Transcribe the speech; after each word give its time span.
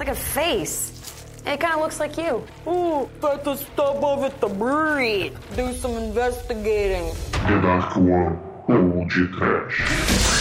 like 0.00 0.08
a 0.08 0.14
face. 0.14 0.92
It 1.46 1.60
kind 1.60 1.74
of 1.74 1.80
looks 1.80 2.00
like 2.00 2.16
you. 2.16 2.44
Ooh, 2.66 3.08
better 3.20 3.54
stop 3.54 4.02
over 4.02 4.30
the 4.40 4.48
breed. 4.48 5.32
Do 5.54 5.74
some 5.74 5.92
investigating. 5.92 7.12
The 7.32 7.60
Dark 7.60 7.96
One 7.96 8.50
Hold 8.66 9.12
your 9.14 9.26
Desespero! 9.28 10.39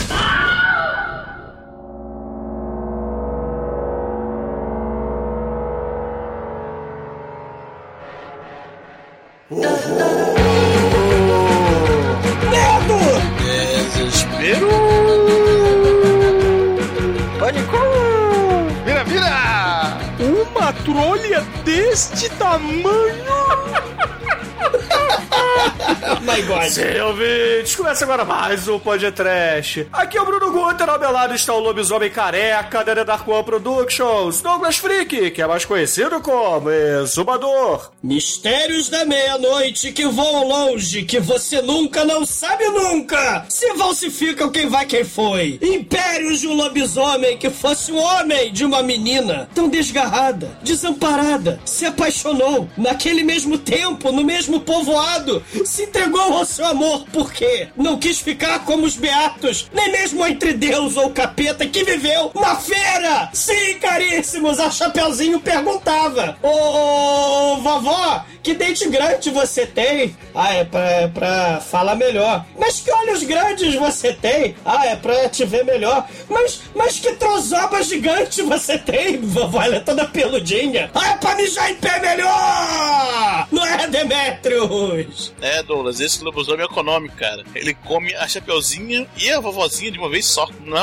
Sim, 26.70 27.00
ouvintes, 27.02 27.76
começa 27.76 28.04
agora 28.06 28.24
mais 28.24 28.68
um 28.68 28.78
Podcast. 28.78 29.88
Aqui 29.92 30.20
é 30.20 30.22
o 30.22 30.26
Bruno 30.26 30.52
Guter, 30.52 30.88
ao 30.88 31.00
meu 31.00 31.12
lado 31.12 31.34
está 31.34 31.52
o 31.52 31.60
lobisomem 31.60 32.12
careca 32.12 32.84
da 32.84 32.94
The 32.94 33.06
Dark 33.06 33.28
One 33.28 33.44
Productions, 33.44 34.40
Douglas 34.40 34.78
Freak, 34.78 35.32
que 35.32 35.42
é 35.42 35.48
mais 35.48 35.66
conhecido 35.66 36.22
como 36.22 36.70
Exumador. 36.70 37.90
Mistérios 38.04 38.88
da 38.88 39.04
meia-noite 39.04 39.92
que 39.92 40.06
voam 40.06 40.48
longe, 40.48 41.02
que 41.06 41.20
você 41.20 41.60
nunca 41.60 42.06
não 42.06 42.24
sabe 42.24 42.66
nunca. 42.66 43.46
Se 43.50 43.74
falsificam 43.74 44.52
quem 44.52 44.70
vai 44.70 44.86
quem 44.86 45.04
foi. 45.04 45.58
Impérios 45.64 46.40
de 46.40 46.48
um 46.48 46.54
lobisomem 46.54 47.36
que 47.40 47.50
fosse 47.50 47.92
um 47.92 47.98
homem 47.98 48.54
de 48.54 48.64
uma 48.64 48.84
menina 48.84 49.50
tão 49.56 49.68
desgarrada, 49.68 50.56
desamparada, 50.62 51.60
se 51.66 51.88
apaixonou 51.88 52.70
naquele 52.78 53.24
mesmo 53.24 53.58
tempo, 53.58 54.12
no 54.12 54.24
mesmo 54.24 54.60
povoado, 54.60 55.44
se 55.66 55.86
entregou 55.86 56.22
ao 56.22 56.46
seu 56.60 56.66
amor 56.66 57.06
porque 57.14 57.70
não 57.78 57.98
quis 57.98 58.20
ficar 58.20 58.66
como 58.66 58.86
os 58.86 58.98
beatos, 58.98 59.70
nem 59.74 59.94
mesmo 59.94 60.26
entre 60.26 60.52
Deus 60.52 60.98
ou 60.98 61.10
capeta 61.12 61.66
que 61.66 61.86
viveu. 61.86 62.32
Na 62.36 62.58
feira. 62.58 63.30
Sim, 63.34 63.80
caríssimos, 63.80 64.60
a 64.60 64.70
Chapeuzinho 64.70 65.40
perguntava: 65.40 66.38
Ô, 66.44 66.50
ô, 66.50 67.58
vovó, 67.62 68.26
que 68.42 68.54
dente 68.54 68.88
grande 68.90 69.30
você 69.30 69.66
tem? 69.66 70.16
Ah, 70.34 70.54
é 70.54 70.64
pra, 70.64 70.92
é 70.92 71.08
pra 71.08 71.60
falar 71.60 71.96
melhor. 71.96 72.46
Mas 72.58 72.80
que 72.80 72.92
olhos 72.92 73.24
grandes 73.24 73.76
você 73.76 74.14
tem? 74.14 74.56
Ah, 74.66 74.86
é 74.86 74.96
pra 74.96 75.30
te 75.30 75.46
ver 75.46 75.64
melhor. 75.66 76.08
Mas, 76.30 76.62
mas 76.76 77.00
que 77.00 77.14
trozoba 77.14 77.82
gigante 77.84 78.42
você 78.42 78.78
tem, 78.78 79.20
vovó? 79.20 79.62
Ela 79.62 79.78
é 79.78 79.80
toda 79.80 80.06
peludinha. 80.06 80.90
Ah, 80.94 81.10
é 81.10 81.18
pra 81.18 81.36
mijar 81.36 81.72
em 81.72 81.76
pé 81.76 82.00
melhor! 82.00 83.48
Não 83.52 83.66
é, 83.66 83.88
Demetrius? 83.88 85.34
É, 85.42 85.64
Douglas, 85.64 86.00
esse 86.00 86.24
lobisomem 86.24 86.62
é 86.62 86.66
econômico, 86.66 87.16
cara. 87.16 87.44
Ele 87.56 87.74
come 87.74 88.14
a 88.16 88.28
chapeuzinha 88.28 89.08
e 89.18 89.30
a 89.32 89.40
vovozinha 89.40 89.92
de 89.92 89.98
uma 89.98 90.10
vez 90.10 90.26
só, 90.26 90.48
não 90.66 90.78
é 90.78 90.82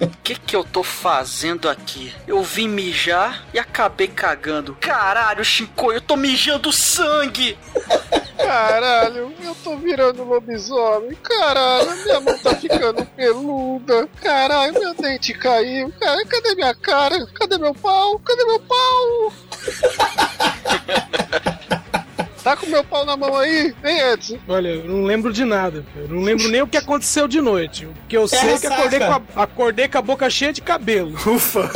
o 0.00 0.08
que 0.22 0.34
que 0.34 0.54
eu 0.54 0.64
tô 0.64 0.82
fazendo 0.82 1.68
aqui? 1.68 2.14
Eu 2.26 2.42
vim 2.42 2.68
mijar 2.68 3.44
e 3.52 3.58
acabei 3.58 4.08
cagando. 4.08 4.76
Caralho, 4.80 5.44
Chico, 5.44 5.92
eu 5.92 6.00
tô 6.00 6.16
mijando 6.16 6.72
sangue! 6.72 7.58
Caralho, 8.36 9.34
eu 9.42 9.54
tô 9.56 9.76
virando 9.76 10.22
lobisomem. 10.22 11.14
Caralho, 11.16 11.96
minha 12.04 12.20
mão 12.20 12.38
tá 12.38 12.54
ficando 12.54 13.04
peluda. 13.04 14.08
Caralho, 14.22 14.72
meu 14.74 14.94
dente 14.94 15.34
caiu. 15.34 15.92
Cara, 16.00 16.24
cadê 16.24 16.54
minha 16.54 16.74
cara? 16.74 17.26
Cadê 17.34 17.58
meu 17.58 17.74
pau? 17.74 18.18
Cadê 18.20 18.44
meu 18.44 18.60
pau? 18.60 19.32
Tá 22.48 22.56
com 22.56 22.64
meu 22.64 22.82
pau 22.82 23.04
na 23.04 23.14
mão 23.14 23.36
aí? 23.36 23.74
Vem, 23.82 24.00
Edson. 24.00 24.38
Olha, 24.48 24.68
eu 24.68 24.84
não 24.84 25.04
lembro 25.04 25.30
de 25.34 25.44
nada. 25.44 25.84
Eu 25.94 26.08
não 26.08 26.22
lembro 26.22 26.48
nem 26.48 26.62
o 26.62 26.66
que 26.66 26.78
aconteceu 26.78 27.28
de 27.28 27.42
noite. 27.42 27.84
O 27.84 27.92
que 28.08 28.16
eu 28.16 28.26
sei 28.26 28.54
é 28.54 28.58
que 28.58 28.66
acordei 28.66 28.98
com, 29.00 29.12
a, 29.12 29.42
acordei 29.42 29.86
com 29.86 29.98
a 29.98 30.00
boca 30.00 30.30
cheia 30.30 30.50
de 30.50 30.62
cabelo. 30.62 31.12
Ufa! 31.26 31.70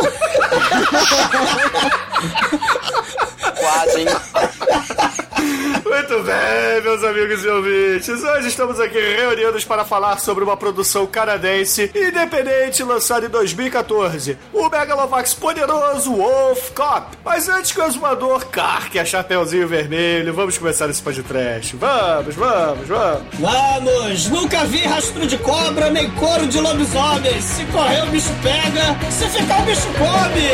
Quase, 3.58 4.00
hein? 4.00 4.06
Muito 5.42 6.22
bem, 6.22 6.82
meus 6.82 7.02
amigos 7.02 7.44
e 7.44 7.48
ouvintes. 7.48 8.22
Hoje 8.22 8.48
estamos 8.48 8.78
aqui 8.78 8.98
reunidos 8.98 9.64
para 9.64 9.84
falar 9.84 10.18
sobre 10.18 10.44
uma 10.44 10.56
produção 10.56 11.06
canadense 11.06 11.90
independente 11.94 12.82
lançada 12.82 13.26
em 13.26 13.28
2014, 13.28 14.38
o 14.52 14.68
Megalovax 14.68 15.34
poderoso 15.34 16.14
Wolf 16.14 16.70
Cop. 16.70 17.16
Mas 17.24 17.48
antes 17.48 17.72
que 17.72 17.80
o 17.80 17.84
exumador 17.84 18.46
carque 18.46 18.98
a 18.98 19.04
chapeuzinho 19.04 19.66
vermelho, 19.66 20.32
vamos 20.32 20.56
começar 20.56 20.88
esse 20.88 21.02
podcast. 21.02 21.76
Vamos, 21.76 22.34
vamos, 22.34 22.88
vamos. 22.88 23.22
Vamos! 23.38 24.28
Nunca 24.28 24.64
vi 24.64 24.78
rastro 24.84 25.26
de 25.26 25.38
cobra 25.38 25.90
nem 25.90 26.10
couro 26.12 26.46
de 26.46 26.60
lobisomem. 26.60 27.40
Se 27.40 27.64
correr, 27.66 28.02
o 28.04 28.06
bicho 28.06 28.30
pega. 28.42 28.96
Se 29.10 29.26
ficar, 29.28 29.60
o 29.60 29.62
bicho 29.62 29.88
come. 29.98 30.50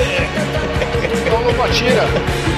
Então 1.26 1.40
não 1.40 1.64
atira. 1.64 2.57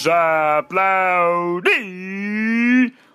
Vamos 0.00 0.08
aplaudir 0.08 1.68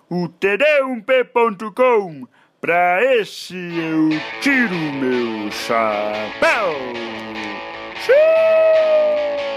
o 0.08 0.28
td1p.com. 0.28 2.28
Pra 2.60 3.02
esse 3.02 3.56
eu 3.56 4.10
tiro 4.40 4.74
meu 4.74 5.50
chapéu. 5.50 6.76
Xiii! 8.04 9.55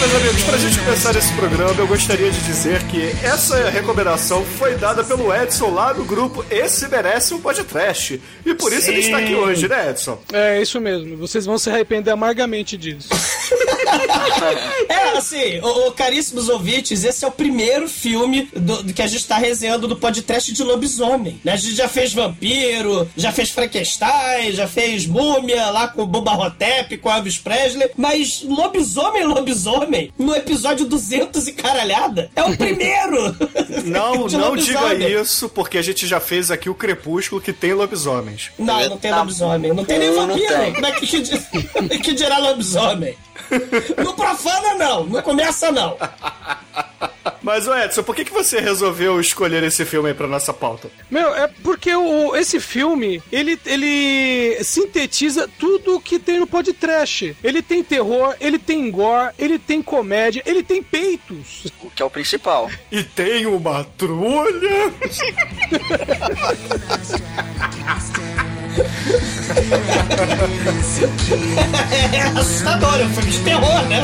Meus 0.00 0.14
amigos, 0.14 0.42
pra 0.44 0.56
gente 0.56 0.78
começar 0.78 1.14
esse 1.14 1.30
programa, 1.34 1.74
eu 1.78 1.86
gostaria 1.86 2.30
de 2.30 2.40
dizer 2.40 2.82
que 2.84 3.10
essa 3.22 3.68
recomendação 3.68 4.42
foi 4.42 4.74
dada 4.74 5.04
pelo 5.04 5.34
Edson 5.34 5.68
lá 5.68 5.92
do 5.92 6.04
grupo 6.04 6.42
Esse 6.50 6.88
Merece 6.88 7.34
um 7.34 7.40
Podcast. 7.40 8.18
E 8.46 8.54
por 8.54 8.72
isso 8.72 8.90
ele 8.90 9.00
está 9.00 9.18
aqui 9.18 9.34
hoje, 9.34 9.68
né, 9.68 9.90
Edson? 9.90 10.18
É 10.32 10.62
isso 10.62 10.80
mesmo. 10.80 11.18
Vocês 11.18 11.44
vão 11.44 11.58
se 11.58 11.68
arrepender 11.68 12.10
amargamente 12.12 12.78
disso. 12.78 13.10
É, 14.88 15.16
assim, 15.16 15.60
ô, 15.60 15.88
ô, 15.88 15.92
caríssimos 15.92 16.48
ouvintes, 16.48 17.04
esse 17.04 17.24
é 17.24 17.28
o 17.28 17.32
primeiro 17.32 17.88
filme 17.88 18.48
do, 18.54 18.82
do 18.82 18.92
que 18.92 19.02
a 19.02 19.06
gente 19.06 19.26
tá 19.26 19.36
resenhando 19.36 19.86
do 19.86 19.96
podcast 19.96 20.52
de 20.52 20.62
lobisomem. 20.62 21.40
Né? 21.44 21.52
A 21.52 21.56
gente 21.56 21.74
já 21.74 21.88
fez 21.88 22.12
Vampiro, 22.12 23.08
já 23.16 23.32
fez 23.32 23.50
Frankenstein, 23.50 24.52
já 24.52 24.66
fez 24.66 25.06
Múmia 25.06 25.70
lá 25.70 25.88
com 25.88 26.02
o 26.02 26.06
Bubba 26.06 26.32
Hotep, 26.32 26.98
com 26.98 27.08
o 27.08 27.12
Elvis 27.12 27.38
Presley, 27.38 27.90
mas 27.96 28.42
lobisomem, 28.42 29.24
lobisomem, 29.24 30.12
no 30.18 30.34
episódio 30.34 30.86
200 30.86 31.48
e 31.48 31.52
caralhada, 31.52 32.30
é 32.34 32.42
o 32.42 32.56
primeiro! 32.56 33.36
Não, 33.84 34.28
não 34.28 34.56
diga 34.56 34.94
isso, 34.94 35.48
porque 35.48 35.78
a 35.78 35.82
gente 35.82 36.06
já 36.06 36.20
fez 36.20 36.50
aqui 36.50 36.68
o 36.68 36.74
Crepúsculo 36.74 37.40
que 37.40 37.52
tem 37.52 37.72
lobisomens. 37.72 38.50
Não, 38.58 38.88
não 38.88 38.96
tem 38.98 39.12
lobisomem. 39.12 39.72
Não 39.72 39.84
tem 39.84 39.98
nem 39.98 40.12
vampiro. 40.12 40.74
Como 40.74 40.86
é 40.86 40.92
que, 40.92 41.06
que, 41.06 41.98
que 41.98 42.12
dirá 42.12 42.38
lobisomem? 42.38 43.16
Não 43.96 44.14
profana, 44.14 44.74
não. 44.74 45.04
Não 45.06 45.22
começa, 45.22 45.70
não. 45.70 45.96
Mas, 47.42 47.66
ô 47.66 47.74
Edson, 47.74 48.02
por 48.02 48.14
que, 48.14 48.24
que 48.24 48.32
você 48.32 48.60
resolveu 48.60 49.20
escolher 49.20 49.62
esse 49.62 49.84
filme 49.84 50.08
aí 50.08 50.14
pra 50.14 50.26
nossa 50.26 50.52
pauta? 50.52 50.90
Meu, 51.10 51.34
é 51.34 51.48
porque 51.48 51.94
o, 51.94 52.36
esse 52.36 52.60
filme, 52.60 53.22
ele, 53.32 53.58
ele 53.64 54.62
sintetiza 54.62 55.48
tudo 55.58 55.96
o 55.96 56.00
que 56.00 56.18
tem 56.18 56.38
no 56.38 56.46
podcast. 56.46 57.36
Ele 57.42 57.62
tem 57.62 57.82
terror, 57.82 58.34
ele 58.40 58.58
tem 58.58 58.90
gore, 58.90 59.32
ele 59.38 59.58
tem 59.58 59.82
comédia, 59.82 60.42
ele 60.44 60.62
tem 60.62 60.82
peitos. 60.82 61.66
O 61.82 61.90
que 61.90 62.02
é 62.02 62.04
o 62.04 62.10
principal. 62.10 62.70
E 62.90 63.04
tem 63.04 63.46
uma 63.46 63.84
trulha. 63.96 64.92
É 72.12 72.20
assustador, 72.38 73.00
é 73.00 73.04
um 73.04 73.10
filme 73.10 73.30
de 73.30 73.38
terror, 73.40 73.82
né? 73.88 74.02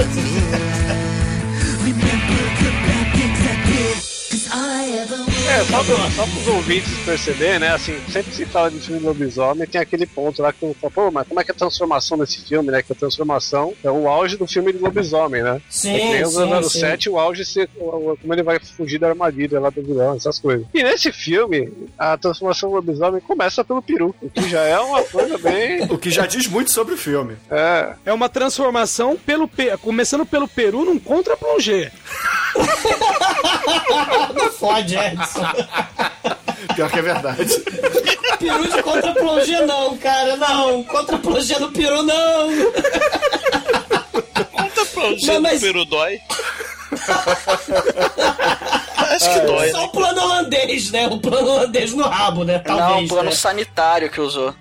É, 5.49 5.65
só, 5.65 5.83
pro, 5.85 5.97
só 6.13 6.23
pros 6.27 6.47
ouvintes 6.49 6.91
perceberem, 7.05 7.59
né? 7.61 7.73
Assim, 7.73 7.99
sempre 8.11 8.33
se 8.33 8.45
fala 8.47 8.71
de 8.71 8.79
filme 8.81 9.01
de 9.01 9.07
lobisomem, 9.07 9.67
tem 9.67 9.81
aquele 9.81 10.07
ponto 10.07 10.43
lá 10.43 10.53
que 10.53 10.63
eu 10.63 10.75
falo, 10.81 10.93
pô, 10.93 11.11
mas 11.11 11.27
como 11.27 11.41
é 11.41 11.45
que 11.45 11.51
é 11.51 11.55
a 11.55 11.59
transformação 11.59 12.19
desse 12.19 12.43
filme, 12.45 12.71
né? 12.71 12.83
Que 12.83 12.93
a 12.93 12.97
transformação 12.97 13.75
é 13.83 13.91
o 13.91 14.09
auge 14.09 14.37
do 14.37 14.47
filme 14.47 14.73
de 14.73 14.79
lobisomem, 14.79 15.43
né? 15.43 15.61
Sim, 15.69 15.95
é 15.95 15.99
que 16.23 16.27
sim, 16.63 16.69
sim. 16.69 16.81
7, 16.81 17.11
o 17.11 17.19
auge 17.19 17.45
ser 17.45 17.69
como 17.79 18.33
ele 18.33 18.43
vai 18.43 18.59
fugir 18.59 18.99
da 18.99 19.09
armadilha 19.09 19.59
lá 19.61 19.71
do 19.71 19.83
vilão, 19.83 20.15
essas 20.17 20.39
coisas. 20.39 20.67
E 20.75 20.83
nesse 20.83 21.13
filme, 21.13 21.73
a 21.99 22.17
transformação 22.17 22.71
do 22.71 22.77
lobisomem 22.77 23.21
começa 23.21 23.65
pelo 23.65 23.83
peru, 23.83 24.15
o 24.21 24.31
que 24.31 24.49
já 24.49 24.63
é 24.63 24.79
uma 24.79 25.03
coisa 25.03 25.39
bem. 25.39 25.87
O 25.97 25.99
que 25.99 26.11
já 26.11 26.27
diz 26.27 26.47
muito 26.47 26.71
sobre 26.73 26.95
o 26.95 26.97
filme. 26.97 27.37
É. 27.51 27.95
É 28.07 28.13
uma 28.13 28.29
transformação 28.29 29.17
pelo 29.17 29.47
pe- 29.49 29.77
começando 29.79 30.27
pelo 30.27 30.47
Peru 30.47 30.85
num 30.85 30.99
contra-plongé. 30.99 31.91
Não 34.35 34.51
fode, 34.53 34.97
Edson. 34.97 35.47
Pior 36.75 36.91
que 36.91 36.99
é 36.99 37.03
verdade. 37.03 37.47
Peru 38.39 38.69
de 38.69 38.83
contra-plongé 38.83 39.65
não, 39.67 39.97
cara, 39.99 40.37
não. 40.37 40.83
Contra-plongé 40.85 41.59
no 41.59 41.71
peru 41.73 42.03
não. 42.03 42.49
Não, 44.97 45.17
gente 45.19 45.39
mas- 45.41 45.61
peru 45.61 45.85
dói. 45.85 46.19
Acho 48.97 49.33
que 49.33 49.41
dói. 49.41 49.71
Só 49.71 49.85
o 49.85 49.89
plano 49.89 50.21
holandês, 50.21 50.91
né? 50.91 51.07
O 51.07 51.19
plano 51.19 51.49
holandês 51.51 51.93
no 51.93 52.05
rabo, 52.05 52.45
né? 52.45 52.63
Não, 52.67 52.77
Talvez, 52.77 53.05
o 53.05 53.09
plano 53.15 53.31
né? 53.31 53.37
sanitário 53.37 54.11
que 54.11 54.21
usou. 54.21 54.55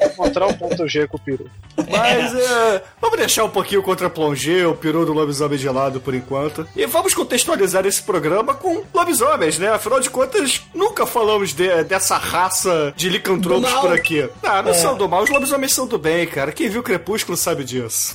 Encontrar 0.00 0.46
o 0.46 0.54
ponto 0.54 0.88
G 0.88 1.06
com 1.08 1.16
o 1.16 1.20
peru. 1.20 1.50
Mas 1.76 2.34
é, 2.34 2.82
vamos 3.00 3.18
deixar 3.18 3.44
um 3.44 3.48
pouquinho 3.50 3.80
o 3.80 3.84
contra-plongé, 3.84 4.66
o 4.66 4.74
peru 4.74 5.04
do 5.06 5.12
lobisomem 5.12 5.58
de 5.58 5.68
lado 5.68 6.00
por 6.00 6.14
enquanto. 6.14 6.66
E 6.76 6.86
vamos 6.86 7.14
contextualizar 7.14 7.86
esse 7.86 8.02
programa 8.02 8.54
com 8.54 8.82
lobisomens, 8.94 9.58
né? 9.58 9.70
Afinal 9.70 10.00
de 10.00 10.10
contas, 10.10 10.62
nunca 10.74 11.06
falamos 11.06 11.52
de- 11.54 11.84
dessa 11.84 12.16
raça 12.16 12.92
de 12.96 13.08
licantropos 13.08 13.72
por 13.74 13.92
aqui. 13.92 14.28
Ah, 14.42 14.62
não 14.62 14.70
É. 14.70 14.74
são 14.74 14.96
do 14.96 15.08
mal, 15.08 15.22
os 15.22 15.30
lobisomens 15.30 15.72
são 15.72 15.86
do 15.86 15.98
bem, 15.98 16.26
cara. 16.26 16.52
Quem 16.52 16.68
viu 16.68 16.82
Crepúsculo 16.82 17.36
sabe 17.36 17.64
disso. 17.64 18.14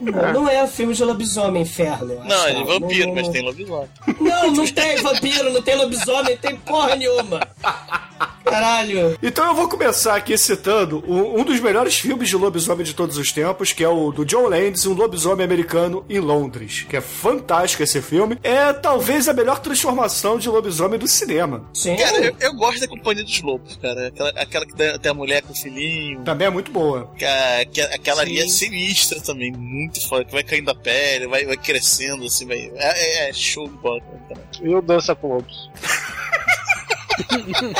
Não, 0.00 0.32
não 0.32 0.48
é 0.48 0.62
um 0.62 0.68
filme 0.68 0.94
de 0.94 1.04
lobisomem, 1.04 1.62
inferno. 1.62 2.12
eu 2.12 2.20
acho, 2.22 2.28
Não, 2.28 2.46
é 2.46 2.54
de 2.54 2.64
vampiro, 2.64 3.06
Não, 3.08 3.14
mas 3.14 3.24
não- 3.26 3.32
tem 3.32 3.42
lobisomem. 3.42 3.88
Não, 4.20 4.50
não 4.52 4.66
tem 4.66 4.96
vampiro, 5.02 5.52
não 5.52 5.62
tem 5.62 5.76
lobisomem, 5.76 6.36
tem 6.36 6.56
porra 6.56 6.96
nenhuma. 6.96 7.40
Caralho. 8.50 9.18
Então 9.22 9.46
eu 9.46 9.54
vou 9.54 9.68
começar 9.68 10.14
aqui 10.16 10.36
citando 10.36 11.02
um, 11.06 11.40
um 11.40 11.44
dos 11.44 11.60
melhores 11.60 11.94
filmes 11.98 12.28
de 12.28 12.36
lobisomem 12.36 12.84
de 12.84 12.94
todos 12.94 13.16
os 13.16 13.32
tempos, 13.32 13.72
que 13.72 13.82
é 13.84 13.88
o 13.88 14.10
do 14.12 14.24
John 14.24 14.48
Landis, 14.48 14.86
Um 14.86 14.94
Lobisomem 14.94 15.44
Americano 15.44 16.04
em 16.08 16.18
Londres, 16.18 16.86
que 16.88 16.96
é 16.96 17.00
fantástico 17.00 17.82
esse 17.82 18.00
filme. 18.02 18.38
É 18.42 18.72
talvez 18.72 19.28
a 19.28 19.32
melhor 19.32 19.58
transformação 19.60 20.38
de 20.38 20.48
lobisomem 20.48 20.98
do 20.98 21.06
cinema. 21.08 21.64
Sim. 21.74 21.96
Cara, 21.96 22.18
eu, 22.24 22.36
eu 22.40 22.54
gosto 22.54 22.80
da 22.80 22.88
Companhia 22.88 23.24
dos 23.24 23.40
Lobos, 23.42 23.76
cara. 23.76 24.08
Aquela, 24.08 24.30
aquela 24.30 24.66
que 24.66 24.74
tem, 24.74 25.10
a 25.10 25.14
mulher 25.14 25.42
com 25.42 25.52
o 25.52 25.56
filhinho. 25.56 26.20
Também 26.22 26.46
é 26.46 26.50
muito 26.50 26.70
boa. 26.70 27.10
Que 27.16 27.24
a- 27.24 27.64
que 27.70 27.80
a- 27.80 27.94
aquela 27.94 28.22
ali 28.22 28.38
é 28.40 28.46
sinistra 28.48 29.20
também, 29.20 29.52
muito 29.52 30.06
foda. 30.08 30.24
Que 30.24 30.32
vai 30.32 30.42
caindo 30.42 30.70
a 30.70 30.74
pele, 30.74 31.26
vai, 31.26 31.44
vai 31.44 31.56
crescendo, 31.56 32.24
assim, 32.26 32.46
vai. 32.46 32.70
É, 32.76 33.26
é- 33.26 33.30
é 33.30 33.32
show 33.32 33.68
de 33.68 33.76
bola, 33.76 34.00
cara. 34.28 34.40
E 34.62 34.74
o 34.74 34.80
Dança 34.82 35.14
com 35.14 35.28
Lobos. 35.34 35.70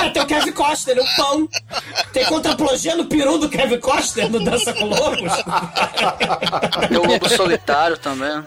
É, 0.05 0.11
tem 0.11 0.23
o 0.23 0.27
Kevin 0.27 0.53
Costner, 0.53 0.99
o 0.99 1.17
pão. 1.17 1.49
Tem 2.13 2.25
contra-plongé 2.27 2.95
no 2.95 3.05
peru 3.07 3.39
do 3.39 3.49
Kevin 3.49 3.79
Costner 3.79 4.31
no 4.31 4.43
Dança 4.45 4.73
com 4.73 4.85
Lobos. 4.87 5.33
Tem 6.89 6.99
o 6.99 7.07
Lobo 7.07 7.29
Solitário 7.29 7.97
também. 7.99 8.45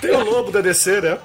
Tem 0.00 0.10
o 0.12 0.24
lobo 0.24 0.50
da 0.50 0.60
DC, 0.60 1.00
né? 1.00 1.18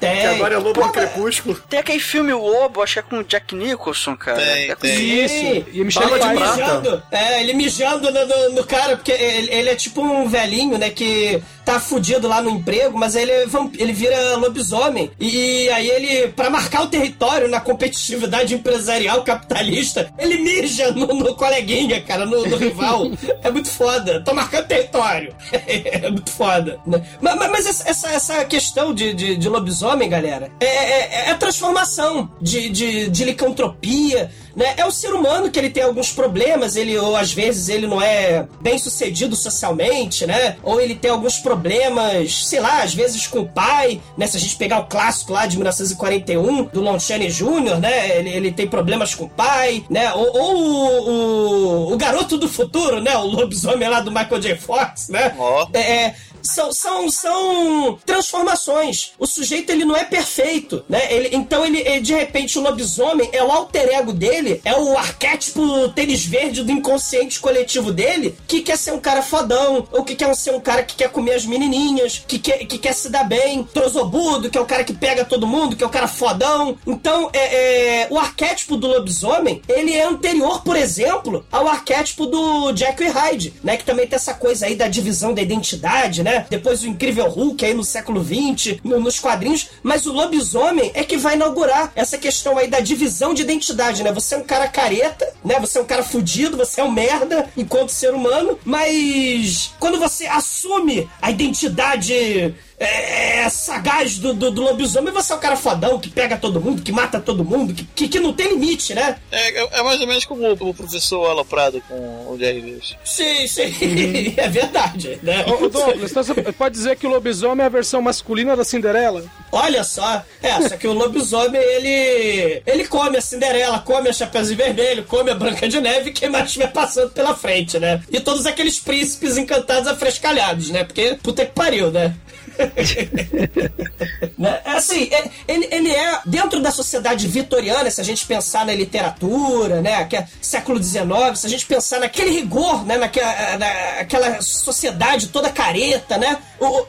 Tem. 0.00 0.20
Que 0.20 0.26
agora 0.26 0.54
é 0.54 0.58
lobo 0.58 0.80
do 0.82 0.88
crepúsculo. 0.90 1.54
Tem 1.68 1.78
aquele 1.80 2.00
filme 2.00 2.32
O 2.32 2.46
Lobo, 2.46 2.82
acho 2.82 2.94
que 2.94 2.98
é 3.00 3.02
com 3.02 3.18
o 3.18 3.24
Jack 3.24 3.54
Nicholson, 3.54 4.16
cara. 4.16 4.38
Tem, 4.40 4.70
É 4.70 4.74
com- 4.74 4.80
tem. 4.80 5.24
Isso. 5.24 5.34
E 5.34 5.62
de 5.62 5.78
Ele 5.80 5.84
mijando, 5.84 7.02
é, 7.10 7.40
ele 7.42 7.54
mijando 7.54 8.10
no, 8.10 8.26
no- 8.26 8.48
no 8.56 8.64
cara, 8.64 8.96
porque 8.96 9.12
ele, 9.12 9.52
ele 9.52 9.70
é 9.70 9.74
tipo 9.76 10.00
um 10.02 10.28
velhinho, 10.28 10.78
né, 10.78 10.90
que 10.90 11.42
tá 11.66 11.80
fudido 11.80 12.28
lá 12.28 12.40
no 12.40 12.48
emprego, 12.48 12.96
mas 12.96 13.16
ele, 13.16 13.32
é 13.32 13.44
ele 13.76 13.92
vira 13.92 14.36
lobisomem. 14.36 15.10
E, 15.18 15.68
aí 15.70 15.88
ele, 15.90 16.28
pra 16.28 16.48
marcar 16.48 16.82
o 16.82 16.86
território 16.86 17.48
na 17.48 17.60
competitividade 17.60 18.54
empresarial 18.54 19.24
capitalista, 19.24 20.08
ele 20.16 20.38
mija 20.38 20.92
no, 20.92 21.08
no 21.08 21.34
coleguinha, 21.34 22.00
cara, 22.00 22.24
no, 22.24 22.46
no 22.46 22.56
rival. 22.56 23.10
É 23.42 23.50
muito 23.50 23.68
foda. 23.68 24.22
Tô 24.24 24.32
marcando 24.32 24.68
território. 24.68 25.34
É 26.06 26.10
muito 26.10 26.30
foda. 26.30 26.78
né? 26.86 27.02
Mas, 27.20 27.36
mas- 27.36 27.66
essa, 27.86 28.10
essa, 28.10 28.44
questão 28.44 28.94
de, 28.94 29.12
de, 29.12 29.36
de 29.36 29.48
lobisomem, 29.48 30.08
galera, 30.08 30.50
é, 30.60 30.66
é, 30.66 31.24
é 31.26 31.30
a 31.30 31.34
transformação 31.34 32.30
de, 32.40 32.68
de, 32.68 33.08
de 33.08 33.24
licantropia, 33.24 34.30
né? 34.56 34.74
É 34.78 34.86
o 34.86 34.90
ser 34.90 35.12
humano 35.12 35.50
que 35.50 35.58
ele 35.58 35.68
tem 35.68 35.82
alguns 35.82 36.10
problemas, 36.10 36.74
ele 36.74 36.96
ou 36.98 37.14
às 37.14 37.32
vezes 37.32 37.68
ele 37.68 37.86
não 37.86 38.00
é 38.00 38.46
bem 38.60 38.78
sucedido 38.78 39.36
socialmente, 39.36 40.26
né? 40.26 40.56
Ou 40.62 40.80
ele 40.80 40.94
tem 40.94 41.10
alguns 41.10 41.38
problemas, 41.38 42.46
sei 42.46 42.60
lá, 42.60 42.82
às 42.82 42.94
vezes 42.94 43.26
com 43.26 43.40
o 43.40 43.48
pai, 43.48 44.00
né? 44.16 44.26
Se 44.26 44.38
a 44.38 44.40
gente 44.40 44.56
pegar 44.56 44.80
o 44.80 44.86
clássico 44.86 45.34
lá 45.34 45.46
de 45.46 45.56
1941 45.56 46.64
do 46.64 46.80
Lon 46.80 46.98
Chaney 46.98 47.28
Jr., 47.28 47.78
né? 47.78 48.18
Ele, 48.18 48.30
ele 48.30 48.52
tem 48.52 48.66
problemas 48.66 49.14
com 49.14 49.24
o 49.24 49.28
pai, 49.28 49.84
né? 49.90 50.12
Ou, 50.14 50.36
ou 50.36 50.56
o, 50.56 51.10
o, 51.10 51.92
o 51.92 51.96
garoto 51.98 52.38
do 52.38 52.48
futuro, 52.48 53.00
né? 53.00 53.16
O 53.16 53.26
lobisomem 53.26 53.88
lá 53.88 54.00
do 54.00 54.10
Michael 54.10 54.40
J. 54.40 54.56
Fox, 54.56 55.10
né? 55.10 55.34
Ó. 55.38 55.68
É, 55.74 55.80
é, 55.80 56.14
são, 56.46 56.72
são, 56.72 57.10
são 57.10 57.98
transformações. 58.04 59.12
O 59.18 59.26
sujeito 59.26 59.70
ele 59.70 59.84
não 59.84 59.96
é 59.96 60.04
perfeito, 60.04 60.84
né? 60.88 61.12
Ele, 61.12 61.30
então 61.32 61.64
ele, 61.64 61.78
ele, 61.80 62.00
de 62.00 62.14
repente 62.14 62.58
o 62.58 62.62
lobisomem 62.62 63.28
é 63.32 63.42
o 63.42 63.50
alter 63.50 63.88
ego 63.94 64.12
dele, 64.12 64.60
é 64.64 64.74
o 64.74 64.96
arquétipo 64.96 65.88
tênis 65.90 66.24
verde 66.24 66.62
do 66.62 66.72
inconsciente 66.72 67.40
coletivo 67.40 67.92
dele, 67.92 68.36
que 68.46 68.60
quer 68.60 68.78
ser 68.78 68.92
um 68.92 69.00
cara 69.00 69.22
fodão, 69.22 69.86
ou 69.92 70.04
que 70.04 70.14
quer 70.14 70.34
ser 70.34 70.54
um 70.54 70.60
cara 70.60 70.82
que 70.82 70.94
quer 70.94 71.10
comer 71.10 71.34
as 71.34 71.46
menininhas, 71.46 72.22
que 72.26 72.38
quer, 72.38 72.58
que 72.66 72.78
quer 72.78 72.92
se 72.92 73.08
dar 73.08 73.24
bem, 73.24 73.64
trozobudo, 73.64 74.50
que 74.50 74.58
é 74.58 74.60
o 74.60 74.66
cara 74.66 74.84
que 74.84 74.94
pega 74.94 75.24
todo 75.24 75.46
mundo, 75.46 75.76
que 75.76 75.84
é 75.84 75.86
o 75.86 75.90
cara 75.90 76.08
fodão. 76.08 76.76
Então, 76.86 77.30
é, 77.32 78.02
é, 78.02 78.08
o 78.10 78.18
arquétipo 78.18 78.76
do 78.76 78.86
lobisomem, 78.86 79.62
ele 79.68 79.92
é 79.92 80.04
anterior, 80.04 80.62
por 80.62 80.76
exemplo, 80.76 81.44
ao 81.50 81.66
arquétipo 81.66 82.26
do 82.26 82.74
Jekyll 82.76 83.08
e 83.08 83.10
Hyde, 83.10 83.54
né? 83.62 83.76
Que 83.76 83.84
também 83.84 84.06
tem 84.06 84.16
essa 84.16 84.34
coisa 84.34 84.66
aí 84.66 84.74
da 84.74 84.88
divisão 84.88 85.34
da 85.34 85.42
identidade, 85.42 86.22
né? 86.22 86.35
Depois 86.50 86.82
o 86.82 86.86
Incrível 86.88 87.28
Hulk 87.28 87.64
aí 87.64 87.74
no 87.74 87.84
século 87.84 88.22
XX, 88.24 88.78
no- 88.84 89.00
nos 89.00 89.18
quadrinhos. 89.18 89.68
Mas 89.82 90.06
o 90.06 90.12
lobisomem 90.12 90.90
é 90.94 91.04
que 91.04 91.16
vai 91.16 91.34
inaugurar 91.34 91.92
essa 91.94 92.18
questão 92.18 92.58
aí 92.58 92.68
da 92.68 92.80
divisão 92.80 93.32
de 93.34 93.42
identidade, 93.42 94.02
né? 94.02 94.12
Você 94.12 94.34
é 94.34 94.38
um 94.38 94.44
cara 94.44 94.68
careta, 94.68 95.26
né? 95.44 95.58
Você 95.60 95.78
é 95.78 95.82
um 95.82 95.86
cara 95.86 96.02
fudido, 96.02 96.56
você 96.56 96.80
é 96.80 96.84
um 96.84 96.90
merda 96.90 97.48
enquanto 97.56 97.90
ser 97.90 98.12
humano, 98.14 98.58
mas 98.64 99.72
quando 99.78 99.98
você 99.98 100.26
assume 100.26 101.08
a 101.20 101.30
identidade 101.30 102.54
é, 102.78 103.40
é, 103.40 103.48
sagaz 103.48 104.18
do, 104.18 104.34
do, 104.34 104.50
do 104.50 104.62
lobisomem, 104.62 105.12
você 105.12 105.32
é 105.32 105.36
um 105.36 105.40
cara 105.40 105.56
fodão 105.56 105.98
que 105.98 106.10
pega 106.10 106.36
todo 106.36 106.60
mundo, 106.60 106.82
que 106.82 106.92
mata 106.92 107.18
todo 107.20 107.44
mundo, 107.44 107.72
que, 107.72 107.84
que, 107.84 108.08
que 108.08 108.20
não 108.20 108.32
tem 108.32 108.50
limite, 108.50 108.94
né? 108.94 109.16
É, 109.30 109.62
é- 109.62 109.68
é 109.78 109.82
mais 109.82 110.00
ou 110.00 110.06
menos 110.06 110.24
como 110.24 110.42
o, 110.46 110.52
o 110.70 110.74
professor 110.74 111.28
Aloprado 111.30 111.80
com 111.88 111.94
o 111.94 112.36
Jerry 112.38 112.60
Lewis. 112.60 112.96
Sim, 113.04 113.46
sim, 113.46 114.34
é 114.36 114.48
verdade, 114.48 115.18
né? 115.22 115.44
Ô, 115.46 115.64
ô, 115.64 115.68
Douglas, 115.68 116.10
então 116.10 116.22
você 116.22 116.34
pode 116.52 116.74
dizer 116.74 116.96
que 116.96 117.06
o 117.06 117.10
lobisomem 117.10 117.62
é 117.62 117.66
a 117.66 117.70
versão 117.70 118.02
masculina 118.02 118.56
da 118.56 118.64
Cinderela? 118.64 119.24
Olha 119.52 119.82
só, 119.84 120.22
é, 120.42 120.68
só 120.68 120.76
que 120.76 120.86
o 120.86 120.92
lobisomem, 120.92 121.60
ele. 121.60 122.62
Ele 122.66 122.86
come 122.86 123.16
a 123.16 123.20
Cinderela, 123.20 123.78
come 123.78 124.08
a 124.08 124.12
Chapeuzinho 124.12 124.56
Vermelho, 124.58 125.04
come 125.04 125.30
a 125.30 125.34
Branca 125.34 125.68
de 125.68 125.80
Neve, 125.80 126.12
quem 126.12 126.28
mais 126.28 126.46
estiver 126.46 126.72
passando 126.72 127.10
pela 127.10 127.34
frente, 127.34 127.78
né? 127.78 128.02
E 128.10 128.20
todos 128.20 128.44
aqueles 128.46 128.78
príncipes 128.78 129.36
encantados 129.38 129.88
afrescalhados, 129.88 130.70
né? 130.70 130.84
Porque 130.84 131.16
puta 131.22 131.46
que 131.46 131.52
pariu, 131.52 131.90
né? 131.90 132.14
né? 134.38 134.60
É 134.64 134.76
Assim, 134.76 135.08
é- 135.10 135.30
ele, 135.48 135.68
ele 135.70 135.90
é, 135.90 136.20
dentro 136.26 136.60
da 136.60 136.70
sociedade 136.70 137.26
vitoriana, 137.26 137.90
se 137.90 138.00
a 138.00 138.04
gente 138.04 138.26
pensar 138.26 138.66
na 138.66 138.74
literatura, 138.74 139.80
né, 139.80 140.04
que 140.04 140.16
é 140.16 140.26
século 140.40 140.82
XIX, 140.82 141.06
se 141.34 141.46
a 141.46 141.50
gente 141.50 141.66
pensar 141.66 142.00
naquele 142.00 142.30
rigor, 142.30 142.84
né, 142.84 142.98
naquela, 142.98 143.58
naquela 143.58 144.42
sociedade 144.42 145.28
toda 145.28 145.50
careta, 145.50 146.18
né, 146.18 146.38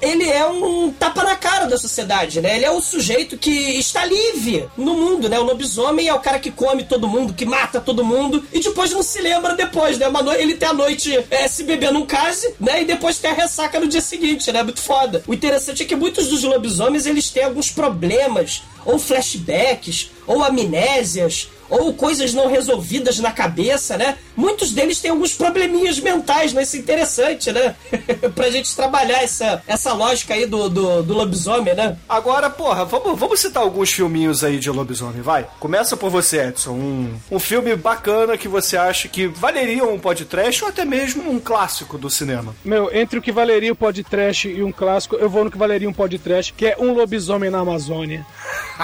ele 0.02 0.30
é 0.30 0.46
um 0.46 0.92
tapa 0.92 1.24
na 1.24 1.36
cara 1.36 1.66
da 1.66 1.78
sociedade, 1.78 2.42
né, 2.42 2.58
ele 2.58 2.66
é 2.66 2.72
o 2.72 2.82
sujeito 2.82 3.38
que 3.38 3.50
está 3.80 4.06
livre 4.06 4.68
no 4.78 4.94
mundo, 4.94 5.30
né, 5.30 5.40
o 5.40 5.44
lobisomem 5.44 6.08
é 6.08 6.14
o 6.14 6.20
cara 6.20 6.40
que 6.40 6.52
come 6.52 6.84
todo 6.84 7.08
mundo, 7.08 7.34
que 7.34 7.46
mata 7.46 7.80
todo 7.80 8.04
mundo, 8.04 8.46
e 8.52 8.60
depois 8.60 8.92
não 8.92 9.02
se 9.02 9.22
lembra 9.22 9.56
depois, 9.56 9.98
né, 9.98 10.10
no... 10.10 10.34
ele 10.34 10.56
tem 10.56 10.68
a 10.68 10.74
noite 10.74 11.18
é, 11.32 11.48
se 11.48 11.64
beber 11.64 11.92
num 11.92 12.06
case, 12.06 12.54
né, 12.60 12.82
e 12.82 12.86
depois 12.86 13.18
tem 13.18 13.32
a 13.32 13.34
ressaca 13.34 13.80
no 13.80 13.88
dia 13.88 14.02
seguinte, 14.02 14.52
né, 14.52 14.62
muito 14.62 14.82
foda. 14.82 15.24
O 15.26 15.34
interessante 15.34 15.57
é 15.84 15.86
que 15.86 15.96
muitos 15.96 16.28
dos 16.28 16.44
lobisomens, 16.44 17.06
eles 17.06 17.30
têm 17.30 17.44
alguns 17.44 17.72
problemas, 17.72 18.64
ou 18.86 19.00
flashbacks, 19.00 20.12
ou 20.26 20.44
amnésias, 20.44 21.50
ou 21.70 21.94
coisas 21.94 22.34
não 22.34 22.48
resolvidas 22.48 23.20
na 23.20 23.32
cabeça, 23.32 23.98
né? 23.98 24.18
Muitos 24.36 24.72
deles 24.72 25.00
têm 25.00 25.12
alguns 25.12 25.34
probleminhas 25.34 26.00
mentais, 26.00 26.54
né? 26.54 26.64
Isso 26.64 26.76
é 26.76 26.80
interessante, 26.80 27.52
né? 27.52 27.76
pra 28.36 28.50
gente 28.50 28.76
trabalhar 28.76 29.24
essa, 29.24 29.62
essa 29.68 29.94
lógica 29.94 30.34
aí 30.34 30.46
do, 30.46 30.70
do, 30.70 31.04
do 31.04 31.14
lobisomem, 31.14 31.76
né? 31.76 31.98
Agora, 32.08 32.50
porra, 32.50 32.86
vamos, 32.86 33.20
vamos 33.20 33.40
citar 33.40 33.64
alguns 33.64 33.92
filminhos 33.92 34.44
aí 34.44 34.60
de 34.60 34.70
lobisomem, 34.70 35.22
vai. 35.22 35.48
Começa 35.60 35.98
por 35.98 36.10
você, 36.10 36.48
Edson. 36.48 36.72
Um, 36.72 37.20
um 37.32 37.40
filme 37.40 37.76
bacana 37.76 38.38
que 38.38 38.48
você 38.48 38.78
acha 38.78 39.08
que 39.08 39.28
valeria 39.28 39.84
um 39.84 40.00
podcast 40.00 40.64
ou 40.64 40.70
até 40.70 40.86
mesmo 40.86 41.30
um 41.30 41.40
clássico 41.40 41.98
do 41.98 42.10
cinema. 42.10 42.56
Meu, 42.64 42.90
entre 42.94 43.20
o 43.20 43.22
que 43.22 43.32
valeria 43.32 43.72
o 43.72 43.76
podcast 43.76 44.48
e 44.48 44.64
um 44.64 44.72
clássico, 44.72 45.16
eu 45.16 45.30
vou 45.30 45.44
no 45.44 45.52
que 45.52 45.58
valeria 45.58 45.90
um 45.90 45.94
podcast, 45.94 46.54
que 46.54 46.66
é 46.66 46.78
Um 46.80 46.94
Lobisomem 46.94 47.50
na 47.50 47.60
Amazônia, 47.60 48.26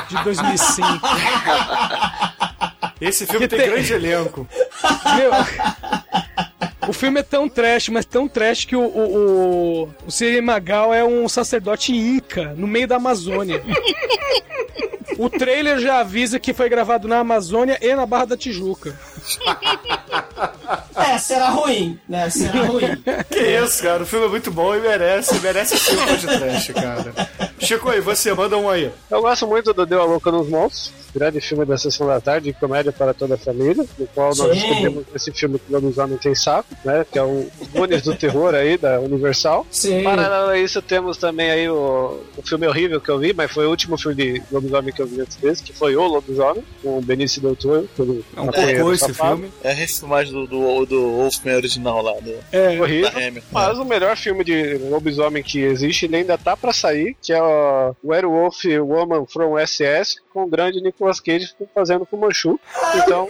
de 0.09 0.23
2005. 0.23 0.83
Esse 3.07 3.25
filme 3.27 3.47
tem, 3.47 3.59
tem- 3.59 3.69
grande 3.69 3.93
elenco. 3.93 4.47
Meu, 5.15 5.31
o 6.87 6.93
filme 6.93 7.19
é 7.19 7.23
tão 7.23 7.47
trash, 7.49 7.89
mas 7.89 8.05
tão 8.05 8.27
trash 8.27 8.65
que 8.65 8.75
o, 8.75 8.81
o, 8.81 9.83
o, 9.85 9.93
o 10.07 10.11
Siri 10.11 10.41
Magal 10.41 10.93
é 10.93 11.03
um 11.03 11.27
sacerdote 11.29 11.93
inca 11.95 12.53
no 12.55 12.67
meio 12.67 12.87
da 12.87 12.95
Amazônia. 12.97 13.61
O 15.17 15.29
trailer 15.29 15.79
já 15.79 15.99
avisa 15.99 16.39
que 16.39 16.53
foi 16.53 16.67
gravado 16.69 17.07
na 17.07 17.19
Amazônia 17.19 17.77
e 17.81 17.95
na 17.95 18.05
Barra 18.05 18.25
da 18.25 18.37
Tijuca. 18.37 18.97
É, 20.95 21.17
será 21.19 21.49
ruim, 21.49 21.99
né? 22.09 22.29
Será 22.29 22.63
ruim. 22.63 23.03
Que 23.29 23.39
isso, 23.63 23.83
cara. 23.83 24.03
O 24.03 24.05
filme 24.05 24.25
é 24.25 24.29
muito 24.29 24.49
bom 24.51 24.75
e 24.75 24.79
merece, 24.79 25.35
merece 25.39 25.77
ser 25.77 25.97
um 25.99 26.05
podcast, 26.07 26.73
cara. 26.73 27.13
Chico, 27.63 27.89
aí, 27.89 28.01
você, 28.01 28.33
manda 28.33 28.57
um 28.57 28.69
aí. 28.69 28.91
Eu 29.09 29.21
gosto 29.21 29.47
muito 29.47 29.73
do 29.73 29.85
Deu 29.85 30.01
a 30.01 30.05
Louca 30.05 30.31
nos 30.31 30.49
Monstros, 30.49 30.91
grande 31.15 31.39
filme 31.39 31.65
da 31.65 31.77
Sessão 31.77 32.07
da 32.07 32.19
Tarde, 32.19 32.51
de 32.51 32.59
comédia 32.59 32.91
para 32.91 33.13
toda 33.13 33.35
a 33.35 33.37
família, 33.37 33.85
no 33.97 34.07
qual 34.07 34.35
nós 34.35 34.49
descobrimos 34.57 35.05
esse 35.15 35.31
filme 35.31 35.59
que 35.59 35.71
o 35.73 35.79
Lobisomem 35.79 36.17
tem 36.17 36.33
saco, 36.35 36.69
né? 36.83 37.05
Que 37.09 37.19
é 37.19 37.23
o 37.23 37.47
Goonies 37.71 38.01
do 38.01 38.15
Terror 38.15 38.53
aí, 38.55 38.77
da 38.77 38.99
Universal. 38.99 39.65
Sim. 39.71 40.03
Paralelo 40.03 40.49
a 40.49 40.57
isso, 40.59 40.81
temos 40.81 41.17
também 41.17 41.51
aí 41.51 41.69
o, 41.69 42.19
o 42.35 42.41
filme 42.43 42.67
horrível 42.67 42.99
que 42.99 43.09
eu 43.09 43.19
vi, 43.19 43.33
mas 43.33 43.51
foi 43.51 43.65
o 43.65 43.69
último 43.69 43.97
filme 43.97 44.15
de 44.15 44.43
lobisomem 44.51 44.93
que 44.93 45.01
eu 45.01 45.07
vi 45.07 45.21
antes 45.21 45.37
desse, 45.37 45.63
que 45.63 45.71
foi 45.73 45.95
O 45.95 46.05
Lobisomem, 46.07 46.63
com 46.81 46.97
o 46.97 47.01
Benício 47.01 47.41
Del 47.41 47.55
Toro. 47.55 47.87
É 48.35 48.41
um 48.41 48.47
cocô 48.47 48.91
esse 48.91 49.05
safado. 49.07 49.37
filme. 49.37 49.51
É 49.63 49.71
a 49.71 49.73
refilmagem 49.73 50.33
do, 50.33 50.47
do, 50.47 50.85
do 50.85 51.11
Wolfman 51.11 51.55
original 51.55 52.01
lá, 52.01 52.13
do, 52.19 52.33
É, 52.51 52.79
Horrível. 52.79 53.11
Mas 53.51 53.77
o 53.77 53.85
melhor 53.85 54.17
filme 54.17 54.43
de 54.43 54.77
lobisomem 54.89 55.43
que 55.43 55.59
existe, 55.59 56.05
ele 56.05 56.17
ainda 56.17 56.37
tá 56.37 56.57
pra 56.57 56.73
sair, 56.73 57.15
que 57.21 57.31
é 57.31 57.41
o 57.41 57.52
Werewolf 58.03 58.63
Woman 58.65 59.25
from 59.25 59.57
SS, 59.57 60.17
com 60.33 60.43
o 60.43 60.47
grande 60.47 60.81
Nicolas 60.81 61.19
Cage 61.19 61.53
fazendo 61.73 62.05
com 62.05 62.17
o 62.17 62.19
Manchu. 62.19 62.59
Então, 62.95 63.29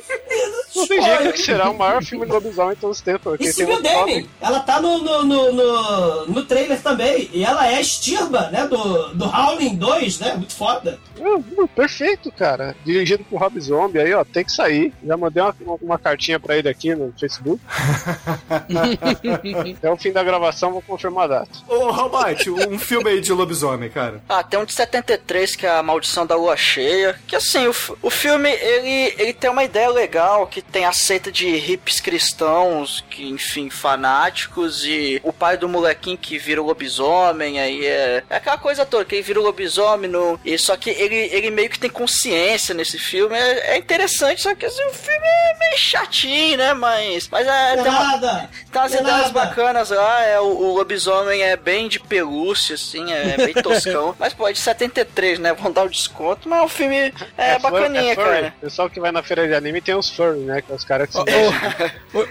não 0.75 0.87
tem 0.87 1.01
jeito 1.01 1.33
que 1.33 1.41
será 1.41 1.69
o 1.69 1.77
maior 1.77 2.03
filme 2.03 2.25
de 2.25 2.31
lobisomem 2.31 2.75
de 2.75 2.81
todos 2.81 2.97
os 2.97 3.03
tempos. 3.03 3.39
E 3.39 3.63
lobisomem. 3.63 3.81
Demi, 3.81 4.29
ela 4.41 4.59
tá 4.59 4.81
no, 4.81 4.97
no, 4.99 5.23
no, 5.23 5.51
no, 5.51 6.25
no 6.27 6.45
trailer 6.45 6.81
também. 6.81 7.29
E 7.33 7.43
ela 7.43 7.67
é 7.67 7.75
a 7.75 7.81
estirba, 7.81 8.49
né? 8.49 8.67
Do, 8.67 9.13
do 9.13 9.25
Howling 9.25 9.75
2, 9.75 10.19
né? 10.19 10.33
Muito 10.35 10.53
foda. 10.53 10.99
Ah, 11.21 11.67
perfeito, 11.75 12.31
cara. 12.31 12.75
Dirigido 12.83 13.23
por 13.23 13.39
Rob 13.39 13.59
Zombie 13.59 13.99
aí, 13.99 14.13
ó, 14.13 14.23
tem 14.23 14.43
que 14.43 14.51
sair. 14.51 14.93
Já 15.05 15.15
mandei 15.15 15.43
uma, 15.43 15.55
uma 15.81 15.99
cartinha 15.99 16.39
pra 16.39 16.57
ele 16.57 16.69
aqui 16.69 16.95
no 16.95 17.13
Facebook. 17.17 17.61
Até 19.77 19.91
o 19.91 19.97
fim 19.97 20.11
da 20.11 20.23
gravação 20.23 20.71
vou 20.71 20.81
confirmar 20.81 21.25
a 21.25 21.27
data. 21.27 21.51
Ô, 21.67 21.91
Robert, 21.91 22.37
um 22.69 22.79
filme 22.79 23.09
aí 23.09 23.21
de 23.21 23.31
lobisomem, 23.31 23.89
cara. 23.89 24.21
Ah, 24.27 24.43
tem 24.43 24.59
um 24.59 24.65
de 24.65 24.73
73 24.73 25.55
que 25.55 25.65
é 25.65 25.69
a 25.69 25.83
Maldição 25.83 26.25
da 26.25 26.35
Lua 26.35 26.57
Cheia. 26.57 27.15
Que 27.27 27.35
assim, 27.35 27.67
o, 27.67 27.75
o 28.01 28.09
filme 28.09 28.49
ele, 28.49 29.13
ele 29.17 29.33
tem 29.33 29.49
uma 29.49 29.63
ideia 29.63 29.89
legal 29.89 30.47
que 30.47 30.62
tem 30.71 30.85
a 30.85 30.91
seita 30.93 31.31
de 31.31 31.47
hippies 31.55 31.99
cristãos, 31.99 33.03
que 33.09 33.27
enfim, 33.29 33.69
fanáticos, 33.69 34.83
e 34.85 35.19
o 35.23 35.31
pai 35.31 35.57
do 35.57 35.69
molequinho 35.69 36.17
que 36.17 36.37
vira 36.37 36.61
o 36.61 36.65
lobisomem, 36.65 37.59
aí 37.59 37.85
é, 37.85 38.23
é 38.29 38.35
aquela 38.35 38.57
coisa 38.57 38.85
toda, 38.85 39.05
que 39.05 39.15
ele 39.15 39.21
vira 39.21 39.39
o 39.39 39.43
lobisomem, 39.43 40.09
no, 40.09 40.39
e 40.43 40.57
só 40.57 40.75
que 40.75 40.89
ele, 40.89 41.15
ele 41.31 41.51
meio 41.51 41.69
que 41.69 41.79
tem 41.79 41.89
consciência 41.89 42.73
nesse 42.73 42.97
filme. 42.97 43.35
É, 43.35 43.75
é 43.75 43.77
interessante, 43.77 44.41
só 44.41 44.53
que 44.55 44.65
assim, 44.65 44.83
o 44.85 44.93
filme 44.93 45.25
é 45.25 45.57
meio 45.59 45.77
chatinho, 45.77 46.57
né? 46.57 46.73
Mas, 46.73 47.27
mas 47.29 47.47
é, 47.47 47.73
tem 47.75 47.83
uma, 47.91 48.03
Nada. 48.03 48.49
tem 48.71 48.81
umas 48.81 48.91
Tem 48.91 49.01
ideias 49.01 49.31
nada. 49.31 49.33
bacanas 49.33 49.89
lá, 49.89 50.21
é, 50.23 50.39
o, 50.39 50.45
o 50.45 50.75
lobisomem 50.77 51.41
é 51.41 51.55
bem 51.55 51.87
de 51.87 51.99
pelúcia, 51.99 52.75
assim, 52.75 53.11
é 53.11 53.37
bem 53.37 53.53
toscão. 53.53 54.15
mas, 54.19 54.33
pô, 54.33 54.47
é 54.47 54.53
de 54.53 54.59
73, 54.59 55.39
né? 55.39 55.53
Vão 55.53 55.71
dar 55.71 55.83
o 55.83 55.89
desconto, 55.89 56.49
mas 56.49 56.63
o 56.63 56.67
filme 56.67 57.13
é, 57.37 57.59
bacaninha, 57.59 58.11
é 58.13 58.15
furry. 58.15 58.27
cara. 58.27 58.53
O 58.57 58.61
pessoal 58.61 58.89
que 58.89 58.99
vai 58.99 59.11
na 59.11 59.23
feira 59.23 59.47
de 59.47 59.53
anime 59.53 59.81
tem 59.81 59.95
os 59.95 60.09
furry, 60.09 60.39
né? 60.39 60.52
Que 60.61 60.71
é 60.71 60.75
os 60.75 60.83
caras 60.83 61.09
que 61.09 61.13
se 61.13 61.19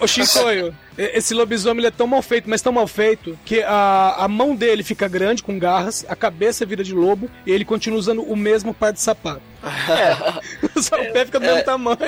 ô 0.00 0.06
Chicoio, 0.06 0.74
e- 0.96 1.10
esse 1.18 1.34
lobisomem 1.34 1.78
ele 1.80 1.86
é 1.88 1.90
tão 1.90 2.06
mal 2.06 2.22
feito, 2.22 2.48
mas 2.48 2.62
tão 2.62 2.72
mal 2.72 2.86
feito, 2.86 3.38
que 3.44 3.62
a, 3.62 4.14
a 4.18 4.28
mão 4.28 4.54
dele 4.54 4.82
fica 4.82 5.08
grande, 5.08 5.42
com 5.42 5.58
garras, 5.58 6.04
a 6.08 6.14
cabeça 6.16 6.64
vira 6.66 6.84
de 6.84 6.94
lobo, 6.94 7.30
e 7.46 7.50
ele 7.50 7.64
continua 7.64 7.98
usando 7.98 8.22
o 8.22 8.36
mesmo 8.36 8.72
par 8.72 8.92
de 8.92 9.00
sapato. 9.00 9.42
Só 10.82 10.96
o 10.96 11.12
pé 11.12 11.24
fica 11.24 11.38
do 11.40 11.46
mesmo 11.46 11.64
tamanho. 11.64 11.98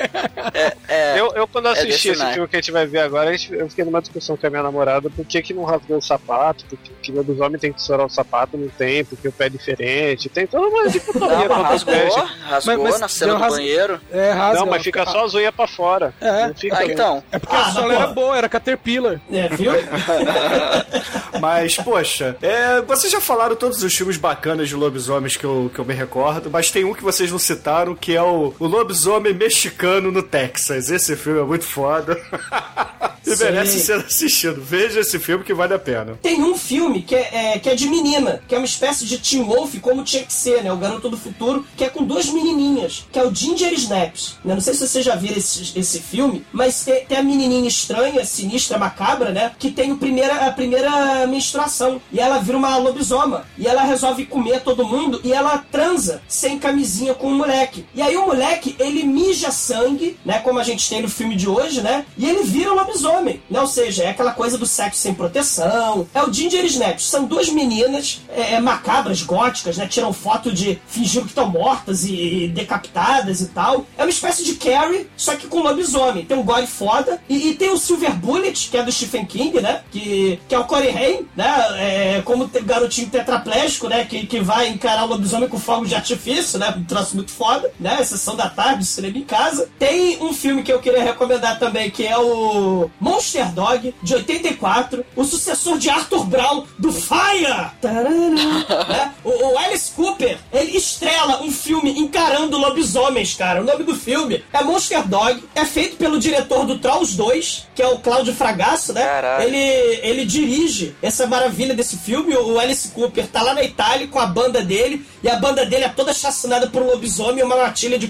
É, 0.87 1.19
Eu, 1.19 1.33
eu 1.35 1.47
quando 1.47 1.67
assisti 1.67 2.09
desse 2.09 2.09
esse 2.23 2.33
filme 2.33 2.47
que 2.47 2.55
a 2.55 2.59
gente 2.59 2.71
vai 2.71 2.85
ver 2.85 2.99
agora, 2.99 3.29
a 3.29 3.33
eu 3.33 3.69
fiquei 3.69 3.85
numa 3.85 4.01
discussão 4.01 4.35
com 4.37 4.45
a 4.45 4.49
minha 4.49 4.63
namorada 4.63 5.09
por 5.09 5.25
que, 5.25 5.41
que 5.41 5.53
não 5.53 5.63
rasgou 5.63 5.97
o 5.97 6.01
sapato, 6.01 6.65
porque 6.69 6.91
que 7.01 7.11
o 7.11 7.15
lobisomem 7.15 7.59
tem 7.59 7.71
que 7.73 7.79
estourar 7.79 8.05
o 8.05 8.09
sapato 8.09 8.57
no 8.57 8.69
tempo, 8.69 9.11
porque 9.15 9.27
o 9.27 9.31
pé 9.31 9.45
é 9.45 9.49
diferente, 9.49 10.29
tem 10.29 10.45
toda 10.47 10.67
uma 10.67 10.87
dicotomia 10.89 11.47
Não, 11.47 11.61
rasgou, 11.61 11.93
pé. 11.93 12.09
rasgou 12.47 12.73
Mas- 12.83 12.91
mas 12.91 12.99
na 12.99 13.07
cena 13.07 13.33
do 13.35 13.39
banheiro. 13.49 14.01
É, 14.11 14.31
rasga. 14.31 14.59
Não, 14.59 14.65
mas 14.67 14.83
fica 14.83 15.05
só 15.05 15.25
as 15.25 15.33
unhas 15.33 15.53
pra 15.55 15.67
fora. 15.67 16.13
É. 16.21 16.47
Não 16.47 16.55
fica 16.55 16.77
Ah, 16.77 16.85
então. 16.85 17.23
É 17.31 17.39
porque 17.39 17.55
Ah, 17.55 17.65
a 17.67 17.71
sola 17.71 17.93
era 17.93 18.07
boa, 18.07 18.37
era 18.37 18.49
Caterpillar. 18.49 19.19
É, 19.31 19.47
viu? 19.49 19.71
Mas, 21.39 21.75
poxa, 21.75 22.35
é, 22.41 22.81
vocês 22.81 23.11
já 23.11 23.19
falaram 23.19 23.55
todos 23.55 23.83
os 23.83 23.93
filmes 23.93 24.17
bacanas 24.17 24.69
de 24.69 24.75
lobisomens 24.75 25.35
que 25.35 25.43
eu, 25.43 25.69
que 25.73 25.79
eu 25.79 25.85
me 25.85 25.93
recordo, 25.93 26.49
mas 26.49 26.71
tem 26.71 26.85
um 26.85 26.93
que 26.93 27.03
vocês 27.03 27.31
não 27.31 27.37
citaram, 27.39 27.93
que 27.93 28.15
é 28.15 28.21
o, 28.21 28.53
o 28.57 28.64
Lobisomem 28.67 29.33
Mexicano 29.33 30.11
no 30.11 30.23
Texas. 30.23 30.89
Esse 30.89 31.15
filme 31.15 31.39
é 31.39 31.43
muito 31.43 31.65
foda. 31.65 32.19
e 33.25 33.35
merece 33.37 33.79
ser 33.79 33.97
assistido. 33.97 34.61
Veja 34.61 34.99
esse 34.99 35.17
filme 35.19 35.43
que 35.43 35.53
vale 35.53 35.73
a 35.73 35.79
pena. 35.79 36.17
Tem 36.21 36.41
um 36.43 36.55
filme 36.55 37.01
que 37.01 37.15
é, 37.15 37.53
é, 37.55 37.59
que 37.59 37.69
é 37.69 37.75
de 37.75 37.87
menina, 37.87 38.41
que 38.47 38.53
é 38.53 38.57
uma 38.57 38.65
espécie 38.65 39.05
de 39.05 39.17
Teen 39.17 39.43
Wolf, 39.43 39.75
como 39.81 40.03
tinha 40.03 40.23
que 40.23 40.33
ser, 40.33 40.63
né? 40.63 40.71
O 40.71 40.77
Garoto 40.77 41.09
do 41.09 41.17
Futuro, 41.17 41.65
que 41.75 41.83
é 41.83 41.89
com 41.89 42.03
duas 42.03 42.27
menininhas, 42.29 43.05
que 43.11 43.19
é 43.19 43.25
o 43.25 43.33
Ginger 43.33 43.73
Snaps. 43.73 44.37
né? 44.43 44.53
Não 44.53 44.61
sei 44.61 44.73
se 44.73 44.87
vocês 44.87 45.03
já 45.03 45.15
viram 45.15 45.37
esse, 45.37 45.77
esse 45.77 45.99
filme, 45.99 46.45
mas 46.51 46.83
tem, 46.83 47.05
tem 47.05 47.17
a 47.17 47.23
menininha 47.23 47.67
estranha, 47.67 48.23
sinistra, 48.25 48.77
macabra, 48.77 49.31
né? 49.31 49.51
Que 49.57 49.71
tem 49.71 49.91
o 49.91 49.97
primeira, 49.97 50.47
a 50.47 50.51
primeira 50.51 51.25
menstruação. 51.27 52.01
E 52.11 52.19
ela 52.19 52.39
vira 52.39 52.57
uma 52.57 52.77
lobisoma. 52.77 53.45
E 53.57 53.67
ela 53.67 53.83
resolve 53.83 54.25
comer 54.25 54.61
todo 54.61 54.85
mundo 54.85 55.19
e 55.23 55.33
ela 55.33 55.57
transa 55.57 56.21
sem 56.27 56.59
camisinha 56.59 57.13
com 57.13 57.27
o 57.27 57.35
moleque. 57.35 57.85
E 57.93 58.01
aí 58.01 58.15
o 58.15 58.25
moleque, 58.25 58.54
ele 58.79 59.03
mija 59.03 59.51
sangue, 59.51 60.17
né? 60.25 60.39
Como 60.39 60.59
a 60.59 60.63
gente 60.63 60.87
tem 60.89 61.01
no 61.01 61.09
filme 61.09 61.35
de 61.35 61.47
hoje, 61.47 61.81
né? 61.81 62.05
E 62.17 62.27
ele 62.27 62.43
vira 62.43 62.73
lobisomem, 62.73 63.41
né? 63.49 63.59
Ou 63.59 63.67
seja, 63.67 64.03
é 64.03 64.09
aquela 64.09 64.31
coisa 64.31 64.57
do 64.57 64.65
sexo 64.65 64.99
sem 64.99 65.13
proteção. 65.13 66.07
É 66.13 66.21
o 66.23 66.31
Ginger 66.31 66.65
Snaps. 66.65 67.05
São 67.05 67.25
duas 67.25 67.49
meninas 67.49 68.21
é, 68.29 68.55
é, 68.55 68.59
macabras, 68.59 69.21
góticas, 69.21 69.77
né? 69.77 69.87
Tiram 69.87 70.13
foto 70.13 70.51
de 70.51 70.79
fingindo 70.87 71.25
que 71.25 71.31
estão 71.31 71.49
mortas 71.49 72.05
e, 72.05 72.45
e 72.45 72.47
decapitadas 72.47 73.41
e 73.41 73.47
tal. 73.47 73.85
É 73.97 74.03
uma 74.03 74.09
espécie 74.09 74.43
de 74.43 74.55
Carrie, 74.55 75.07
só 75.17 75.35
que 75.35 75.47
com 75.47 75.61
lobisomem. 75.61 76.25
Tem 76.25 76.37
um 76.37 76.43
gore 76.43 76.67
foda. 76.67 77.21
E, 77.29 77.49
e 77.49 77.55
tem 77.55 77.69
o 77.69 77.77
Silver 77.77 78.13
Bullet, 78.15 78.69
que 78.69 78.77
é 78.77 78.83
do 78.83 78.91
Stephen 78.91 79.25
King, 79.25 79.61
né? 79.61 79.81
Que, 79.91 80.39
que 80.47 80.55
é 80.55 80.59
o 80.59 80.65
Corey 80.65 80.95
Haim, 80.95 81.27
né? 81.35 81.45
É, 81.77 82.21
como 82.23 82.49
garotinho 82.63 83.09
tetraplégico, 83.09 83.87
né? 83.87 84.05
Que, 84.05 84.25
que 84.25 84.39
vai 84.39 84.69
encarar 84.69 85.05
o 85.05 85.07
lobisomem 85.07 85.49
com 85.49 85.59
fogo 85.59 85.85
de 85.85 85.95
artifício, 85.95 86.59
né? 86.59 86.73
Um 86.75 86.83
troço 86.83 87.15
muito 87.15 87.31
foda, 87.31 87.71
né? 87.79 88.03
Sessão 88.35 88.37
da 88.37 88.49
tarde, 88.49 88.85
cinema 88.85 89.17
em 89.17 89.23
casa. 89.23 89.69
Tem 89.79 90.21
um 90.21 90.33
filme 90.33 90.61
que 90.61 90.71
eu 90.71 90.79
queria 90.79 91.03
recomendar 91.03 91.57
também, 91.57 91.89
que 91.89 92.05
é 92.05 92.17
o 92.17 92.89
Monster 92.99 93.51
Dog, 93.53 93.95
de 94.03 94.13
84, 94.13 95.05
o 95.15 95.23
sucessor 95.23 95.77
de 95.77 95.89
Arthur 95.89 96.25
Brown, 96.25 96.63
do 96.77 96.91
Fire! 96.91 97.71
Né? 97.81 99.11
o, 99.23 99.29
o 99.29 99.57
Alice 99.57 99.91
Cooper, 99.91 100.37
ele 100.51 100.77
estrela 100.77 101.41
um 101.41 101.51
filme 101.51 101.97
encarando 101.99 102.57
lobisomens, 102.57 103.33
cara. 103.33 103.61
O 103.61 103.63
nome 103.63 103.83
do 103.83 103.95
filme 103.95 104.43
é 104.51 104.63
Monster 104.63 105.07
Dog, 105.07 105.43
é 105.55 105.65
feito 105.65 105.95
pelo 105.95 106.19
diretor 106.19 106.65
do 106.65 106.77
Trolls 106.77 107.15
2, 107.15 107.67
que 107.73 107.81
é 107.81 107.87
o 107.87 107.99
Cláudio 107.99 108.33
Fragasso, 108.33 108.93
né? 108.93 109.03
Caralho. 109.03 109.47
Ele, 109.47 109.99
ele 110.03 110.25
dirige 110.25 110.95
essa 111.01 111.25
maravilha 111.27 111.73
desse 111.73 111.97
filme. 111.97 112.35
O 112.35 112.59
Alice 112.59 112.89
Cooper 112.89 113.27
tá 113.27 113.41
lá 113.41 113.53
na 113.53 113.63
Itália 113.63 114.07
com 114.07 114.19
a 114.19 114.25
banda 114.25 114.61
dele, 114.61 115.05
e 115.23 115.29
a 115.29 115.37
banda 115.37 115.65
dele 115.65 115.85
é 115.85 115.89
toda 115.89 116.13
chacinada 116.13 116.67
por 116.67 116.81
um 116.81 116.87
lobisomem 116.87 117.39
e 117.39 117.43
uma 117.43 117.55
matilha 117.55 117.97
de 117.97 118.07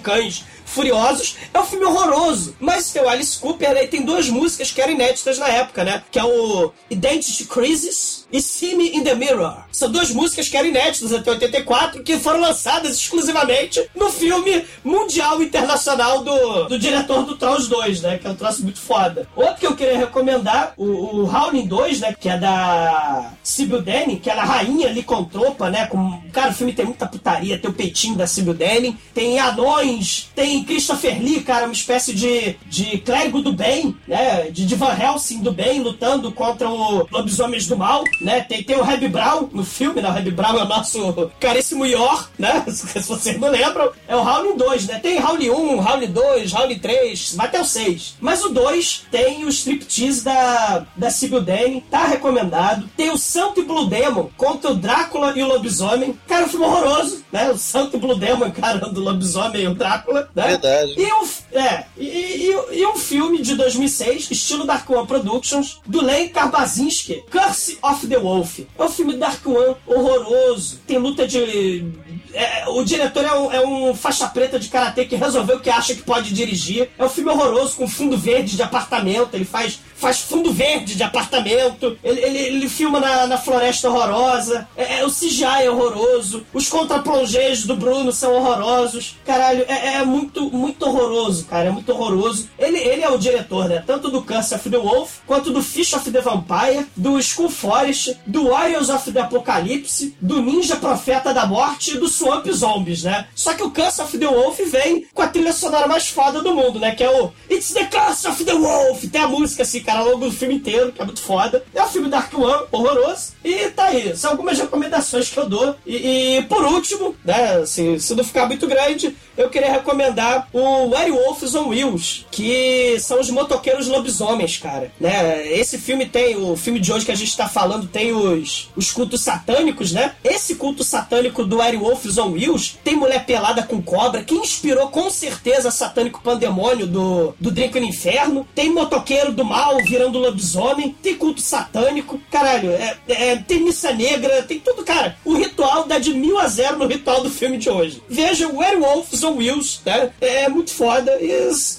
furiosos. 0.65 1.37
É 1.53 1.59
um 1.59 1.65
filme 1.65 1.85
horroroso. 1.85 2.55
Mas 2.59 2.93
o 2.95 3.07
Alice 3.07 3.37
Cooper, 3.37 3.73
né? 3.73 3.87
Tem 3.87 4.03
duas 4.03 4.29
músicas 4.29 4.71
que 4.71 4.81
eram 4.81 4.93
inéditas 4.93 5.37
na 5.37 5.47
época, 5.47 5.83
né? 5.83 6.03
Que 6.11 6.19
é 6.19 6.23
o 6.23 6.71
Identity 6.89 7.45
Crisis 7.45 8.24
e 8.31 8.41
See 8.41 8.75
Me 8.75 8.95
in 8.95 9.03
the 9.03 9.15
Mirror. 9.15 9.57
São 9.71 9.91
duas 9.91 10.11
músicas 10.11 10.49
que 10.49 10.57
eram 10.57 10.69
inéditas 10.69 11.13
até 11.13 11.31
84 11.31 12.03
que 12.03 12.17
foram 12.19 12.41
lançadas 12.41 12.97
exclusivamente 12.97 13.83
no 13.95 14.09
filme 14.09 14.65
mundial 14.83 15.41
internacional 15.41 16.23
do, 16.23 16.65
do 16.65 16.79
diretor 16.79 17.23
do 17.23 17.35
Trolls 17.35 17.69
2, 17.69 18.01
né? 18.01 18.17
Que 18.17 18.27
é 18.27 18.29
um 18.29 18.35
troço 18.35 18.63
muito 18.63 18.79
foda. 18.79 19.27
Outro 19.35 19.55
que 19.55 19.67
eu 19.67 19.75
queria 19.75 19.97
recomendar, 19.97 20.73
o, 20.77 20.85
o 20.85 21.25
Howling 21.25 21.67
2, 21.67 21.99
né? 22.01 22.15
Que 22.19 22.29
é 22.29 22.37
da 22.37 23.31
Sibyl 23.43 23.81
Denning, 23.81 24.17
que 24.17 24.29
ela 24.29 24.41
é 24.41 24.43
a 24.43 24.47
rainha 24.47 24.89
licontropa, 24.89 25.69
né? 25.69 25.85
Com, 25.87 26.21
cara, 26.31 26.51
o 26.51 26.53
filme 26.53 26.73
tem 26.73 26.85
muita 26.85 27.07
putaria, 27.07 27.57
tem 27.57 27.69
o 27.69 27.73
peitinho 27.73 28.15
da 28.15 28.27
Sibyl 28.27 28.53
Denning, 28.53 28.97
tem 29.13 29.39
anões, 29.39 30.29
tem 30.35 30.63
Christopher 30.63 31.21
Lee, 31.21 31.41
cara, 31.41 31.65
uma 31.65 31.73
espécie 31.73 32.13
de, 32.13 32.55
de 32.67 32.97
clérigo 32.99 33.41
do 33.41 33.53
bem, 33.53 33.95
né? 34.07 34.49
De, 34.51 34.65
de 34.65 34.75
Van 34.75 34.95
Helsing 34.97 35.41
do 35.41 35.51
bem, 35.51 35.81
lutando 35.81 36.31
contra 36.31 36.69
o 36.69 37.07
lobisomens 37.11 37.67
do 37.67 37.77
mal, 37.77 38.03
né? 38.25 38.41
Tem, 38.41 38.63
tem 38.63 38.75
o 38.75 38.83
Reb 38.83 39.07
Brown 39.07 39.47
no 39.53 39.63
filme, 39.63 40.01
né? 40.01 40.09
O 40.09 40.11
Reb 40.11 40.31
Brown 40.31 40.57
é 40.57 40.63
o 40.63 40.67
nosso 40.67 41.31
caríssimo 41.39 41.85
Yor, 41.85 42.29
né? 42.37 42.63
Se 42.67 42.99
vocês 43.01 43.39
não 43.39 43.49
lembram, 43.49 43.91
é 44.07 44.15
o 44.15 44.19
Howling 44.27 44.57
2, 44.57 44.87
né? 44.87 44.99
Tem 44.99 45.23
Howling 45.23 45.49
1, 45.51 45.79
Howling 45.87 46.11
2, 46.11 46.53
Howling 46.53 46.79
3, 46.79 47.35
vai 47.35 47.45
até 47.47 47.61
o 47.61 47.65
6. 47.65 48.15
Mas 48.19 48.43
o 48.43 48.49
2 48.49 49.05
tem 49.11 49.45
o 49.45 49.49
striptease 49.49 50.23
da, 50.23 50.85
da 50.95 51.09
Sibyl 51.09 51.41
Denning, 51.41 51.81
tá 51.89 52.05
recomendado. 52.07 52.89
Tem 52.97 53.11
o 53.11 53.17
Santo 53.17 53.61
e 53.61 53.63
Blue 53.63 53.85
Demon 53.87 54.29
contra 54.35 54.71
o 54.71 54.75
Drácula 54.75 55.33
e 55.35 55.43
o 55.43 55.47
lobisomem. 55.47 56.19
Cara, 56.27 56.45
um 56.45 56.49
filme 56.49 56.65
horroroso, 56.65 57.23
né? 57.31 57.51
O 57.51 57.57
Santo 57.57 57.95
e 57.97 57.99
Blue 57.99 58.15
Demon 58.17 58.47
encarando 58.47 58.99
o 58.99 59.03
lobisomem 59.03 59.61
e 59.61 59.67
o 59.67 59.75
Drácula, 59.75 60.29
né? 60.35 60.47
Verdade. 60.47 60.95
E 60.97 61.05
um, 61.13 61.27
é, 61.57 61.85
e, 61.97 62.05
e- 62.05 62.79
e 62.79 62.85
um 62.87 62.95
filme 62.95 63.41
de 63.41 63.55
2006, 63.55 64.31
estilo 64.31 64.65
Dark 64.65 64.89
One 64.89 65.05
Productions, 65.07 65.79
do 65.85 66.01
Len 66.03 66.29
Karbazinski, 66.29 67.23
Curse 67.31 67.77
of 67.83 68.04
the 68.07 68.17
Wolf. 68.17 68.59
É 68.77 68.83
um 68.83 68.89
filme 68.89 69.17
Dark 69.17 69.45
One 69.45 69.75
horroroso. 69.85 70.79
Tem 70.85 70.97
luta 70.97 71.27
de. 71.27 71.85
é, 72.33 72.67
o 72.69 72.83
diretor 72.83 73.23
é 73.23 73.33
um, 73.33 73.51
é 73.51 73.65
um 73.65 73.95
faixa 73.95 74.27
preta 74.27 74.59
de 74.59 74.69
karatê 74.69 75.05
que 75.05 75.15
resolveu 75.15 75.59
que 75.59 75.69
acha 75.69 75.95
que 75.95 76.03
pode 76.03 76.33
dirigir. 76.33 76.89
É 76.97 77.05
um 77.05 77.09
filme 77.09 77.31
horroroso 77.31 77.75
com 77.77 77.87
fundo 77.87 78.17
verde 78.17 78.55
de 78.55 78.61
apartamento. 78.63 79.33
Ele 79.33 79.45
faz, 79.45 79.79
faz 79.95 80.19
fundo 80.19 80.51
verde 80.51 80.95
de 80.95 81.03
apartamento. 81.03 81.97
Ele, 82.03 82.21
ele, 82.21 82.37
ele 82.37 82.69
filma 82.69 82.99
na, 82.99 83.27
na 83.27 83.37
floresta 83.37 83.89
horrorosa. 83.89 84.67
É, 84.75 84.99
é, 84.99 85.05
o 85.05 85.09
CGI 85.09 85.63
é 85.63 85.71
horroroso. 85.71 86.45
Os 86.53 86.67
contraplongés 86.67 87.63
do 87.63 87.75
Bruno 87.75 88.11
são 88.11 88.33
horrorosos. 88.33 89.17
Caralho, 89.25 89.65
é, 89.67 89.95
é 89.95 90.05
muito, 90.05 90.49
muito 90.51 90.85
horroroso, 90.85 91.45
cara. 91.45 91.69
É 91.69 91.71
muito 91.71 91.91
horroroso. 91.91 92.49
Ele, 92.57 92.77
ele 92.77 93.03
é 93.03 93.09
o 93.09 93.17
diretor, 93.17 93.67
né? 93.67 93.83
Tanto 93.85 94.09
do 94.09 94.21
Curse 94.21 94.55
of 94.55 94.69
the 94.69 94.77
Wolf, 94.77 95.19
quanto 95.25 95.51
do 95.51 95.63
Fish 95.63 95.93
of 95.93 96.09
the 96.11 96.21
Vampire, 96.21 96.85
do 96.95 97.17
Skull 97.19 97.49
Forest, 97.49 98.17
do 98.25 98.49
Warriors 98.49 98.89
of 98.89 99.11
the 99.11 99.21
Apocalypse, 99.21 100.15
do 100.21 100.41
Ninja 100.41 100.75
Profeta 100.75 101.33
da 101.33 101.45
Morte 101.45 101.91
e 101.91 101.97
do 101.97 102.07
Swamp 102.07 102.45
Zombies, 102.47 103.03
né? 103.03 103.27
Só 103.35 103.53
que 103.53 103.63
o 103.63 103.71
Curse 103.71 104.01
of 104.01 104.17
the 104.17 104.27
Wolf 104.27 104.59
vem 104.67 105.07
com 105.13 105.21
a 105.21 105.27
trilha 105.27 105.53
sonora 105.53 105.87
mais 105.87 106.07
foda 106.07 106.41
do 106.41 106.53
mundo, 106.53 106.79
né? 106.79 106.93
Que 106.93 107.03
é 107.03 107.09
o 107.09 107.31
It's 107.49 107.73
the 107.73 107.85
Curse 107.85 108.27
of 108.27 108.43
the 108.43 108.53
Wolf. 108.53 109.05
Tem 109.11 109.21
a 109.21 109.27
música 109.27 109.63
assim, 109.63 109.81
cara, 109.85 109.99
ao 109.99 110.05
longo 110.05 110.25
do 110.25 110.31
filme 110.31 110.55
inteiro, 110.55 110.91
que 110.91 111.01
é 111.01 111.05
muito 111.05 111.21
foda. 111.21 111.63
É 111.73 111.83
um 111.83 111.87
filme 111.87 112.09
Dark 112.09 112.33
One, 112.33 112.65
horroroso. 112.71 113.33
E 113.43 113.69
tá 113.69 113.85
aí, 113.85 114.15
são 114.17 114.31
algumas 114.31 114.57
recomendações 114.57 115.29
que 115.29 115.37
eu 115.37 115.47
dou. 115.47 115.75
E, 115.85 116.37
e, 116.37 116.43
por 116.43 116.65
último, 116.65 117.15
né, 117.23 117.57
assim, 117.61 117.99
se 117.99 118.15
não 118.15 118.23
ficar 118.23 118.47
muito 118.47 118.67
grande, 118.67 119.15
eu 119.37 119.49
queria 119.49 119.71
recomendar 119.71 120.47
o 120.51 120.89
Werewolves 120.89 121.55
on 121.55 121.69
Wheels, 121.69 122.25
que 122.31 122.97
são 122.99 123.19
os 123.19 123.29
motoqueiros 123.29 123.87
lobisomens, 123.87 124.57
cara. 124.57 124.91
Né? 124.99 125.47
Esse 125.53 125.77
filme 125.77 126.05
tem, 126.05 126.35
o 126.37 126.55
filme 126.55 126.79
de 126.79 126.91
hoje 126.91 127.05
que 127.05 127.11
a 127.11 127.15
gente 127.15 127.35
tá 127.35 127.47
falando 127.47 127.87
tem 127.87 128.13
os, 128.13 128.69
os 128.75 128.91
cultos 128.91 129.21
satânicos, 129.21 129.91
né? 129.91 130.15
Esse 130.23 130.55
culto 130.55 130.83
satânico 130.83 131.43
do 131.43 131.57
Werewolves 131.57 132.17
on 132.17 132.31
Wheels 132.31 132.77
tem 132.83 132.95
mulher 132.95 133.25
pelada 133.25 133.63
com 133.63 133.81
cobra, 133.81 134.23
que 134.23 134.35
inspirou 134.35 134.87
com 134.89 135.09
certeza 135.09 135.69
Satânico 135.71 136.21
Pandemônio 136.21 136.87
do, 136.87 137.35
do 137.39 137.51
Drink 137.51 137.79
no 137.79 137.85
Inferno. 137.85 138.47
Tem 138.55 138.71
motoqueiro 138.71 139.31
do 139.31 139.43
mal 139.43 139.74
virando 139.83 140.19
lobisomem, 140.19 140.95
tem 141.01 141.15
culto 141.15 141.41
satânico, 141.41 142.19
caralho, 142.31 142.71
é, 142.71 142.97
é, 143.07 143.35
tem 143.35 143.61
missa 143.61 143.91
negra, 143.91 144.43
tem 144.43 144.59
tudo, 144.59 144.83
cara. 144.83 145.17
O 145.23 145.33
ritual 145.33 145.85
dá 145.85 145.99
de 145.99 146.13
mil 146.13 146.37
a 146.37 146.47
zero 146.47 146.77
no 146.77 146.87
ritual 146.87 147.21
do 147.21 147.29
filme 147.29 147.57
de 147.57 147.69
hoje. 147.69 148.01
Veja 148.07 148.47
Werewolves 148.47 149.23
on 149.23 149.37
Wheels, 149.37 149.81
né? 149.85 150.11
É 150.21 150.49
muito 150.49 150.73
foda. 150.73 151.17
E, 151.21 151.31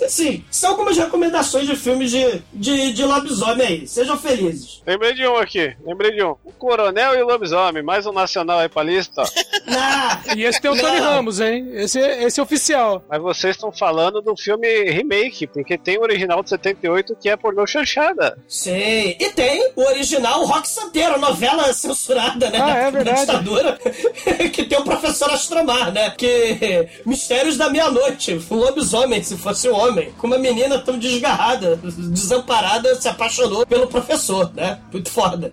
assim, 0.05 0.45
são 0.51 0.71
algumas 0.71 0.97
recomendações 0.97 1.67
de 1.67 1.77
filmes 1.77 2.11
de, 2.11 2.43
de, 2.53 2.93
de 2.93 3.05
lobisomem 3.05 3.67
aí. 3.67 3.89
Sejam 3.89 4.19
felizes. 4.19 4.83
Lembrei 4.87 5.15
de 5.15 5.27
um 5.27 5.37
aqui, 5.37 5.77
lembrei 5.85 6.13
de 6.13 6.23
um. 6.23 6.37
O 6.45 6.53
Coronel 6.53 7.15
e 7.15 7.23
o 7.23 7.27
Lobisomem, 7.27 7.83
mais 7.83 8.07
um 8.07 8.13
nacional 8.13 8.61
aí 8.61 8.69
pra 8.69 8.83
lista. 8.83 9.23
Ó. 9.69 10.35
E 10.35 10.45
esse 10.45 10.61
tem 10.61 10.71
o 10.71 10.77
Tony 10.77 11.01
Não. 11.01 11.11
Ramos, 11.13 11.41
hein? 11.41 11.69
Esse, 11.73 11.99
esse 12.01 12.41
é 12.41 12.43
oficial. 12.43 13.05
Mas 13.09 13.21
vocês 13.21 13.57
estão 13.57 13.73
falando 13.73 14.21
do 14.21 14.37
filme 14.37 14.67
remake, 14.91 15.47
porque 15.47 15.79
tem 15.79 15.99
o 15.99 16.03
original 16.03 16.43
de 16.43 16.51
78 16.51 17.17
que 17.17 17.29
é 17.29 17.37
pornô 17.37 17.67
chanchada. 17.67 18.39
Sim. 18.49 19.17
E 19.19 19.31
tem 19.35 19.73
o 19.77 19.83
original 19.83 20.45
Rock 20.45 20.69
Santeiro, 20.69 21.19
novela 21.19 21.73
censurada, 21.73 22.51
né? 22.51 22.59
Ah, 22.61 22.67
da, 22.67 22.77
é 22.77 22.85
da 22.85 22.91
verdade. 22.91 23.21
ditadura. 23.21 23.79
que 24.53 24.65
tem 24.65 24.79
o 24.79 24.85
professor 24.85 25.31
Astromar, 25.31 25.93
né? 25.93 26.11
Que. 26.11 26.89
Mistérios 27.05 27.57
da 27.57 27.69
Meia-Noite. 27.69 28.41
Um 28.51 28.57
lobisomem, 28.57 29.23
se 29.23 29.37
fosse 29.37 29.69
um 29.69 29.75
homem. 29.75 30.13
Com 30.19 30.27
uma 30.27 30.39
menina 30.39 30.79
tão 30.79 30.99
desgarrada, 30.99 31.77
desamparada, 31.77 32.95
se 32.95 33.09
apaixonou 33.09 33.67
pelo 33.67 33.87
professor, 33.87 34.53
né? 34.55 34.81
Muito 34.93 35.11
foda. 35.11 35.53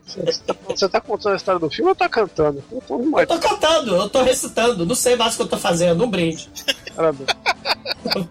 Você 0.67 0.89
tá 0.89 1.02
contando 1.02 1.34
a 1.34 1.38
história 1.38 1.60
do 1.60 1.69
filme 1.69 1.89
ou 1.89 1.95
tá 1.95 2.10
cantando? 2.10 2.63
Eu 2.71 2.82
tô 2.82 3.19
Eu 3.19 3.28
tô 3.28 3.38
cantando, 3.39 4.02
eu 4.03 4.09
tô 4.09 4.21
recitando, 4.21 4.85
não 4.85 4.95
sei 4.95 5.15
mais 5.15 5.33
o 5.33 5.37
que 5.37 5.43
eu 5.43 5.47
tô 5.47 5.57
fazendo, 5.57 6.03
um 6.03 6.09
brinde. 6.09 6.49
Parabéns. 6.95 7.29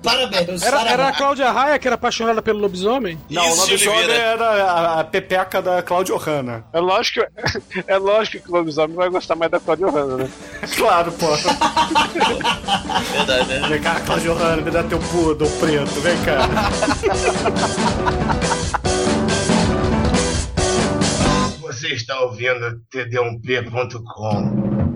Parabéns. 0.03 0.63
Era, 0.63 0.83
era 0.89 1.09
a 1.09 1.13
Cláudia 1.13 1.51
Raia 1.51 1.79
que 1.79 1.89
era 1.89 1.95
apaixonada 1.95 2.43
pelo 2.43 2.59
lobisomem? 2.61 3.19
Não, 3.31 3.51
o 3.51 3.55
lobisomem 3.57 4.11
era 4.11 4.47
a, 4.47 5.01
a 5.01 5.05
pepeca 5.05 5.63
da 5.63 5.83
Claudio 5.83 6.17
Hanna. 6.17 6.65
É 6.73 6.79
lógico, 6.79 7.21
é 7.87 7.97
lógico 7.97 8.45
que 8.45 8.51
o 8.51 8.55
lobisomem 8.55 8.95
vai 8.95 9.09
gostar 9.09 9.35
mais 9.35 9.51
da 9.51 9.59
Claudio 9.59 9.91
Hanna, 9.91 10.25
né? 10.25 10.31
Claro, 10.77 11.11
pô. 11.13 11.27
Verdade, 13.13 13.49
né? 13.49 13.69
Vem 13.69 13.81
cá, 13.81 14.01
Claudio 14.01 14.35
Hanna, 14.35 14.63
me 14.63 14.71
dá 14.71 14.83
teu 14.85 14.99
poodle 14.99 15.49
preto, 15.59 16.01
vem 16.01 16.17
cá. 16.23 16.39
Você 21.61 21.89
está 21.95 22.21
ouvindo 22.21 22.81
td1p.com. 22.93 24.92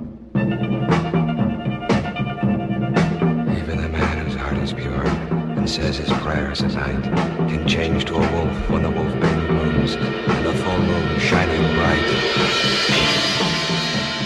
says 5.66 5.96
his 5.98 6.10
prayers 6.22 6.62
at 6.62 6.72
night 6.74 7.02
can 7.48 7.66
change 7.66 8.04
to 8.04 8.14
a 8.14 8.18
wolf 8.18 8.70
when 8.70 8.82
the 8.82 8.88
wolf 8.90 9.12
bane 9.20 9.46
blooms 9.48 9.94
and 9.96 10.44
the 10.46 10.52
full 10.62 10.78
moon 10.78 11.18
shining 11.20 11.62
bright. 11.74 12.06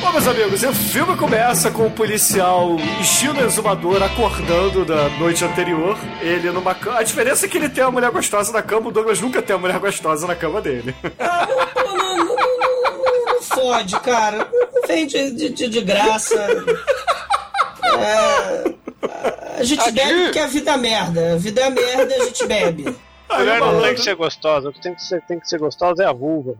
Bom, 0.00 0.12
meus 0.12 0.26
amigos, 0.26 0.62
e 0.62 0.66
o 0.66 0.72
filme 0.74 1.16
começa 1.16 1.70
com 1.70 1.86
o 1.86 1.90
policial 1.90 2.76
estilo 3.00 3.40
exumador 3.42 4.02
acordando 4.02 4.84
da 4.84 5.08
noite 5.18 5.44
anterior. 5.44 5.96
Ele 6.20 6.50
numa 6.50 6.74
cama. 6.74 6.98
A 6.98 7.02
diferença 7.02 7.46
é 7.46 7.48
que 7.48 7.56
ele 7.58 7.68
tem 7.68 7.84
uma 7.84 7.92
mulher 7.92 8.10
gostosa 8.10 8.52
na 8.52 8.62
cama, 8.62 8.88
o 8.88 8.92
Douglas 8.92 9.20
nunca 9.20 9.40
tem 9.40 9.54
uma 9.56 9.62
mulher 9.62 9.78
gostosa 9.78 10.26
na 10.26 10.34
cama 10.34 10.60
dele. 10.60 10.94
Não, 11.18 11.84
não, 11.96 12.16
não, 12.16 12.24
não, 12.26 13.26
não 13.34 13.42
fode, 13.42 13.98
cara. 14.00 14.46
Vem 14.86 15.06
de, 15.06 15.30
de, 15.30 15.48
de- 15.50 15.68
de 15.68 15.80
graça. 15.80 16.36
É, 17.92 18.72
a 19.58 19.62
gente 19.62 19.90
bebe 19.92 20.24
porque 20.24 20.38
a 20.38 20.46
vida 20.46 20.72
é 20.72 20.76
merda. 20.76 21.34
A 21.34 21.36
vida 21.36 21.60
é 21.60 21.70
merda 21.70 22.16
e 22.16 22.20
a 22.20 22.24
gente 22.24 22.46
bebe. 22.46 22.96
A 23.28 23.38
mulher 23.38 23.60
não 23.60 23.80
tem 23.80 23.94
que 23.94 24.02
ser 24.02 24.16
gostosa, 24.16 24.68
o 24.68 24.72
que 24.72 24.80
tem 24.80 24.94
que 24.94 25.04
ser, 25.04 25.22
tem 25.22 25.38
que 25.38 25.48
ser 25.48 25.58
gostosa 25.58 26.02
é 26.02 26.06
a 26.06 26.12
vulva. 26.12 26.56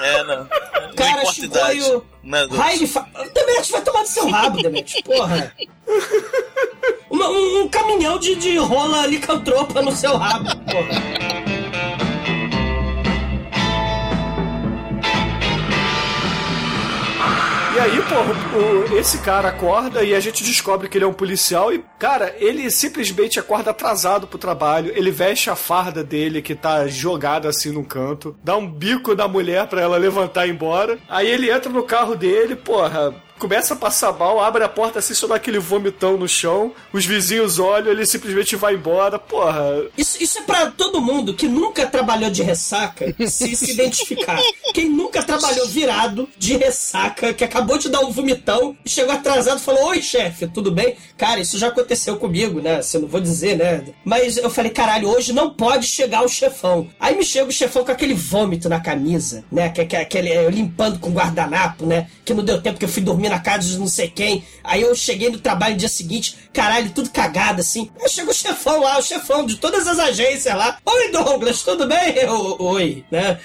É, 0.00 0.24
não. 0.24 0.48
Cara, 0.96 1.22
importa 1.22 1.40
a 1.40 1.44
idade. 1.44 1.80
Chicoio. 1.80 2.06
Raio 2.50 2.88
fa... 2.88 3.06
Demetrius 3.32 3.70
vai 3.70 3.82
tomar 3.82 4.02
do 4.02 4.08
seu 4.08 4.28
rabo, 4.28 4.62
Demetrius. 4.62 5.02
Porra. 5.02 5.52
Uma- 7.08 7.28
um, 7.28 7.62
um 7.62 7.68
caminhão 7.68 8.18
de, 8.18 8.34
de 8.34 8.56
rola 8.58 9.06
licantropa 9.06 9.80
no 9.80 9.92
seu 9.92 10.16
rabo, 10.16 10.48
porra. 10.64 11.41
E 17.74 17.78
aí, 17.78 18.02
pô, 18.02 18.94
esse 18.94 19.16
cara 19.18 19.48
acorda 19.48 20.04
e 20.04 20.14
a 20.14 20.20
gente 20.20 20.44
descobre 20.44 20.90
que 20.90 20.98
ele 20.98 21.06
é 21.06 21.08
um 21.08 21.12
policial 21.14 21.72
e, 21.72 21.82
cara, 21.98 22.34
ele 22.38 22.70
simplesmente 22.70 23.40
acorda 23.40 23.70
atrasado 23.70 24.26
pro 24.26 24.38
trabalho, 24.38 24.92
ele 24.94 25.10
veste 25.10 25.48
a 25.48 25.56
farda 25.56 26.04
dele 26.04 26.42
que 26.42 26.54
tá 26.54 26.86
jogada 26.86 27.48
assim 27.48 27.72
num 27.72 27.82
canto, 27.82 28.36
dá 28.44 28.54
um 28.58 28.70
bico 28.70 29.14
na 29.14 29.26
mulher 29.26 29.66
pra 29.68 29.80
ela 29.80 29.96
levantar 29.96 30.44
e 30.44 30.50
ir 30.50 30.52
embora. 30.52 30.98
Aí 31.08 31.26
ele 31.26 31.50
entra 31.50 31.72
no 31.72 31.82
carro 31.82 32.14
dele, 32.14 32.54
porra, 32.54 33.14
começa 33.42 33.74
a 33.74 33.76
passar 33.76 34.12
mal, 34.12 34.40
abre 34.40 34.62
a 34.62 34.68
porta 34.68 35.00
assim, 35.00 35.14
só 35.14 35.26
dá 35.26 35.34
aquele 35.34 35.58
vomitão 35.58 36.16
no 36.16 36.28
chão, 36.28 36.72
os 36.92 37.04
vizinhos 37.04 37.58
olham, 37.58 37.90
ele 37.90 38.06
simplesmente 38.06 38.54
vai 38.54 38.74
embora, 38.74 39.18
porra. 39.18 39.82
Isso, 39.98 40.22
isso 40.22 40.38
é 40.38 40.42
pra 40.42 40.70
todo 40.70 41.00
mundo 41.00 41.34
que 41.34 41.48
nunca 41.48 41.84
trabalhou 41.84 42.30
de 42.30 42.40
ressaca 42.40 43.12
se, 43.26 43.56
se 43.56 43.72
identificar. 43.72 44.38
Quem 44.72 44.88
nunca 44.88 45.24
trabalhou 45.24 45.66
virado 45.66 46.28
de 46.38 46.56
ressaca, 46.56 47.34
que 47.34 47.42
acabou 47.42 47.78
de 47.78 47.88
dar 47.88 47.98
um 48.02 48.12
vomitão 48.12 48.76
e 48.84 48.88
chegou 48.88 49.12
atrasado 49.12 49.58
e 49.58 49.62
falou: 49.62 49.86
Oi, 49.86 50.00
chefe, 50.00 50.46
tudo 50.46 50.70
bem? 50.70 50.96
Cara, 51.18 51.40
isso 51.40 51.58
já 51.58 51.66
aconteceu 51.66 52.18
comigo, 52.18 52.60
né? 52.60 52.80
Se 52.80 52.96
eu 52.96 53.00
não 53.00 53.08
vou 53.08 53.20
dizer, 53.20 53.56
né? 53.56 53.86
Mas 54.04 54.36
eu 54.36 54.50
falei: 54.50 54.70
caralho, 54.70 55.08
hoje 55.08 55.32
não 55.32 55.50
pode 55.50 55.88
chegar 55.88 56.22
o 56.22 56.28
chefão. 56.28 56.88
Aí 57.00 57.16
me 57.16 57.24
chega 57.24 57.48
o 57.48 57.52
chefão 57.52 57.84
com 57.84 57.90
aquele 57.90 58.14
vômito 58.14 58.68
na 58.68 58.78
camisa, 58.78 59.42
né? 59.50 59.68
Que, 59.68 59.84
que, 59.84 59.96
aquele, 59.96 60.32
eu 60.32 60.48
limpando 60.48 61.00
com 61.00 61.10
guardanapo, 61.10 61.84
né? 61.84 62.06
Que 62.24 62.32
não 62.32 62.44
deu 62.44 62.62
tempo 62.62 62.78
que 62.78 62.84
eu 62.84 62.88
fui 62.88 63.02
dormir 63.02 63.31
na 63.32 63.40
casa 63.40 63.66
de 63.66 63.78
não 63.78 63.86
sei 63.86 64.08
quem. 64.08 64.44
Aí 64.62 64.82
eu 64.82 64.94
cheguei 64.94 65.30
no 65.30 65.38
trabalho 65.38 65.72
no 65.72 65.78
dia 65.78 65.88
seguinte, 65.88 66.36
caralho, 66.52 66.90
tudo 66.90 67.10
cagado 67.10 67.62
assim. 67.62 67.90
Aí 68.00 68.08
chega 68.08 68.30
o 68.30 68.34
chefão 68.34 68.82
lá, 68.82 68.98
o 68.98 69.02
chefão 69.02 69.46
de 69.46 69.56
todas 69.56 69.86
as 69.86 69.98
agências 69.98 70.54
lá. 70.54 70.78
Oi, 70.84 71.10
Douglas, 71.10 71.62
tudo 71.62 71.86
bem? 71.86 72.12
Eu, 72.22 72.56
Oi, 72.60 73.04
né? 73.10 73.38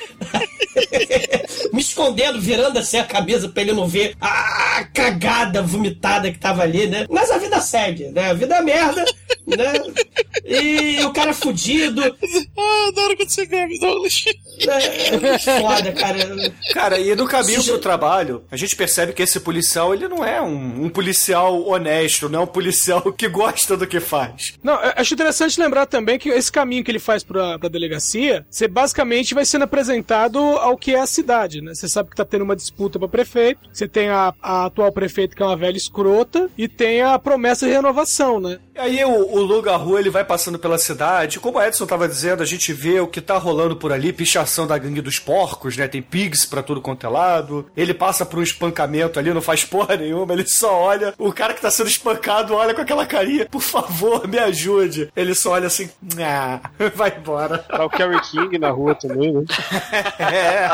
Me 1.73 1.81
escondendo, 1.81 2.39
virando 2.39 2.77
assim 2.77 2.97
a 2.97 3.05
camisa 3.05 3.49
pra 3.49 3.63
ele 3.63 3.73
não 3.73 3.87
ver 3.87 4.15
a 4.19 4.83
cagada 4.93 5.61
vomitada 5.61 6.31
que 6.31 6.37
tava 6.37 6.63
ali, 6.63 6.87
né? 6.87 7.05
Mas 7.09 7.31
a 7.31 7.37
vida 7.37 7.59
segue, 7.61 8.09
né? 8.09 8.31
A 8.31 8.33
vida 8.33 8.55
é 8.55 8.61
merda, 8.61 9.05
né? 9.45 9.73
E 10.45 11.03
o 11.03 11.11
cara 11.13 11.31
é 11.31 11.33
fudido. 11.33 12.01
Ah, 12.03 12.87
adoro 12.89 13.15
quando 13.15 13.29
você 13.29 13.45
bebe, 13.45 13.79
Douglas. 13.79 14.25
É, 14.67 15.07
é 15.07 15.19
muito 15.19 15.43
foda, 15.43 15.91
cara. 15.93 16.53
Cara, 16.73 16.99
e 16.99 17.15
no 17.15 17.27
caminho 17.27 17.63
pro 17.63 17.79
trabalho, 17.79 18.43
a 18.51 18.57
gente 18.57 18.75
percebe 18.75 19.13
que 19.13 19.23
esse 19.23 19.39
policial, 19.39 19.76
ele 19.93 20.07
não 20.07 20.23
é 20.23 20.41
um, 20.41 20.85
um 20.85 20.89
policial 20.89 21.67
honesto, 21.67 22.29
não 22.29 22.39
é 22.39 22.43
um 22.43 22.47
policial 22.47 23.01
que 23.13 23.27
gosta 23.27 23.77
do 23.77 23.87
que 23.87 23.99
faz. 23.99 24.53
Não, 24.63 24.77
acho 24.95 25.13
interessante 25.13 25.59
lembrar 25.59 25.85
também 25.85 26.19
que 26.19 26.29
esse 26.29 26.51
caminho 26.51 26.83
que 26.83 26.91
ele 26.91 26.99
faz 26.99 27.23
pra, 27.23 27.57
pra 27.59 27.69
delegacia, 27.69 28.45
você 28.49 28.67
basicamente 28.67 29.33
vai 29.33 29.45
sendo 29.45 29.63
apresentado 29.63 30.39
ao 30.39 30.77
que 30.77 30.93
é 30.93 30.99
a 30.99 31.07
cidade, 31.07 31.61
né? 31.61 31.73
Você 31.73 31.87
sabe 31.87 32.09
que 32.09 32.15
tá 32.15 32.25
tendo 32.25 32.43
uma 32.43 32.55
disputa 32.55 32.99
pra 32.99 33.07
prefeito, 33.07 33.69
você 33.71 33.87
tem 33.87 34.09
a, 34.09 34.33
a 34.41 34.65
atual 34.65 34.91
prefeita 34.91 35.35
que 35.35 35.43
é 35.43 35.45
uma 35.45 35.55
velha 35.55 35.77
escrota, 35.77 36.49
e 36.57 36.67
tem 36.67 37.01
a 37.01 37.17
promessa 37.19 37.65
de 37.65 37.73
renovação, 37.73 38.39
né? 38.39 38.59
E 38.75 38.79
aí 38.79 39.05
o, 39.05 39.09
o 39.09 39.41
Luga 39.41 39.75
Rua, 39.75 39.99
ele 39.99 40.09
vai 40.09 40.23
passando 40.23 40.59
pela 40.59 40.77
cidade, 40.77 41.39
como 41.39 41.57
o 41.57 41.61
Edson 41.61 41.85
tava 41.85 42.07
dizendo, 42.07 42.43
a 42.43 42.45
gente 42.45 42.71
vê 42.73 42.99
o 42.99 43.07
que 43.07 43.21
tá 43.21 43.37
rolando 43.37 43.75
por 43.75 43.91
ali, 43.91 44.13
pichação 44.13 44.67
da 44.67 44.77
gangue 44.77 45.01
dos 45.01 45.19
porcos, 45.19 45.75
né? 45.75 45.87
Tem 45.87 46.01
pigs 46.01 46.45
pra 46.45 46.61
tudo 46.61 46.81
quanto 46.81 47.05
é 47.05 47.09
lado. 47.09 47.65
Ele 47.75 47.93
passa 47.93 48.25
por 48.25 48.39
um 48.39 48.43
espancamento 48.43 49.19
ali, 49.19 49.33
não 49.33 49.41
faz 49.41 49.63
porra 49.69 49.97
nenhuma, 49.97 50.33
ele 50.33 50.47
só 50.47 50.73
olha, 50.73 51.13
o 51.17 51.31
cara 51.31 51.53
que 51.53 51.61
tá 51.61 51.69
sendo 51.69 51.89
espancado 51.89 52.53
olha 52.53 52.73
com 52.73 52.81
aquela 52.81 53.05
carinha, 53.05 53.45
por 53.45 53.61
favor, 53.61 54.27
me 54.27 54.37
ajude. 54.39 55.11
Ele 55.15 55.35
só 55.35 55.51
olha 55.51 55.67
assim, 55.67 55.89
ah, 56.19 56.59
vai 56.95 57.15
embora. 57.17 57.59
Tá 57.59 57.85
o 57.85 57.89
Kerry 57.89 58.19
King 58.21 58.57
na 58.57 58.69
rua 58.69 58.95
também, 58.95 59.33
né? 59.33 59.43
É. 60.19 60.69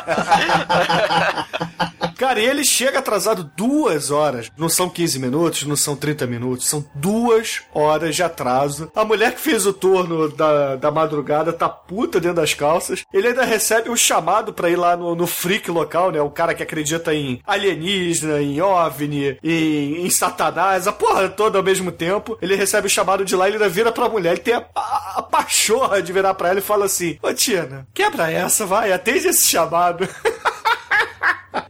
Cara, 2.23 2.39
e 2.39 2.45
ele 2.45 2.63
chega 2.63 2.99
atrasado 2.99 3.51
duas 3.57 4.09
horas. 4.09 4.49
Não 4.57 4.69
são 4.69 4.89
15 4.89 5.19
minutos, 5.19 5.63
não 5.63 5.75
são 5.75 5.93
30 5.93 6.25
minutos, 6.25 6.69
são 6.69 6.89
duas 6.95 7.63
horas 7.73 8.15
de 8.15 8.23
atraso. 8.23 8.89
A 8.95 9.03
mulher 9.03 9.35
que 9.35 9.41
fez 9.41 9.65
o 9.65 9.73
turno 9.73 10.29
da, 10.29 10.77
da 10.77 10.89
madrugada 10.89 11.51
tá 11.51 11.67
puta 11.67 12.21
dentro 12.21 12.37
das 12.37 12.53
calças. 12.53 13.03
Ele 13.13 13.27
ainda 13.27 13.43
recebe 13.43 13.89
um 13.89 13.95
chamado 13.97 14.53
pra 14.53 14.69
ir 14.69 14.77
lá 14.77 14.95
no, 14.95 15.13
no 15.15 15.27
freak 15.27 15.69
local, 15.69 16.11
né? 16.11 16.21
O 16.21 16.29
cara 16.29 16.53
que 16.53 16.63
acredita 16.63 17.13
em 17.13 17.41
alienígena, 17.45 18.41
em 18.41 18.61
OVNI, 18.61 19.39
em, 19.43 20.05
em 20.05 20.09
satanás, 20.09 20.87
a 20.87 20.93
porra 20.93 21.27
toda 21.27 21.57
ao 21.57 21.63
mesmo 21.63 21.91
tempo. 21.91 22.37
Ele 22.41 22.55
recebe 22.55 22.87
o 22.87 22.89
chamado 22.89 23.25
de 23.25 23.35
lá 23.35 23.47
e 23.47 23.49
ele 23.49 23.57
ainda 23.57 23.67
vira 23.67 23.91
pra 23.91 24.07
mulher. 24.07 24.31
Ele 24.31 24.39
tem 24.39 24.53
a, 24.53 24.65
a, 24.73 25.13
a 25.17 25.21
pachorra 25.23 26.01
de 26.01 26.13
virar 26.13 26.35
pra 26.35 26.51
ela 26.51 26.59
e 26.59 26.61
fala 26.61 26.85
assim: 26.85 27.17
Ô 27.21 27.33
Tina, 27.33 27.85
quebra 27.93 28.31
essa, 28.31 28.65
vai, 28.65 28.93
atende 28.93 29.27
esse 29.27 29.45
chamado. 29.45 30.07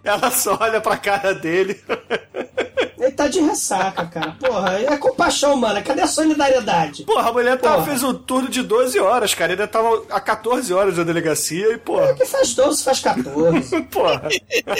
Ela 0.03 0.29
só 0.31 0.57
olha 0.59 0.81
pra 0.81 0.97
cara 0.97 1.33
dele. 1.33 1.81
Tá 3.23 3.29
de 3.29 3.39
ressaca, 3.39 4.05
cara. 4.05 4.35
Porra, 4.37 4.79
é 4.81 4.97
compaixão, 4.97 5.55
mano. 5.55 5.81
Cadê 5.81 6.01
a 6.01 6.07
solidariedade? 6.07 7.03
Porra, 7.03 7.29
a 7.29 7.31
mulher 7.31 7.57
tava, 7.57 7.75
Porra. 7.75 7.87
fez 7.87 8.03
um 8.03 8.13
turno 8.13 8.49
de 8.49 8.61
12 8.61 8.99
horas, 8.99 9.33
cara. 9.33 9.53
Ele 9.53 9.65
tava 9.65 10.03
a 10.09 10.19
14 10.19 10.73
horas 10.73 10.97
da 10.97 11.03
delegacia 11.03 11.73
e, 11.73 11.77
porra. 11.77 12.13
Que 12.15 12.25
faz 12.25 12.53
12, 12.53 12.83
faz 12.83 12.99
14. 12.99 13.81
porra. 13.89 14.27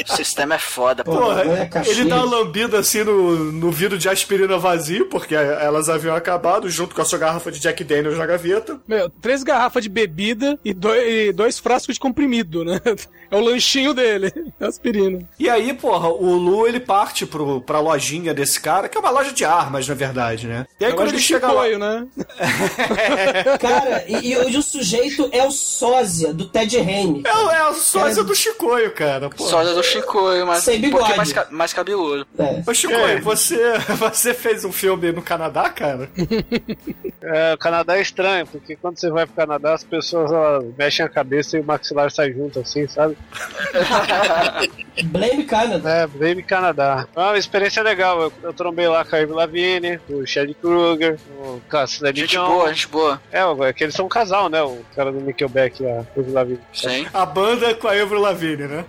O 0.06 0.16
sistema 0.16 0.56
é 0.56 0.60
foda, 0.60 1.06
pô. 1.06 1.16
Porra, 1.16 1.44
é 1.44 1.70
ele 1.86 2.04
dá 2.04 2.18
uma 2.18 2.38
lambida 2.38 2.80
assim 2.80 3.04
no, 3.04 3.52
no 3.54 3.72
vidro 3.72 3.98
de 3.98 4.10
aspirina 4.10 4.58
vazio, 4.58 5.08
porque 5.08 5.36
elas 5.36 5.88
haviam 5.88 6.16
acabado, 6.16 6.70
junto 6.70 6.94
com 6.94 7.02
a 7.02 7.06
sua 7.06 7.20
garrafa 7.20 7.50
de 7.50 7.62
Jack 7.62 7.82
Daniels 7.84 8.18
na 8.18 8.26
gaveta. 8.26 8.78
Meu, 8.86 9.10
três 9.10 9.42
garrafas 9.42 9.84
de 9.84 9.90
bebida 9.90 10.60
e 10.66 10.74
dois, 10.74 11.02
e 11.08 11.32
dois 11.32 11.60
frascos 11.60 11.96
de 11.96 12.00
comprimido, 12.00 12.66
né? 12.66 12.82
É 13.32 13.36
o 13.36 13.40
lanchinho 13.40 13.96
dele, 13.96 14.32
aspirina. 14.62 15.28
E 15.40 15.50
aí, 15.50 15.74
porra, 15.74 16.08
o 16.08 16.36
Lu 16.36 16.68
ele 16.68 16.80
parte 16.80 17.26
pro, 17.26 17.62
pra 17.62 17.80
lojinha 17.80 18.33
desse 18.34 18.60
cara, 18.60 18.90
que 18.90 18.98
é 18.98 19.00
uma 19.02 19.10
loja 19.10 19.32
de 19.32 19.46
armas, 19.46 19.88
na 19.88 19.94
verdade, 19.94 20.48
né? 20.48 20.66
E 20.80 20.86
aí 20.86 20.92
É 20.92 20.96
quando 20.96 21.10
ele 21.10 21.20
chega 21.20 21.48
lá. 21.48 21.54
chicoio, 21.64 21.80
né? 21.80 22.08
Cara, 23.60 24.04
e, 24.08 24.32
e 24.32 24.38
o- 24.38 24.50
e 24.50 24.58
o 24.58 24.62
sujeito 24.62 25.30
é 25.32 25.44
o 25.44 25.52
sósia 25.52 26.34
do 26.34 26.48
Ted 26.48 26.78
Raimi. 26.80 27.22
É, 27.26 27.34
o- 27.36 27.52
é 27.52 27.70
o 27.70 27.74
sósia 27.74 28.22
É. 28.22 28.24
do 28.24 28.36
Chicoio, 28.36 28.92
cara. 28.94 29.30
Porra. 29.30 29.50
Sósia 29.50 29.74
do 29.74 29.84
Chicoio, 29.84 30.46
mas 30.48 30.64
Sem 30.64 30.78
um 30.78 30.82
pouquinho 30.92 30.98
bigode. 31.02 31.18
mais, 31.18 31.34
ca- 31.34 31.48
mais 31.52 31.74
cabeludo. 31.74 32.28
É. 32.38 32.64
Ô, 32.70 32.74
Chicoio, 32.74 33.22
você, 33.22 33.58
você 34.00 34.34
fez 34.34 34.64
um 34.66 34.72
filme 34.72 35.12
no 35.12 35.22
Canadá, 35.22 35.70
cara? 35.70 36.10
É, 37.22 37.54
o 37.54 37.58
Canadá 37.58 37.98
é 37.98 38.02
estranho, 38.02 38.46
porque 38.48 38.76
quando 38.76 39.00
você 39.00 39.10
vai 39.10 39.26
pro 39.26 39.36
Canadá, 39.36 39.74
as 39.74 39.84
pessoas 39.84 40.32
elas 40.32 40.64
mexem 40.78 41.06
a 41.06 41.10
cabeça 41.10 41.58
e 41.58 41.62
o 41.62 41.64
maxilar 41.64 42.12
sai 42.12 42.32
junto, 42.34 42.60
assim, 42.60 42.88
sabe? 42.88 43.18
Blame 45.06 45.44
Canada. 45.46 45.90
É, 45.90 46.08
Baby 46.08 46.44
Canadá. 46.44 47.08
É 47.16 47.20
uma 47.20 47.38
experiência 47.38 47.82
legal. 47.84 48.23
Eu, 48.24 48.34
eu 48.44 48.54
trombei 48.54 48.88
lá 48.88 49.04
com 49.06 49.16
a 49.16 49.20
Ivy 49.20 49.34
Lavigne, 49.34 50.00
o 50.10 50.26
Chad 50.26 50.50
Kruger, 50.62 51.18
o 51.40 51.60
Cassidy 51.70 52.22
Gente 52.22 52.38
boa, 52.38 52.70
gente 52.74 52.88
boa. 52.88 53.22
É, 53.32 53.46
o- 53.46 53.64
é 53.64 53.74
que 53.74 53.84
eles 53.84 53.96
são 53.96 54.06
um 54.06 54.10
casal, 54.10 54.50
né? 54.50 54.62
O 54.62 54.80
cara 54.96 55.12
do 55.12 55.20
Nickelback 55.22 55.82
e 55.84 55.86
a 55.88 56.06
Ivy 56.18 56.32
Lavigne. 56.32 56.60
Sim. 56.74 57.08
A 57.14 57.26
banda 57.26 57.74
com 57.76 57.88
a 57.88 57.92
Avril 57.92 58.20
Lavigne, 58.22 58.68
né? 58.68 58.86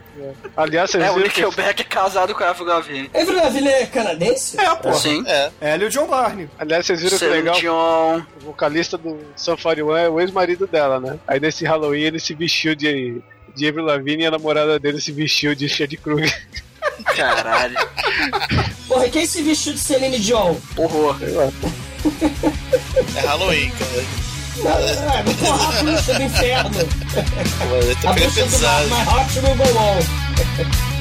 Aliás, 0.57 0.91
vocês 0.91 1.03
É, 1.05 1.11
o 1.11 1.15
viram 1.15 1.29
que... 1.29 1.41
Nickelback 1.41 1.83
é 1.83 1.85
casado 1.85 2.35
com 2.35 2.45
a 2.45 2.51
Avril 2.51 2.67
Lavigne. 2.67 3.11
Avril 3.15 3.37
Lavigne 3.37 3.69
é 3.69 3.87
canadense? 3.87 4.59
É, 4.61 4.75
porra. 4.77 4.95
Sim. 4.95 5.25
É. 5.27 5.51
Ela 5.61 5.85
e 5.85 5.87
o 5.87 5.91
John 5.91 6.07
Barney. 6.07 6.49
Aliás, 6.59 6.87
vocês 6.87 7.01
viram 7.01 7.13
que 7.13 7.19
Celine 7.19 7.39
legal? 7.39 7.55
Dion. 7.57 8.23
O 8.43 8.45
vocalista 8.47 8.97
do 8.99 9.19
Sun 9.37 9.57
41 9.57 9.97
é 9.97 10.09
o 10.09 10.21
ex-marido 10.21 10.67
dela, 10.67 11.01
né? 11.01 11.19
Aí 11.27 11.41
nesse 11.41 11.65
Halloween 11.65 12.03
ele 12.03 12.21
se 12.21 12.35
vestiu 12.35 12.75
de, 12.75 13.21
de 13.55 13.69
Avril 13.69 13.85
Lavigne 13.85 14.23
e 14.25 14.27
a 14.27 14.31
namorada 14.31 14.79
dele 14.79 15.01
se 15.01 15.11
vestiu 15.13 15.55
de 15.55 15.69
Chad 15.69 15.93
Kruger. 15.97 16.33
Caralho. 17.17 17.77
Porra, 18.89 19.07
e 19.07 19.11
quem 19.11 19.27
se 19.27 19.43
vestiu 19.43 19.73
de 19.73 19.79
Celine 19.79 20.19
Dion? 20.19 20.57
Horror. 20.77 21.17
É 23.17 23.21
Halloween, 23.21 23.71
cara. 23.71 24.05
Ah, 24.67 25.25
porra, 25.41 25.79
a 25.79 25.83
bruxa 25.83 26.15
do 26.15 26.23
inferno. 26.23 26.71
Pô, 26.71 27.75
eu 27.75 27.97
tô 27.97 28.09
A 28.09 28.13
bruxa 28.13 28.45
do 28.45 28.51
pesado. 28.51 28.89
My 28.89 29.03
Heart 29.03 29.37
Will 29.37 29.57
Go 29.57 29.65
On. 29.79 30.94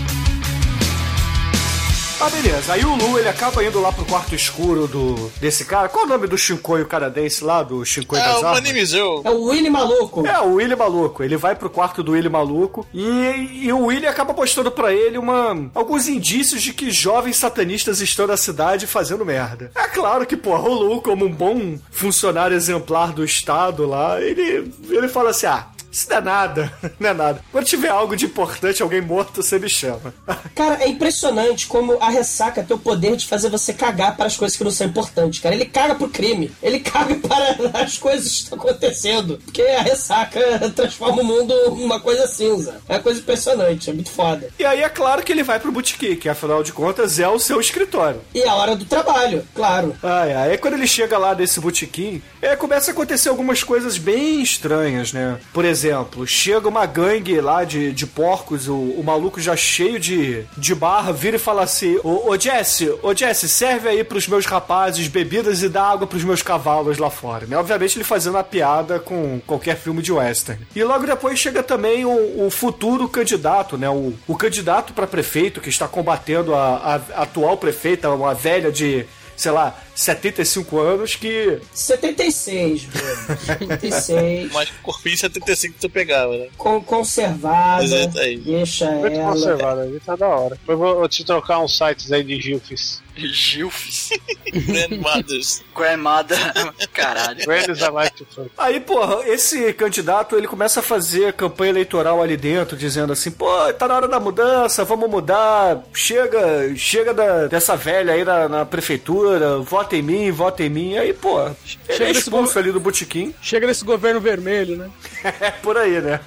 Ah, 2.19 2.29
beleza. 2.29 2.73
Aí 2.73 2.85
o 2.85 2.95
Lu, 2.95 3.19
ele 3.19 3.27
acaba 3.27 3.63
indo 3.63 3.81
lá 3.81 3.91
pro 3.91 4.05
quarto 4.05 4.33
escuro 4.33 4.87
do 4.87 5.31
desse 5.41 5.65
cara. 5.65 5.89
Qual 5.89 6.03
é 6.03 6.07
o 6.07 6.09
nome 6.09 6.27
do 6.27 6.37
Shinkoio 6.37 6.85
canadense 6.85 7.43
lá, 7.43 7.61
do 7.61 7.83
Shinkoio 7.83 8.21
É, 8.21 8.25
das 8.25 8.41
o 8.41 8.45
armas? 8.45 8.61
Manimizeu. 8.61 9.21
É 9.25 9.29
o 9.29 9.43
Willy 9.43 9.69
Maluco. 9.69 10.25
É, 10.25 10.39
o 10.39 10.53
Willy 10.55 10.75
Maluco. 10.75 11.21
Ele 11.23 11.35
vai 11.35 11.55
pro 11.55 11.69
quarto 11.69 12.01
do 12.01 12.13
Willy 12.13 12.29
Maluco 12.29 12.87
e, 12.93 13.65
e 13.65 13.73
o 13.73 13.85
Willy 13.87 14.07
acaba 14.07 14.31
mostrando 14.33 14.71
pra 14.71 14.93
ele 14.93 15.17
uma, 15.17 15.69
alguns 15.75 16.07
indícios 16.07 16.61
de 16.61 16.71
que 16.71 16.91
jovens 16.91 17.35
satanistas 17.37 17.99
estão 17.99 18.25
na 18.25 18.37
cidade 18.37 18.87
fazendo 18.87 19.25
merda. 19.25 19.71
É 19.75 19.87
claro 19.87 20.25
que, 20.25 20.37
porra, 20.37 20.69
o 20.69 20.73
Lu, 20.73 21.01
como 21.01 21.25
um 21.25 21.31
bom 21.31 21.77
funcionário 21.91 22.55
exemplar 22.55 23.11
do 23.11 23.23
Estado 23.25 23.85
lá, 23.85 24.21
ele, 24.21 24.71
ele 24.89 25.07
fala 25.09 25.31
assim, 25.31 25.47
ah... 25.47 25.67
Isso 25.93 26.09
não 26.09 26.17
é 26.17 26.21
nada, 26.21 26.73
não 26.99 27.09
é 27.09 27.13
nada. 27.13 27.41
Quando 27.51 27.65
tiver 27.65 27.89
algo 27.89 28.15
de 28.15 28.25
importante, 28.25 28.81
alguém 28.81 28.99
morto, 28.99 29.43
você 29.43 29.59
me 29.59 29.69
chama. 29.69 30.11
Cara, 30.55 30.83
é 30.83 30.87
impressionante 30.87 31.67
como 31.67 31.97
a 32.01 32.09
ressaca 32.09 32.63
tem 32.63 32.75
o 32.75 32.79
poder 32.79 33.15
de 33.15 33.27
fazer 33.27 33.49
você 33.49 33.71
cagar 33.71 34.17
para 34.17 34.25
as 34.25 34.35
coisas 34.35 34.57
que 34.57 34.63
não 34.63 34.71
são 34.71 34.87
importantes, 34.87 35.39
cara. 35.39 35.53
Ele 35.53 35.65
caga 35.65 35.93
pro 35.93 36.09
crime. 36.09 36.51
Ele 36.63 36.79
caga 36.79 37.15
para 37.21 37.83
as 37.83 37.97
coisas 37.99 38.31
que 38.31 38.43
estão 38.43 38.57
acontecendo. 38.57 39.39
Porque 39.45 39.61
a 39.61 39.83
ressaca 39.83 40.39
transforma 40.75 41.21
o 41.21 41.25
mundo 41.25 41.53
numa 41.75 41.99
coisa 41.99 42.25
cinza. 42.25 42.81
É 42.89 42.93
uma 42.95 42.99
coisa 43.03 43.19
impressionante, 43.19 43.89
é 43.89 43.93
muito 43.93 44.09
foda. 44.09 44.49
E 44.57 44.65
aí 44.65 44.81
é 44.81 44.89
claro 44.89 45.21
que 45.21 45.31
ele 45.31 45.43
vai 45.43 45.59
pro 45.59 45.71
botequim, 45.71 46.15
que 46.15 46.27
afinal 46.27 46.63
de 46.63 46.73
contas 46.73 47.19
é 47.19 47.27
o 47.27 47.37
seu 47.37 47.59
escritório. 47.61 48.21
E 48.33 48.43
a 48.43 48.55
hora 48.55 48.75
do 48.75 48.85
trabalho, 48.85 49.47
claro. 49.53 49.95
Ai, 50.01 50.33
ai. 50.33 50.51
Aí 50.51 50.57
quando 50.57 50.73
ele 50.73 50.87
chega 50.87 51.17
lá 51.19 51.35
nesse 51.35 51.59
botequim, 51.59 52.21
é, 52.41 52.55
começa 52.55 52.89
a 52.89 52.93
acontecer 52.93 53.29
algumas 53.29 53.63
coisas 53.63 53.97
bem 53.97 54.41
estranhas, 54.41 55.13
né? 55.13 55.37
Por 55.53 55.63
exemplo, 55.65 55.82
exemplo, 55.83 56.25
chega 56.25 56.69
uma 56.69 56.85
gangue 56.85 57.39
lá 57.41 57.63
de, 57.63 57.91
de 57.91 58.07
porcos, 58.07 58.67
o, 58.67 58.73
o 58.73 59.03
maluco 59.03 59.41
já 59.41 59.55
cheio 59.55 59.99
de, 59.99 60.45
de 60.57 60.73
barra, 60.73 61.11
vira 61.11 61.35
e 61.35 61.39
fala 61.39 61.63
assim: 61.63 61.99
Ô, 62.03 62.29
ô 62.29 62.39
Jesse, 62.39 62.89
ô 63.01 63.13
Jesse, 63.13 63.49
serve 63.49 63.89
aí 63.89 64.03
pros 64.03 64.27
meus 64.27 64.45
rapazes 64.45 65.07
bebidas 65.07 65.61
e 65.61 65.69
dá 65.69 65.83
água 65.83 66.07
pros 66.07 66.23
meus 66.23 66.41
cavalos 66.41 66.97
lá 66.97 67.09
fora. 67.09 67.45
Né? 67.45 67.57
Obviamente 67.57 67.97
ele 67.97 68.03
fazendo 68.03 68.37
a 68.37 68.43
piada 68.43 68.99
com 68.99 69.41
qualquer 69.45 69.75
filme 69.75 70.01
de 70.01 70.11
western. 70.11 70.65
E 70.75 70.83
logo 70.83 71.05
depois 71.05 71.37
chega 71.37 71.61
também 71.61 72.05
o, 72.05 72.45
o 72.45 72.49
futuro 72.49 73.09
candidato, 73.09 73.77
né? 73.77 73.89
O, 73.89 74.13
o 74.27 74.35
candidato 74.35 74.93
para 74.93 75.05
prefeito 75.05 75.59
que 75.59 75.69
está 75.69 75.87
combatendo 75.87 76.55
a, 76.55 77.01
a 77.17 77.23
atual 77.23 77.57
prefeita, 77.57 78.09
uma 78.09 78.33
velha 78.33 78.71
de 78.71 79.05
sei 79.35 79.51
lá, 79.51 79.75
75 79.95 80.79
anos 80.79 81.15
que. 81.15 81.59
76, 81.73 82.83
velho. 82.83 83.39
76. 83.39 84.51
Mas 84.51 84.69
corpinho 84.81 85.17
75 85.17 85.73
que 85.75 85.79
tu 85.79 85.89
pegava, 85.89 86.37
né? 86.37 86.47
Com, 86.57 86.81
conservada. 86.81 87.83
Exato 87.83 88.19
aí. 88.19 88.37
Deixa 88.37 88.89
Muito 88.91 89.15
ela. 89.15 89.31
conservado, 89.31 89.81
ali 89.81 89.99
tá 89.99 90.15
da 90.15 90.27
hora. 90.27 90.57
Eu 90.67 90.77
vou, 90.77 90.95
vou 90.95 91.07
te 91.07 91.23
trocar 91.23 91.59
uns 91.59 91.77
sites 91.77 92.11
aí 92.11 92.23
de 92.23 92.39
Gilfis. 92.39 93.01
Gilfs. 93.15 94.09
Grandmothers. 94.51 95.63
Grandmother. 95.75 96.37
Caralho. 96.93 97.45
Grandes 97.45 97.79
I 97.79 97.89
like 97.89 98.15
to 98.17 98.25
fuck. 98.25 98.49
Aí, 98.57 98.79
porra, 98.79 99.27
esse 99.27 99.71
candidato 99.73 100.35
ele 100.35 100.47
começa 100.47 100.79
a 100.79 100.83
fazer 100.83 101.33
campanha 101.33 101.71
eleitoral 101.71 102.21
ali 102.21 102.35
dentro, 102.35 102.75
dizendo 102.75 103.13
assim: 103.13 103.29
pô, 103.29 103.47
tá 103.73 103.87
na 103.87 103.95
hora 103.95 104.07
da 104.07 104.19
mudança, 104.19 104.83
vamos 104.83 105.09
mudar, 105.09 105.83
chega, 105.93 106.75
chega 106.75 107.13
da, 107.13 107.47
dessa 107.47 107.75
velha 107.75 108.13
aí 108.13 108.23
na, 108.23 108.49
na 108.49 108.65
prefeitura, 108.65 109.59
vota 109.59 109.82
em 109.91 110.01
mim, 110.01 110.31
vota 110.31 110.63
em 110.63 110.69
mim. 110.69 110.97
Aí, 110.97 111.13
pô, 111.13 111.37
Chega 111.65 112.05
é 112.05 112.07
desse 112.07 112.21
expulso 112.21 112.57
ali 112.57 112.71
do 112.71 112.79
botequim. 112.79 113.33
Chega 113.41 113.67
nesse 113.67 113.83
governo 113.83 114.19
vermelho, 114.19 114.77
né? 114.77 114.89
É 115.39 115.51
por 115.51 115.77
aí, 115.77 116.01
né? 116.01 116.19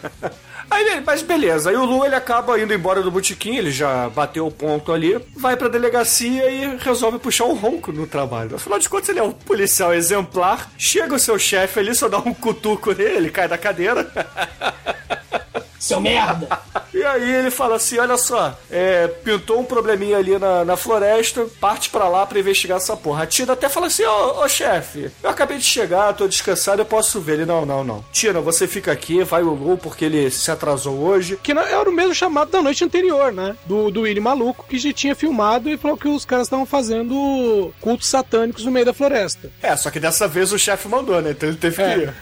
Aí, 0.71 1.01
mas 1.05 1.23
beleza, 1.23 1.71
aí 1.71 1.77
o 1.77 1.85
Lu 1.85 2.05
ele 2.05 2.15
acaba 2.15 2.59
indo 2.61 2.75
embora 2.75 3.01
do 3.01 3.11
botequim, 3.11 3.57
ele 3.57 3.71
já 3.71 4.09
bateu 4.09 4.47
o 4.47 4.51
ponto 4.51 4.93
ali, 4.93 5.17
vai 5.37 5.57
pra 5.57 5.69
delegacia 5.69 6.51
e 6.51 6.77
resolve 6.79 7.19
puxar 7.19 7.45
um 7.45 7.55
ronco 7.55 7.93
no 7.93 8.07
trabalho. 8.07 8.57
Afinal 8.57 8.79
de 8.79 8.89
contas, 8.89 9.09
ele 9.11 9.21
é 9.21 9.23
um 9.23 9.33
policial 9.33 9.95
exemplar. 9.95 10.71
Chega 10.77 11.15
o 11.15 11.19
seu 11.19 11.39
chefe 11.39 11.79
ali, 11.79 11.95
só 11.95 12.09
dá 12.09 12.19
um 12.19 12.35
cutuco 12.35 12.93
nele, 12.93 13.17
ele 13.17 13.31
cai 13.31 13.47
da 13.47 13.57
cadeira. 13.57 14.11
Seu 15.79 16.01
merda! 16.01 16.49
E 16.95 17.03
aí 17.05 17.31
ele 17.37 17.51
fala 17.51 17.77
assim: 17.77 17.99
olha 17.99 18.17
só, 18.17 18.59
é, 18.71 19.09
pintou 19.09 19.61
um 19.61 19.65
probleminha 19.65 20.17
ali 20.17 20.39
na, 20.39 20.65
na 20.65 20.77
floresta, 20.77 21.47
parte 21.61 21.91
pra 21.91 22.09
lá 22.09 22.25
pra 22.27 22.39
investigar 22.39 22.79
essa 22.79 22.97
porra. 22.97 23.25
A 23.25 23.27
Tina 23.27 23.53
até 23.53 23.69
fala 23.69 23.87
assim: 23.89 24.05
ô, 24.05 24.43
ô 24.43 24.49
chefe, 24.49 25.11
eu 25.23 25.29
acabei 25.31 25.59
de 25.59 25.65
chegar, 25.65 26.13
tô 26.15 26.27
descansado, 26.27 26.81
eu 26.81 26.87
posso 26.87 27.21
ver. 27.21 27.35
Ele: 27.35 27.45
não, 27.47 27.67
não, 27.67 27.85
não. 27.85 28.05
Tina, 28.13 28.41
você 28.41 28.67
fica 28.67 28.91
aqui, 28.93 29.23
vai 29.23 29.43
o 29.43 29.51
Lu 29.55 29.77
porque 29.77 30.07
ele 30.07 30.31
se 30.31 30.51
atrasou 30.51 30.97
hoje. 30.99 31.39
Que 31.43 31.53
não- 31.53 31.63
era 31.63 31.89
o 31.89 31.93
mesmo 31.93 32.15
chamado 32.15 32.51
da 32.51 32.63
noite 32.63 32.83
anterior, 32.85 33.31
né? 33.33 33.55
Do, 33.67 33.91
do 33.91 34.03
Willy 34.03 34.21
Maluco, 34.21 34.65
que 34.69 34.79
já 34.79 34.93
tinha 34.93 35.15
filmado 35.15 35.69
e 35.69 35.77
falou 35.77 35.97
que 35.97 36.09
os 36.09 36.25
caras 36.25 36.47
estavam 36.47 36.65
fazendo 36.65 37.73
cultos 37.81 38.09
satânicos 38.09 38.65
no 38.65 38.71
meio 38.71 38.87
da 38.87 38.95
floresta. 38.95 39.51
É, 39.63 39.77
só 39.77 39.91
que 39.91 40.01
dessa 40.01 40.27
vez 40.27 40.53
o 40.53 40.59
chefe 40.59 40.89
mandou, 40.89 41.21
né? 41.21 41.33
Então 41.33 41.49
ele 41.49 41.59
teve 41.59 41.83
É. 41.83 41.95
que 41.95 42.01
ir. 42.05 42.15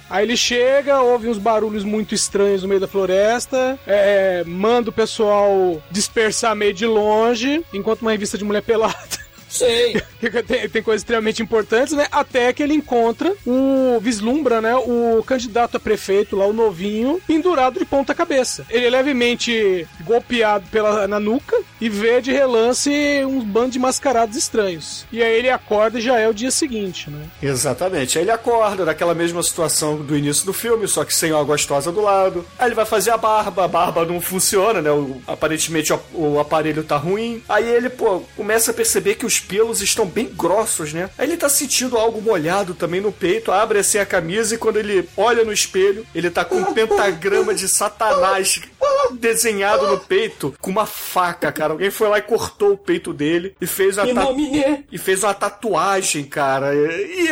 Aí 0.10 0.24
ele 0.24 0.36
chega, 0.36 1.00
ouve 1.00 1.28
uns 1.28 1.38
barulhos 1.38 1.84
muito 1.84 2.14
estranhos 2.14 2.31
no 2.38 2.68
meio 2.68 2.80
da 2.80 2.88
floresta, 2.88 3.78
é, 3.86 4.42
manda 4.44 4.90
o 4.90 4.92
pessoal 4.92 5.82
dispersar 5.90 6.54
meio 6.54 6.72
de 6.72 6.86
longe, 6.86 7.64
enquanto 7.72 8.02
uma 8.02 8.10
revista 8.10 8.38
de 8.38 8.44
mulher 8.44 8.62
pelada. 8.62 9.22
Sei. 9.52 10.00
tem, 10.46 10.68
tem 10.68 10.82
coisas 10.82 11.02
extremamente 11.02 11.42
importantes, 11.42 11.92
né? 11.92 12.06
Até 12.10 12.52
que 12.52 12.62
ele 12.62 12.74
encontra 12.74 13.32
o. 13.46 13.98
vislumbra, 14.00 14.60
né? 14.60 14.74
O 14.74 15.22
candidato 15.26 15.76
a 15.76 15.80
prefeito 15.80 16.34
lá, 16.36 16.46
o 16.46 16.52
novinho, 16.52 17.20
pendurado 17.26 17.78
de 17.78 17.84
ponta 17.84 18.14
cabeça. 18.14 18.64
Ele 18.70 18.86
é 18.86 18.90
levemente 18.90 19.86
golpeado 20.04 20.66
pela, 20.70 21.06
na 21.06 21.20
nuca 21.20 21.56
e 21.80 21.88
vê 21.88 22.20
de 22.20 22.32
relance 22.32 22.90
uns 23.26 23.44
bandos 23.44 23.72
de 23.72 23.78
mascarados 23.78 24.36
estranhos. 24.36 25.04
E 25.12 25.22
aí 25.22 25.38
ele 25.38 25.50
acorda 25.50 25.98
e 25.98 26.02
já 26.02 26.18
é 26.18 26.28
o 26.28 26.34
dia 26.34 26.50
seguinte, 26.50 27.10
né? 27.10 27.26
Exatamente. 27.42 28.18
Aí 28.18 28.24
ele 28.24 28.30
acorda 28.30 28.84
naquela 28.84 29.14
mesma 29.14 29.42
situação 29.42 29.96
do 29.96 30.16
início 30.16 30.46
do 30.46 30.52
filme, 30.52 30.88
só 30.88 31.04
que 31.04 31.14
sem 31.14 31.32
uma 31.32 31.44
gostosa 31.44 31.92
do 31.92 32.00
lado. 32.00 32.44
Aí 32.58 32.68
ele 32.68 32.74
vai 32.74 32.86
fazer 32.86 33.10
a 33.10 33.16
barba, 33.18 33.64
a 33.64 33.68
barba 33.68 34.04
não 34.06 34.20
funciona, 34.20 34.80
né? 34.80 34.90
O- 34.90 35.20
aparentemente 35.26 35.92
o, 35.92 36.00
o 36.14 36.40
aparelho 36.40 36.82
tá 36.82 36.96
ruim. 36.96 37.42
Aí 37.48 37.68
ele, 37.68 37.90
pô, 37.90 38.22
começa 38.36 38.70
a 38.70 38.74
perceber 38.74 39.16
que 39.16 39.26
os 39.26 39.41
pelos 39.42 39.82
estão 39.82 40.06
bem 40.06 40.26
grossos, 40.26 40.92
né? 40.92 41.10
Aí 41.18 41.26
ele 41.26 41.36
tá 41.36 41.48
sentindo 41.48 41.96
algo 41.96 42.20
molhado 42.20 42.74
também 42.74 43.00
no 43.00 43.12
peito, 43.12 43.52
abre 43.52 43.78
assim 43.78 43.98
a 43.98 44.06
camisa 44.06 44.54
e 44.54 44.58
quando 44.58 44.78
ele 44.78 45.08
olha 45.16 45.44
no 45.44 45.52
espelho, 45.52 46.06
ele 46.14 46.30
tá 46.30 46.44
com 46.44 46.56
um 46.56 46.72
pentagrama 46.72 47.54
de 47.54 47.68
satanás 47.68 48.60
desenhado 49.12 49.86
no 49.86 49.98
peito 49.98 50.54
com 50.60 50.70
uma 50.70 50.86
faca, 50.86 51.50
cara. 51.52 51.72
Alguém 51.72 51.90
foi 51.90 52.08
lá 52.08 52.18
e 52.18 52.22
cortou 52.22 52.72
o 52.72 52.78
peito 52.78 53.12
dele 53.12 53.54
e 53.60 53.66
fez 53.66 53.98
Em 53.98 54.14
ta- 54.14 54.24
de- 54.32 54.84
e 54.90 54.98
fez 54.98 55.22
uma 55.22 55.34
tatuagem, 55.34 56.24
cara. 56.24 56.74
E- 56.74 57.28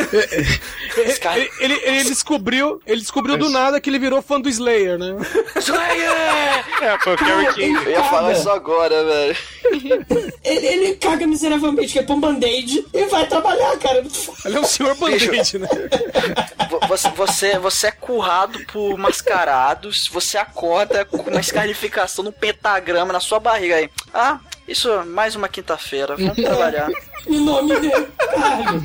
Ele, 1.37 1.51
ele- 1.61 1.81
ele 1.85 2.05
descobriu, 2.05 2.81
ele 2.87 3.01
descobriu 3.01 3.37
do 3.37 3.49
nada 3.49 3.81
que 3.81 3.89
ele 3.91 3.99
virou 3.99 4.21
fã 4.23 4.41
do 4.41 4.49
Slayer, 4.49 4.99
né? 4.99 5.17
É, 6.83 6.99
foi 6.99 7.15
o 7.15 7.17
Kerry 7.19 7.55
King. 7.55 7.85
Eu 7.85 7.91
ia 7.91 8.05
falar 8.05 8.33
isso 8.33 8.51
agora, 8.51 9.05
velho. 9.05 9.37
Ele, 10.45 10.67
ele 10.67 10.95
caga 10.97 11.27
miseravelmente, 11.27 11.93
quer 11.93 12.05
pôr 12.07 12.15
um 12.15 12.21
band-aid 12.21 12.87
e 12.93 13.05
vai 13.07 13.27
trabalhar, 13.27 13.77
cara. 13.79 13.99
É. 13.99 14.49
Ele 14.49 14.57
é 14.57 14.61
um 14.61 14.65
senhor 14.65 14.95
band-aid, 14.97 15.59
né? 15.59 15.69
Vo- 16.69 16.81
Você, 16.89 17.09
você, 17.11 17.59
você 17.59 17.87
é 17.89 17.93
currado 17.93 18.59
por 18.73 18.97
mascarados, 18.99 20.09
você 20.13 20.39
acorda 20.39 21.05
com 21.05 21.39
uma 21.41 21.43
escarnificação 21.43 22.23
no 22.23 22.33
pentagrama 22.33 23.13
na 23.13 23.21
sua 23.21 23.41
barriga 23.41 23.77
aí. 23.77 23.91
Ah, 24.13 24.39
isso 24.71 24.91
é 24.91 25.05
mais 25.05 25.35
uma 25.37 25.49
quinta-feira, 25.49 26.17
vamos 26.17 26.35
trabalhar. 26.43 26.89
Em 27.27 27.39
nome 27.39 27.79
dele. 27.81 28.09
Caralho. 28.19 28.83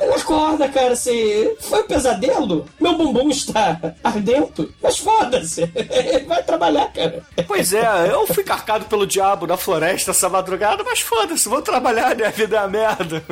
Ele 0.00 0.14
acorda, 0.14 0.68
cara, 0.70 0.92
assim. 0.94 1.50
Foi 1.60 1.82
um 1.82 1.86
pesadelo? 1.86 2.66
Meu 2.80 2.96
bumbum 2.96 3.28
está 3.28 3.78
ardento? 4.02 4.72
Mas 4.82 4.96
foda-se. 4.98 5.70
Ele 5.74 6.24
vai 6.24 6.42
trabalhar, 6.42 6.90
cara. 6.92 7.22
Pois 7.46 7.74
é, 7.74 8.10
eu 8.10 8.26
fui 8.26 8.42
carcado 8.42 8.86
pelo 8.86 9.06
diabo 9.06 9.46
na 9.46 9.58
floresta 9.58 10.12
essa 10.12 10.30
madrugada, 10.30 10.82
mas 10.82 11.00
foda-se, 11.00 11.46
vou 11.46 11.60
trabalhar, 11.60 12.16
minha 12.16 12.30
vida 12.30 12.56
é 12.56 12.58
a 12.60 12.66
merda. 12.68 13.22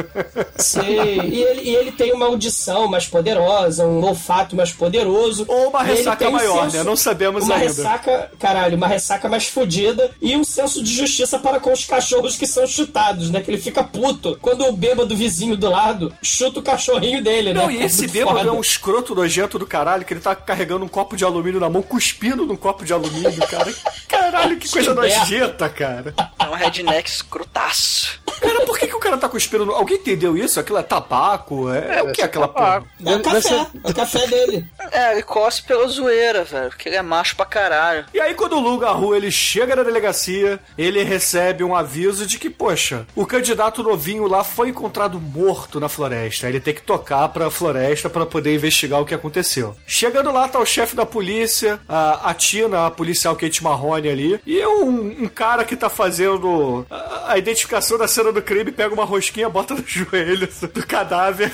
Sim. 0.57 0.83
E 0.83 1.42
ele, 1.42 1.62
e 1.70 1.74
ele 1.77 1.92
tem 1.92 2.12
uma 2.12 2.27
audição 2.27 2.88
mais 2.88 3.07
poderosa, 3.07 3.87
um 3.87 4.05
olfato 4.05 4.55
mais 4.55 4.70
poderoso. 4.72 5.46
Ou 5.48 5.68
uma 5.70 5.83
ressaca 5.83 6.16
tem 6.16 6.29
um 6.29 6.33
maior, 6.33 6.64
senso- 6.64 6.77
né? 6.77 6.83
Não 6.85 6.96
sabemos 6.96 7.44
uma 7.44 7.55
ainda. 7.55 7.66
ressaca, 7.68 8.31
caralho, 8.38 8.77
uma 8.77 8.87
ressaca 8.87 9.29
mais 9.31 9.46
fodida 9.48 10.11
e 10.20 10.37
um 10.37 10.44
senso 10.44 10.83
de 10.83 10.92
justiça 10.94 11.28
para 11.37 11.59
com 11.59 11.73
os 11.73 11.85
cachorros 11.85 12.37
que 12.37 12.47
são 12.47 12.64
chutados, 12.64 13.29
né? 13.29 13.41
Que 13.41 13.51
ele 13.51 13.61
fica 13.61 13.83
puto 13.83 14.38
quando 14.41 14.64
o 14.64 14.73
bêbado 14.73 15.17
vizinho 15.17 15.57
do 15.57 15.69
lado 15.69 16.14
chuta 16.23 16.61
o 16.61 16.62
cachorrinho 16.62 17.21
dele, 17.25 17.53
né? 17.53 17.61
Não, 17.61 17.69
e 17.71 17.83
esse 17.83 18.03
Muito 18.03 18.12
bêbado 18.12 18.38
foda. 18.38 18.51
é 18.51 18.53
um 18.53 18.61
escroto 18.61 19.17
nojento 19.17 19.59
do 19.59 19.67
caralho, 19.67 20.05
que 20.05 20.12
ele 20.14 20.21
tá 20.21 20.37
carregando 20.37 20.85
um 20.85 20.88
copo 20.88 21.17
de 21.17 21.25
alumínio 21.25 21.59
na 21.59 21.69
mão, 21.69 21.83
cuspindo 21.83 22.47
num 22.47 22.55
copo 22.57 22.85
de 22.85 22.93
alumínio, 22.93 23.45
cara. 23.49 23.75
Caralho, 24.07 24.57
que 24.59 24.69
coisa 24.71 24.95
nojenta, 24.95 25.69
cara. 25.69 26.14
É 26.38 26.45
um 26.45 26.55
redneck 26.55 27.11
escrotaço. 27.11 28.21
Cara, 28.41 28.61
por 28.64 28.79
que, 28.79 28.87
que 28.87 28.95
o 28.95 29.01
cara 29.01 29.19
tá 29.19 29.29
cuspindo? 29.29 29.67
no- 29.67 29.73
Alguém 29.75 29.97
entendeu 29.97 30.37
isso? 30.37 30.61
Aquilo 30.61 30.79
é 30.79 30.83
tabaco? 30.83 31.69
É, 31.73 31.99
é 31.99 32.03
o 32.05 32.12
que 32.12 32.23
é 32.23 32.25
aquela 32.25 32.47
porra? 32.47 32.85
É 33.05 33.17
o 33.17 33.21
café, 33.23 33.67
é 33.85 33.91
o 33.91 33.95
café 33.95 34.27
dele. 34.29 34.64
É, 34.93 35.12
ele 35.12 35.23
cospe 35.23 35.67
pela 35.67 35.88
zoeira, 35.88 36.45
velho, 36.45 36.69
porque 36.69 36.88
ele 36.88 36.95
é 36.97 37.03
macho 37.03 37.35
pra 37.35 37.45
caralho. 37.45 38.05
E 38.14 38.21
aí, 38.21 38.35
quando 38.35 38.53
o 38.57 38.61
Lu 38.61 38.79
Garru 38.79 39.14
ele 39.17 39.31
chega 39.31 39.75
na 39.75 39.83
delegacia, 39.83 40.61
ele 40.77 41.03
recebe 41.03 41.18
um 41.65 41.75
aviso 41.75 42.27
de 42.27 42.39
que, 42.39 42.51
poxa, 42.51 43.07
o 43.15 43.27
candidato 43.27 43.83
novinho 43.83 44.27
lá 44.27 44.45
foi 44.45 44.69
encontrado 44.69 45.21
morto 45.21 45.81
na 45.81 45.89
floresta. 45.89 46.49
Ele 46.49 46.61
tem 46.61 46.75
que 46.75 46.83
tocar 46.83 47.29
pra 47.29 47.51
floresta 47.51 48.09
pra 48.09 48.27
poder 48.27 48.55
investigar 48.55 49.01
o 49.01 49.05
que 49.05 49.15
aconteceu. 49.15 49.77
Chegando 49.87 50.33
lá, 50.33 50.49
tá 50.49 50.59
o 50.59 50.67
chefe 50.67 50.95
da 50.95 51.07
polícia, 51.07 51.81
a, 51.89 52.31
a 52.31 52.35
Tina, 52.35 52.87
a 52.87 52.91
policial 52.91 53.37
Kate 53.37 53.63
Marrone 53.63 54.09
ali, 54.09 54.41
e 54.47 54.65
um, 54.67 55.25
um 55.25 55.29
cara 55.29 55.65
que 55.65 55.77
tá 55.77 55.89
fazendo 55.89 56.87
a, 56.91 57.33
a 57.33 57.39
identificação 57.39 57.99
da 57.99 58.09
cena 58.09 58.33
do 58.33 58.43
crime, 58.43 58.73
pega 58.73 58.95
uma 58.95 59.05
rosquinha, 59.05 59.49
bota 59.49 59.75
no 59.75 59.85
joelho 59.87 60.49
do 60.73 60.87
cadáver. 60.87 61.53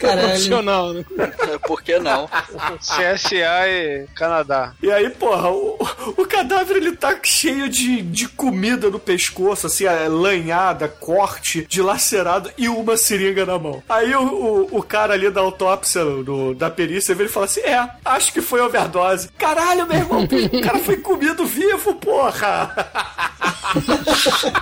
Caralho. 0.00 0.28
Profissional, 0.28 0.92
né? 0.94 1.04
Por 1.66 1.82
que 1.82 1.98
não? 1.98 2.28
CSA 2.78 3.68
e 3.68 4.06
Canadá. 4.14 4.72
E 4.82 4.90
aí, 4.90 5.10
porra, 5.10 5.50
o, 5.50 5.76
o 6.16 6.26
cadáver 6.26 6.78
ele 6.78 6.96
tá 6.96 7.14
cheio 7.22 7.68
de, 7.68 8.00
de 8.00 8.26
comida 8.28 8.88
no 8.88 8.98
pescoço, 8.98 9.66
assim, 9.66 9.84
é, 9.84 10.08
lanhada, 10.08 10.88
corte, 10.88 11.66
dilacerado 11.68 12.50
e 12.56 12.68
uma 12.68 12.96
seringa 12.96 13.44
na 13.44 13.58
mão. 13.58 13.82
Aí 13.88 14.14
o, 14.14 14.22
o, 14.22 14.78
o 14.78 14.82
cara 14.82 15.12
ali 15.12 15.30
da 15.30 15.42
autópsia, 15.42 16.02
do, 16.02 16.54
da 16.54 16.70
perícia, 16.70 17.14
vem 17.14 17.26
e 17.26 17.28
fala 17.28 17.46
assim: 17.46 17.60
É, 17.60 17.86
acho 18.04 18.32
que 18.32 18.40
foi 18.40 18.60
overdose. 18.60 19.28
Caralho, 19.36 19.86
meu 19.86 19.98
irmão, 19.98 20.24
o 20.24 20.60
cara 20.62 20.78
foi 20.78 20.96
comido 20.96 21.44
vivo, 21.44 21.94
porra! 21.96 22.74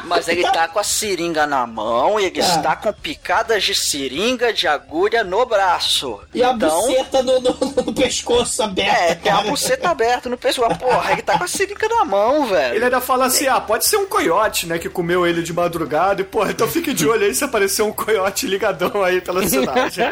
Mas 0.05 0.29
ele 0.29 0.43
tá 0.43 0.69
com 0.69 0.79
a 0.79 0.85
seringa 0.85 1.47
na 1.47 1.67
mão 1.67 2.19
e 2.19 2.25
ele 2.27 2.41
Ah. 2.41 2.45
está 2.45 2.77
com 2.77 2.93
picadas 2.93 3.63
de 3.65 3.75
seringa 3.75 4.53
de 4.53 4.67
agulha 4.67 5.25
no 5.25 5.45
braço. 5.47 6.21
E 6.35 6.43
a 6.43 6.53
então, 6.53 6.81
buceta 6.87 7.23
no, 7.23 7.41
no- 7.41 7.57
no 7.87 7.93
pescoço 7.93 8.63
aberto. 8.63 8.89
É, 8.97 9.15
tem 9.15 9.33
a 9.33 9.43
buceta 9.43 9.89
aberta 9.89 10.29
no 10.29 10.37
pescoço. 10.37 10.77
Porra, 10.79 11.13
ele 11.13 11.23
tá 11.23 11.39
com 11.39 11.45
a 11.45 11.49
seringa 11.49 11.89
na 11.89 12.05
mão, 12.05 12.47
velho. 12.47 12.75
Ele 12.77 12.85
ainda 12.85 13.01
fala 13.01 13.27
assim: 13.27 13.47
ah, 13.47 13.61
pode 13.61 13.87
ser 13.87 13.97
um 13.97 14.07
coiote, 14.07 14.67
né? 14.67 14.79
Que 14.79 14.89
comeu 14.89 15.27
ele 15.27 15.43
de 15.43 15.53
madrugada. 15.53 16.21
E, 16.21 16.25
porra, 16.25 16.51
então 16.51 16.69
fique 16.69 16.93
de 16.93 17.07
olho 17.09 17.25
aí 17.27 17.35
se 17.35 17.45
aparecer 17.45 17.83
um 17.83 17.93
coiote 17.93 18.47
ligadão 18.47 19.03
aí 19.03 19.21
pela 19.21 19.47
cidade. 19.49 20.01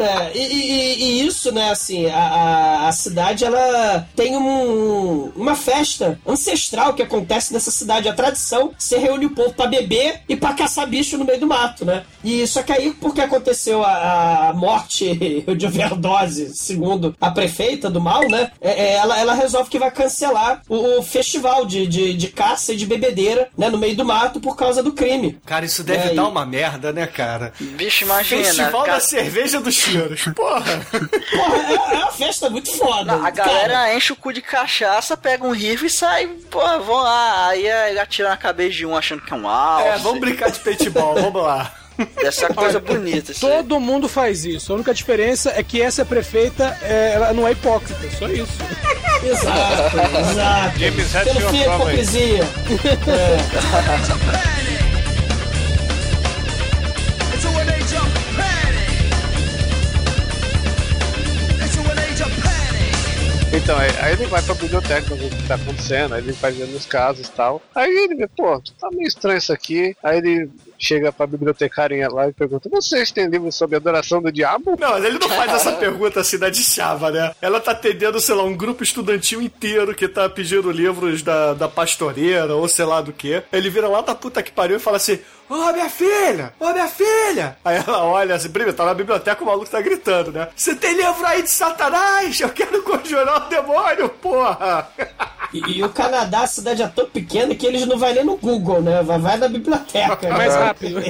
É, 0.00 0.32
e, 0.36 0.38
e- 0.40 1.02
e 1.22 1.26
isso, 1.26 1.52
né, 1.52 1.70
assim, 1.70 2.06
a, 2.10 2.16
a, 2.16 2.88
a 2.88 2.92
cidade, 2.92 3.44
ela 3.44 4.06
tem 4.16 4.36
um, 4.36 5.30
uma 5.36 5.54
festa 5.54 6.18
ancestral 6.26 6.94
que 6.94 7.02
acontece 7.02 7.52
nessa 7.52 7.70
cidade. 7.70 8.08
A 8.08 8.12
tradição, 8.22 8.72
você 8.78 8.98
reúne 8.98 9.26
o 9.26 9.30
povo 9.30 9.52
pra 9.52 9.66
beber 9.66 10.20
e 10.28 10.36
pra 10.36 10.52
caçar 10.54 10.86
bicho 10.86 11.18
no 11.18 11.24
meio 11.24 11.40
do 11.40 11.46
mato, 11.46 11.84
né? 11.84 12.04
E 12.22 12.46
só 12.46 12.62
que 12.62 12.72
aí, 12.72 12.92
porque 12.92 13.20
aconteceu 13.20 13.82
a, 13.82 14.48
a 14.48 14.52
morte 14.52 15.12
de 15.56 15.66
overdose, 15.66 16.54
segundo 16.54 17.16
a 17.20 17.30
prefeita 17.30 17.90
do 17.90 18.00
mal, 18.00 18.22
né, 18.28 18.52
é, 18.60 18.70
é, 18.70 18.92
ela, 18.94 19.18
ela 19.18 19.34
resolve 19.34 19.68
que 19.68 19.78
vai 19.78 19.90
cancelar 19.90 20.62
o, 20.68 20.98
o 20.98 21.02
festival 21.02 21.66
de, 21.66 21.86
de, 21.86 22.14
de 22.14 22.28
caça 22.28 22.72
e 22.72 22.76
de 22.76 22.86
bebedeira, 22.86 23.48
né, 23.58 23.68
no 23.68 23.76
meio 23.78 23.96
do 23.96 24.04
mato 24.04 24.40
por 24.40 24.56
causa 24.56 24.82
do 24.82 24.92
crime. 24.92 25.38
Cara, 25.44 25.64
isso 25.64 25.82
deve 25.82 26.10
É, 26.10 26.14
dar 26.14 26.22
e- 26.22 26.26
uma 26.26 26.46
merda, 26.46 26.92
né, 26.92 27.06
cara? 27.06 27.52
Bicho, 27.58 28.04
imagina. 28.04 28.44
Festival 28.44 28.82
cara- 28.82 28.92
da 28.94 29.00
cerveja 29.00 29.60
dos 29.60 29.74
cheiros. 29.74 30.22
Porra. 30.36 30.86
Porra, 31.30 31.56
é, 31.56 31.74
é 31.74 31.98
uma 31.98 32.12
festa 32.12 32.48
muito 32.48 32.70
foda. 32.76 33.14
A 33.14 33.30
galera 33.30 33.94
enche 33.94 34.12
o 34.12 34.16
cu 34.16 34.32
de 34.32 34.40
cachaça, 34.42 35.16
pega 35.16 35.44
um 35.44 35.52
rifle 35.52 35.88
e 35.88 35.90
sai, 35.90 36.26
pô, 36.50 36.60
vão 36.80 36.96
lá. 37.02 37.48
Aí 37.48 37.66
ele 37.66 37.98
atira 38.12 38.28
na 38.28 38.36
cabeça 38.36 38.76
de 38.76 38.84
um 38.84 38.94
achando 38.94 39.22
que 39.22 39.32
é 39.32 39.36
um 39.36 39.48
alce. 39.48 39.88
É, 39.88 39.96
vamos 39.98 40.20
brincar 40.20 40.50
de 40.50 40.60
paintball, 40.60 41.14
vamos 41.14 41.42
lá. 41.42 41.72
Essa 42.22 42.46
é 42.46 42.52
coisa 42.52 42.78
bonita. 42.78 43.32
Isso 43.32 43.46
aí. 43.46 43.56
Todo 43.56 43.80
mundo 43.80 44.08
faz 44.08 44.44
isso. 44.44 44.72
A 44.72 44.76
única 44.76 44.92
diferença 44.92 45.52
é 45.54 45.62
que 45.62 45.80
essa 45.80 46.04
prefeita 46.04 46.76
é, 46.82 47.12
ela 47.14 47.32
não 47.32 47.46
é 47.46 47.52
hipócrita, 47.52 48.00
só 48.18 48.28
isso. 48.28 48.52
Exato, 49.22 49.96
exato. 50.18 50.78
James 50.80 51.12
Pelo 51.12 51.50
fim, 51.50 51.62
a 51.62 51.76
prova 51.76 51.92
Então, 63.62 63.78
aí, 63.78 63.90
aí 64.00 64.12
ele 64.14 64.26
vai 64.26 64.42
pra 64.42 64.54
biblioteca 64.56 65.14
ver 65.14 65.26
o 65.26 65.30
que 65.30 65.48
tá 65.48 65.54
acontecendo, 65.54 66.14
aí 66.14 66.22
ele 66.22 66.32
vai 66.32 66.50
vendo 66.50 66.76
os 66.76 66.84
casos 66.84 67.28
e 67.28 67.30
tal. 67.30 67.62
Aí 67.74 67.90
ele 67.90 68.16
vê, 68.16 68.26
pô, 68.26 68.60
tá 68.60 68.90
meio 68.90 69.06
estranho 69.06 69.38
isso 69.38 69.52
aqui. 69.52 69.96
Aí 70.02 70.18
ele 70.18 70.50
chega 70.82 71.12
pra 71.12 71.26
bibliotecária 71.26 72.08
lá 72.10 72.28
e 72.28 72.32
pergunta: 72.32 72.68
Vocês 72.68 73.12
têm 73.12 73.28
livro 73.28 73.52
sobre 73.52 73.76
adoração 73.76 74.20
do 74.20 74.32
diabo? 74.32 74.76
Não, 74.78 74.98
ele 74.98 75.18
não 75.18 75.28
faz 75.28 75.52
essa 75.52 75.72
pergunta 75.72 76.20
assim 76.20 76.38
da 76.38 76.50
de 76.50 76.62
chava, 76.62 77.10
né? 77.10 77.32
Ela 77.40 77.60
tá 77.60 77.70
atendendo, 77.70 78.20
sei 78.20 78.34
lá, 78.34 78.42
um 78.42 78.56
grupo 78.56 78.82
estudantil 78.82 79.40
inteiro 79.40 79.94
que 79.94 80.08
tá 80.08 80.28
pedindo 80.28 80.70
livros 80.72 81.22
da, 81.22 81.54
da 81.54 81.68
pastoreira 81.68 82.54
ou 82.54 82.66
sei 82.66 82.84
lá 82.84 83.00
do 83.00 83.12
que. 83.12 83.42
Ele 83.52 83.70
vira 83.70 83.86
lá 83.86 84.00
da 84.00 84.14
puta 84.14 84.42
que 84.42 84.50
pariu 84.50 84.76
e 84.76 84.80
fala 84.80 84.96
assim: 84.96 85.20
Ô 85.48 85.72
minha 85.72 85.88
filha! 85.88 86.52
Ô 86.58 86.72
minha 86.72 86.88
filha! 86.88 87.56
Aí 87.64 87.76
ela 87.76 88.04
olha 88.04 88.34
assim, 88.34 88.48
primeiro, 88.50 88.76
tá 88.76 88.84
na 88.84 88.94
biblioteca, 88.94 89.42
o 89.42 89.46
maluco 89.46 89.70
tá 89.70 89.80
gritando, 89.80 90.32
né? 90.32 90.48
Você 90.56 90.74
tem 90.74 90.94
livro 90.94 91.24
aí 91.26 91.42
de 91.42 91.50
Satanás? 91.50 92.40
Eu 92.40 92.48
quero 92.50 92.82
conjurar 92.82 93.46
o 93.46 93.48
demônio, 93.48 94.08
porra! 94.08 94.88
E, 95.52 95.78
e 95.78 95.84
o 95.84 95.88
Canadá, 95.90 96.42
a 96.42 96.46
cidade 96.46 96.82
é 96.82 96.88
tão 96.88 97.06
pequena 97.06 97.54
que 97.54 97.66
eles 97.66 97.86
não 97.86 97.98
vai 97.98 98.14
nem 98.14 98.24
no 98.24 98.36
Google, 98.36 98.80
né? 98.80 99.02
Vai, 99.02 99.18
vai 99.18 99.36
na 99.36 99.48
biblioteca. 99.48 100.28
Mais 100.30 100.54
né? 100.54 100.60
rápido. 100.64 101.00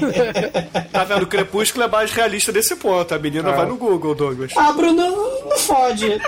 Tá 0.91 1.05
vendo? 1.05 1.23
O 1.23 1.27
Crepúsculo 1.27 1.85
é 1.85 1.89
mais 1.89 2.11
realista 2.13 2.53
desse 2.53 2.75
ponto. 2.77 3.15
A 3.15 3.19
menina 3.19 3.53
vai 3.53 3.67
no 3.67 3.77
Google, 3.77 4.15
Douglas. 4.15 4.53
Ah, 4.57 4.73
Bruno, 4.73 5.03
não 5.49 5.59
fode. 5.59 6.21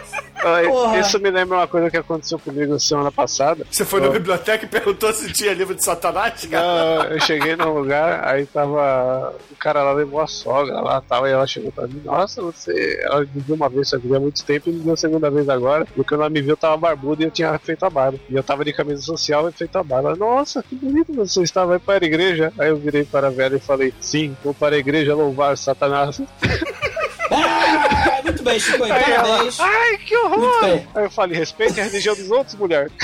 Porra. 0.68 0.98
isso 0.98 1.18
me 1.20 1.30
lembra 1.30 1.58
uma 1.58 1.66
coisa 1.66 1.90
que 1.90 1.96
aconteceu 1.96 2.38
comigo 2.38 2.78
semana 2.78 3.10
passada. 3.10 3.66
Você 3.70 3.84
foi 3.84 4.00
na 4.00 4.06
Eu- 4.06 4.12
biblioteca 4.12 4.64
e 4.64 4.68
perguntou 4.68 5.12
se 5.12 5.32
tinha 5.32 5.52
livro 5.54 5.74
de 5.74 5.84
Satanás, 5.84 6.46
cara? 6.46 6.64
Não, 6.64 7.04
eu 7.12 7.20
cheguei 7.20 7.56
num 7.56 7.72
lugar, 7.72 8.26
aí 8.26 8.46
tava. 8.46 9.34
O 9.50 9.56
cara 9.56 9.82
lá 9.82 9.92
levou 9.92 10.20
a 10.20 10.26
sogra 10.26 10.80
lá 10.80 11.00
tal, 11.00 11.26
e 11.26 11.30
ela 11.30 11.46
chegou 11.46 11.72
pra 11.72 11.86
mim, 11.86 12.00
nossa, 12.04 12.42
você. 12.42 13.00
Ela 13.02 13.20
me 13.20 13.28
viu 13.40 13.54
uma 13.54 13.68
vez, 13.68 13.88
só 13.88 13.98
que 13.98 14.14
há 14.14 14.20
muito 14.20 14.44
tempo, 14.44 14.68
e 14.68 14.72
me 14.72 14.80
viu 14.80 14.92
a 14.92 14.96
segunda 14.96 15.30
vez 15.30 15.48
agora. 15.48 15.84
Porque 15.86 16.04
quando 16.04 16.20
ela 16.20 16.30
me 16.30 16.40
viu, 16.40 16.50
eu 16.50 16.56
tava 16.56 16.76
barbudo 16.76 17.22
e 17.22 17.26
eu 17.26 17.30
tinha 17.30 17.58
feito 17.58 17.84
a 17.84 17.90
barba. 17.90 18.18
E 18.28 18.34
eu 18.36 18.42
tava 18.42 18.64
de 18.64 18.72
camisa 18.72 19.00
social 19.02 19.48
e 19.48 19.52
feito 19.52 19.76
a 19.76 19.82
barba. 19.82 20.08
Ela, 20.10 20.16
nossa, 20.16 20.62
que 20.62 20.74
bonito 20.74 21.12
você 21.14 21.42
estava 21.42 21.74
aí 21.74 21.78
para 21.78 22.04
a 22.04 22.06
igreja. 22.06 22.52
Aí 22.58 22.68
eu 22.68 22.76
virei 22.76 23.04
para 23.04 23.28
a 23.28 23.30
velha 23.30 23.56
e 23.56 23.60
falei, 23.60 23.92
sim, 24.00 24.36
vou 24.44 24.52
para 24.52 24.74
a 24.74 24.78
igreja 24.78 25.14
louvar 25.14 25.56
Satanás. 25.56 26.20
Muito 28.24 28.42
bem, 28.42 28.58
Chico, 28.58 28.82
Aí 28.84 28.90
ela, 28.90 29.22
parabéns. 29.22 29.60
ai, 29.60 29.98
que 29.98 30.16
horror! 30.16 30.64
Aí 30.94 31.04
eu 31.04 31.10
falei, 31.10 31.38
respeite 31.38 31.80
a 31.80 31.84
religião 31.84 32.14
dos 32.16 32.30
outros, 32.30 32.54
mulher. 32.56 32.90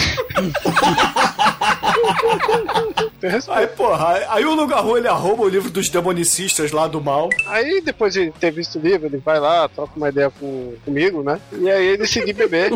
Aí, 3.48 3.66
porra, 3.66 4.26
aí 4.30 4.44
o 4.44 4.54
Lugar 4.54 4.82
Ruim 4.82 5.00
ele 5.00 5.08
arroba 5.08 5.42
o 5.42 5.48
livro 5.48 5.70
dos 5.70 5.88
demonicistas 5.88 6.72
lá 6.72 6.86
do 6.86 7.00
mal. 7.00 7.28
Aí 7.46 7.80
depois 7.82 8.14
de 8.14 8.30
ter 8.32 8.50
visto 8.50 8.78
o 8.78 8.80
livro, 8.80 9.06
ele 9.06 9.18
vai 9.18 9.38
lá, 9.38 9.68
troca 9.68 9.92
uma 9.96 10.08
ideia 10.08 10.30
com, 10.30 10.74
comigo, 10.84 11.22
né? 11.22 11.38
E 11.52 11.70
aí 11.70 11.86
ele 11.86 11.98
decide 11.98 12.32
beber. 12.32 12.70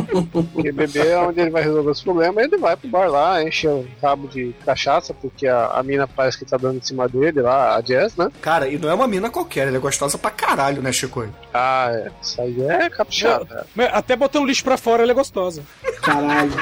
Porque 0.53 0.73
beber 0.73 1.07
é 1.07 1.19
onde 1.19 1.41
ele 1.41 1.51
vai 1.51 1.63
resolver 1.63 1.91
os 1.91 2.03
problemas. 2.03 2.39
Aí 2.39 2.45
ele 2.45 2.59
vai 2.59 2.77
pro 2.77 2.89
bar 2.89 3.09
lá, 3.09 3.43
enche 3.43 3.67
o 3.69 3.87
rabo 4.03 4.29
de 4.29 4.55
cachaça, 4.65 5.15
porque 5.15 5.47
a, 5.47 5.69
a 5.69 5.83
mina 5.83 6.07
parece 6.07 6.39
que 6.39 6.45
tá 6.45 6.57
dando 6.57 6.77
em 6.79 6.83
cima 6.83 7.09
dele 7.09 7.41
lá, 7.41 7.77
a 7.77 7.81
Jess, 7.81 8.17
né? 8.17 8.31
Cara, 8.43 8.69
e 8.69 8.77
não 8.79 8.91
é 8.91 8.95
uma 8.95 9.07
mina 9.09 9.31
qualquer, 9.31 9.69
ela 9.69 9.77
é 9.77 9.81
gostosa 9.81 10.19
pra 10.19 10.31
caralho, 10.31 10.83
né, 10.83 10.93
Chico? 10.93 11.27
Ah, 11.53 11.89
é. 11.91 12.11
Isso 12.21 12.41
aí 12.41 12.63
é 12.63 12.91
caprichado. 12.91 13.47
Até 13.93 14.17
botando 14.17 14.47
lixo 14.47 14.65
pra 14.65 14.77
fora, 14.77 15.03
ela 15.03 15.13
é 15.13 15.15
gostosa. 15.15 15.63
Caralho. 16.03 16.53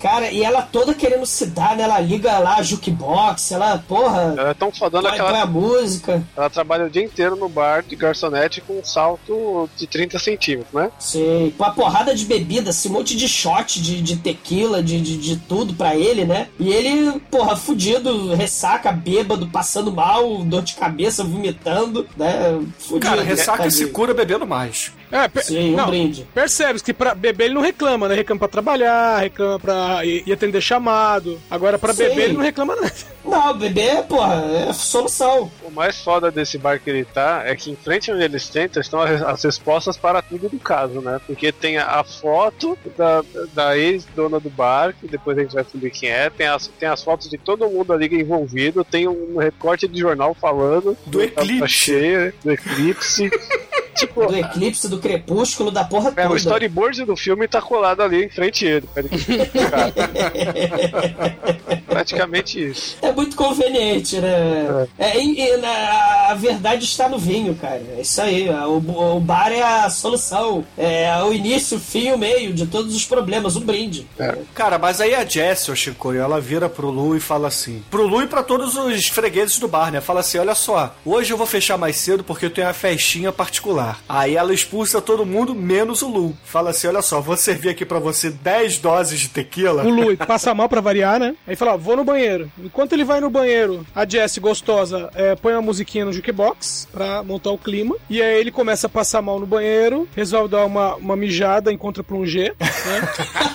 Cara, 0.00 0.30
e 0.30 0.42
ela 0.44 0.62
toda 0.62 0.94
querendo 0.94 1.15
se 1.24 1.46
dar, 1.46 1.76
né? 1.76 1.84
Ela 1.84 2.00
liga 2.00 2.38
lá 2.38 2.56
a 2.56 2.62
jukebox, 2.62 3.52
ela, 3.52 3.78
porra, 3.86 4.34
Ela 4.36 4.50
é 4.50 4.54
tão 4.54 4.72
fodona 4.72 5.08
põe, 5.08 5.18
que 5.18 5.24
põe 5.24 5.34
a 5.34 5.38
ela, 5.38 5.46
música. 5.46 6.22
ela 6.36 6.50
trabalha 6.50 6.86
o 6.86 6.90
dia 6.90 7.04
inteiro 7.04 7.36
no 7.36 7.48
bar 7.48 7.82
de 7.82 7.94
garçonete 7.96 8.60
com 8.60 8.78
um 8.78 8.84
salto 8.84 9.68
de 9.76 9.86
30 9.86 10.18
centímetros, 10.18 10.72
né? 10.74 10.90
Sei, 10.98 11.54
com 11.56 11.64
uma 11.64 11.72
porrada 11.72 12.14
de 12.14 12.24
bebida, 12.24 12.70
assim, 12.70 12.88
um 12.88 12.92
monte 12.92 13.16
de 13.16 13.28
shot 13.28 13.80
de, 13.80 14.02
de 14.02 14.16
tequila, 14.16 14.82
de, 14.82 15.00
de, 15.00 15.16
de 15.16 15.36
tudo 15.36 15.74
pra 15.74 15.94
ele, 15.96 16.24
né? 16.24 16.48
E 16.58 16.72
ele, 16.72 17.20
porra, 17.30 17.56
fudido, 17.56 18.34
ressaca, 18.34 18.90
bêbado, 18.92 19.46
passando 19.46 19.92
mal, 19.92 20.42
dor 20.44 20.62
de 20.62 20.74
cabeça, 20.74 21.22
vomitando, 21.22 22.06
né? 22.16 22.60
Fudido. 22.78 23.00
Cara, 23.06 23.22
ressaca 23.22 23.64
tadinho. 23.64 23.86
se 23.86 23.86
cura 23.92 24.12
bebendo 24.12 24.46
mais. 24.46 24.92
É, 25.10 25.28
per- 25.28 25.44
Sim, 25.44 25.72
um 25.74 25.76
não, 25.76 25.86
brinde. 25.86 26.26
Percebe 26.34 26.80
que 26.80 26.92
pra 26.92 27.14
beber 27.14 27.44
ele 27.44 27.54
não 27.54 27.62
reclama, 27.62 28.08
né? 28.08 28.14
Reclama 28.14 28.38
pra 28.40 28.48
trabalhar, 28.48 29.18
reclama 29.18 29.58
pra 29.58 30.04
ir, 30.04 30.30
atender 30.32 30.60
chamado. 30.60 31.40
Agora 31.50 31.78
pra 31.78 31.92
Sim. 31.92 32.04
beber 32.08 32.22
ele 32.24 32.32
não 32.34 32.42
reclama 32.42 32.74
nada. 32.76 32.92
Não, 33.26 33.58
beber, 33.58 34.04
porra, 34.04 34.34
é 34.68 34.72
solução. 34.72 35.50
O 35.64 35.68
mais 35.72 35.98
foda 36.00 36.30
desse 36.30 36.56
bar 36.56 36.78
que 36.80 36.88
ele 36.88 37.04
tá 37.04 37.42
é 37.44 37.56
que 37.56 37.72
em 37.72 37.74
frente 37.74 38.08
onde 38.12 38.22
eles 38.22 38.48
tentam 38.48 38.80
estão 38.80 39.00
as 39.00 39.20
as 39.20 39.42
respostas 39.42 39.96
para 39.96 40.22
tudo 40.22 40.48
do 40.48 40.60
caso, 40.60 41.00
né? 41.00 41.20
Porque 41.26 41.50
tem 41.50 41.76
a 41.76 42.04
foto 42.04 42.78
da, 42.96 43.24
da 43.52 43.76
ex-dona 43.76 44.38
do 44.38 44.48
bar, 44.48 44.94
que 44.94 45.08
depois 45.08 45.36
a 45.36 45.40
gente 45.42 45.54
vai 45.54 45.64
descobrir 45.64 45.90
quem 45.90 46.08
é, 46.08 46.30
tem 46.30 46.46
as, 46.46 46.68
tem 46.68 46.88
as 46.88 47.02
fotos 47.02 47.28
de 47.28 47.36
todo 47.36 47.68
mundo 47.68 47.92
ali 47.92 48.06
envolvido, 48.06 48.84
tem 48.84 49.08
um 49.08 49.38
recorte 49.38 49.88
de 49.88 49.98
jornal 49.98 50.32
falando 50.32 50.96
Do 51.04 51.20
eclipse. 51.20 51.58
Tá 51.60 51.66
cheia, 51.66 52.34
do 52.44 52.52
eclipse. 52.52 53.28
tipo, 53.96 54.26
Do 54.26 54.36
eclipse, 54.36 54.88
do 54.88 54.98
crepúsculo, 54.98 55.70
da 55.70 55.84
porra 55.84 56.12
é, 56.16 56.22
toda. 56.22 56.34
o 56.34 56.36
storyboard 56.36 57.04
do 57.04 57.16
filme 57.16 57.46
tá 57.48 57.60
colado 57.60 58.02
ali 58.02 58.24
em 58.24 58.28
frente 58.28 58.66
a 58.66 58.70
ele. 58.70 58.88
Praticamente 61.88 62.68
isso. 62.70 62.96
É 63.00 63.12
muito 63.12 63.36
conveniente, 63.36 64.18
né? 64.20 64.86
É, 64.98 65.18
e- 65.18 65.40
e 65.40 65.56
na- 65.58 66.26
a 66.30 66.34
verdade 66.34 66.84
está 66.84 67.08
no 67.08 67.18
vinho, 67.18 67.54
cara. 67.54 67.82
É 67.96 68.00
isso 68.00 68.20
aí. 68.20 68.48
O, 68.50 69.16
o 69.16 69.20
bar 69.20 69.50
é 69.52 69.62
a 69.62 69.88
solução. 69.90 70.64
É 70.76 71.12
o 71.22 71.32
início, 71.32 71.78
o 71.78 71.80
fim 71.80 72.08
e 72.08 72.12
o 72.12 72.18
meio 72.18 72.52
de 72.52 72.66
todos 72.66 72.94
os 72.94 73.04
problemas. 73.04 73.56
Um 73.56 73.60
brinde. 73.60 74.06
Cara, 74.54 74.78
mas 74.78 75.00
aí 75.00 75.14
a 75.14 75.24
Jess, 75.24 75.68
ô 75.68 75.76
Chico, 75.76 76.12
ela 76.12 76.40
vira 76.40 76.68
pro 76.68 76.90
Lu 76.90 77.16
e 77.16 77.20
fala 77.20 77.48
assim. 77.48 77.82
Pro 77.90 78.06
Lu 78.06 78.22
e 78.22 78.26
pra 78.26 78.42
todos 78.42 78.76
os 78.76 79.06
fregueses 79.06 79.58
do 79.58 79.68
bar, 79.68 79.90
né? 79.90 80.00
Fala 80.00 80.20
assim: 80.20 80.38
olha 80.38 80.54
só, 80.54 80.94
hoje 81.04 81.32
eu 81.32 81.36
vou 81.36 81.46
fechar 81.46 81.76
mais 81.78 81.96
cedo 81.96 82.24
porque 82.24 82.46
eu 82.46 82.50
tenho 82.50 82.66
uma 82.66 82.74
festinha 82.74 83.32
particular. 83.32 83.85
Mar. 83.86 84.00
Aí 84.08 84.36
ela 84.36 84.52
expulsa 84.52 85.00
todo 85.00 85.24
mundo, 85.24 85.54
menos 85.54 86.02
o 86.02 86.08
Lu. 86.08 86.36
Fala 86.44 86.70
assim: 86.70 86.88
olha 86.88 87.02
só, 87.02 87.20
vou 87.20 87.36
servir 87.36 87.70
aqui 87.70 87.84
pra 87.84 87.98
você 87.98 88.30
10 88.30 88.78
doses 88.78 89.20
de 89.20 89.28
tequila. 89.28 89.84
O 89.84 89.90
Lu 89.90 90.16
passa 90.16 90.54
mal 90.54 90.68
pra 90.68 90.80
variar, 90.80 91.20
né? 91.20 91.34
Aí 91.46 91.54
fala, 91.54 91.74
ó, 91.74 91.76
vou 91.76 91.96
no 91.96 92.04
banheiro. 92.04 92.50
Enquanto 92.58 92.92
ele 92.92 93.04
vai 93.04 93.20
no 93.20 93.30
banheiro, 93.30 93.86
a 93.94 94.06
Jessie 94.06 94.40
gostosa 94.40 95.10
é, 95.14 95.34
põe 95.36 95.52
uma 95.52 95.62
musiquinha 95.62 96.04
no 96.04 96.12
jukebox 96.12 96.88
pra 96.92 97.22
montar 97.22 97.50
o 97.50 97.58
clima. 97.58 97.96
E 98.10 98.22
aí 98.22 98.40
ele 98.40 98.50
começa 98.50 98.86
a 98.86 98.90
passar 98.90 99.22
mal 99.22 99.38
no 99.38 99.46
banheiro, 99.46 100.08
resolve 100.14 100.50
dar 100.50 100.64
uma, 100.64 100.96
uma 100.96 101.16
mijada, 101.16 101.72
encontra 101.72 102.02
plongé, 102.02 102.54
né? 102.58 103.36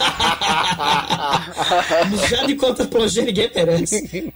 Já 2.30 2.46
encontra 2.46 2.86
plongé, 2.86 3.22
ninguém 3.22 3.50
merece. 3.54 4.34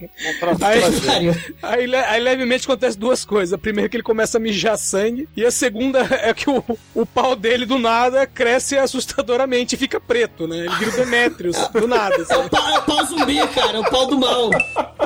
Aí, 0.62 1.30
aí, 1.62 1.96
aí 1.96 2.22
levemente 2.22 2.66
acontece 2.66 2.98
duas 2.98 3.26
coisas. 3.26 3.54
A 3.54 3.58
primeira 3.58 3.88
é 3.88 3.90
que 3.90 3.98
ele 3.98 4.04
começa 4.04 4.38
a 4.38 4.42
mijar 4.42 4.78
sangue. 4.78 5.28
E 5.36 5.46
a 5.46 5.52
segunda 5.52 5.85
é 5.94 6.34
que 6.34 6.50
o, 6.50 6.64
o 6.94 7.06
pau 7.06 7.36
dele 7.36 7.66
do 7.66 7.78
nada 7.78 8.26
cresce 8.26 8.78
assustadoramente 8.78 9.76
e 9.76 9.78
fica 9.78 10.00
preto, 10.00 10.48
né? 10.48 10.58
Ele 10.60 10.76
vira 10.76 10.92
o 10.92 10.96
Demetrius 10.96 11.58
do 11.70 11.88
nada. 11.88 12.16
É 12.30 12.38
o 12.38 12.50
pau, 12.50 12.70
é 12.70 12.80
o 12.80 12.82
pau 12.84 13.06
zumbi, 13.06 13.48
cara, 13.50 13.78
é 13.78 13.80
o 13.80 13.90
pau 13.90 14.08
do 14.08 14.18
mal. 14.20 14.50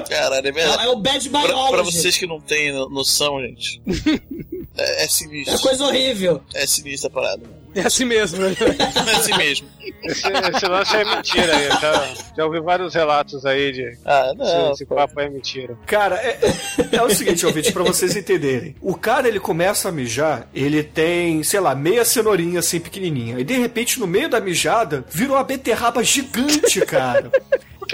Caralho, 0.10 0.48
é 0.48 0.52
verdade. 0.52 0.84
É, 0.84 0.86
é 0.86 0.89
o 0.89 0.96
bad 0.98 1.30
Pra, 1.30 1.39
pra 1.42 1.48
biology. 1.54 1.92
vocês 1.92 2.18
que 2.18 2.26
não 2.28 2.39
têm 2.39 2.72
no- 2.72 2.89
noção, 2.89 3.39
gente. 3.42 3.82
É, 4.82 5.04
é 5.04 5.08
sinistro. 5.10 5.56
É 5.56 5.58
coisa 5.58 5.84
horrível. 5.84 6.42
É 6.54 6.65
sinistra 6.65 7.10
a 7.10 7.12
parada. 7.13 7.44
É 7.76 7.82
assim 7.82 8.06
mesmo, 8.06 8.40
né? 8.40 8.56
É 8.60 9.12
assim 9.15 9.38
mesmo. 9.38 9.67
Esse, 10.04 10.28
esse 10.28 10.65
lance 10.67 10.96
é 10.96 11.04
mentira 11.06 11.56
aí. 11.56 11.65
Eu 11.65 11.72
já, 11.80 12.08
já 12.38 12.46
ouvi 12.46 12.60
vários 12.62 12.94
relatos 12.94 13.46
aí 13.46 13.72
de. 13.72 13.98
Ah, 14.06 14.34
não. 14.36 14.46
Esse, 14.46 14.72
esse 14.84 14.86
papo 14.86 15.20
é 15.20 15.30
mentira. 15.30 15.78
Cara, 15.86 16.15
é, 16.15 16.40
é- 16.42 16.96
é 16.98 17.02
o 17.04 17.10
seguinte, 17.10 17.46
ouvinte, 17.46 17.72
pra 17.72 17.84
vocês 17.84 18.15
entenderem. 18.15 18.76
O 18.82 18.96
cara, 18.96 19.28
ele 19.28 19.40
começa 19.40 19.90
a 19.90 19.92
mijar, 19.92 20.48
ele 20.54 20.82
tem, 20.84 21.44
sei 21.44 21.60
lá, 21.60 21.76
meia 21.76 22.04
cenourinha 22.06 22.60
assim 22.60 22.80
pequenininha. 22.80 23.40
E 23.40 23.44
de 23.44 23.54
repente, 23.58 24.00
no 24.00 24.08
meio 24.08 24.30
da 24.30 24.40
mijada, 24.40 25.04
vira 25.10 25.34
uma 25.34 25.44
beterraba 25.44 26.04
gigante, 26.04 26.82
cara. 26.86 27.30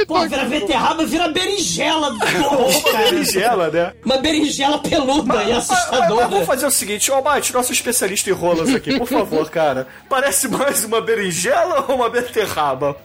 Pô, 0.08 0.28
vira 0.28 0.46
beterraba, 0.46 1.06
vira 1.06 1.28
berinjela 1.30 2.12
do 2.12 2.16
Uma 2.18 2.92
cara. 2.92 2.98
berinjela, 3.12 3.70
né? 3.70 3.94
Uma 4.04 4.18
berinjela 4.18 4.80
peluda 4.80 5.44
e 5.44 5.54
Mas, 5.54 5.70
assustadora. 5.70 6.28
vamos 6.28 6.46
fazer 6.46 6.66
o 6.66 6.72
seguinte, 6.72 7.12
ó, 7.12 7.22
Mate, 7.22 7.54
nosso 7.54 7.72
especialista 7.72 8.30
em 8.30 8.34
rolas 8.34 8.74
aqui, 8.74 8.98
por 8.98 9.08
favor, 9.08 9.50
cara. 9.50 9.88
Parece 10.10 10.48
mais 10.48 10.84
uma 10.84 11.02
berinjela 11.02 11.86
ou 11.88 11.96
uma 11.96 12.10
beterraba? 12.10 12.98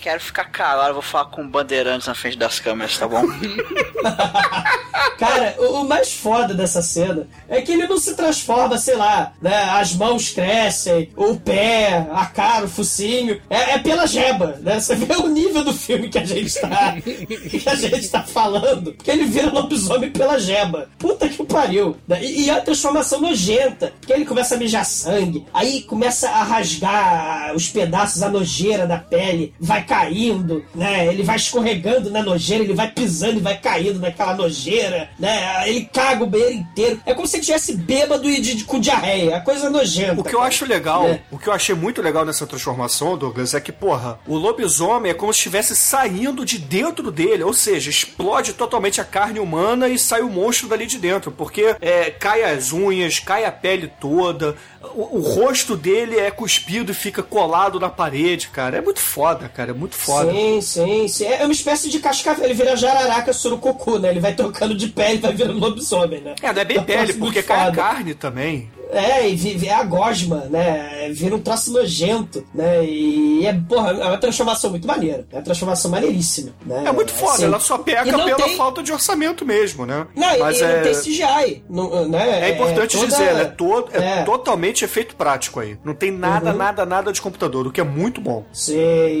Quero 0.00 0.20
ficar 0.20 0.44
calado, 0.46 0.94
vou 0.94 1.02
falar 1.02 1.26
com 1.26 1.46
bandeirantes 1.46 2.08
na 2.08 2.14
frente 2.14 2.36
das 2.36 2.58
câmeras, 2.58 2.98
tá 2.98 3.06
bom? 3.06 3.22
Cara, 5.18 5.54
o, 5.58 5.80
o 5.82 5.88
mais 5.88 6.12
foda 6.12 6.52
dessa 6.54 6.82
cena 6.82 7.28
é 7.48 7.60
que 7.62 7.70
ele 7.72 7.86
não 7.86 7.96
se 7.98 8.14
transforma, 8.16 8.76
sei 8.78 8.96
lá, 8.96 9.32
né? 9.40 9.54
As 9.70 9.94
mãos 9.94 10.30
crescem, 10.30 11.10
o 11.16 11.36
pé, 11.36 12.06
a 12.12 12.26
cara, 12.26 12.64
o 12.64 12.68
focinho. 12.68 13.40
É, 13.48 13.74
é 13.74 13.78
pela 13.78 14.06
jeba, 14.06 14.58
né? 14.60 14.80
Você 14.80 14.96
vê 14.96 15.14
o 15.14 15.28
nível 15.28 15.62
do 15.62 15.72
filme 15.82 16.08
que 16.08 16.18
a 16.18 16.24
gente 16.24 16.52
tá. 16.60 16.96
que 17.02 17.68
a 17.68 17.74
gente 17.74 18.08
tá 18.08 18.22
falando. 18.22 18.92
Que 18.94 19.10
ele 19.10 19.24
vira 19.24 19.50
lobisomem 19.50 20.10
pela 20.10 20.38
jeba. 20.38 20.88
Puta 20.98 21.28
que 21.28 21.42
pariu. 21.44 21.96
E, 22.20 22.44
e 22.44 22.50
a 22.50 22.60
transformação 22.60 23.20
nojenta. 23.20 23.92
Que 24.06 24.12
ele 24.12 24.24
começa 24.24 24.54
a 24.54 24.58
mijar 24.58 24.84
sangue, 24.84 25.44
aí 25.52 25.82
começa 25.82 26.28
a 26.28 26.42
rasgar 26.42 27.54
os 27.54 27.68
pedaços, 27.68 28.22
a 28.22 28.28
nojeira 28.28 28.86
da 28.86 28.98
pele, 28.98 29.54
vai 29.60 29.84
caindo, 29.84 30.64
né? 30.74 31.06
Ele 31.06 31.22
vai 31.22 31.36
escorregando 31.36 32.10
na 32.10 32.22
nojeira, 32.22 32.64
ele 32.64 32.74
vai 32.74 32.90
pisando 32.90 33.38
e 33.38 33.42
vai 33.42 33.58
caindo 33.58 33.98
naquela 34.00 34.34
nojeira, 34.34 35.10
né? 35.18 35.68
Ele 35.68 35.84
caga 35.92 36.24
o 36.24 36.26
banheiro 36.26 36.52
inteiro. 36.54 37.00
É 37.06 37.14
como 37.14 37.26
se 37.26 37.36
ele 37.36 37.40
estivesse 37.42 37.74
bêbado 37.76 38.28
e 38.28 38.40
de, 38.40 38.54
de- 38.56 38.64
com 38.64 38.78
diarreia. 38.80 39.34
É 39.36 39.40
coisa 39.40 39.70
nojenta. 39.70 40.20
O 40.20 40.24
que 40.24 40.34
eu 40.34 40.42
acho 40.42 40.64
legal, 40.66 41.06
É. 41.06 41.20
o 41.30 41.38
que 41.38 41.48
eu 41.48 41.52
achei 41.52 41.74
muito 41.74 42.00
legal 42.02 42.24
nessa 42.24 42.46
transformação, 42.46 43.16
Douglas, 43.16 43.54
é 43.54 43.60
que, 43.60 43.72
porra, 43.72 44.18
o 44.26 44.36
lobisomem 44.36 45.10
é 45.10 45.14
como 45.14 45.32
se 45.32 45.38
estivesse 45.40 45.71
saindo 45.74 46.44
de 46.44 46.58
dentro 46.58 47.10
dele, 47.10 47.42
ou 47.42 47.52
seja, 47.52 47.90
explode 47.90 48.52
totalmente 48.52 49.00
a 49.00 49.04
carne 49.04 49.38
humana 49.38 49.88
e 49.88 49.98
sai 49.98 50.22
o 50.22 50.30
monstro 50.30 50.68
dali 50.68 50.86
de 50.86 50.98
dentro, 50.98 51.30
porque 51.30 51.76
é, 51.80 52.10
cai 52.10 52.42
as 52.44 52.72
unhas, 52.72 53.18
cai 53.18 53.44
a 53.44 53.52
pele 53.52 53.90
toda, 54.00 54.56
o, 54.94 55.18
o 55.18 55.20
rosto 55.20 55.76
dele 55.76 56.18
é 56.18 56.30
cuspido 56.30 56.92
e 56.92 56.94
fica 56.94 57.22
colado 57.22 57.78
na 57.78 57.88
parede, 57.88 58.48
cara. 58.48 58.78
É 58.78 58.80
muito 58.80 59.00
foda, 59.00 59.48
cara, 59.48 59.70
é 59.70 59.74
muito 59.74 59.94
foda. 59.94 60.30
Sim, 60.30 60.60
sim, 60.60 61.08
sim. 61.08 61.26
É 61.26 61.44
uma 61.44 61.52
espécie 61.52 61.88
de 61.88 61.98
cascavel. 61.98 62.44
Ele 62.44 62.54
vira 62.54 62.76
jararaca 62.76 63.32
surucucu, 63.32 63.98
né? 63.98 64.10
Ele 64.10 64.20
vai 64.20 64.34
trocando 64.34 64.76
de 64.76 64.88
pele 64.88 65.14
e 65.14 65.18
vai 65.18 65.32
virando 65.32 65.58
lobisomem, 65.58 66.20
né? 66.20 66.34
É, 66.42 66.52
não 66.52 66.60
é 66.60 66.64
bem 66.64 66.76
Eu 66.76 66.84
pele, 66.84 66.98
acho 66.98 67.18
muito 67.18 67.24
porque 67.24 67.42
cai 67.42 67.68
a 67.68 67.72
carne 67.72 68.14
também. 68.14 68.70
É, 68.90 69.26
e 69.26 69.66
é 69.66 69.74
a 69.74 69.84
gosma, 69.84 70.44
né? 70.50 71.01
Vira 71.10 71.34
um 71.34 71.40
troço 71.40 71.72
nojento, 71.72 72.44
né? 72.54 72.84
E 72.84 73.46
é, 73.46 73.52
porra, 73.68 73.90
é 73.90 74.04
uma 74.06 74.18
transformação 74.18 74.70
muito 74.70 74.86
maneira. 74.86 75.26
É 75.32 75.36
uma 75.36 75.42
transformação 75.42 75.90
maneiríssima, 75.90 76.52
né? 76.64 76.84
É 76.86 76.92
muito 76.92 77.12
foda, 77.12 77.32
Assim, 77.34 77.44
ela 77.44 77.60
só 77.60 77.78
peca 77.78 78.04
pela 78.04 78.34
tem- 78.36 78.56
falta 78.56 78.82
de 78.82 78.92
orçamento 78.92 79.44
mesmo, 79.44 79.84
né? 79.86 80.06
Não, 80.14 80.38
Mas 80.38 80.60
e, 80.60 80.64
é... 80.64 80.76
não 80.76 80.82
tem 80.82 80.94
CGI, 80.94 81.64
não, 81.68 82.08
né? 82.08 82.50
É 82.50 82.54
importante 82.54 82.96
toda- 82.96 83.06
dizer, 83.08 83.34
né? 83.34 83.44
Todo, 83.44 83.90
é, 83.92 84.20
É. 84.20 84.22
totalmente 84.22 84.84
efeito 84.84 85.16
prático 85.16 85.60
aí. 85.60 85.76
Não 85.84 85.94
tem 85.94 86.10
nada, 86.10 86.50
Uhum. 86.50 86.56
nada, 86.56 86.84
nada 86.86 87.12
de 87.12 87.20
computador, 87.20 87.66
o 87.66 87.72
que 87.72 87.80
é 87.80 87.84
muito 87.84 88.20
bom. 88.20 88.44
Sim, 88.52 88.74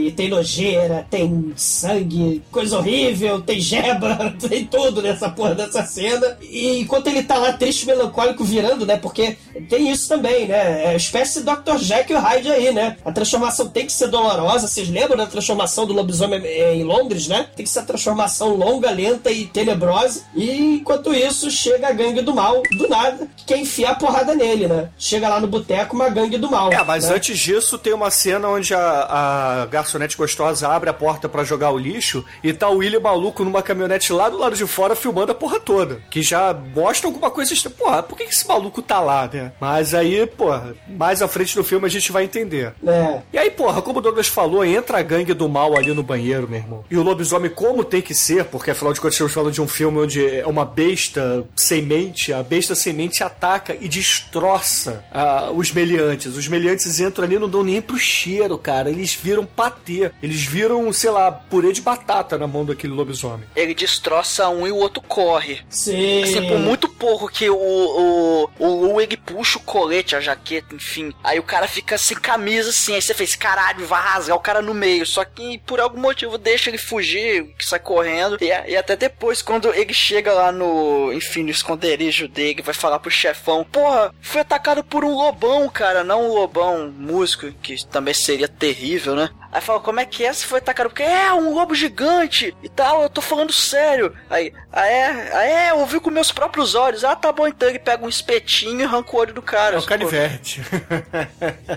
e 0.06 0.12
tem 0.12 0.28
nojeira, 0.28 1.06
tem 1.10 1.52
sangue, 1.56 2.42
coisa 2.50 2.78
horrível, 2.78 3.40
tem 3.40 3.60
jeba, 3.60 4.34
tem 4.48 4.64
tudo 4.66 5.00
nessa 5.02 5.28
porra 5.30 5.54
dessa 5.54 5.84
cena. 5.84 6.36
E 6.42 6.80
enquanto 6.80 7.06
ele 7.08 7.22
tá 7.22 7.36
lá 7.38 7.52
triste, 7.52 7.86
melancólico, 7.86 8.44
virando, 8.44 8.84
né? 8.86 8.96
Porque 8.96 9.36
tem 9.68 9.90
isso 9.90 10.08
também, 10.08 10.46
né? 10.46 10.92
É 10.92 10.96
espécie 10.96 11.40
de 11.42 11.46
Dr. 11.46 11.71
Jekyll 11.78 12.16
e 12.16 12.20
Hyde 12.20 12.50
aí, 12.50 12.72
né? 12.72 12.96
A 13.04 13.12
transformação 13.12 13.68
tem 13.68 13.86
que 13.86 13.92
ser 13.92 14.08
dolorosa. 14.08 14.68
Vocês 14.68 14.88
lembram 14.88 15.16
da 15.16 15.26
transformação 15.26 15.86
do 15.86 15.92
lobisomem 15.92 16.40
eh, 16.44 16.74
em 16.74 16.84
Londres, 16.84 17.28
né? 17.28 17.48
Tem 17.54 17.64
que 17.64 17.70
ser 17.70 17.80
a 17.80 17.84
transformação 17.84 18.54
longa, 18.54 18.90
lenta 18.90 19.30
e 19.30 19.46
tenebrosa. 19.46 20.24
E 20.34 20.76
enquanto 20.76 21.14
isso, 21.14 21.50
chega 21.50 21.88
a 21.88 21.92
gangue 21.92 22.22
do 22.22 22.34
mal, 22.34 22.62
do 22.72 22.88
nada, 22.88 23.28
que 23.36 23.44
quer 23.46 23.58
enfiar 23.58 23.92
a 23.92 23.94
porrada 23.94 24.34
nele, 24.34 24.66
né? 24.66 24.90
Chega 24.98 25.28
lá 25.28 25.40
no 25.40 25.46
boteco 25.46 25.94
uma 25.94 26.08
gangue 26.08 26.38
do 26.38 26.50
mal. 26.50 26.72
É, 26.72 26.82
mas 26.84 27.08
né? 27.08 27.16
antes 27.16 27.38
disso 27.38 27.78
tem 27.78 27.92
uma 27.92 28.10
cena 28.10 28.48
onde 28.48 28.74
a, 28.74 29.62
a 29.62 29.66
garçonete 29.66 30.16
gostosa 30.16 30.68
abre 30.68 30.90
a 30.90 30.94
porta 30.94 31.28
pra 31.28 31.44
jogar 31.44 31.70
o 31.70 31.78
lixo 31.78 32.24
e 32.42 32.52
tá 32.52 32.68
o 32.68 32.78
William 32.78 33.00
maluco 33.00 33.44
numa 33.44 33.62
caminhonete 33.62 34.12
lá 34.12 34.28
do 34.28 34.38
lado 34.38 34.56
de 34.56 34.66
fora 34.66 34.94
filmando 34.94 35.32
a 35.32 35.34
porra 35.34 35.60
toda. 35.60 36.00
Que 36.10 36.22
já 36.22 36.54
mostra 36.54 37.08
alguma 37.08 37.30
coisa 37.30 37.52
estranha. 37.52 37.76
Porra, 37.76 38.02
por 38.02 38.16
que 38.16 38.24
esse 38.24 38.46
maluco 38.46 38.82
tá 38.82 39.00
lá, 39.00 39.28
né? 39.32 39.52
Mas 39.60 39.94
aí, 39.94 40.26
porra, 40.26 40.74
mais 40.88 41.22
à 41.22 41.28
frente 41.28 41.54
do 41.54 41.61
filme 41.64 41.86
a 41.86 41.90
gente 41.90 42.12
vai 42.12 42.24
entender. 42.24 42.72
É. 42.86 43.20
E 43.32 43.38
aí, 43.38 43.50
porra, 43.50 43.82
como 43.82 43.98
o 43.98 44.02
Douglas 44.02 44.28
falou, 44.28 44.64
entra 44.64 44.98
a 44.98 45.02
gangue 45.02 45.34
do 45.34 45.48
mal 45.48 45.76
ali 45.76 45.92
no 45.92 46.02
banheiro, 46.02 46.48
meu 46.48 46.58
irmão. 46.58 46.84
E 46.90 46.96
o 46.96 47.02
lobisomem, 47.02 47.50
como 47.50 47.84
tem 47.84 48.02
que 48.02 48.14
ser, 48.14 48.44
porque 48.44 48.70
afinal 48.70 48.92
de 48.92 49.00
contas 49.00 49.14
estamos 49.14 49.32
falando 49.32 49.52
de 49.52 49.60
um 49.60 49.68
filme 49.68 49.98
onde 49.98 50.24
é 50.24 50.46
uma 50.46 50.64
besta 50.64 51.44
sem 51.56 51.82
mente, 51.82 52.32
a 52.32 52.42
besta 52.42 52.74
sem 52.74 52.92
mente 52.92 53.22
ataca 53.22 53.76
e 53.80 53.88
destroça 53.88 55.04
ah, 55.12 55.50
os 55.54 55.72
meliantes. 55.72 56.36
Os 56.36 56.48
meliantes 56.48 57.00
entram 57.00 57.24
ali 57.24 57.36
e 57.36 57.38
não 57.38 57.48
dão 57.48 57.62
nem 57.62 57.80
pro 57.80 57.98
cheiro, 57.98 58.56
cara. 58.58 58.90
Eles 58.90 59.14
viram 59.14 59.44
patê. 59.44 60.10
Eles 60.22 60.42
viram, 60.42 60.92
sei 60.92 61.10
lá, 61.10 61.30
purê 61.30 61.72
de 61.72 61.80
batata 61.80 62.38
na 62.38 62.46
mão 62.46 62.64
daquele 62.64 62.92
lobisomem. 62.92 63.46
Ele 63.54 63.74
destroça 63.74 64.48
um 64.48 64.66
e 64.66 64.72
o 64.72 64.76
outro 64.76 65.02
corre. 65.02 65.60
Sim. 65.68 66.22
Assim, 66.22 66.46
por 66.46 66.58
muito 66.58 66.88
pouco 66.88 67.28
que 67.28 67.48
o, 67.48 67.56
o, 67.56 68.50
o 68.58 68.86
Lu, 68.86 69.00
ele 69.00 69.16
puxa 69.16 69.58
o 69.58 69.62
colete, 69.62 70.16
a 70.16 70.20
jaqueta, 70.20 70.74
enfim. 70.74 71.12
Aí 71.22 71.38
o 71.38 71.42
cara 71.52 71.68
fica 71.68 71.98
sem 71.98 72.16
camisa, 72.16 72.70
assim. 72.70 72.94
Aí 72.94 73.02
você 73.02 73.12
fez, 73.12 73.36
caralho, 73.36 73.86
vai 73.86 74.00
rasgar 74.00 74.34
o 74.34 74.40
cara 74.40 74.62
no 74.62 74.72
meio. 74.72 75.04
Só 75.04 75.22
que 75.22 75.58
por 75.58 75.80
algum 75.80 76.00
motivo 76.00 76.38
deixa 76.38 76.70
ele 76.70 76.78
fugir, 76.78 77.44
que 77.58 77.66
sai 77.66 77.78
correndo. 77.78 78.38
E, 78.40 78.46
e 78.46 78.74
até 78.74 78.96
depois, 78.96 79.42
quando 79.42 79.72
ele 79.74 79.92
chega 79.92 80.32
lá 80.32 80.50
no, 80.50 81.12
enfim, 81.12 81.42
no 81.42 81.50
esconderijo 81.50 82.26
dele, 82.26 82.62
vai 82.62 82.72
falar 82.72 82.98
pro 83.00 83.10
chefão: 83.10 83.64
Porra, 83.64 84.14
fui 84.22 84.40
atacado 84.40 84.82
por 84.82 85.04
um 85.04 85.14
lobão, 85.14 85.68
cara. 85.68 86.02
Não 86.02 86.30
um 86.30 86.32
lobão 86.32 86.90
músico, 86.90 87.52
que 87.62 87.86
também 87.86 88.14
seria 88.14 88.48
terrível, 88.48 89.14
né? 89.14 89.28
Aí 89.52 89.60
fala, 89.60 89.80
como 89.80 90.00
é 90.00 90.06
que 90.06 90.24
é? 90.24 90.32
Você 90.32 90.46
foi 90.46 90.60
atacado? 90.60 90.88
Porque 90.88 91.02
é 91.02 91.30
um 91.34 91.52
lobo 91.52 91.74
gigante 91.74 92.56
e 92.62 92.68
tal, 92.70 93.02
eu 93.02 93.10
tô 93.10 93.20
falando 93.20 93.52
sério. 93.52 94.14
Aí, 94.30 94.50
ah 94.72 94.86
é? 94.86 95.30
Ah 95.34 95.44
é? 95.44 95.70
Eu 95.72 95.84
vi 95.84 96.00
com 96.00 96.10
meus 96.10 96.32
próprios 96.32 96.74
olhos. 96.74 97.04
Ah, 97.04 97.14
tá 97.14 97.30
bom, 97.30 97.46
então 97.46 97.68
ele 97.68 97.78
pega 97.78 98.02
um 98.02 98.08
espetinho 98.08 98.80
e 98.80 98.84
arranca 98.84 99.14
o 99.14 99.18
olho 99.18 99.34
do 99.34 99.42
cara. 99.42 99.76
É 99.76 99.78
o 99.78 99.82
canivete. 99.82 100.62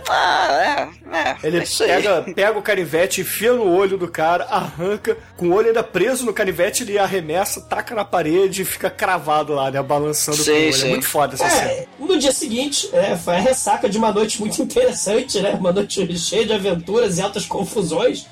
Ah, 0.07 0.89
é, 1.11 1.17
é. 1.17 1.37
Ele 1.43 1.59
é 1.59 1.63
isso 1.63 1.83
aí. 1.83 1.89
pega, 1.89 2.21
pega 2.33 2.59
o 2.59 2.61
canivete, 2.61 3.21
enfia 3.21 3.53
no 3.53 3.75
olho 3.75 3.97
do 3.97 4.07
cara, 4.07 4.45
arranca, 4.45 5.17
com 5.35 5.47
o 5.49 5.53
olho 5.53 5.67
ainda 5.67 5.83
preso 5.83 6.25
no 6.25 6.33
canivete, 6.33 6.83
ele 6.83 6.97
arremessa, 6.97 7.61
taca 7.61 7.93
na 7.95 8.05
parede 8.05 8.61
e 8.61 8.65
fica 8.65 8.89
cravado 8.89 9.53
lá, 9.53 9.69
né? 9.71 9.81
Balançando 9.81 10.37
Sim, 10.37 10.43
com 10.43 10.51
o 10.51 10.55
olho. 10.55 10.73
sim. 10.73 10.87
É 10.87 10.89
muito 10.91 11.07
foda 11.07 11.33
essa 11.33 11.49
cena. 11.49 11.71
É, 11.71 11.87
no 11.99 12.17
dia 12.17 12.31
seguinte, 12.31 12.89
é, 12.93 13.17
foi 13.17 13.35
a 13.35 13.39
ressaca 13.39 13.89
de 13.89 13.97
uma 13.97 14.11
noite 14.11 14.39
muito 14.39 14.61
interessante, 14.61 15.41
né? 15.41 15.51
Uma 15.51 15.71
noite 15.71 16.17
cheia 16.17 16.45
de 16.45 16.53
aventuras 16.53 17.17
e 17.17 17.21
altas 17.21 17.45
confusões. 17.45 17.64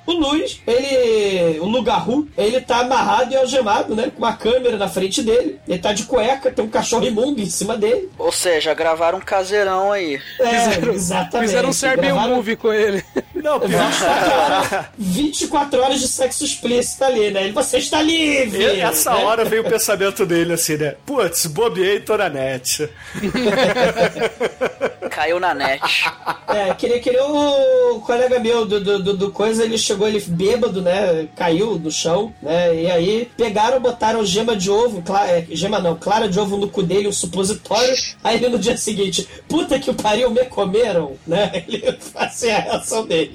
O 0.05 0.11
Luiz, 0.11 0.61
ele. 0.67 1.59
o 1.59 1.65
Lugarru, 1.65 2.27
ele 2.37 2.61
tá 2.61 2.79
amarrado 2.79 3.33
e 3.33 3.37
algemado, 3.37 3.95
né? 3.95 4.11
Com 4.15 4.19
uma 4.19 4.33
câmera 4.33 4.77
na 4.77 4.87
frente 4.87 5.21
dele. 5.21 5.59
Ele 5.67 5.79
tá 5.79 5.93
de 5.93 6.03
cueca, 6.03 6.51
tem 6.51 6.63
um 6.63 6.69
cachorro 6.69 7.05
imundo 7.05 7.41
em 7.41 7.45
cima 7.49 7.77
dele. 7.77 8.09
Ou 8.17 8.31
seja, 8.31 8.73
gravaram 8.73 9.17
um 9.17 9.21
caseirão 9.21 9.91
aí. 9.91 10.19
É, 10.39 10.59
Fizeram- 10.69 10.93
exatamente. 10.93 11.47
Fizeram 11.49 11.69
um 11.69 11.73
Serbian 11.73 12.11
Gravaram 12.13 12.35
Movie 12.35 12.55
com 12.55 12.71
ele. 12.73 13.03
Não, 13.43 13.59
pior. 13.59 13.69
24 13.69 14.31
horas, 14.39 14.85
24 14.97 15.81
horas 15.81 15.99
de 15.99 16.07
sexo 16.07 16.45
explícito 16.45 17.03
ali, 17.03 17.29
né? 17.29 17.43
Ele, 17.43 17.51
você 17.51 17.77
está 17.77 18.01
livre! 18.01 18.63
E 18.63 18.79
essa 18.79 19.13
né? 19.13 19.23
hora 19.25 19.43
veio 19.43 19.61
o 19.63 19.69
pensamento 19.69 20.25
dele 20.25 20.53
assim, 20.53 20.77
né? 20.77 20.95
Putz, 21.05 21.45
bobeei, 21.47 21.99
tô 21.99 22.15
na 22.15 22.29
net. 22.29 22.89
Caiu 25.11 25.39
na 25.39 25.53
net. 25.53 25.81
É, 26.47 26.73
queria, 26.73 26.99
queria 26.99 27.23
o 27.25 27.99
colega 28.01 28.39
meu 28.39 28.65
do, 28.65 28.79
do, 28.79 29.13
do- 29.13 29.31
coisa, 29.31 29.63
ele 29.63 29.77
chegou, 29.77 30.07
ele 30.07 30.19
bêbado, 30.21 30.81
né? 30.81 31.27
Caiu 31.35 31.77
no 31.77 31.91
chão, 31.91 32.33
né? 32.41 32.73
E 32.75 32.89
aí 32.89 33.29
pegaram, 33.37 33.79
botaram 33.79 34.25
gema 34.25 34.55
de 34.55 34.69
ovo, 34.71 35.01
cla- 35.01 35.27
é, 35.27 35.45
gema 35.51 35.79
não, 35.79 35.95
clara 35.95 36.27
de 36.29 36.39
ovo 36.39 36.57
no 36.57 36.67
cu 36.69 36.81
dele, 36.81 37.07
um 37.07 37.11
supositório. 37.11 37.93
Aí 38.23 38.37
ele 38.37 38.49
no 38.49 38.57
dia 38.59 38.77
seguinte, 38.77 39.27
puta 39.47 39.77
que 39.79 39.93
pariu, 39.93 40.29
me 40.31 40.45
comeram, 40.45 41.15
né? 41.27 41.51
Ele 41.67 41.97
assim 42.15 42.49
a 42.49 42.59
reação 42.59 43.05
dele. 43.05 43.32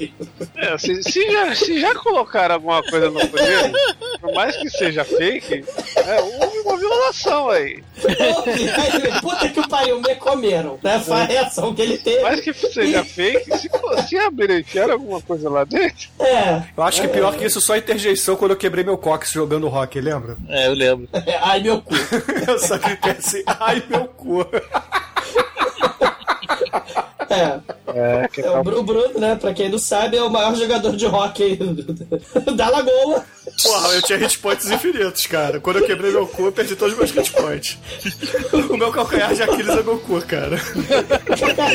É, 0.56 0.78
se, 0.78 1.02
se 1.02 1.30
já, 1.30 1.54
se 1.54 1.80
já 1.80 1.94
colocaram 1.94 2.54
alguma 2.54 2.82
coisa 2.82 3.10
no 3.10 3.18
dele, 3.18 3.72
por 4.20 4.32
mais 4.34 4.56
que 4.56 4.70
seja 4.70 5.04
fake, 5.04 5.64
é, 5.96 6.20
houve 6.20 6.58
uma 6.60 6.76
violação 6.76 7.48
aí. 7.48 7.82
Puta 9.20 9.48
que 9.48 9.68
pariu, 9.68 10.00
me 10.00 10.14
comeram, 10.16 10.78
né? 10.82 11.00
Foi 11.00 11.16
a 11.16 11.24
reação 11.24 11.74
que 11.74 11.82
ele 11.82 11.98
teve. 11.98 12.22
Mais 12.22 12.40
que 12.40 12.52
seja 12.52 13.04
fake, 13.04 13.56
se, 13.58 13.68
se 14.08 14.78
alguma 14.78 15.20
coisa 15.20 15.48
lá 15.50 15.64
dentro. 15.64 16.08
É. 16.20 16.62
Eu 16.76 16.82
acho 16.82 17.00
que 17.02 17.08
pior 17.08 17.36
que 17.36 17.44
isso, 17.44 17.60
só 17.60 17.76
interjeição 17.76 18.36
quando 18.36 18.52
eu 18.52 18.56
quebrei 18.56 18.84
meu 18.84 18.96
cox 18.98 19.32
jogando 19.32 19.68
rock, 19.68 20.00
lembra? 20.00 20.36
É, 20.48 20.66
eu 20.68 20.74
lembro. 20.74 21.08
Ai, 21.42 21.60
meu 21.60 21.80
cu. 21.80 21.94
Eu 22.46 22.58
só 22.58 22.78
gritei 22.78 23.12
assim, 23.12 23.42
ai 23.46 23.82
meu 23.88 24.06
cu. 24.06 24.46
É. 27.30 27.58
É, 27.94 28.28
que 28.28 28.40
É, 28.40 28.50
o 28.50 28.62
Bru- 28.64 28.78
o 28.80 28.82
Bruno, 28.82 29.18
né, 29.18 29.34
pra 29.36 29.52
quem 29.52 29.68
não 29.68 29.78
sabe, 29.78 30.16
é 30.16 30.22
o 30.22 30.30
maior 30.30 30.54
jogador 30.54 30.96
de 30.96 31.06
hockey 31.06 31.58
da 32.56 32.68
Lagoa. 32.70 33.24
Porra, 33.62 33.88
eu 33.94 34.02
tinha 34.02 34.18
hit 34.18 34.38
points 34.38 34.70
infinitos, 34.70 35.26
cara. 35.26 35.58
Quando 35.60 35.78
eu 35.78 35.86
quebrei 35.86 36.10
meu 36.12 36.26
cu, 36.26 36.46
eu 36.46 36.52
perdi 36.52 36.76
todos 36.76 36.92
os 36.94 36.98
meus 36.98 37.10
hit 37.10 37.32
points. 37.32 37.78
O 38.70 38.76
meu 38.76 38.90
calcanhar 38.92 39.34
de 39.34 39.42
Aquiles 39.42 39.68
é 39.76 39.82
meu 39.82 39.98
cu, 39.98 40.20
cara. 40.22 40.56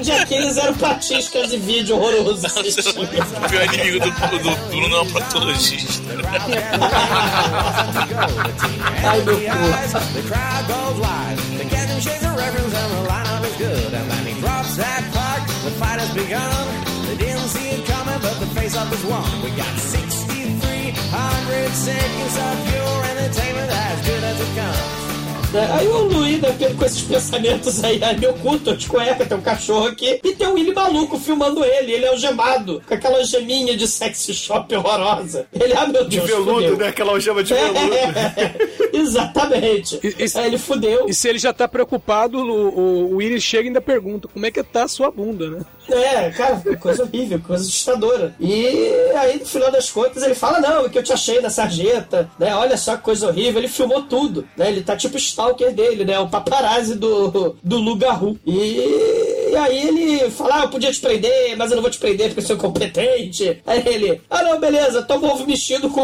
de 0.02 0.12
Aquiles 0.12 0.58
era 0.58 0.72
o 0.72 0.76
patiscas 0.76 1.50
de 1.50 1.58
vídeo 1.58 1.96
horroroso. 1.98 2.48
O 2.48 3.50
pior 3.50 3.74
inimigo 3.74 4.00
do, 4.00 4.12
do 4.40 4.56
Bruno 4.70 4.96
é 4.96 5.02
um 5.02 5.12
proctologista. 5.12 6.04
Ai, 9.04 9.22
meu 9.22 9.38
cu. 9.38 9.44
The 15.64 15.72
fight 15.80 16.00
has 16.00 16.14
begun. 16.14 16.52
They 17.08 17.16
didn't 17.16 17.48
see 17.48 17.70
it 17.70 17.86
coming, 17.88 18.20
but 18.20 18.38
the 18.42 18.48
face-off 18.48 18.92
is 18.92 19.06
won. 19.06 19.24
We 19.44 19.52
got 19.56 19.80
6,300 19.80 21.70
seconds 21.72 22.36
of 22.36 22.68
pure 22.68 23.04
entertainment 23.16 23.72
as 23.72 24.06
good 24.06 24.24
as 24.24 24.42
it 24.42 24.56
comes. 24.60 25.13
Né? 25.54 25.70
Aí 25.74 25.88
o 25.88 25.98
Luiz, 26.04 26.42
né, 26.42 26.50
com- 26.78 26.86
esses 26.86 27.02
pensamentos 27.02 27.84
aí, 27.84 28.04
ai 28.04 28.18
meu 28.18 28.34
cu, 28.34 28.58
tô 28.60 28.74
de 28.74 28.88
cueca, 28.88 29.26
tem 29.26 29.38
um 29.38 29.42
cachorro 29.42 29.88
aqui, 29.88 30.20
e 30.24 30.34
tem 30.34 30.48
um 30.48 30.54
Willy 30.54 30.74
maluco 30.74 31.18
filmando 31.20 31.64
ele, 31.64 31.92
ele 31.94 32.06
é 32.06 32.10
algemado, 32.10 32.82
com 32.88 32.94
aquela 32.94 33.24
geminha 33.24 33.76
de 33.78 33.88
sexy 33.88 34.34
shop 34.34 34.76
horrorosa. 34.76 35.48
Ele, 35.54 35.74
ah 35.74 35.88
meu 35.88 36.04
De 36.06 36.18
Deus, 36.18 36.30
veludo, 36.30 36.54
fudeu. 36.56 36.78
né? 36.78 36.88
Aquela 36.90 37.12
algema 37.12 37.44
de 37.44 37.54
veludo. 37.54 37.80
Exatamente. 38.94 40.00
Aí 40.36 40.48
ele 40.48 40.58
fudeu. 40.58 41.06
E 41.08 41.14
se 41.14 41.28
ele 41.28 41.40
já 41.40 41.52
tá 41.54 41.68
preocupado, 41.68 42.38
o, 42.40 42.70
o, 42.80 43.12
o 43.14 43.16
Willis 43.18 43.44
chega 43.44 43.64
e 43.64 43.68
ainda 43.68 43.82
pergunta 43.82 44.28
como 44.28 44.46
é 44.46 44.52
que 44.52 44.62
tá 44.64 44.84
a 44.84 44.88
sua 44.88 45.10
bunda, 45.12 45.50
né? 45.50 45.60
É, 45.90 46.30
cara, 46.32 46.62
coisa 46.80 47.04
horrível, 47.04 47.40
coisa 47.40 47.64
assustadora. 47.64 48.36
E 48.40 48.66
aí, 49.16 49.40
no 49.40 49.46
final 49.46 49.72
das 49.72 49.90
contas, 49.90 50.24
ele 50.24 50.36
fala: 50.36 50.60
Não, 50.60 50.86
é 50.86 50.90
que 50.90 50.98
eu 50.98 51.04
te 51.04 51.14
achei 51.14 51.42
na 51.42 51.50
sarjeta, 51.50 52.30
né? 52.40 52.56
Olha 52.56 52.78
só 52.78 52.96
que 52.96 53.04
coisa 53.04 53.28
horrível. 53.28 53.60
Ele 53.60 53.68
filmou 53.68 54.04
tudo, 54.04 54.48
né? 54.58 54.70
Ele 54.70 54.82
tá 54.82 54.96
tipo 54.96 55.16
o 55.16 55.18
stalker 55.18 55.74
dele, 55.74 56.06
né? 56.06 56.20
O 56.20 56.30
paparazzi 56.30 56.96
do, 56.96 57.56
do 57.62 57.78
Lugarru. 57.78 58.40
E, 58.46 59.52
e 59.52 59.56
aí 59.56 59.88
ele 59.88 60.32
fala: 60.32 60.62
Ah, 60.62 60.64
eu 60.64 60.70
podia 60.70 60.92
te 60.92 61.00
prender, 61.00 61.56
mas 61.58 61.72
eu 61.72 61.76
não 61.76 61.82
vou 61.82 61.92
te 61.92 62.00
prender 62.00 62.28
porque 62.28 62.42
eu 62.42 62.48
sou 62.48 62.56
incompetente. 62.56 63.62
Aí 63.66 63.84
ele: 63.86 64.22
Ah, 64.30 64.44
não, 64.44 64.60
beleza, 64.60 65.04
toma 65.04 65.34
ovo 65.34 65.46
mexido 65.46 65.90
com 65.90 66.02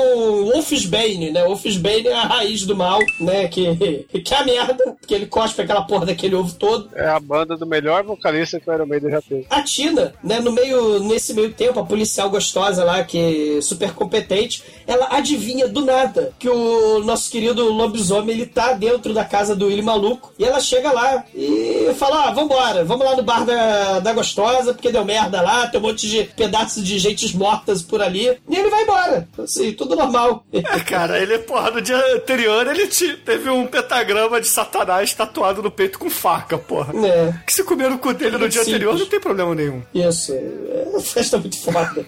Wolfsbane, 0.51 1.31
né? 1.31 1.43
Wolfsbane 1.43 2.07
é 2.07 2.13
a 2.13 2.23
raiz 2.23 2.65
do 2.65 2.75
mal, 2.75 2.99
né? 3.19 3.47
Que, 3.47 3.75
que 4.23 4.33
é 4.33 4.37
a 4.37 4.43
merda, 4.43 4.95
porque 4.99 5.13
ele 5.13 5.25
cospe 5.25 5.61
aquela 5.61 5.81
porra 5.83 6.07
daquele 6.07 6.35
ovo 6.35 6.53
todo. 6.55 6.89
É 6.95 7.07
a 7.07 7.19
banda 7.19 7.55
do 7.55 7.65
melhor 7.65 8.03
vocalista 8.03 8.59
que 8.59 8.69
o 8.69 8.73
Iron 8.73 8.85
Maiden 8.85 9.11
já 9.11 9.21
teve. 9.21 9.45
A 9.49 9.61
Tina, 9.69 10.13
né, 10.23 10.39
no 10.39 10.51
meio, 10.51 10.99
nesse 10.99 11.33
meio 11.33 11.51
tempo, 11.53 11.79
a 11.79 11.85
policial 11.85 12.29
gostosa 12.29 12.83
lá, 12.83 13.03
que 13.03 13.57
é 13.57 13.61
super 13.61 13.93
competente, 13.93 14.63
ela 14.87 15.07
adivinha 15.11 15.67
do 15.67 15.85
nada 15.85 16.33
que 16.39 16.49
o 16.49 16.99
nosso 17.03 17.29
querido 17.31 17.63
lobisomem, 17.71 18.35
ele 18.35 18.45
tá 18.45 18.73
dentro 18.73 19.13
da 19.13 19.23
casa 19.23 19.55
do 19.55 19.67
Willy 19.67 19.81
Maluco, 19.81 20.33
e 20.39 20.43
ela 20.43 20.59
chega 20.59 20.91
lá 20.91 21.23
e 21.35 21.93
fala, 21.97 22.27
ah, 22.27 22.31
vambora, 22.31 22.83
vamos 22.83 23.05
lá 23.05 23.15
no 23.15 23.23
bar 23.23 23.45
da, 23.45 23.99
da 23.99 24.13
gostosa, 24.13 24.73
porque 24.73 24.91
deu 24.91 25.05
merda 25.05 25.41
lá, 25.41 25.67
tem 25.67 25.79
um 25.79 25.83
monte 25.83 26.07
de 26.09 26.23
pedaços 26.35 26.83
de 26.83 26.97
gentes 26.99 27.33
mortas 27.33 27.81
por 27.81 28.01
ali, 28.01 28.37
e 28.49 28.55
ele 28.55 28.69
vai 28.69 28.83
embora, 28.83 29.27
assim, 29.43 29.71
tudo 29.73 29.95
normal. 29.95 30.43
É, 30.69 30.79
cara, 30.81 31.19
ele, 31.19 31.39
porra, 31.39 31.71
no 31.71 31.81
dia 31.81 31.97
anterior 32.15 32.67
ele 32.67 32.87
te- 32.87 33.15
teve 33.17 33.49
um 33.49 33.65
pentagrama 33.65 34.39
de 34.39 34.47
satanás 34.47 35.13
tatuado 35.13 35.63
no 35.63 35.71
peito 35.71 35.97
com 35.97 36.09
faca, 36.09 36.57
porra. 36.57 36.93
É. 37.05 37.33
Que 37.45 37.53
se 37.53 37.63
comer 37.63 37.89
no 37.89 37.97
cu 37.97 38.13
dele 38.13 38.37
no 38.37 38.47
dia 38.49 38.61
Simples. 38.63 38.75
anterior 38.75 38.97
não 38.99 39.05
tem 39.07 39.19
problema 39.19 39.55
nenhum. 39.59 39.81
Isso, 39.93 40.33
é 40.33 40.85
uma 40.89 41.01
festa 41.01 41.37
muito 41.37 41.61
foda. 41.61 42.05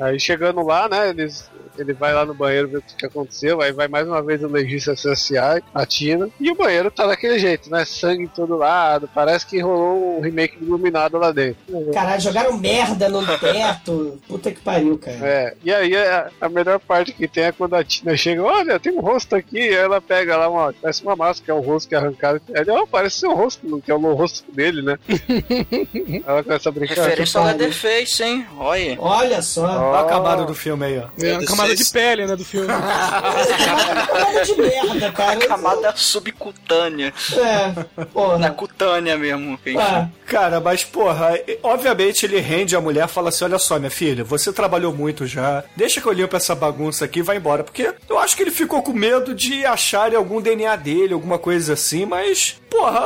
Aí 0.00 0.18
chegando 0.20 0.62
lá, 0.62 0.88
né, 0.88 1.10
eles, 1.10 1.50
ele 1.78 1.92
vai 1.92 2.12
lá 2.12 2.24
no 2.24 2.34
banheiro 2.34 2.68
ver 2.68 2.78
o 2.78 2.82
que 2.82 2.96
que 2.96 3.06
aconteceu, 3.06 3.60
aí 3.60 3.72
vai 3.72 3.88
mais 3.88 4.06
uma 4.06 4.22
vez 4.22 4.42
o 4.42 4.48
legista 4.48 4.94
social, 4.96 5.58
a 5.74 5.86
Tina, 5.86 6.28
e 6.40 6.50
o 6.50 6.54
banheiro 6.54 6.90
tá 6.90 7.06
daquele 7.06 7.38
jeito, 7.38 7.70
né, 7.70 7.84
sangue 7.84 8.24
em 8.24 8.28
todo 8.28 8.56
lado, 8.56 9.08
parece 9.14 9.46
que 9.46 9.60
rolou 9.60 10.18
um 10.18 10.20
remake 10.20 10.58
do 10.58 10.66
Iluminado 10.66 11.18
lá 11.18 11.30
dentro. 11.32 11.58
Caralho, 11.92 12.20
jogaram 12.20 12.56
merda 12.58 13.08
no 13.08 13.24
teto, 13.38 14.18
puta 14.26 14.50
que 14.50 14.60
pariu, 14.60 14.98
cara. 14.98 15.18
É, 15.22 15.54
e 15.64 15.72
aí 15.72 15.96
a, 15.96 16.30
a 16.40 16.48
melhor 16.48 16.78
parte 16.80 17.12
que 17.12 17.28
tem 17.28 17.44
é 17.44 17.52
quando 17.52 17.74
a 17.74 17.84
Tina 17.84 18.16
chega, 18.16 18.42
olha, 18.42 18.78
tem 18.78 18.92
um 18.92 19.00
rosto 19.00 19.36
aqui, 19.36 19.58
aí 19.58 19.74
ela 19.74 20.00
pega 20.00 20.36
lá 20.36 20.48
uma, 20.48 20.72
parece 20.72 21.02
uma 21.02 21.16
máscara, 21.16 21.44
que 21.44 21.50
é 21.50 21.54
o 21.54 21.60
rosto 21.60 21.88
que 21.88 21.94
é 21.94 21.98
arrancado, 21.98 22.40
ela, 22.52 22.82
ó, 22.82 22.86
parece 22.86 23.20
ser 23.20 23.28
um 23.28 23.34
rosto, 23.34 23.80
que 23.80 23.90
é 23.90 23.94
o 23.94 24.14
rosto 24.14 24.50
dele, 24.52 24.82
né? 24.82 24.98
ela 26.26 26.42
começa 26.42 26.68
a 26.68 26.72
brincar. 26.72 26.94
Referência 26.94 27.40
ao 27.40 27.46
Leatherface, 27.46 28.22
hein? 28.22 28.46
Olha. 28.58 28.96
Olha 29.00 29.42
só. 29.42 29.64
Olha 29.64 30.00
a 30.00 30.04
camada 30.04 30.44
do 30.44 30.54
filme 30.54 30.86
aí, 30.86 30.98
ó. 30.98 31.08
É 31.20 31.44
camada 31.68 31.84
de 31.84 31.90
pele, 31.90 32.26
né, 32.26 32.36
do 32.36 32.44
filme. 32.44 32.68
Camada 34.08 34.44
de 34.44 34.54
merda, 34.56 35.12
cara. 35.12 35.36
Camada 35.46 35.92
subcutânea. 35.96 37.12
É, 37.36 38.04
porra. 38.12 38.38
Na 38.38 38.50
cutânea 38.50 39.16
mesmo. 39.16 39.52
enfim. 39.52 39.76
Cara, 40.26 40.60
mas 40.60 40.84
porra, 40.84 41.38
e- 41.46 41.58
obviamente 41.62 42.24
ele 42.26 42.38
rende 42.40 42.76
a 42.76 42.80
mulher 42.80 43.08
fala 43.08 43.28
assim: 43.30 43.44
olha 43.44 43.58
só, 43.58 43.78
minha 43.78 43.90
filha, 43.90 44.24
você 44.24 44.52
trabalhou 44.52 44.92
muito 44.92 45.26
já, 45.26 45.64
deixa 45.76 46.00
que 46.00 46.06
eu 46.06 46.12
limpo 46.12 46.36
essa 46.36 46.54
bagunça 46.54 47.04
aqui 47.04 47.20
e 47.20 47.22
vai 47.22 47.36
embora. 47.36 47.64
Porque 47.64 47.92
eu 48.08 48.18
acho 48.18 48.36
que 48.36 48.42
ele 48.42 48.50
ficou 48.50 48.82
com 48.82 48.92
medo 48.92 49.34
de 49.34 49.64
acharem 49.64 50.16
algum 50.16 50.40
DNA 50.40 50.76
dele, 50.76 51.14
alguma 51.14 51.38
coisa 51.38 51.72
assim, 51.74 52.04
mas, 52.06 52.56
porra, 52.70 53.00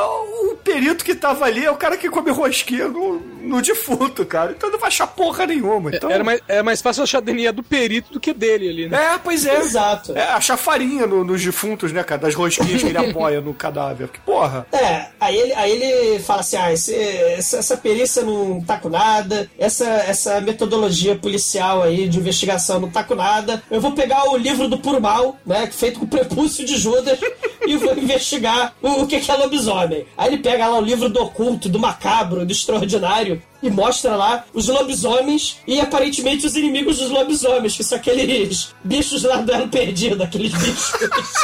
o 0.50 0.56
perito 0.62 1.04
que 1.04 1.14
tava 1.14 1.44
ali 1.44 1.64
é 1.64 1.70
o 1.70 1.76
cara 1.76 1.96
que 1.96 2.08
come 2.10 2.30
rosquinha 2.30 2.88
no, 2.88 3.20
no 3.20 3.62
defunto, 3.62 4.24
cara. 4.26 4.52
Então 4.56 4.70
não 4.70 4.78
vai 4.78 4.88
achar 4.88 5.06
porra 5.06 5.46
nenhuma. 5.46 5.90
Então... 5.94 6.10
Era 6.10 6.22
mais, 6.24 6.40
é 6.48 6.62
mais 6.62 6.80
fácil 6.80 7.02
achar 7.02 7.20
DNA 7.20 7.52
do 7.52 7.62
perito 7.62 8.12
do 8.12 8.20
que 8.20 8.32
dele 8.32 8.68
ali, 8.68 8.88
né? 8.88 9.14
É, 9.14 9.18
pois 9.18 9.46
é. 9.46 9.56
Exato. 9.60 10.16
É, 10.16 10.24
achar 10.24 10.56
farinha 10.56 11.06
no- 11.06 11.24
nos 11.24 11.42
defuntos, 11.44 11.92
né, 11.92 12.02
cara? 12.02 12.20
Das 12.22 12.34
rosquinhas 12.34 12.82
que 12.82 12.88
ele 12.88 12.98
apoia 13.10 13.40
no 13.40 13.54
cadáver. 13.54 14.08
Que 14.08 14.20
porra. 14.20 14.66
É, 14.72 15.06
aí 15.20 15.36
ele, 15.36 15.52
aí 15.54 15.70
ele 15.72 16.18
fala 16.20 16.40
assim: 16.40 16.56
ah, 16.56 16.72
esse- 16.72 16.94
essa, 16.94 17.58
essa 17.58 17.76
perícia 17.76 18.22
não 18.22 18.60
tá 18.60 18.76
com 18.78 18.88
nada, 18.88 19.50
essa, 19.58 19.86
essa 19.86 20.40
metodologia 20.40 21.14
policial 21.16 21.82
aí 21.82 22.08
de 22.08 22.18
investigação 22.18 22.80
não 22.80 22.90
tá 22.90 23.02
com 23.04 23.14
nada. 23.14 23.62
Eu 23.70 23.80
vou 23.80 23.92
pegar 23.92 24.28
o 24.30 24.36
livro 24.36 24.68
do 24.68 24.78
Puro 24.78 25.00
Mal, 25.00 25.36
né, 25.46 25.68
feito 25.72 25.98
com 25.98 26.04
o 26.04 26.08
prepúcio 26.08 26.64
de 26.64 26.76
Judas, 26.76 27.18
e 27.66 27.76
vou 27.76 27.96
investigar 27.96 28.74
o, 28.82 29.02
o 29.02 29.06
que 29.06 29.20
que 29.20 29.30
é 29.30 29.34
lobisomem. 29.56 30.06
Aí 30.16 30.28
ele 30.32 30.38
pega 30.42 30.66
lá 30.66 30.78
o 30.78 30.82
livro 30.82 31.08
do 31.08 31.20
oculto, 31.22 31.68
do 31.68 31.78
macabro, 31.78 32.44
do 32.46 32.52
extraordinário, 32.52 33.42
e 33.62 33.70
mostra 33.70 34.16
lá 34.16 34.44
os 34.52 34.66
lobisomens 34.68 35.58
e 35.66 35.78
aparentemente 35.80 36.44
os 36.46 36.56
inimigos 36.56 36.98
dos 36.98 37.10
lobisomens, 37.10 37.76
que 37.76 37.84
são 37.84 37.96
aqueles 37.98 38.74
bichos 38.82 39.22
lá 39.22 39.36
do 39.36 39.52
Elo 39.52 39.68
Perdido, 39.68 40.22
aqueles 40.22 40.52
bichos. 40.52 40.92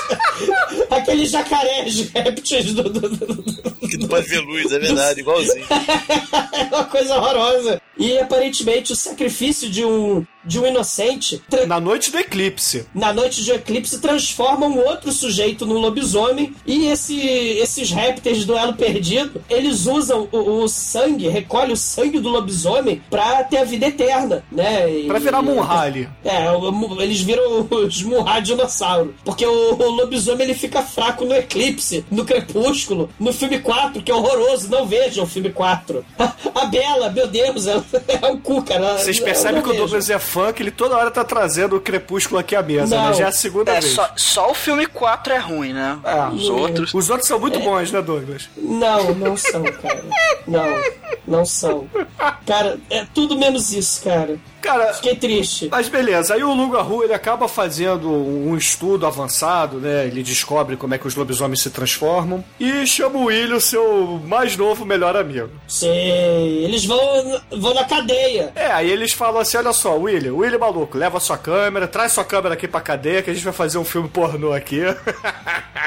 aqueles 0.90 1.30
jacarés 1.30 2.10
répteis 2.10 2.74
do, 2.74 2.82
do- 2.84 3.08
do- 3.08 3.88
Que 3.88 3.96
não 3.98 4.08
pode 4.08 4.26
ver 4.28 4.40
luz, 4.40 4.72
é 4.72 4.78
verdade, 4.78 5.20
igualzinho. 5.20 5.64
é 6.52 6.74
uma 6.74 6.84
coisa 6.84 7.16
horrorosa. 7.16 7.80
E 7.96 8.18
aparentemente 8.18 8.92
o 8.92 8.96
sacrifício 8.96 9.68
de 9.70 9.84
um 9.84 10.24
de 10.48 10.58
um 10.58 10.66
inocente. 10.66 11.40
Na 11.66 11.78
noite 11.78 12.10
do 12.10 12.18
eclipse. 12.18 12.86
na 12.94 13.12
noite 13.12 13.44
de 13.44 13.52
eclipse 13.52 14.00
transformam 14.00 14.70
um 14.70 14.78
outro 14.84 15.12
sujeito 15.12 15.64
num 15.66 15.78
lobisomem 15.78 16.54
e 16.66 16.86
esse, 16.86 17.20
esses 17.20 17.90
répteis 17.90 18.44
do 18.44 18.56
elo 18.56 18.72
perdido 18.74 19.42
eles 19.48 19.86
usam 19.86 20.28
o, 20.32 20.62
o 20.64 20.68
sangue, 20.68 21.28
recolhem 21.28 21.72
o 21.72 21.76
sangue 21.76 22.18
do 22.18 22.28
lobisomem 22.28 23.00
pra 23.10 23.44
ter 23.44 23.58
a 23.58 23.64
vida 23.64 23.86
eterna, 23.86 24.42
né? 24.50 24.90
E- 24.90 25.06
Pra 25.06 25.18
virar 25.18 25.42
Munhali. 25.42 26.08
É, 26.24 26.46
eles 27.02 27.20
viram 27.20 27.68
os 27.70 28.02
Munhá 28.02 28.40
dinossauro. 28.40 29.14
Porque 29.24 29.44
o, 29.46 29.74
o 29.74 29.90
lobisomem 29.90 30.44
ele 30.46 30.54
fica 30.54 30.82
fraco 30.82 31.24
no 31.24 31.34
eclipse, 31.34 32.04
no 32.10 32.24
crepúsculo, 32.24 33.10
no 33.20 33.32
filme 33.32 33.58
4, 33.60 34.02
que 34.02 34.10
é 34.10 34.14
horroroso. 34.14 34.70
Não 34.70 34.86
vejam 34.86 35.24
o 35.24 35.26
filme 35.26 35.50
4. 35.50 36.04
A, 36.54 36.64
Bela, 36.66 37.10
meu 37.10 37.26
Deus, 37.26 37.66
é, 37.66 37.74
é 38.22 38.26
um 38.26 38.38
cu, 38.38 38.62
cara. 38.62 38.98
Vocês 38.98 39.20
percebem 39.20 39.62
que 39.62 39.68
o. 39.70 39.74
Douglas 39.74 40.10
é 40.10 40.18
fã, 40.18 40.37
que 40.52 40.62
ele 40.62 40.70
toda 40.70 40.96
hora 40.96 41.10
tá 41.10 41.24
trazendo 41.24 41.76
o 41.76 41.80
crepúsculo 41.80 42.38
aqui 42.38 42.54
à 42.56 42.62
mesa, 42.62 42.96
Não. 42.96 43.08
né? 43.08 43.14
Já 43.14 43.24
é 43.26 43.28
a 43.28 43.32
segunda 43.32 43.72
É, 43.72 43.80
vez. 43.80 43.92
só, 43.92 44.08
só 44.16 44.50
o 44.50 44.54
filme 44.54 44.86
4 44.86 45.32
é 45.32 45.38
ruim, 45.38 45.72
né? 45.72 45.98
Ah, 46.04 46.30
Os 46.32 46.48
outros. 46.48 46.94
Os 46.94 47.10
outros 47.10 47.28
são 47.28 47.38
muito 47.38 47.58
bons, 47.60 47.90
né, 47.92 48.00
Douglas? 48.02 48.48
Não, 48.56 49.14
não 49.14 49.36
são, 49.36 49.62
cara. 49.64 50.04
Não, 50.46 50.82
não 51.26 51.44
são. 51.44 51.88
Cara, 52.46 52.78
é 52.90 53.04
tudo 53.14 53.36
menos 53.38 53.72
isso, 53.72 54.02
cara. 54.02 54.38
Cara, 54.60 54.92
Fiquei 54.94 55.14
triste. 55.16 55.68
Mas 55.70 55.88
beleza, 55.88 56.34
aí 56.34 56.42
o 56.42 56.52
Luga 56.52 56.82
Ru 56.82 57.04
ele 57.04 57.14
acaba 57.14 57.46
fazendo 57.48 58.10
um 58.10 58.56
estudo 58.56 59.06
avançado, 59.06 59.78
né? 59.78 60.06
Ele 60.06 60.22
descobre 60.22 60.76
como 60.76 60.94
é 60.94 60.98
que 60.98 61.06
os 61.06 61.14
lobisomens 61.14 61.60
se 61.60 61.70
transformam 61.70 62.44
e 62.58 62.86
chama 62.86 63.18
o 63.18 63.24
Willy, 63.26 63.54
o 63.54 63.60
seu 63.60 64.20
mais 64.24 64.56
novo 64.56 64.84
melhor 64.84 65.16
amigo. 65.16 65.50
Sei, 65.66 66.64
eles 66.64 66.84
vão, 66.84 67.40
vão 67.50 67.74
na 67.74 67.84
cadeia. 67.84 68.52
É, 68.54 68.66
aí 68.72 68.90
eles 68.90 69.12
falam 69.12 69.40
assim: 69.40 69.56
olha 69.56 69.72
só, 69.72 69.96
Willy, 69.96 70.30
Willy 70.30 70.58
maluco, 70.58 70.98
leva 70.98 71.20
sua 71.20 71.38
câmera, 71.38 71.86
traz 71.86 72.12
sua 72.12 72.24
câmera 72.24 72.54
aqui 72.54 72.66
pra 72.66 72.80
cadeia 72.80 73.22
que 73.22 73.30
a 73.30 73.34
gente 73.34 73.44
vai 73.44 73.52
fazer 73.52 73.78
um 73.78 73.84
filme 73.84 74.08
pornô 74.08 74.52
aqui. 74.52 74.80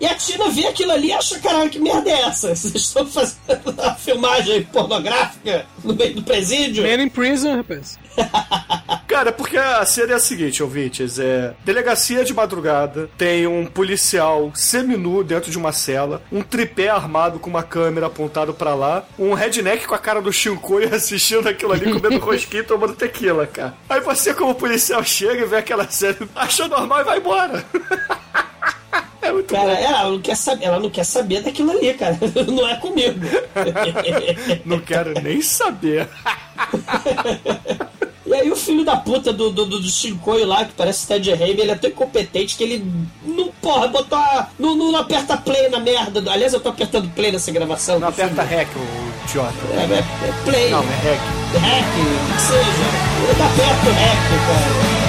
E 0.00 0.06
a 0.06 0.14
Tina 0.14 0.50
vê 0.50 0.66
aquilo 0.66 0.92
ali 0.92 1.08
e 1.08 1.12
acha, 1.12 1.38
caralho, 1.38 1.70
que 1.70 1.78
merda 1.78 2.10
é 2.10 2.22
essa? 2.22 2.54
Vocês 2.54 2.74
estão 2.74 3.06
fazendo 3.06 3.80
a 3.80 3.94
filmagem 3.94 4.62
pornográfica 4.64 5.66
no 5.82 5.94
meio 5.94 6.14
do 6.14 6.22
presídio? 6.22 6.82
Man 6.82 7.02
in 7.02 7.08
Prison, 7.08 7.56
rapaz. 7.56 7.98
Cara, 9.06 9.30
porque 9.30 9.56
a 9.56 9.84
cena 9.86 10.12
é 10.12 10.16
a 10.16 10.18
seguinte, 10.18 10.62
ouvintes: 10.62 11.18
é. 11.18 11.54
Delegacia 11.64 12.24
de 12.24 12.34
madrugada, 12.34 13.08
tem 13.16 13.46
um 13.46 13.64
policial 13.64 14.50
seminu 14.54 15.22
dentro 15.22 15.50
de 15.52 15.56
uma 15.56 15.72
cela, 15.72 16.20
um 16.32 16.42
tripé 16.42 16.88
armado 16.88 17.38
com 17.38 17.48
uma 17.48 17.62
câmera 17.62 18.06
apontado 18.06 18.52
pra 18.52 18.74
lá, 18.74 19.04
um 19.18 19.32
redneck 19.32 19.86
com 19.86 19.94
a 19.94 19.98
cara 19.98 20.20
do 20.20 20.32
Shinkoi 20.32 20.86
assistindo 20.92 21.48
aquilo 21.48 21.72
ali, 21.72 21.92
comendo 21.92 22.18
rosquinha 22.18 22.62
e 22.62 22.66
tomando 22.66 22.94
tequila, 22.94 23.46
cara. 23.46 23.74
Aí 23.88 24.00
você, 24.00 24.34
como 24.34 24.54
policial, 24.54 25.02
chega 25.04 25.42
e 25.42 25.46
vê 25.46 25.58
aquela 25.58 25.88
cena, 25.88 26.16
acha 26.34 26.66
normal 26.66 27.00
e 27.00 27.04
vai 27.04 27.18
embora. 27.18 27.64
É 29.22 29.32
muito 29.32 29.54
Cara, 29.54 29.74
bom. 29.74 29.82
ela 29.82 30.10
não, 30.10 30.20
quer 30.20 30.36
saber, 30.36 30.64
ela 30.66 30.78
não 30.78 30.90
quer 30.90 31.04
saber 31.04 31.40
daquilo 31.40 31.70
ali, 31.70 31.94
cara. 31.94 32.18
Não 32.46 32.68
é 32.68 32.76
comigo. 32.76 33.20
Não 34.66 34.78
quero 34.80 35.14
nem 35.22 35.40
saber. 35.40 36.06
E 38.34 38.36
aí 38.36 38.50
o 38.50 38.56
filho 38.56 38.84
da 38.84 38.96
puta 38.96 39.32
do, 39.32 39.48
do, 39.48 39.64
do, 39.64 39.78
do 39.78 39.88
Shinkoi 39.88 40.44
lá, 40.44 40.64
que 40.64 40.72
parece 40.72 41.06
Ted 41.06 41.32
Raimi, 41.32 41.60
ele 41.60 41.70
é 41.70 41.76
tão 41.76 41.88
incompetente 41.88 42.56
que 42.56 42.64
ele 42.64 42.84
não, 43.24 43.46
porra, 43.62 43.86
botou 43.86 44.18
a, 44.18 44.48
não, 44.58 44.74
não 44.74 44.96
aperta 44.96 45.36
play 45.36 45.68
na 45.68 45.78
merda. 45.78 46.20
Aliás, 46.32 46.52
eu 46.52 46.58
tô 46.58 46.70
apertando 46.70 47.08
play 47.14 47.30
nessa 47.30 47.52
gravação. 47.52 48.00
Não 48.00 48.10
filme. 48.10 48.32
aperta 48.32 48.42
rec, 48.42 48.68
o 48.74 49.24
idiota. 49.24 49.54
É, 49.70 49.94
é, 49.94 50.28
é 50.28 50.44
play. 50.44 50.68
Não, 50.68 50.82
é 50.82 50.96
rec. 50.96 51.20
Hack, 51.60 52.34
que 52.34 52.42
seja. 52.42 53.04
Ele 53.22 53.34
tá 53.38 53.46
do 53.46 53.90
hack, 53.92 54.28
cara. 54.48 55.03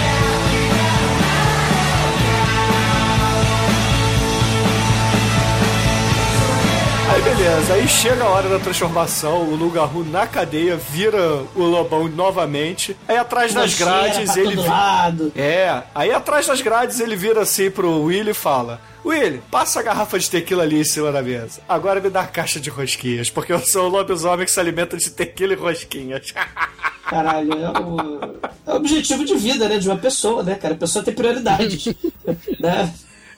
Aí 7.07 7.21
beleza, 7.21 7.73
aí 7.75 7.87
chega 7.87 8.23
a 8.23 8.29
hora 8.29 8.49
da 8.49 8.59
transformação, 8.59 9.43
o 9.43 9.55
Lugarru 9.55 10.03
na 10.03 10.25
cadeia 10.25 10.75
vira 10.75 11.43
o 11.55 11.63
lobão 11.63 12.07
novamente. 12.07 12.97
Aí 13.07 13.15
atrás 13.15 13.53
das 13.53 13.75
grades 13.75 14.31
pra 14.31 14.41
ele. 14.41 14.55
todo 14.55 14.67
lado. 14.67 15.31
É, 15.35 15.83
aí 15.93 16.11
atrás 16.11 16.47
das 16.47 16.61
grades 16.61 16.99
ele 16.99 17.15
vira 17.15 17.41
assim 17.41 17.69
pro 17.69 18.03
Willy 18.03 18.31
e 18.31 18.33
fala: 18.33 18.81
Willy, 19.05 19.41
passa 19.51 19.79
a 19.79 19.83
garrafa 19.83 20.17
de 20.17 20.29
tequila 20.29 20.63
ali 20.63 20.79
em 20.79 20.83
cima 20.83 21.11
da 21.11 21.21
mesa. 21.21 21.61
Agora 21.69 22.01
me 22.01 22.09
dá 22.09 22.21
a 22.21 22.27
caixa 22.27 22.59
de 22.59 22.71
rosquinhas, 22.71 23.29
porque 23.29 23.53
eu 23.53 23.59
sou 23.59 23.85
o 23.85 23.89
lobisomem 23.89 24.45
que 24.45 24.51
se 24.51 24.59
alimenta 24.59 24.97
de 24.97 25.11
tequila 25.11 25.53
e 25.53 25.55
rosquinhas. 25.55 26.33
Caralho, 27.05 27.53
é 27.53 27.69
o, 27.79 28.19
é 28.65 28.73
o 28.73 28.75
objetivo 28.77 29.23
de 29.23 29.35
vida, 29.35 29.69
né? 29.69 29.77
De 29.77 29.87
uma 29.87 29.97
pessoa, 29.97 30.41
né, 30.41 30.55
cara? 30.55 30.73
A 30.73 30.77
pessoa 30.77 31.05
tem 31.05 31.13
prioridades. 31.13 31.93
né? 32.59 32.91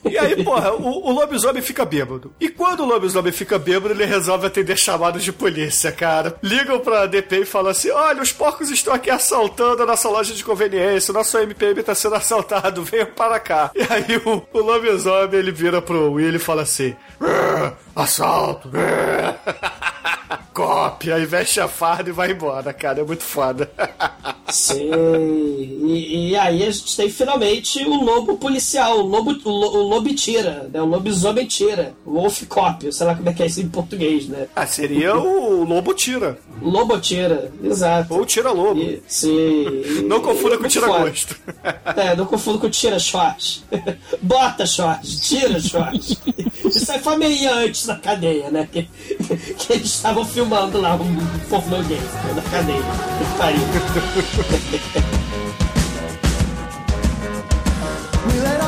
E 0.04 0.16
aí, 0.16 0.42
porra, 0.44 0.72
o, 0.72 1.08
o 1.08 1.12
lobisomem 1.12 1.62
fica 1.62 1.84
bêbado. 1.84 2.32
E 2.40 2.48
quando 2.48 2.80
o 2.80 2.86
lobisomem 2.86 3.32
fica 3.32 3.58
bêbado, 3.58 3.94
ele 3.94 4.04
resolve 4.04 4.46
atender 4.46 4.76
chamados 4.76 5.22
de 5.22 5.32
polícia, 5.32 5.90
cara. 5.90 6.36
Ligam 6.42 6.80
pra 6.80 7.06
DP 7.06 7.40
e 7.40 7.44
falam 7.44 7.70
assim: 7.70 7.90
olha, 7.90 8.22
os 8.22 8.32
porcos 8.32 8.70
estão 8.70 8.94
aqui 8.94 9.10
assaltando 9.10 9.82
a 9.82 9.86
nossa 9.86 10.08
loja 10.08 10.34
de 10.34 10.44
conveniência, 10.44 11.10
o 11.10 11.14
nosso 11.14 11.36
MPM 11.38 11.82
tá 11.82 11.94
sendo 11.94 12.14
assaltado, 12.14 12.84
venham 12.84 13.06
para 13.06 13.38
cá. 13.40 13.70
E 13.74 13.80
aí 13.82 14.16
o, 14.24 14.42
o 14.52 14.62
lobisomem 14.62 15.38
ele 15.38 15.52
vira 15.52 15.82
pro 15.82 16.12
Will 16.12 16.34
e 16.34 16.38
fala 16.38 16.62
assim: 16.62 16.94
"Ah, 17.20 17.72
assalto, 17.96 18.70
ah." 20.78 20.90
cópia, 20.90 21.14
aí 21.16 21.26
veste 21.26 21.60
a 21.60 21.68
farda 21.68 22.10
e 22.10 22.12
vai 22.12 22.30
embora, 22.32 22.72
cara. 22.72 23.00
É 23.00 23.04
muito 23.04 23.22
foda. 23.22 23.70
Sei. 24.50 24.90
E, 24.90 26.30
e 26.30 26.36
aí 26.36 26.62
a 26.64 26.70
gente 26.70 26.96
tem 26.96 27.10
finalmente 27.10 27.84
o 27.84 28.02
lobo 28.02 28.38
policial, 28.38 28.98
o 28.98 29.06
lobo, 29.06 29.32
o, 29.44 29.50
lo- 29.50 29.76
o 29.76 29.88
lobo 29.88 30.14
tira, 30.14 30.68
né? 30.72 30.80
O 30.80 30.86
lobisomem 30.86 31.46
tira. 31.46 31.94
O 32.04 32.12
Wolf 32.12 32.42
Cop, 32.48 32.90
sei 32.92 33.06
lá 33.06 33.14
como 33.14 33.28
é 33.28 33.32
que 33.34 33.42
é 33.42 33.46
isso 33.46 33.60
em 33.60 33.68
português, 33.68 34.26
né? 34.26 34.46
Ah, 34.56 34.66
seria 34.66 35.16
o 35.16 35.64
lobo 35.64 35.92
tira. 35.92 36.38
Lobo 36.62 36.98
tira, 36.98 37.52
exato. 37.62 38.14
Ou 38.14 38.24
tira 38.24 38.50
lobo. 38.50 38.80
E- 38.80 39.02
sim. 39.06 39.66
Não 40.06 40.20
confunda 40.20 40.56
com 40.56 40.66
tira 40.68 40.86
gosto. 40.86 41.36
É, 41.96 42.14
não 42.14 42.26
confundo 42.26 42.58
com 42.58 42.68
tira 42.70 42.98
short. 42.98 43.64
Bota 44.22 44.64
short, 44.66 45.20
tira 45.20 45.58
short. 45.60 46.18
Isso 46.64 46.92
aí 46.92 46.98
foi 47.00 47.16
meio 47.16 47.52
antes 47.52 47.86
da 47.86 47.96
cadeia, 47.96 48.50
né? 48.50 48.68
Que, 48.70 48.82
que 49.58 49.72
eles 49.72 49.86
estavam 49.94 50.24
filmando 50.24 50.67
lá 50.76 50.94
um 50.96 51.16
pornô 51.48 51.78
né, 51.78 51.98
na 52.34 52.42
cadeia. 52.42 52.82
Que 53.18 53.38
pariu. 53.38 53.60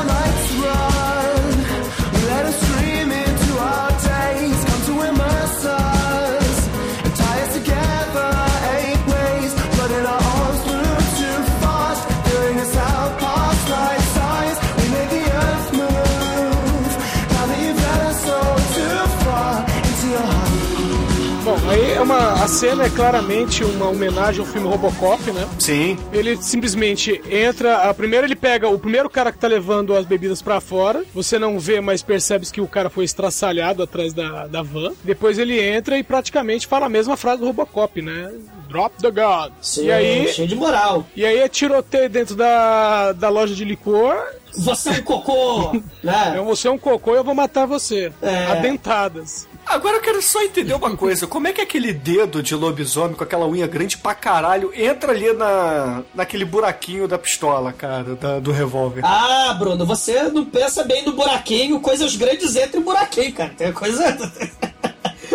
a 22.21 22.47
cena 22.47 22.83
é 22.83 22.89
claramente 22.89 23.63
uma 23.63 23.89
homenagem 23.89 24.41
ao 24.41 24.45
filme 24.45 24.67
Robocop, 24.67 25.31
né? 25.31 25.47
Sim. 25.57 25.97
Ele 26.13 26.37
simplesmente 26.37 27.21
entra. 27.29 27.89
A, 27.89 27.93
primeiro 27.93 28.27
ele 28.27 28.35
pega 28.35 28.69
o 28.69 28.77
primeiro 28.77 29.09
cara 29.09 29.31
que 29.31 29.39
tá 29.39 29.47
levando 29.47 29.95
as 29.95 30.05
bebidas 30.05 30.41
pra 30.41 30.61
fora. 30.61 31.03
Você 31.13 31.39
não 31.39 31.59
vê, 31.59 31.81
mas 31.81 32.03
percebe 32.03 32.45
que 32.45 32.61
o 32.61 32.67
cara 32.67 32.89
foi 32.89 33.05
estraçalhado 33.05 33.81
atrás 33.81 34.13
da, 34.13 34.47
da 34.47 34.61
van. 34.61 34.93
Depois 35.03 35.39
ele 35.39 35.59
entra 35.59 35.97
e 35.97 36.03
praticamente 36.03 36.67
fala 36.67 36.85
a 36.85 36.89
mesma 36.89 37.17
frase 37.17 37.39
do 37.39 37.47
Robocop, 37.47 38.01
né? 38.01 38.31
Drop 38.69 38.95
the 39.01 39.11
gun. 39.11 39.51
Sim, 39.61 39.85
e 39.85 39.91
aí, 39.91 40.27
cheio 40.27 40.47
de 40.47 40.55
moral. 40.55 41.05
E 41.15 41.25
aí 41.25 41.39
é 41.39 41.47
tiroteio 41.47 42.09
dentro 42.09 42.35
da, 42.35 43.11
da 43.13 43.29
loja 43.29 43.55
de 43.55 43.65
licor. 43.65 44.15
Você 44.53 44.89
é 44.89 44.93
um 44.93 45.03
cocô, 45.03 45.73
né? 46.03 46.33
Eu, 46.35 46.45
você 46.45 46.67
é 46.67 46.71
um 46.71 46.77
cocô 46.77 47.13
e 47.13 47.17
eu 47.17 47.23
vou 47.23 47.33
matar 47.33 47.65
você. 47.65 48.11
É. 48.21 48.45
Adentadas. 48.47 49.47
Agora 49.71 49.97
eu 49.97 50.01
quero 50.01 50.21
só 50.21 50.41
entender 50.43 50.73
uma 50.73 50.95
coisa. 50.97 51.25
Como 51.27 51.47
é 51.47 51.53
que 51.53 51.61
aquele 51.61 51.93
dedo 51.93 52.43
de 52.43 52.53
lobisomem 52.55 53.15
com 53.15 53.23
aquela 53.23 53.47
unha 53.47 53.67
grande 53.67 53.97
pra 53.97 54.13
caralho 54.13 54.71
entra 54.75 55.11
ali 55.11 55.31
na, 55.33 56.03
naquele 56.13 56.45
buraquinho 56.45 57.07
da 57.07 57.17
pistola, 57.17 57.71
cara, 57.73 58.15
da- 58.15 58.39
do 58.39 58.51
revólver? 58.51 59.01
Ah, 59.05 59.55
Bruno, 59.57 59.85
você 59.85 60.23
não 60.23 60.45
pensa 60.45 60.83
bem 60.83 61.05
no 61.05 61.13
buraquinho, 61.13 61.79
coisas 61.79 62.15
grandes 62.15 62.55
entram 62.55 62.81
em 62.81 62.83
buraquinho, 62.83 63.33
cara. 63.33 63.51
Tem 63.57 63.71
coisa. 63.73 64.17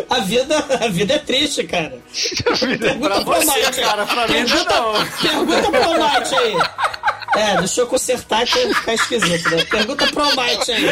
A 0.09 0.21
vida, 0.21 0.57
a 0.81 0.87
vida 0.89 1.15
é 1.15 1.19
triste, 1.19 1.65
cara. 1.65 1.99
Pra 3.01 3.21
você, 3.21 3.81
cara, 3.83 4.07
pra 4.07 4.29
mim 4.29 4.35
pergunta, 4.35 4.81
não. 4.81 5.07
Pergunta 5.21 5.71
pro 5.71 5.83
Almighty 5.83 6.35
aí. 6.37 6.55
É, 7.37 7.57
deixa 7.59 7.83
eu 7.83 7.87
consertar 7.87 8.47
que 8.47 8.65
vai 8.65 8.75
ficar 8.75 8.95
esquisito, 8.95 9.51
né? 9.51 9.65
Pergunta 9.65 10.07
pro 10.07 10.23
Almighty 10.23 10.73
aí. 10.73 10.87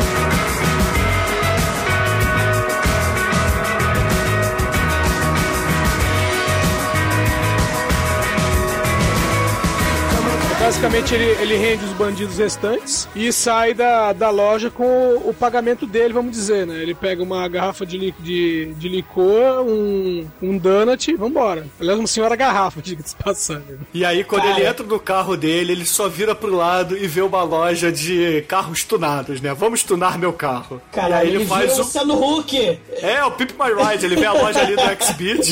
Basicamente, 10.70 11.14
ele, 11.14 11.24
ele 11.40 11.56
rende 11.56 11.84
os 11.84 11.92
bandidos 11.92 12.38
restantes 12.38 13.08
e 13.14 13.32
sai 13.32 13.72
da, 13.72 14.12
da 14.12 14.30
loja 14.30 14.68
com 14.68 14.82
o, 14.84 15.30
o 15.30 15.32
pagamento 15.32 15.86
dele, 15.86 16.12
vamos 16.12 16.32
dizer, 16.32 16.66
né? 16.66 16.82
Ele 16.82 16.92
pega 16.92 17.22
uma 17.22 17.46
garrafa 17.46 17.86
de, 17.86 17.96
li- 17.96 18.14
de, 18.18 18.74
de 18.76 18.88
licor, 18.88 19.60
um, 19.64 20.26
um 20.42 20.58
donut 20.58 21.08
e 21.08 21.14
vambora. 21.14 21.68
Aliás, 21.80 21.96
uma 22.00 22.08
senhora 22.08 22.34
garrafa, 22.34 22.82
diga-se 22.82 23.16
de 23.16 23.22
passagem. 23.22 23.78
E 23.94 24.04
aí, 24.04 24.24
quando 24.24 24.42
Cara. 24.42 24.58
ele 24.58 24.66
entra 24.68 24.84
no 24.84 24.98
carro 24.98 25.36
dele, 25.36 25.70
ele 25.70 25.86
só 25.86 26.08
vira 26.08 26.34
pro 26.34 26.52
lado 26.56 26.98
e 26.98 27.06
vê 27.06 27.22
uma 27.22 27.44
loja 27.44 27.92
de 27.92 28.44
carros 28.48 28.82
tunados, 28.82 29.40
né? 29.40 29.54
Vamos 29.54 29.84
tunar 29.84 30.18
meu 30.18 30.32
carro. 30.32 30.82
e 30.92 30.96
Cara, 30.96 31.18
aí 31.18 31.28
ele, 31.28 31.36
ele 31.36 31.46
faz 31.46 31.74
o. 31.78 31.82
Luciano 31.82 32.14
Huck. 32.38 32.80
É, 33.00 33.22
o 33.24 33.30
Pip 33.30 33.52
My 33.54 33.70
Ride, 33.72 34.04
ele 34.04 34.16
vê 34.16 34.26
a 34.26 34.32
loja 34.32 34.58
ali 34.62 34.74
do 34.74 34.82
X-Beat. 34.90 35.46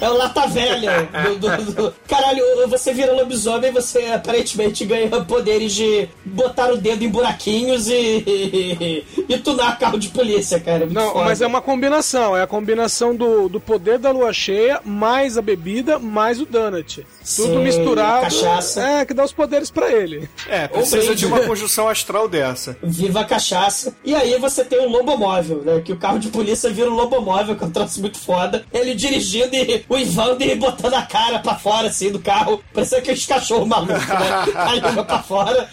É 0.00 0.10
o 0.10 0.14
Lata 0.16 0.48
Velha. 0.48 1.08
do- 1.38 1.56
do- 1.56 1.72
do- 1.72 1.94
Caralho, 2.08 2.42
você 2.68 2.92
vira 2.92 3.12
lobisomem 3.12 3.70
e 3.70 3.72
você 3.72 4.18
aparentemente 4.40 4.84
ganha 4.84 5.08
poderes 5.24 5.72
de 5.74 6.08
botar 6.24 6.72
o 6.72 6.76
dedo 6.76 7.04
em 7.04 7.08
buraquinhos 7.08 7.88
e, 7.88 9.04
e, 9.28 9.38
tunar 9.38 9.78
carro 9.78 9.98
de 9.98 10.08
polícia, 10.08 10.58
cara. 10.58 10.80
Muito 10.80 10.94
Não, 10.94 11.12
foda. 11.12 11.24
mas 11.24 11.42
é 11.42 11.46
uma 11.46 11.60
combinação. 11.60 12.36
É 12.36 12.42
a 12.42 12.46
combinação 12.46 13.14
do, 13.14 13.48
do 13.48 13.60
poder 13.60 13.98
da 13.98 14.10
lua 14.10 14.32
cheia, 14.32 14.80
mais 14.84 15.36
a 15.36 15.42
bebida, 15.42 15.98
mais 15.98 16.40
o 16.40 16.46
donut. 16.46 17.06
Tudo 17.36 17.54
Sim, 17.54 17.58
misturado. 17.62 18.22
cachaça. 18.22 18.82
É, 18.82 19.04
que 19.04 19.14
dá 19.14 19.24
os 19.24 19.32
poderes 19.32 19.70
pra 19.70 19.90
ele. 19.90 20.28
É, 20.48 20.66
precisa 20.68 21.14
de 21.14 21.26
uma 21.26 21.40
conjunção 21.40 21.88
astral 21.88 22.28
dessa. 22.28 22.76
Viva 22.82 23.20
a 23.20 23.24
cachaça. 23.24 23.94
E 24.04 24.14
aí 24.14 24.38
você 24.38 24.64
tem 24.64 24.78
o 24.80 24.88
lobomóvel, 24.88 25.62
né? 25.64 25.80
Que 25.84 25.92
o 25.92 25.96
carro 25.96 26.18
de 26.18 26.28
polícia 26.28 26.70
vira 26.70 26.90
um 26.90 26.94
lobomóvel, 26.94 27.56
que 27.56 27.64
é 27.64 27.66
um 27.66 27.70
troço 27.70 28.00
muito 28.00 28.18
foda. 28.18 28.64
Ele 28.72 28.94
dirigindo 28.94 29.54
e 29.54 29.84
o 29.88 29.96
Ivander 29.96 30.56
botando 30.56 30.94
a 30.94 31.02
cara 31.02 31.38
pra 31.38 31.54
fora, 31.56 31.88
assim, 31.88 32.10
do 32.10 32.18
carro. 32.18 32.62
Parecia 32.72 32.98
aqueles 32.98 33.24
cachorros 33.26 33.66
malucos, 33.68 34.06
né? 34.06 34.30
A 34.54 34.74
língua 34.74 35.04
pra 35.04 35.22
fora. 35.22 35.68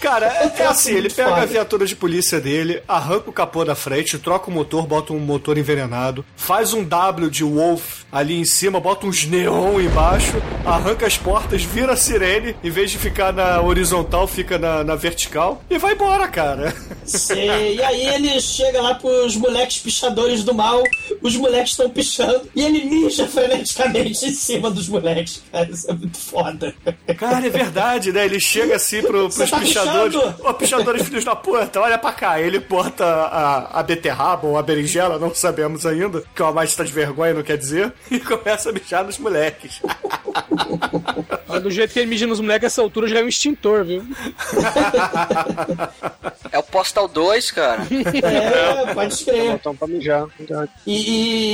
Cara, 0.00 0.26
é, 0.26 0.62
é 0.62 0.66
assim, 0.66 0.94
ele 0.94 1.08
pega 1.08 1.30
foda. 1.30 1.42
a 1.42 1.46
viatura 1.46 1.86
de 1.86 1.94
polícia 1.94 2.40
dele, 2.40 2.82
arranca 2.88 3.30
o 3.30 3.32
capô 3.32 3.64
da 3.64 3.74
frente, 3.74 4.18
troca 4.18 4.50
o 4.50 4.52
motor, 4.52 4.86
bota 4.86 5.12
um 5.12 5.18
motor 5.18 5.56
envenenado, 5.56 6.24
faz 6.36 6.72
um 6.72 6.82
W 6.82 7.30
de 7.30 7.44
Wolf 7.44 8.02
ali 8.10 8.34
em 8.34 8.44
cima, 8.44 8.80
bota 8.80 9.06
uns 9.06 9.24
neon 9.24 9.80
embaixo, 9.80 10.42
arranca 10.66 11.06
as 11.06 11.16
portas, 11.16 11.62
vira 11.62 11.92
a 11.92 11.96
sirene, 11.96 12.56
em 12.62 12.70
vez 12.70 12.90
de 12.90 12.98
ficar 12.98 13.32
na 13.32 13.60
horizontal, 13.60 14.26
fica 14.26 14.58
na, 14.58 14.84
na 14.84 14.94
vertical 14.94 15.62
e 15.70 15.78
vai 15.78 15.94
embora, 15.94 16.28
cara. 16.28 16.74
Sim, 17.04 17.34
e 17.34 17.82
aí 17.82 18.06
ele 18.08 18.40
chega 18.40 18.82
lá 18.82 18.94
pros 18.94 19.36
moleques 19.36 19.78
pichadores 19.78 20.44
do 20.44 20.54
mal, 20.54 20.82
os 21.20 21.36
moleques 21.36 21.72
estão 21.72 21.88
pichando, 21.88 22.48
e 22.54 22.62
ele 22.62 22.84
mija 22.84 23.26
freneticamente 23.26 24.26
em 24.26 24.32
cima 24.32 24.70
dos 24.70 24.88
moleques. 24.88 25.42
Cara, 25.50 25.70
isso 25.70 25.90
é 25.90 25.94
muito 25.94 26.18
foda. 26.18 26.74
Cara, 27.16 27.46
é 27.46 27.50
verdade, 27.50 28.12
né? 28.12 28.24
Ele 28.24 28.40
chega 28.40 28.76
assim 28.76 29.00
pro, 29.02 29.28
pros 29.30 29.50
tá 29.50 29.61
pichadores. 29.62 30.14
pichando? 30.14 30.48
Ô, 30.48 30.54
pichadores 30.54 31.02
filhos 31.02 31.24
da 31.24 31.36
puta, 31.36 31.80
olha 31.80 31.98
pra 31.98 32.12
cá. 32.12 32.40
Ele 32.40 32.58
bota 32.58 33.04
a, 33.04 33.80
a 33.80 33.82
beterraba 33.82 34.46
ou 34.46 34.58
a 34.58 34.62
berinjela, 34.62 35.18
não 35.18 35.34
sabemos 35.34 35.84
ainda, 35.86 36.22
que 36.34 36.42
o 36.42 36.46
Amate 36.46 36.76
tá 36.76 36.84
de 36.84 36.92
vergonha, 36.92 37.34
não 37.34 37.42
quer 37.42 37.58
dizer, 37.58 37.92
e 38.10 38.20
começa 38.20 38.70
a 38.70 38.72
mijar 38.72 39.04
nos 39.04 39.18
moleques. 39.18 39.80
Mas 41.52 41.62
do 41.62 41.70
jeito 41.70 41.92
que 41.92 41.98
ele 42.00 42.06
mija 42.10 42.26
nos 42.26 42.40
moleques, 42.40 42.66
essa 42.66 42.80
altura 42.82 43.06
já 43.08 43.20
é 43.20 43.22
um 43.24 43.28
extintor, 43.28 43.84
viu? 43.84 44.02
É 46.50 46.58
o 46.58 46.62
Postal 46.62 47.08
2, 47.08 47.50
cara. 47.50 47.82
É, 48.22 48.94
pode 48.94 49.24
crer. 49.24 49.52
Botão 49.52 49.74
pra 49.76 49.88
mijar. 49.88 50.26
E, 50.86 50.92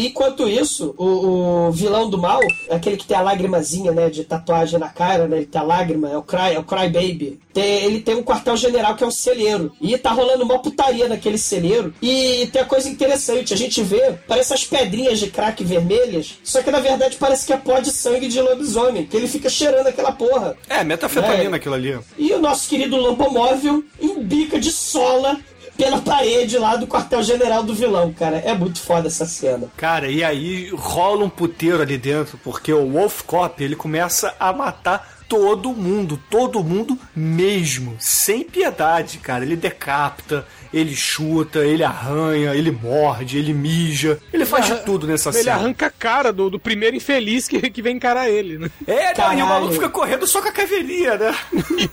e 0.02 0.06
enquanto 0.06 0.48
isso, 0.48 0.94
o, 0.98 1.66
o 1.68 1.72
vilão 1.72 2.08
do 2.10 2.18
mal, 2.18 2.40
aquele 2.70 2.96
que 2.96 3.06
tem 3.06 3.16
a 3.16 3.20
lágrimazinha, 3.22 3.92
né, 3.92 4.08
de 4.10 4.24
tatuagem 4.24 4.78
na 4.78 4.88
cara, 4.88 5.26
né, 5.28 5.38
ele 5.38 5.46
tem 5.46 5.60
a 5.60 5.64
lágrima, 5.64 6.10
é 6.10 6.16
o 6.16 6.22
Cry, 6.22 6.54
é 6.54 6.58
o 6.58 6.64
Cry 6.64 6.88
Baby. 6.88 7.40
Tem- 7.52 7.84
ele 7.84 8.00
tem 8.00 8.14
um 8.16 8.22
quartel-general 8.22 8.94
que 8.94 9.04
é 9.04 9.06
um 9.06 9.10
celeiro. 9.10 9.72
E 9.80 9.96
tá 9.98 10.10
rolando 10.10 10.44
uma 10.44 10.58
putaria 10.60 11.08
naquele 11.08 11.38
celeiro. 11.38 11.92
E 12.02 12.48
tem 12.52 12.62
a 12.62 12.64
coisa 12.64 12.88
interessante, 12.88 13.52
a 13.52 13.56
gente 13.56 13.82
vê, 13.82 14.14
parece 14.26 14.52
as 14.54 14.64
pedrinhas 14.64 15.18
de 15.18 15.28
crack 15.28 15.62
vermelhas, 15.64 16.38
só 16.44 16.62
que 16.62 16.70
na 16.70 16.80
verdade 16.80 17.16
parece 17.18 17.46
que 17.46 17.52
é 17.52 17.56
pó 17.56 17.78
de 17.80 17.90
sangue 17.90 18.28
de 18.28 18.40
lobisomem, 18.40 19.06
que 19.06 19.16
ele 19.16 19.28
fica 19.28 19.48
cheirando 19.48 19.86
aquela 19.88 20.12
porra. 20.12 20.56
É, 20.68 20.82
metafetamina 20.84 21.56
É. 21.56 21.58
aquilo 21.58 21.74
ali. 21.74 21.98
E 22.16 22.32
o 22.32 22.40
nosso 22.40 22.68
querido 22.68 22.96
lobomóvel 22.96 23.84
embica 24.00 24.58
de 24.60 24.70
sola 24.70 25.38
pela 25.76 26.00
parede 26.00 26.58
lá 26.58 26.74
do 26.74 26.86
quartel-general 26.88 27.62
do 27.62 27.72
vilão, 27.74 28.12
cara. 28.12 28.38
É 28.38 28.52
muito 28.52 28.80
foda 28.80 29.06
essa 29.06 29.24
cena. 29.26 29.68
Cara, 29.76 30.08
e 30.10 30.24
aí 30.24 30.70
rola 30.74 31.24
um 31.24 31.30
puteiro 31.30 31.80
ali 31.80 31.96
dentro, 31.96 32.38
porque 32.42 32.72
o 32.72 32.90
Wolf 32.90 33.22
Cop, 33.22 33.62
ele 33.62 33.76
começa 33.76 34.34
a 34.40 34.52
matar 34.52 35.16
todo 35.28 35.70
mundo, 35.72 36.18
todo 36.30 36.64
mundo 36.64 36.98
mesmo, 37.14 37.94
sem 38.00 38.42
piedade, 38.42 39.18
cara. 39.18 39.44
Ele 39.44 39.54
decapita, 39.54 40.44
ele 40.72 40.94
chuta, 40.94 41.60
ele 41.60 41.82
arranha, 41.84 42.54
ele 42.54 42.70
morde, 42.70 43.38
ele 43.38 43.52
mija, 43.52 44.18
ele 44.32 44.44
faz 44.44 44.66
de 44.66 44.76
tudo 44.84 45.06
nessa 45.06 45.30
Ele 45.30 45.38
cena. 45.38 45.54
arranca 45.56 45.86
a 45.86 45.90
cara 45.90 46.32
do, 46.32 46.50
do 46.50 46.58
primeiro 46.58 46.96
infeliz 46.96 47.46
que, 47.48 47.70
que 47.70 47.82
vem 47.82 47.96
encarar 47.96 48.28
ele, 48.30 48.58
né? 48.58 48.70
É, 48.86 49.12
e 49.36 49.42
o 49.42 49.46
maluco 49.46 49.74
fica 49.74 49.88
correndo 49.88 50.26
só 50.26 50.40
com 50.42 50.48
a 50.48 50.52
caveirinha, 50.52 51.16
né? 51.16 51.34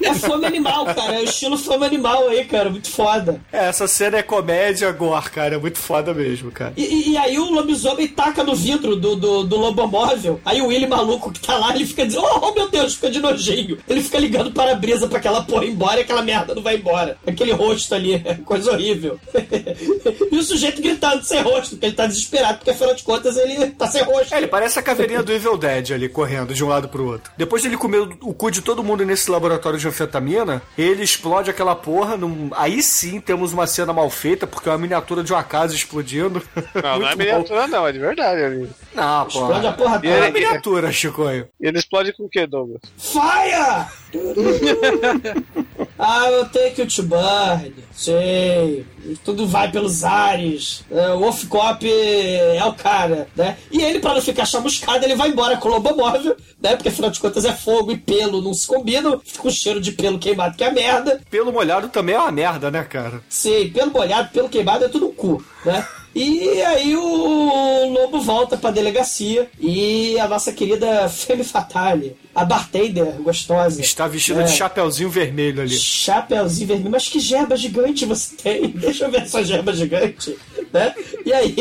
É 0.03 0.13
fome 0.13 0.45
animal, 0.45 0.85
cara. 0.85 1.15
É 1.15 1.19
o 1.21 1.23
estilo 1.23 1.57
fome 1.57 1.85
animal 1.85 2.27
aí, 2.29 2.45
cara. 2.45 2.69
Muito 2.69 2.89
foda. 2.89 3.39
É, 3.51 3.67
essa 3.67 3.87
cena 3.87 4.17
é 4.17 4.23
comédia 4.23 4.91
gore, 4.91 5.29
cara. 5.29 5.55
É 5.55 5.57
muito 5.57 5.77
foda 5.79 6.13
mesmo, 6.13 6.51
cara. 6.51 6.73
E, 6.77 6.83
e- 6.83 7.05
e 7.11 7.17
aí 7.17 7.37
o 7.39 7.49
lobisomem 7.51 8.07
taca 8.07 8.43
no 8.43 8.55
vidro 8.55 8.95
do, 8.95 9.15
do, 9.15 9.43
do 9.43 9.55
lobomóvel. 9.57 10.39
Aí 10.43 10.61
o 10.61 10.67
Willy 10.67 10.87
maluco 10.87 11.31
que 11.31 11.39
tá 11.39 11.57
lá, 11.57 11.73
ele 11.75 11.85
fica 11.85 12.05
dizendo, 12.05 12.25
oh 12.25 12.53
meu 12.53 12.69
Deus, 12.69 12.95
fica 12.95 13.09
de 13.11 13.19
nojinho. 13.19 13.77
Ele 13.87 14.01
fica 14.01 14.19
ligando 14.19 14.51
para 14.51 14.71
a 14.71 14.75
brisa 14.75 15.07
pra 15.07 15.17
aquela 15.19 15.43
porra 15.43 15.65
ir 15.65 15.69
embora 15.71 15.99
e 15.99 16.03
aquela 16.03 16.21
merda 16.21 16.53
não 16.55 16.61
vai 16.61 16.75
embora. 16.75 17.17
Aquele 17.25 17.51
rosto 17.53 17.93
ali, 17.95 18.15
é 18.25 18.35
coisa 18.65 18.71
horrível. 18.71 19.19
e 20.31 20.37
o 20.37 20.43
sujeito 20.43 20.81
gritando 20.81 21.23
sem 21.23 21.41
rosto, 21.41 21.71
porque 21.71 21.85
ele 21.87 21.95
tá 21.95 22.07
desesperado, 22.07 22.57
porque 22.57 22.71
afinal 22.71 22.95
de 22.95 23.03
contas 23.03 23.37
ele 23.37 23.67
tá 23.71 23.87
sem 23.87 24.03
rosto. 24.03 24.33
É, 24.33 24.37
ele 24.37 24.47
parece 24.47 24.79
a 24.79 24.81
caveirinha 24.81 25.21
do 25.21 25.31
Evil 25.31 25.57
Dead 25.57 25.91
ali, 25.91 26.09
correndo 26.09 26.53
de 26.53 26.63
um 26.63 26.67
lado 26.67 26.89
pro 26.89 27.05
outro. 27.05 27.31
Depois 27.37 27.61
de 27.61 27.67
ele 27.67 27.77
comer 27.77 27.99
o 28.21 28.33
cu 28.33 28.49
de 28.49 28.61
todo 28.61 28.83
mundo 28.83 29.05
nesse 29.05 29.29
laboratório 29.29 29.77
de 29.79 29.87
anfetamina, 29.87 30.61
ele 30.77 31.03
explode 31.03 31.49
aquela 31.49 31.75
porra. 31.75 32.17
Num... 32.17 32.49
Aí 32.53 32.81
sim 32.81 33.19
temos 33.19 33.53
uma 33.53 33.67
cena 33.67 33.93
mal 33.93 34.09
feita, 34.09 34.47
porque 34.47 34.67
é 34.69 34.71
uma 34.71 34.77
miniatura 34.77 35.23
de 35.23 35.31
uma 35.31 35.43
casa 35.43 35.75
explodindo. 35.75 36.41
Não, 36.73 36.99
não 36.99 37.07
é 37.07 37.11
bom. 37.15 37.17
miniatura, 37.17 37.67
não, 37.67 37.87
é 37.87 37.91
de 37.91 37.99
verdade 37.99 38.43
ali. 38.43 38.69
Não, 38.93 39.25
pô. 39.25 39.41
Explode 39.41 39.67
a 39.67 39.73
porra 39.73 40.01
É 40.03 40.19
toda. 40.19 40.31
miniatura, 40.31 40.91
Chicoio. 40.91 41.47
E 41.59 41.67
ele 41.67 41.77
explode 41.77 42.13
com 42.13 42.23
o 42.23 42.29
que, 42.29 42.45
Douglas? 42.47 42.81
Fire! 42.97 43.85
ah, 45.97 46.29
eu 46.29 46.45
tenho 46.45 46.73
que 46.73 46.85
te 46.85 47.01
burn. 47.01 47.73
Sei. 47.93 48.85
Tudo 49.23 49.47
vai 49.47 49.71
pelos 49.71 50.03
ares. 50.03 50.83
É, 50.91 51.09
o 51.11 51.19
Wolf 51.19 51.45
Cop 51.45 51.87
é 51.87 52.63
o 52.65 52.73
cara, 52.73 53.27
né? 53.35 53.57
E 53.71 53.81
ele, 53.81 53.99
pra 53.99 54.13
não 54.13 54.21
ficar 54.21 54.45
chamuscado, 54.45 55.05
ele 55.05 55.15
vai 55.15 55.29
embora 55.29 55.57
com 55.57 55.69
o 55.69 55.71
lobomóvel, 55.71 56.35
né? 56.61 56.75
Porque 56.75 56.89
afinal 56.89 57.09
de 57.11 57.19
contas 57.19 57.45
é 57.45 57.53
fogo 57.53 57.91
e 57.91 57.97
pelo 57.97 58.41
não 58.41 58.53
se 58.53 58.67
combinam. 58.67 59.21
Fica 59.23 59.39
com 59.39 59.49
cheiro 59.49 59.79
de 59.79 59.91
pelo 59.91 60.19
queimado 60.19 60.57
que 60.57 60.63
é 60.63 60.71
merda. 60.71 61.21
Pelo 61.29 61.53
molhado 61.53 61.87
também 61.89 62.15
é 62.15 62.19
uma 62.19 62.31
merda, 62.31 62.69
né, 62.69 62.83
cara? 62.83 63.21
Sim, 63.29 63.69
pelo 63.69 63.91
molhado, 63.91 64.29
pelo 64.31 64.49
queimado 64.49 64.85
é 64.85 64.89
tudo 64.89 65.09
cu, 65.09 65.43
né? 65.63 65.87
E 66.15 66.61
aí 66.61 66.95
o 66.95 67.89
lobo 67.91 68.21
volta 68.21 68.55
pra 68.55 68.71
delegacia 68.71 69.49
e 69.59 70.17
a 70.17 70.29
nossa 70.29 70.53
querida 70.53 71.09
Femme 71.09 71.43
Fatale, 71.43 72.15
a 72.35 72.43
bartender 72.43 73.05
gostosa. 73.21 73.79
Está 73.81 74.07
vestida 74.07 74.41
É. 74.41 74.43
de 74.43 74.51
chapeuzinho 74.51 75.09
vermelho 75.09 75.61
ali. 75.61 75.77
Chapeuzinho 75.77 76.67
vermelho, 76.67 76.91
mas 76.91 77.07
que 77.07 77.19
gerba 77.19 77.55
gigante 77.55 78.05
você 78.05 78.35
tem? 78.35 78.67
Deixa 78.75 79.05
eu 79.05 79.11
ver 79.11 79.21
essa 79.21 79.43
gerba 79.43 79.73
gigante, 79.73 80.37
né? 80.73 80.93
E 81.25 81.31
aí, 81.33 81.55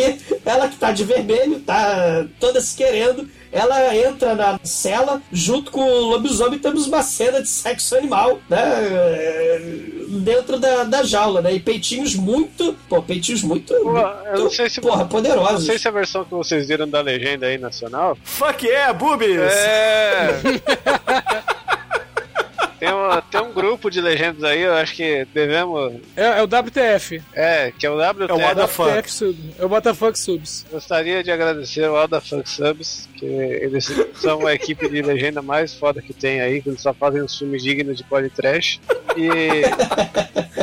ela 0.44 0.68
que 0.68 0.76
tá 0.76 0.90
de 0.92 1.04
vermelho, 1.04 1.60
tá 1.60 2.26
toda 2.40 2.60
se 2.60 2.76
querendo, 2.76 3.28
ela 3.52 3.94
entra 3.96 4.34
na 4.34 4.58
cela 4.64 5.22
junto 5.32 5.70
com 5.70 5.80
o 5.80 6.00
lobisomem, 6.10 6.58
temos 6.58 6.88
uma 6.88 7.02
cena 7.04 7.40
de 7.40 7.48
sexo 7.48 7.96
animal, 7.96 8.40
né? 8.50 8.58
É, 8.60 9.84
Dentro 10.06 10.60
da, 10.60 10.84
da 10.84 11.02
jaula, 11.02 11.40
né? 11.40 11.52
E 11.54 11.60
peitinhos 11.60 12.14
muito. 12.14 12.76
Pô, 12.88 13.02
peitinhos 13.02 13.42
muito. 13.42 13.74
Pô, 13.74 13.98
eu 13.98 14.40
não 14.44 14.50
sei 14.50 14.68
se 14.70 14.80
porra, 14.80 14.98
Não 15.02 15.08
poderosos. 15.08 15.66
sei 15.66 15.78
se 15.78 15.88
a 15.88 15.90
versão 15.90 16.24
que 16.24 16.30
vocês 16.30 16.68
viram 16.68 16.88
da 16.88 17.00
legenda 17.00 17.46
aí 17.46 17.58
nacional. 17.58 18.16
Fuck 18.22 18.64
yeah, 18.66 18.92
boobies! 18.92 19.38
É. 19.40 20.40
tem, 22.78 22.92
uma- 22.92 23.22
tem 23.22 23.40
um 23.40 23.52
grupo 23.52 23.90
de 23.90 24.00
legendas 24.00 24.42
aí, 24.44 24.62
eu 24.62 24.74
acho 24.74 24.94
que 24.94 25.26
devemos. 25.32 25.94
É, 26.16 26.38
é 26.38 26.42
o 26.42 26.44
WTF. 26.44 27.22
É, 27.32 27.72
que 27.78 27.86
é 27.86 27.90
o 27.90 27.96
WTF. 27.96 28.30
É 28.30 28.34
o 28.34 28.38
What 28.38 28.54
the 28.56 28.66
fuck. 28.66 28.90
WTF 28.90 29.10
Subs. 29.12 29.38
É 29.58 29.64
o 29.64 29.68
WTF 29.68 30.18
Subs. 30.18 30.66
Gostaria 30.70 31.22
de 31.24 31.30
agradecer 31.30 31.84
ao 31.84 31.96
Alda 31.96 32.20
Funk 32.20 32.48
Subs, 32.48 33.08
que 33.14 33.24
eles 33.24 33.88
são 34.16 34.46
a 34.46 34.52
equipe 34.54 34.88
de 34.88 35.00
legenda 35.02 35.40
mais 35.40 35.72
foda 35.74 36.02
que 36.02 36.12
tem 36.12 36.40
aí, 36.40 36.60
que 36.60 36.68
eles 36.68 36.82
só 36.82 36.92
fazem 36.92 37.22
uns 37.22 37.38
filmes 37.38 37.62
dignos 37.62 37.96
de 37.96 38.04
podcast. 38.04 38.80
E 39.16 39.62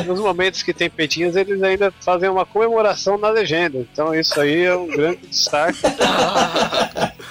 nos 0.06 0.20
momentos 0.20 0.62
que 0.62 0.72
tem 0.74 0.90
peitinhos, 0.90 1.34
eles 1.36 1.62
ainda 1.62 1.92
fazem 2.00 2.28
uma 2.28 2.44
comemoração 2.44 3.16
na 3.18 3.30
legenda. 3.30 3.78
Então 3.92 4.14
isso 4.14 4.38
aí 4.40 4.64
é 4.64 4.76
um 4.76 4.86
grande 4.86 5.26
destaque. 5.26 5.78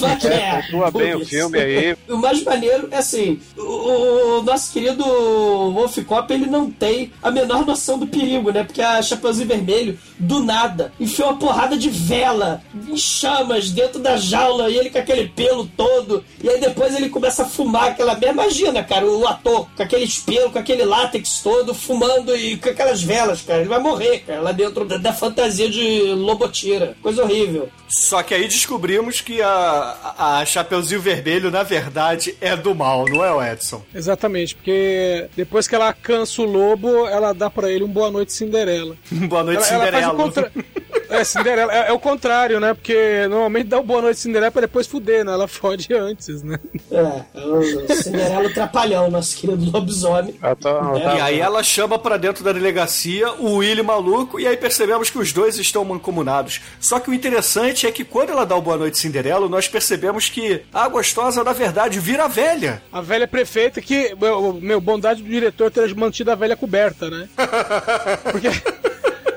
Só 0.00 0.16
que 0.16 0.26
é. 0.26 0.62
Pontua 0.62 0.90
bem 0.90 1.14
o 1.14 1.24
filme 1.24 1.58
aí. 1.58 1.96
O 2.08 2.16
mais 2.16 2.42
maneiro 2.42 2.88
é 2.90 2.98
assim: 2.98 3.40
o, 3.56 4.38
o 4.38 4.42
nosso 4.42 4.72
querido 4.72 5.04
Wolf 5.04 5.98
Cop 6.06 6.32
ele 6.32 6.46
não 6.46 6.70
tem 6.70 7.12
a 7.22 7.30
menor 7.30 7.66
noção 7.66 7.98
do 7.98 8.06
perigo, 8.06 8.50
né? 8.50 8.64
Porque 8.64 8.82
a 8.82 9.02
Chapeuzinho 9.02 9.48
Vermelho, 9.48 9.98
do 10.18 10.40
nada, 10.40 10.92
enfiou 10.98 11.28
uma 11.28 11.38
porrada 11.38 11.76
de 11.76 11.88
vela 11.88 12.62
em 12.88 12.96
chamas 12.96 13.70
dentro 13.70 14.00
da 14.00 14.16
jaula 14.16 14.70
e 14.70 14.76
ele 14.76 14.90
com 14.90 14.98
aquele 14.98 15.28
pelo 15.28 15.66
todo. 15.66 16.24
E 16.42 16.48
aí 16.48 16.60
depois 16.60 16.94
ele 16.94 17.08
começa 17.08 17.42
a 17.42 17.46
fumar 17.46 17.90
aquela. 17.90 18.18
Imagina, 18.30 18.82
cara, 18.82 19.06
o 19.06 19.26
ator 19.26 19.68
com 19.76 19.82
aquele 19.82 20.08
pelo, 20.24 20.50
com 20.50 20.58
aquele 20.58 20.84
látex 20.84 21.40
todo, 21.42 21.74
fumando 21.74 22.34
e 22.36 22.56
com 22.56 22.68
aquelas 22.68 23.02
velas, 23.02 23.42
cara. 23.42 23.60
Ele 23.60 23.68
vai 23.68 23.80
morrer, 23.80 24.20
cara, 24.20 24.40
lá 24.40 24.52
dentro 24.52 24.84
da, 24.84 24.96
da 24.96 25.12
fantasia 25.12 25.68
de 25.68 26.12
Lobotira. 26.14 26.96
Coisa 27.02 27.22
horrível. 27.22 27.68
Só 27.88 28.22
que 28.22 28.34
aí 28.34 28.46
descobrimos 28.46 29.20
que 29.20 29.42
a, 29.42 29.89
a 30.18 30.44
Chapeuzinho 30.44 31.00
Vermelho, 31.00 31.50
na 31.50 31.62
verdade, 31.62 32.36
é 32.40 32.56
do 32.56 32.74
mal, 32.74 33.04
não 33.08 33.24
é, 33.24 33.32
o 33.32 33.42
Edson? 33.42 33.82
Exatamente, 33.94 34.54
porque 34.54 35.28
depois 35.36 35.66
que 35.66 35.74
ela 35.74 35.92
cansa 35.92 36.42
o 36.42 36.44
lobo, 36.44 37.06
ela 37.06 37.32
dá 37.32 37.48
pra 37.50 37.70
ele 37.70 37.84
um 37.84 37.88
boa 37.88 38.10
noite 38.10 38.32
Cinderela. 38.32 38.96
Boa 39.10 39.42
noite, 39.42 39.62
ela, 39.72 39.86
ela 39.86 39.92
faz 39.92 40.04
Cinderela. 40.04 40.12
o 40.12 40.16
contra... 40.16 40.52
É, 41.10 41.24
Cinderela. 41.24 41.72
É, 41.72 41.88
é 41.88 41.92
o 41.92 41.98
contrário, 41.98 42.60
né? 42.60 42.74
Porque 42.74 43.26
normalmente 43.28 43.66
dá 43.68 43.78
o 43.78 43.82
boa 43.82 44.02
noite 44.02 44.20
Cinderela 44.20 44.50
pra 44.50 44.62
depois 44.62 44.86
fuder, 44.86 45.24
né? 45.24 45.32
Ela 45.32 45.48
fode 45.48 45.92
antes, 45.92 46.42
né? 46.42 46.58
É, 46.90 47.40
o 47.40 47.94
Cinderela 47.94 48.48
o 48.48 48.52
Trapalhão, 48.54 49.10
nosso 49.10 49.36
querido 49.36 49.70
lobisomem. 49.70 50.34
tá, 50.60 51.16
E 51.16 51.20
aí 51.20 51.40
ela 51.40 51.62
chama 51.62 51.98
pra 51.98 52.16
dentro 52.16 52.42
da 52.44 52.52
delegacia 52.52 53.32
o 53.34 53.56
Willy 53.56 53.82
maluco 53.82 54.38
e 54.38 54.46
aí 54.46 54.56
percebemos 54.56 55.10
que 55.10 55.18
os 55.18 55.32
dois 55.32 55.58
estão 55.58 55.84
mancomunados. 55.84 56.60
Só 56.80 57.00
que 57.00 57.10
o 57.10 57.14
interessante 57.14 57.86
é 57.86 57.92
que 57.92 58.04
quando 58.04 58.30
ela 58.30 58.46
dá 58.46 58.56
o 58.56 58.62
Boa 58.62 58.76
Noite 58.76 58.98
Cinderela, 58.98 59.48
nós 59.48 59.68
percebemos 59.68 60.28
que 60.28 60.62
a 60.72 60.88
gostosa, 60.88 61.42
na 61.44 61.52
verdade, 61.52 61.98
vira 61.98 62.28
velha. 62.28 62.82
A 62.92 63.00
velha 63.00 63.26
prefeita 63.26 63.80
que, 63.80 64.14
meu, 64.20 64.54
meu 64.54 64.80
bondade 64.80 65.22
do 65.22 65.28
diretor 65.28 65.70
ter 65.70 65.94
mantido 65.94 66.30
a 66.30 66.34
velha 66.34 66.56
coberta, 66.56 67.10
né? 67.10 67.28
Porque, 68.30 68.48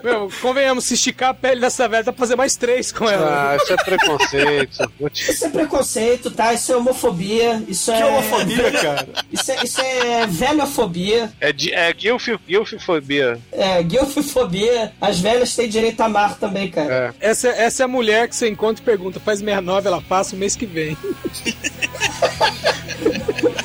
meu, 0.04 0.30
convenhamos, 0.42 0.86
se 0.86 0.96
esticar 0.96 1.30
a 1.30 1.34
pele 1.34 1.62
dessa 1.62 1.88
velha, 1.88 2.04
dá 2.04 2.12
pra 2.12 2.20
fazer 2.20 2.36
mais 2.36 2.56
três 2.56 2.92
com 2.92 3.10
ela. 3.10 3.54
Ah, 3.54 3.56
isso 3.56 3.74
é 3.74 3.78
preconceito. 3.78 4.92
Isso 5.14 5.46
é 5.46 5.50
preconceito, 5.50 6.32
tá? 6.32 6.54
Isso 6.54 6.74
é 6.74 6.78
homofobia. 6.78 7.64
Isso 7.68 7.92
é. 7.92 8.06
homofobia, 8.06 8.72
cara? 8.74 9.08
Isso 9.32 9.52
é, 9.52 9.64
isso 9.64 9.82
é 9.82 10.28
velhofobia. 10.28 11.32
É, 11.40 11.54
é 11.72 11.94
guilf, 11.94 12.28
guilfobia. 12.46 13.40
É, 13.52 13.82
guilfofobia. 13.82 14.92
As 15.00 15.20
velhas 15.20 15.56
têm 15.56 15.70
direito 15.70 16.02
a 16.02 16.06
amar 16.06 16.38
também, 16.38 16.70
cara. 16.70 17.16
Essa, 17.20 17.50
essa 17.50 17.84
é 17.84 17.86
a 17.86 17.88
mulher 17.88 18.28
que 18.28 18.36
você 18.36 18.50
encontra 18.50 18.82
e 18.82 18.86
pergunta, 18.86 19.20
faz 19.20 19.40
69, 19.40 19.88
ela 19.88 20.02
passa 20.02 20.36
o 20.36 20.40
mês 20.40 20.56
que 20.56 20.66
vem. 20.66 20.98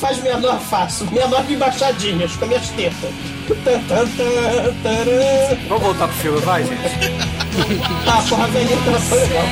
Faz 0.00 0.22
menor 0.22 0.58
fácil. 0.60 1.06
Menor 1.12 1.42
de 1.44 1.52
embaixadinhas 1.52 2.34
com 2.36 2.46
minhas 2.46 2.70
tetas. 2.70 3.10
Vamos 5.68 5.82
voltar 5.82 6.08
pro 6.08 6.16
filme, 6.16 6.40
vai, 6.40 6.64
gente. 6.64 6.80
ah, 8.06 8.24
porra, 8.26 8.44
a 8.44 8.46
velhinha 8.46 8.78
tão 8.82 9.18
legal. 9.18 9.44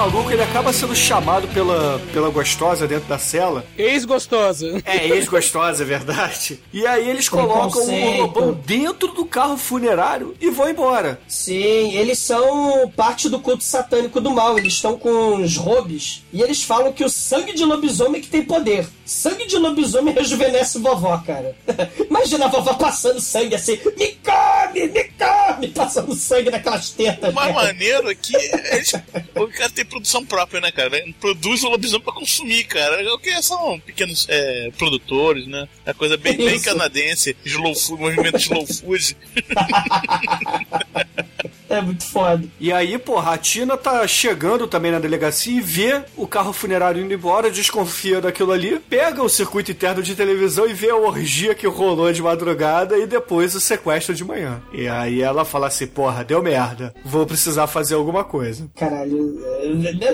Maluco, 0.00 0.30
ele 0.30 0.42
acaba 0.42 0.72
sendo 0.72 0.96
chamado 0.96 1.46
pela, 1.48 2.00
pela 2.10 2.30
gostosa 2.30 2.88
dentro 2.88 3.06
da 3.06 3.18
cela. 3.18 3.66
Ex-gostosa. 3.76 4.80
É, 4.86 5.08
ex-gostosa, 5.08 5.82
é 5.82 5.86
verdade. 5.86 6.58
E 6.72 6.86
aí 6.86 7.06
eles 7.06 7.28
colocam 7.28 7.82
o. 7.82 8.16
Lobão 8.16 8.52
dentro 8.64 9.08
do 9.08 9.26
carro 9.26 9.58
funerário 9.58 10.34
e 10.40 10.48
vão 10.48 10.70
embora. 10.70 11.20
Sim, 11.28 11.94
eles 11.94 12.18
são 12.18 12.90
parte 12.96 13.28
do 13.28 13.40
culto 13.40 13.62
satânico 13.62 14.22
do 14.22 14.30
mal. 14.30 14.58
Eles 14.58 14.72
estão 14.72 14.96
com 14.96 15.36
os 15.36 15.58
robes. 15.58 16.24
E 16.32 16.40
eles 16.40 16.62
falam 16.62 16.92
que 16.92 17.04
o 17.04 17.10
sangue 17.10 17.52
de 17.52 17.64
lobisomem 17.64 18.20
é 18.20 18.22
que 18.22 18.30
tem 18.30 18.42
poder. 18.42 18.88
Sangue 19.10 19.44
de 19.44 19.58
lobisomem 19.58 20.14
rejuvenesce 20.14 20.78
vovó, 20.78 21.18
cara. 21.26 21.56
Imagina 22.08 22.44
a 22.44 22.48
vovó 22.48 22.74
passando 22.74 23.20
sangue 23.20 23.56
assim. 23.56 23.76
Me 23.98 24.16
come, 24.22 24.86
me 24.86 25.04
come! 25.18 25.68
Passando 25.74 26.14
sangue 26.14 26.48
naquelas 26.48 26.90
tetas. 26.90 27.30
O 27.30 27.34
mais 27.34 27.52
cara. 27.52 27.66
maneiro 27.66 28.08
é 28.08 28.14
que 28.14 28.36
eles, 28.36 28.92
o 29.34 29.48
cara 29.48 29.70
tem 29.70 29.84
produção 29.84 30.24
própria, 30.24 30.60
né, 30.60 30.70
cara? 30.70 31.02
Produz 31.18 31.64
o 31.64 31.70
lobisomem 31.70 32.04
pra 32.04 32.12
consumir, 32.12 32.62
cara. 32.62 33.02
O 33.12 33.18
que 33.18 33.42
são 33.42 33.80
pequenos 33.80 34.26
é, 34.28 34.70
produtores, 34.78 35.44
né? 35.48 35.68
É 35.84 35.92
coisa 35.92 36.16
bem, 36.16 36.36
bem 36.36 36.60
canadense, 36.60 37.36
slow 37.44 37.74
food, 37.74 38.00
movimento 38.00 38.38
slow 38.38 38.64
food. 38.64 39.16
É 41.70 41.80
muito 41.80 42.04
foda. 42.04 42.44
E 42.58 42.72
aí, 42.72 42.98
porra, 42.98 43.34
a 43.34 43.38
Tina 43.38 43.76
tá 43.76 44.04
chegando 44.04 44.66
também 44.66 44.90
na 44.90 44.98
delegacia 44.98 45.56
e 45.56 45.60
vê 45.60 46.02
o 46.16 46.26
carro 46.26 46.52
funerário 46.52 47.00
indo 47.00 47.14
embora, 47.14 47.48
desconfia 47.48 48.20
daquilo 48.20 48.50
ali, 48.50 48.80
pega 48.80 49.22
o 49.22 49.28
circuito 49.28 49.70
interno 49.70 50.02
de 50.02 50.16
televisão 50.16 50.66
e 50.66 50.74
vê 50.74 50.90
a 50.90 50.96
orgia 50.96 51.54
que 51.54 51.68
rolou 51.68 52.12
de 52.12 52.20
madrugada 52.20 52.98
e 52.98 53.06
depois 53.06 53.54
o 53.54 53.60
sequestro 53.60 54.12
de 54.12 54.24
manhã. 54.24 54.60
E 54.72 54.88
aí 54.88 55.22
ela 55.22 55.44
fala 55.44 55.68
assim, 55.68 55.86
porra, 55.86 56.24
deu 56.24 56.42
merda, 56.42 56.92
vou 57.04 57.24
precisar 57.24 57.68
fazer 57.68 57.94
alguma 57.94 58.24
coisa. 58.24 58.68
Caralho, 58.74 59.40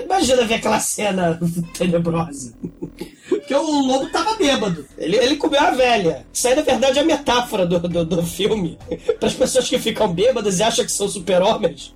imagina 0.05 0.45
ver 0.45 0.55
aquela 0.55 0.79
cena 0.79 1.39
tenebrosa. 1.75 2.53
Porque 3.27 3.53
o 3.53 3.81
lobo 3.81 4.09
tava 4.09 4.35
bêbado. 4.35 4.85
Ele, 4.97 5.17
ele 5.17 5.35
comeu 5.35 5.59
a 5.59 5.71
velha. 5.71 6.25
Isso 6.33 6.47
aí, 6.47 6.55
na 6.55 6.61
verdade, 6.61 6.99
é 6.99 7.01
a 7.01 7.05
metáfora 7.05 7.65
do, 7.65 7.79
do, 7.79 8.05
do 8.05 8.23
filme. 8.23 8.77
Para 9.19 9.27
as 9.27 9.33
pessoas 9.33 9.67
que 9.67 9.77
ficam 9.79 10.13
bêbadas 10.13 10.59
e 10.59 10.63
acham 10.63 10.85
que 10.85 10.91
são 10.91 11.07
super-homens. 11.47 11.95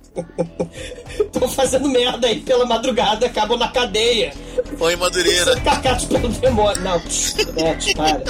Estão 1.18 1.48
fazendo 1.48 1.88
merda 1.88 2.26
aí 2.26 2.40
pela 2.40 2.66
madrugada, 2.66 3.26
acabam 3.26 3.58
na 3.58 3.68
cadeia. 3.68 4.32
Em 4.90 4.96
Madureira. 4.96 5.52
São 5.52 5.60
Carcados 5.62 6.04
pelo 6.06 6.28
demônio. 6.28 6.82
Não, 6.82 7.00
psh, 7.00 7.36
Neto, 7.54 7.94
para. 7.96 8.22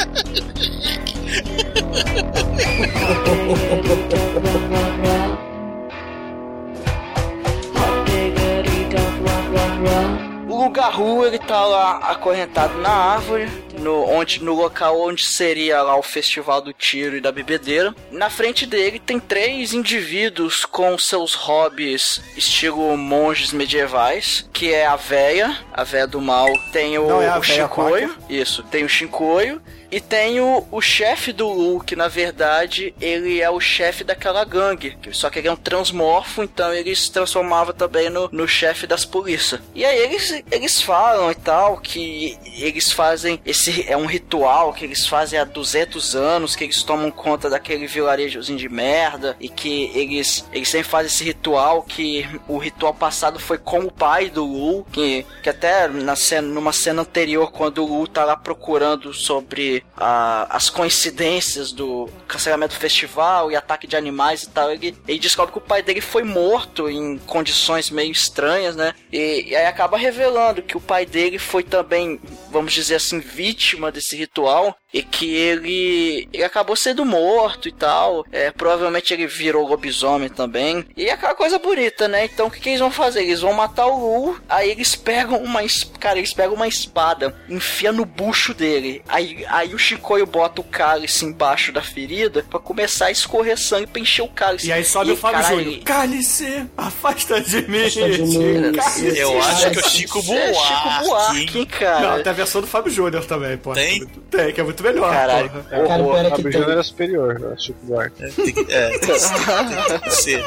O 10.55 10.68
Garru, 10.68 11.24
ele 11.24 11.38
tá 11.38 11.64
lá 11.64 11.96
acorrentado 12.11 12.76
na 12.76 12.90
árvore, 12.90 13.48
no, 13.78 14.05
onde, 14.07 14.44
no 14.44 14.53
local 14.53 15.00
onde 15.00 15.24
seria 15.24 15.80
lá 15.80 15.96
o 15.96 16.03
festival 16.03 16.61
do 16.61 16.74
tiro 16.74 17.16
e 17.16 17.22
da 17.22 17.32
bebedeira. 17.32 17.94
Na 18.11 18.28
frente 18.28 18.66
dele 18.66 18.98
tem 18.98 19.18
três 19.18 19.72
indivíduos 19.72 20.66
com 20.66 20.98
seus 20.98 21.32
hobbies 21.32 22.20
estilo 22.36 22.94
monges 22.98 23.50
medievais, 23.50 24.46
que 24.53 24.70
é 24.74 24.84
a 24.86 24.94
véia, 24.94 25.57
a 25.72 25.84
véia 25.84 26.07
do 26.07 26.20
mal, 26.20 26.46
tem 26.70 26.98
o, 26.98 27.09
Não, 27.09 27.22
é 27.22 27.38
o 27.38 27.40
véia 27.40 27.62
Shinkoio, 27.62 28.14
isso, 28.28 28.62
tem 28.64 28.84
o 28.84 28.88
Shinkoio, 28.90 29.59
e 29.93 30.01
tem 30.01 30.40
o, 30.40 30.66
o 30.70 30.80
chefe 30.80 31.34
do 31.34 31.47
Lu, 31.47 31.84
que 31.84 31.95
na 31.95 32.09
verdade 32.09 32.95
ele 32.99 33.43
é 33.43 33.51
o 33.51 33.61
chefe 33.61 34.03
daquela 34.03 34.43
gangue. 34.43 34.97
Só 35.12 35.28
que 35.28 35.38
ele 35.38 35.49
é 35.49 35.53
um 35.53 35.57
transmorfo, 35.57 36.43
então 36.43 36.72
ele 36.72 36.97
se 36.97 37.12
transformava 37.12 37.74
também 37.74 38.09
no, 38.09 38.26
no 38.32 38.49
chefe 38.49 38.86
das 38.86 39.05
polícias. 39.05 39.61
E 39.74 39.84
aí 39.84 39.99
eles, 39.99 40.43
eles 40.51 40.80
falam 40.80 41.30
e 41.30 41.34
tal 41.34 41.76
que 41.76 42.38
eles 42.57 42.90
fazem 42.90 43.38
esse 43.45 43.84
é 43.86 43.95
um 43.95 44.07
ritual 44.07 44.72
que 44.72 44.86
eles 44.86 45.07
fazem 45.07 45.38
há 45.38 45.45
200 45.45 46.16
anos, 46.16 46.57
que 46.57 46.64
eles 46.64 46.82
tomam 46.82 47.11
conta 47.11 47.51
daquele 47.51 47.86
vilarejozinho 47.86 48.59
de 48.59 48.70
merda 48.70 49.36
e 49.38 49.49
que 49.51 49.90
eles 49.95 50.47
eles 50.55 50.70
sempre 50.70 50.88
fazem 50.88 51.09
esse 51.09 51.24
ritual 51.24 51.82
que 51.82 52.26
o 52.49 52.57
ritual 52.57 52.95
passado 52.95 53.38
foi 53.38 53.59
com 53.59 53.80
o 53.80 53.93
pai 53.93 54.30
do 54.30 54.43
Lu, 54.45 54.86
que, 54.90 55.26
que 55.43 55.51
até 55.51 55.86
na 55.86 56.16
cena, 56.16 56.49
numa 56.49 56.72
cena 56.72 57.03
anterior 57.03 57.53
quando 57.53 57.84
o 57.84 57.99
Lu 57.99 58.07
tá 58.07 58.24
lá 58.24 58.36
procurando 58.36 59.12
sobre 59.12 59.81
as 59.96 60.70
coincidências 60.70 61.70
do 61.70 62.08
cancelamento 62.26 62.74
do 62.74 62.80
festival 62.80 63.50
e 63.50 63.56
ataque 63.56 63.86
de 63.86 63.96
animais 63.96 64.42
e 64.42 64.50
tal, 64.50 64.72
ele, 64.72 64.96
ele 65.06 65.18
descobre 65.18 65.52
que 65.52 65.58
o 65.58 65.62
pai 65.62 65.82
dele 65.82 66.00
foi 66.00 66.22
morto 66.22 66.88
em 66.88 67.18
condições 67.18 67.90
meio 67.90 68.10
estranhas, 68.10 68.74
né? 68.74 68.94
E, 69.12 69.50
e 69.50 69.56
aí 69.56 69.66
acaba 69.66 69.96
revelando 69.96 70.62
que 70.62 70.76
o 70.76 70.80
pai 70.80 71.04
dele 71.04 71.38
foi 71.38 71.62
também, 71.62 72.20
vamos 72.50 72.72
dizer 72.72 72.96
assim, 72.96 73.20
vítima 73.20 73.92
desse 73.92 74.16
ritual, 74.16 74.76
e 74.93 75.03
que 75.03 75.34
ele, 75.34 76.28
ele 76.32 76.45
acabou 76.45 76.76
sendo 76.76 77.05
morto 77.05 77.68
e 77.68 77.72
tal. 77.72 78.24
É, 78.30 78.51
provavelmente 78.51 79.12
ele 79.12 79.26
virou 79.26 79.66
lobisomem 79.66 80.28
também. 80.28 80.84
E 80.97 81.07
é 81.07 81.12
aquela 81.12 81.34
coisa 81.34 81.59
bonita, 81.59 82.07
né? 82.09 82.24
Então 82.24 82.47
o 82.47 82.51
que, 82.51 82.61
que 82.61 82.68
eles 82.70 82.80
vão 82.80 82.90
fazer? 82.90 83.22
Eles 83.22 83.40
vão 83.40 83.53
matar 83.53 83.86
o 83.86 84.26
Lu, 84.26 84.40
aí 84.49 84.70
eles 84.70 84.95
pegam 84.95 85.43
uma 85.43 85.62
cara, 85.99 86.18
eles 86.18 86.34
pegam 86.34 86.55
uma 86.55 86.68
espada, 86.68 87.34
enfia 87.49 87.93
no 87.93 88.05
bucho 88.05 88.53
dele. 88.53 89.03
Aí, 89.09 89.45
aí 89.49 89.74
o 89.74 89.78
Chicoio 89.78 90.26
bota 90.26 90.61
o 90.61 90.64
cálice 90.64 91.24
embaixo 91.24 91.72
da 91.72 91.80
ferida 91.80 92.45
pra 92.51 92.59
começar 92.59 93.07
a 93.07 93.11
escorrer 93.11 93.57
sangue 93.59 93.86
pra 93.86 94.01
encher 94.01 94.22
o 94.22 94.28
cálice. 94.28 94.68
E 94.68 94.72
aí 94.72 94.84
sobe 94.84 95.12
o 95.12 95.16
Fábio 95.16 95.40
caralho, 95.40 95.64
Júnior. 95.64 95.82
Cálice, 95.84 96.66
afasta 96.76 97.40
de 97.40 97.62
mim. 97.68 97.86
Afasta 97.86 98.11
de 98.11 98.22
mim. 98.22 98.72
Cálice. 98.72 99.18
Eu 99.18 99.40
acho 99.40 99.70
que 99.70 99.78
o 99.78 99.88
Chico 99.88 100.18
É, 100.18 100.22
Chico 100.22 100.22
Buarque. 100.22 101.07
Buarque, 101.07 101.59
hein, 101.59 101.66
cara. 101.66 102.01
Não, 102.16 102.22
tem 102.22 102.30
a 102.30 102.34
versão 102.34 102.61
do 102.61 102.66
Fábio 102.66 102.93
Júnior 102.93 103.24
também, 103.24 103.57
pô. 103.57 103.72
Tem? 103.72 104.05
Tem, 104.30 104.53
que 104.53 104.61
é 104.61 104.64
muito 104.64 104.81
melhor. 104.82 105.10
Caralho. 105.12 105.50
porra. 105.50 105.64
É, 105.70 105.86
Cara, 105.86 106.02
o 106.02 106.10
pior 106.10 106.24
é 106.26 106.30
que 106.30 106.42
tem. 106.42 106.62
Era 106.62 106.82
superior, 106.82 107.38
né? 107.40 107.54
Chico 107.58 107.78
Buarque. 107.86 108.24
É, 108.24 108.28
tem 108.28 108.52
que, 108.52 108.72
é, 108.72 108.88
tem 108.98 108.98
que 109.00 110.10
ser, 110.10 110.10
ser. 110.10 110.44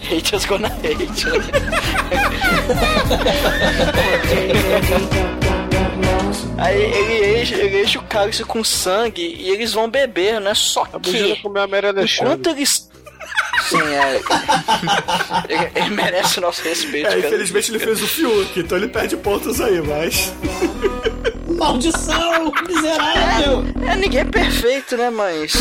Haters 0.00 0.44
gonna 0.46 0.68
hate. 0.68 1.26
Aí 6.58 6.80
ele 6.82 7.40
enche, 7.42 7.54
ele 7.54 7.82
enche 7.82 7.98
o 7.98 8.02
cálice 8.02 8.44
com 8.44 8.62
sangue 8.62 9.22
e 9.38 9.50
eles 9.50 9.72
vão 9.72 9.88
beber, 9.88 10.40
né? 10.40 10.52
Só 10.54 10.84
Júnior 11.04 11.36
que 11.36 11.42
comeu 11.42 11.62
a 11.62 11.66
Mary 11.66 11.86
Alexandre. 11.86 12.32
enquanto 12.34 12.50
eles. 12.56 12.88
Sim, 13.68 13.80
é. 13.82 14.20
ele, 15.48 15.70
ele 15.76 15.90
merece 15.90 16.38
o 16.38 16.42
nosso 16.42 16.62
respeito, 16.62 17.06
É, 17.06 17.10
cara. 17.10 17.26
infelizmente 17.26 17.70
ele 17.70 17.78
fez 17.78 18.02
o 18.02 18.06
Fiuk, 18.06 18.58
então 18.60 18.76
ele 18.76 18.88
perde 18.88 19.16
pontos 19.16 19.60
aí, 19.60 19.80
mas. 19.80 20.32
Maldição! 21.60 22.50
Miserável! 22.66 23.64
É, 23.86 23.94
ninguém 23.94 24.20
é 24.20 24.24
perfeito, 24.24 24.96
né, 24.96 25.10
mas. 25.10 25.52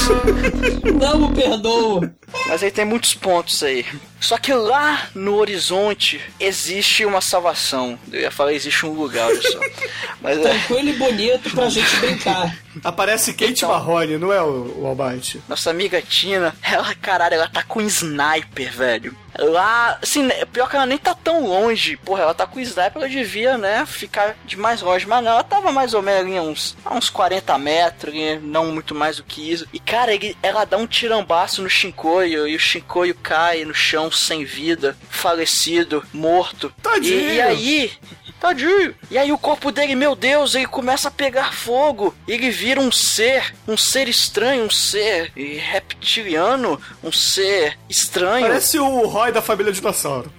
Não 0.97 1.25
o 1.25 1.33
perdoo! 1.33 2.09
Mas 2.47 2.63
aí 2.63 2.71
tem 2.71 2.85
muitos 2.85 3.13
pontos 3.13 3.61
aí. 3.61 3.85
Só 4.19 4.37
que 4.37 4.53
lá 4.53 5.07
no 5.15 5.35
horizonte 5.35 6.21
existe 6.39 7.05
uma 7.05 7.21
salvação. 7.21 7.97
Eu 8.11 8.21
ia 8.21 8.31
falar 8.31 8.53
existe 8.53 8.85
um 8.85 8.91
lugar, 8.93 9.27
olha 9.27 9.41
só. 9.41 9.59
Mas 10.21 10.37
é. 10.37 10.41
Tranquilo 10.41 10.89
e 10.89 10.93
bonito 10.93 11.49
pra 11.51 11.69
gente 11.69 11.95
brincar. 11.97 12.55
Aparece 12.83 13.33
Kate 13.33 13.51
Então. 13.53 13.69
Marrone, 13.69 14.17
não 14.17 14.31
é 14.31 14.41
o, 14.41 14.81
o 14.81 14.85
Albite? 14.87 15.41
Nossa 15.47 15.69
amiga 15.69 16.01
Tina, 16.01 16.55
ela, 16.61 16.93
caralho, 16.95 17.35
ela 17.35 17.47
tá 17.47 17.63
com 17.63 17.81
sniper, 17.81 18.71
velho. 18.71 19.15
Lá, 19.37 19.97
assim, 20.01 20.23
né, 20.23 20.43
pior 20.45 20.69
que 20.69 20.75
ela 20.75 20.85
nem 20.85 20.97
tá 20.97 21.13
tão 21.13 21.45
longe. 21.47 21.95
Porra, 21.97 22.23
ela 22.23 22.33
tá 22.33 22.45
com 22.45 22.59
sniper, 22.59 22.91
ela 22.97 23.07
devia, 23.09 23.57
né, 23.57 23.85
ficar 23.85 24.35
de 24.45 24.57
mais 24.57 24.81
longe. 24.81 25.05
Mas 25.07 25.23
não, 25.23 25.31
ela 25.31 25.43
tava 25.43 25.71
mais 25.71 25.93
ou 25.93 26.01
menos 26.01 26.21
ali 26.27 26.37
a 26.37 26.41
uns, 26.41 26.75
a 26.85 26.93
uns 26.93 27.09
40 27.09 27.57
metros, 27.57 28.13
ali, 28.13 28.37
não 28.39 28.67
muito 28.67 28.93
mais 28.93 29.17
do 29.17 29.23
que 29.23 29.51
isso. 29.51 29.65
E, 29.73 29.79
cara, 29.79 30.13
ele- 30.13 30.37
ela 30.43 30.65
dá 30.65 30.77
um 30.77 30.87
tirambaço 30.87 31.61
no 31.61 31.69
Shinkoio 31.69 32.47
e 32.47 32.55
o 32.55 32.59
Shinkoio 32.59 33.15
cai 33.15 33.63
no 33.65 33.73
chão 33.73 34.08
sem 34.11 34.43
vida, 34.45 34.97
falecido, 35.09 36.03
morto. 36.13 36.73
Tadinho. 36.81 37.19
E, 37.19 37.35
e 37.35 37.41
aí, 37.41 37.91
Tadinho. 38.39 38.95
E 39.11 39.17
aí 39.17 39.31
o 39.31 39.37
corpo 39.37 39.71
dele, 39.71 39.95
meu 39.95 40.15
Deus, 40.15 40.55
ele 40.55 40.65
começa 40.65 41.09
a 41.09 41.11
pegar 41.11 41.53
fogo. 41.53 42.15
Ele 42.27 42.49
vira 42.49 42.79
um 42.79 42.91
ser, 42.91 43.53
um 43.67 43.75
ser 43.75 44.07
estranho, 44.07 44.63
um 44.63 44.69
ser 44.69 45.31
reptiliano, 45.35 46.81
um 47.03 47.11
ser 47.11 47.77
estranho. 47.89 48.47
Parece 48.47 48.79
o 48.79 49.05
Roy 49.07 49.31
da 49.31 49.41
família 49.41 49.73
Dinossauro. 49.73 50.31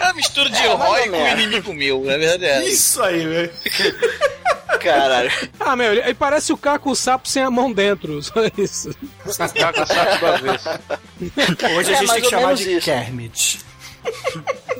É 0.00 0.04
uma 0.04 0.14
mistura 0.14 0.48
de 0.48 0.62
É, 0.62 0.68
Roy 0.68 1.10
com 1.10 1.28
inimigo 1.28 1.74
meu, 1.74 2.02
na 2.04 2.16
verdade 2.16 2.44
é. 2.44 2.64
Isso 2.64 3.02
aí, 3.02 3.26
velho. 3.26 3.52
Caralho. 4.80 5.30
Ah, 5.58 5.76
meu, 5.76 5.92
ele, 5.92 6.00
ele 6.00 6.14
parece 6.14 6.52
o 6.52 6.56
Caco 6.56 6.90
o 6.90 6.96
sapo 6.96 7.28
sem 7.28 7.42
a 7.42 7.50
mão 7.50 7.72
dentro. 7.72 8.22
Só 8.22 8.34
isso. 8.58 8.90
Caca 9.54 9.86
saco 9.86 10.18
do 10.18 10.26
avesso. 10.26 10.68
Hoje 11.76 11.90
a 11.90 11.96
É 11.96 11.98
gente 12.00 12.12
tem 12.12 12.22
que 12.22 12.30
chamar 12.30 12.54
de 12.54 12.76
isso. 12.76 12.84
Kermit. 12.84 13.60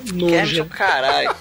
Kermit 0.06 0.58
é 0.60 0.62
o 0.62 0.66
caralho. 0.66 1.34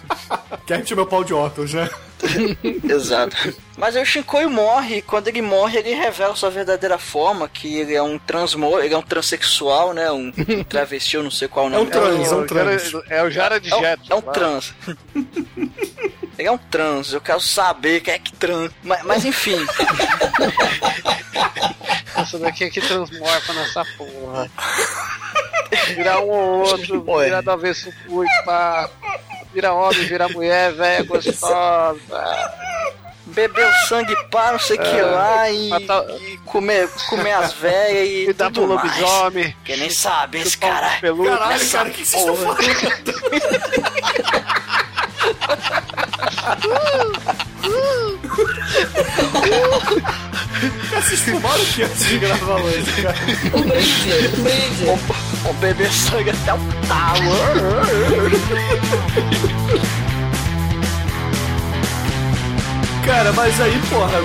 Kermit 0.66 0.92
é 0.94 0.96
meu 0.96 1.06
pau 1.08 1.24
de 1.24 1.34
óculos, 1.34 1.74
né? 1.74 1.90
Exato. 2.84 3.54
Mas 3.78 3.96
aí 3.96 4.04
o 4.04 4.06
Shinkoio 4.06 4.50
morre, 4.50 4.98
e 4.98 5.02
quando 5.02 5.30
ele 5.30 5.42
morre, 5.42 5.78
ele 5.80 5.94
revela 5.94 6.36
sua 6.36 6.50
verdadeira 6.50 6.98
forma, 6.98 7.48
que 7.48 7.78
ele 7.78 7.96
é 7.96 8.04
um 8.04 8.20
transmo, 8.20 8.78
ele 8.78 8.94
é 8.94 8.98
um 8.98 9.02
transexual, 9.02 9.94
né? 9.94 10.12
Um 10.12 10.30
travesti, 10.68 11.16
eu 11.16 11.24
não 11.24 11.32
sei 11.32 11.48
qual 11.48 11.68
o 11.68 11.70
nome 11.70 11.84
um 11.84 11.90
trans, 11.90 12.10
dele. 12.18 12.26
é 12.26 12.36
um 12.36 12.46
trans. 12.46 12.92
É 13.10 13.24
o 13.24 13.30
Jara 13.32 13.58
de 13.58 13.72
É 13.72 13.76
um- 13.76 13.80
Jet. 13.80 14.02
É 14.12 14.16
um 14.16 14.22
trans. 14.22 14.74
Ele 16.40 16.48
é 16.48 16.52
um 16.54 16.58
trans, 16.58 17.12
eu 17.12 17.20
quero 17.20 17.42
saber 17.42 18.00
quem 18.00 18.14
é 18.14 18.20
que 18.20 18.32
trans. 18.32 18.72
Mas, 18.82 19.04
mas 19.04 19.26
enfim, 19.26 19.58
Essa 22.16 22.40
daqui 22.40 22.64
é 22.64 22.70
que 22.70 22.80
transmorfa 22.80 23.54
nessa 23.54 23.84
porra. 23.98 24.50
Virar 25.88 26.22
um 26.22 26.30
ou 26.30 26.60
outro, 26.62 27.04
é. 27.20 27.26
virar 27.26 27.42
do 27.42 27.52
avesso 27.52 27.92
fui, 28.06 28.26
pá. 28.46 28.90
Vira 29.54 29.74
homem, 29.74 30.06
vira 30.06 30.30
mulher, 30.30 30.72
velho, 30.72 31.06
gostosa. 31.08 32.00
bebeu 33.26 33.70
sangue 33.90 34.16
pá, 34.32 34.54
não 34.54 34.60
sei 34.60 34.78
o 34.78 34.82
que 34.82 35.02
lá, 35.02 35.50
e, 35.50 35.68
matar- 35.68 36.10
e 36.22 36.38
comer, 36.46 36.88
comer 37.10 37.34
as 37.34 37.52
velhas 37.52 38.08
e 38.08 38.30
E 38.30 38.34
dá 38.34 38.50
pro 38.50 38.64
lobisomem. 38.66 39.54
Que 39.66 39.76
nem 39.76 39.90
sabe 39.90 40.40
esse 40.40 40.58
cara. 40.58 40.90
Caralho, 41.02 41.70
cara, 41.70 41.90
o 41.90 41.92
que, 41.92 42.06
vocês 42.06 42.22
estão 42.22 42.36
falando? 42.38 42.60
Fumaram 51.18 51.62
o 51.62 51.66
que 51.66 51.84
antes 51.84 52.06
de 52.06 52.18
gravar 52.18 52.62
hoje, 52.62 53.02
cara? 53.02 53.18
Um 53.56 53.62
brinde, 53.62 54.40
um 54.40 54.44
brinde. 54.44 54.86
Vou 55.44 55.54
beber 55.56 55.92
sangue 55.92 56.30
até 56.32 56.54
o 56.54 56.60
talo. 56.88 57.30
Cara, 63.06 63.32
mas 63.34 63.60
aí, 63.62 63.80
porra, 63.90 64.22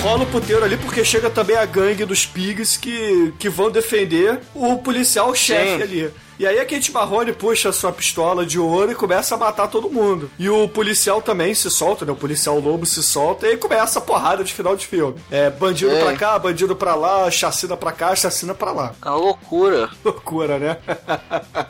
rola 0.00 0.24
o 0.24 0.26
puteiro 0.26 0.64
ali 0.64 0.76
porque 0.76 1.04
chega 1.04 1.30
também 1.30 1.56
a 1.56 1.64
gangue 1.64 2.04
dos 2.04 2.26
pigs 2.26 2.76
que, 2.76 3.32
que 3.38 3.48
vão 3.48 3.70
defender 3.70 4.40
o 4.54 4.78
policial 4.78 5.34
chefe 5.34 5.82
ali. 5.82 6.10
E 6.38 6.46
aí 6.46 6.58
a 6.60 6.64
Kate 6.64 6.92
Marrone 6.92 7.32
puxa 7.32 7.70
a 7.70 7.72
sua 7.72 7.90
pistola 7.92 8.46
de 8.46 8.58
ouro 8.60 8.92
e 8.92 8.94
começa 8.94 9.34
a 9.34 9.38
matar 9.38 9.66
todo 9.68 9.90
mundo. 9.90 10.30
E 10.38 10.48
o 10.48 10.68
policial 10.68 11.20
também 11.20 11.52
se 11.54 11.68
solta, 11.70 12.04
né? 12.04 12.12
O 12.12 12.16
policial 12.16 12.60
lobo 12.60 12.86
se 12.86 13.02
solta 13.02 13.46
e 13.46 13.50
aí 13.50 13.56
começa 13.56 13.98
a 13.98 14.02
porrada 14.02 14.44
de 14.44 14.54
final 14.54 14.76
de 14.76 14.86
filme. 14.86 15.16
É, 15.30 15.50
bandido 15.50 15.90
É. 15.90 16.00
pra 16.04 16.16
cá, 16.16 16.38
bandido 16.38 16.76
pra 16.76 16.94
lá, 16.94 17.28
chacina 17.30 17.76
pra 17.76 17.90
cá, 17.90 18.14
chacina 18.14 18.54
pra 18.54 18.70
lá. 18.70 18.94
É 19.04 19.08
uma 19.08 19.16
loucura. 19.16 19.90
Loucura, 20.04 20.58
né? 20.58 20.76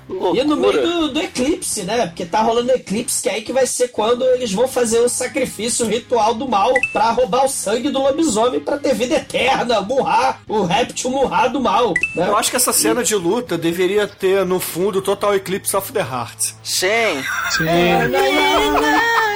loucura. 0.09 0.43
E 0.43 0.45
no 0.45 0.57
meio 0.57 0.83
do, 0.83 1.09
do 1.12 1.21
eclipse, 1.21 1.83
né? 1.85 2.07
Porque 2.07 2.25
tá 2.27 2.41
rolando 2.43 2.71
eclipse, 2.73 3.23
que 3.23 3.29
é 3.29 3.35
aí 3.35 3.43
que 3.43 3.53
vai 3.53 3.66
ser 3.66 3.89
quando 3.89 4.25
eles 4.25 4.53
vão 4.53 4.69
fazer 4.69 4.99
o 5.01 5.09
sacrifício 5.09 5.87
o 5.87 5.89
ritual 5.89 6.35
do 6.35 6.47
mal 6.49 6.73
pra 6.93 7.11
roubar 7.11 7.45
o 7.45 7.49
sangue 7.49 7.89
do 7.91 8.03
lobisomem 8.03 8.61
pra 8.61 8.77
ter 8.79 8.95
vida 8.95 9.14
eterna, 9.16 9.81
murrar, 9.81 10.43
o 10.49 10.62
réptil 10.64 11.11
murrar 11.11 11.51
do 11.51 11.61
mal. 11.61 11.95
Né? 12.14 12.29
Eu 12.29 12.37
acho 12.37 12.51
que 12.51 12.57
essa 12.57 12.73
cena 12.73 13.03
de 13.03 13.14
luta 13.14 13.57
deveria 13.57 14.07
ter 14.07 14.45
no 14.45 14.57
fundo 14.61 15.02
Total 15.02 15.34
Eclipse 15.34 15.76
of 15.76 15.92
the 15.92 16.00
Heart. 16.00 16.54
Sim. 16.62 17.22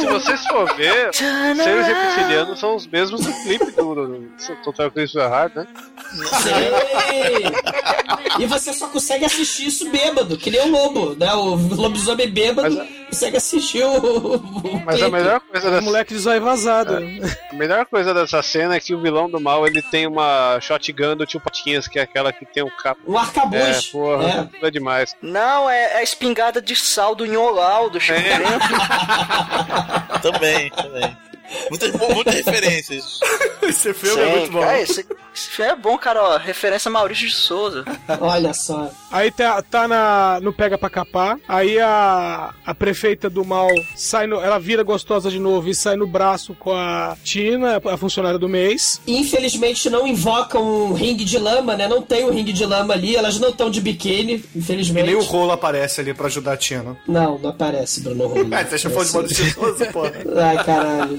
Se 0.00 0.06
vocês 0.06 0.46
for 0.46 0.74
ver, 0.76 1.14
seres 1.14 1.86
reptilianos 1.86 2.58
são 2.58 2.76
os 2.76 2.86
mesmos 2.86 3.24
do 3.24 3.32
clipe 3.42 3.70
do, 3.72 3.94
do, 3.94 4.06
do 4.06 4.28
Total 4.64 4.86
Eclipse 4.86 5.18
of 5.18 5.28
the 5.28 5.34
Heart, 5.34 5.54
né? 5.54 5.66
Sim. 6.42 6.50
E 8.40 8.46
você 8.46 8.72
só 8.72 8.88
consegue 8.88 9.24
assistir 9.24 9.66
isso 9.66 9.88
bêbado, 9.90 10.36
que 10.36 10.50
nem 10.50 10.60
o 10.62 10.70
lobo, 10.70 11.14
né? 11.14 11.32
O 11.34 11.54
lobisomem 11.54 12.30
bêbado 12.30 12.82
consegue 13.14 13.36
assistir 13.36 13.84
o. 13.84 14.36
o 14.36 14.82
Mas 14.84 15.00
a 15.02 15.08
melhor 15.08 15.40
coisa 15.40 15.68
O 15.68 15.70
dessa, 15.70 15.82
moleque 15.82 16.12
de 16.14 16.20
zóio 16.20 16.42
vazado. 16.42 16.96
a 16.96 17.54
melhor 17.54 17.86
coisa 17.86 18.12
dessa 18.12 18.42
cena 18.42 18.74
é 18.76 18.80
que 18.80 18.94
o 18.94 19.00
vilão 19.00 19.30
do 19.30 19.40
mal 19.40 19.66
ele 19.66 19.80
tem 19.80 20.06
uma 20.06 20.58
shotgun 20.60 21.16
do 21.16 21.24
tio 21.24 21.40
Patinhas, 21.40 21.86
que 21.88 21.98
é 21.98 22.02
aquela 22.02 22.32
que 22.32 22.44
tem 22.44 22.62
um 22.62 22.70
capo. 22.82 23.00
Um 23.06 23.16
arcabuz. 23.16 23.60
É, 23.88 23.92
porra, 23.92 24.24
É. 24.28 24.42
tudo 24.44 24.66
é 24.66 24.70
demais. 24.70 25.14
Não, 25.22 25.70
é 25.70 25.96
a 25.96 26.02
espingarda 26.02 26.60
de 26.60 26.74
sal 26.76 27.14
do 27.14 27.24
Nholau, 27.26 27.88
do 27.88 28.00
Chico 28.00 28.18
É. 28.18 28.34
Também, 30.20 30.70
também. 30.70 31.16
Muitas, 31.70 31.92
muitas 31.92 32.34
referências. 32.34 33.04
Esse 33.62 33.94
filme 33.94 34.20
é 34.22 34.26
Sim, 34.26 34.38
muito 34.38 34.52
bom. 34.52 34.60
cara, 34.60 34.80
esse, 34.82 35.06
Esse 35.34 35.48
filme 35.48 35.70
é 35.72 35.76
bom, 35.76 35.96
cara, 35.96 36.22
ó. 36.22 36.36
Referência 36.36 36.88
a 36.90 36.92
Maurício 36.92 37.26
de 37.26 37.34
Souza. 37.34 37.82
Olha 38.20 38.52
só. 38.52 38.90
Aí 39.10 39.30
tá, 39.30 39.62
tá 39.62 39.88
na, 39.88 40.38
no 40.42 40.52
Pega 40.52 40.76
Pra 40.76 40.90
Capar. 40.90 41.38
Aí 41.48 41.78
a, 41.80 42.52
a 42.66 42.74
prefeita 42.74 43.30
do 43.30 43.42
mal 43.42 43.68
sai 43.96 44.26
no, 44.26 44.38
ela 44.38 44.58
vira 44.60 44.82
gostosa 44.82 45.30
de 45.30 45.38
novo 45.38 45.68
e 45.70 45.74
sai 45.74 45.96
no 45.96 46.06
braço 46.06 46.54
com 46.54 46.72
a 46.74 47.16
Tina, 47.24 47.80
a 47.82 47.96
funcionária 47.96 48.38
do 48.38 48.48
mês. 48.50 49.00
Infelizmente 49.06 49.88
não 49.88 50.06
invocam 50.06 50.62
um 50.62 50.92
ringue 50.92 51.24
de 51.24 51.38
lama, 51.38 51.74
né? 51.74 51.88
Não 51.88 52.02
tem 52.02 52.24
um 52.26 52.30
ringue 52.30 52.52
de 52.52 52.66
lama 52.66 52.92
ali, 52.92 53.16
elas 53.16 53.38
não 53.40 53.48
estão 53.48 53.70
de 53.70 53.80
biquíni, 53.80 54.44
E 54.54 54.58
infelizmente. 54.58 55.06
nem 55.06 55.14
o 55.14 55.22
rolo 55.22 55.52
aparece 55.52 56.02
ali 56.02 56.12
pra 56.12 56.26
ajudar 56.26 56.52
a 56.52 56.56
Tina. 56.58 56.96
Não, 57.08 57.38
não 57.38 57.48
aparece 57.50 58.02
Bruno 58.02 58.26
Rolo. 58.28 58.44
É, 58.54 58.64
você 58.64 58.90
falou 58.90 59.04
de 59.04 59.12
modo 59.12 59.34
chistoso, 59.34 59.86
porra. 59.90 60.12
Ai, 60.36 60.64
caralho. 60.64 61.18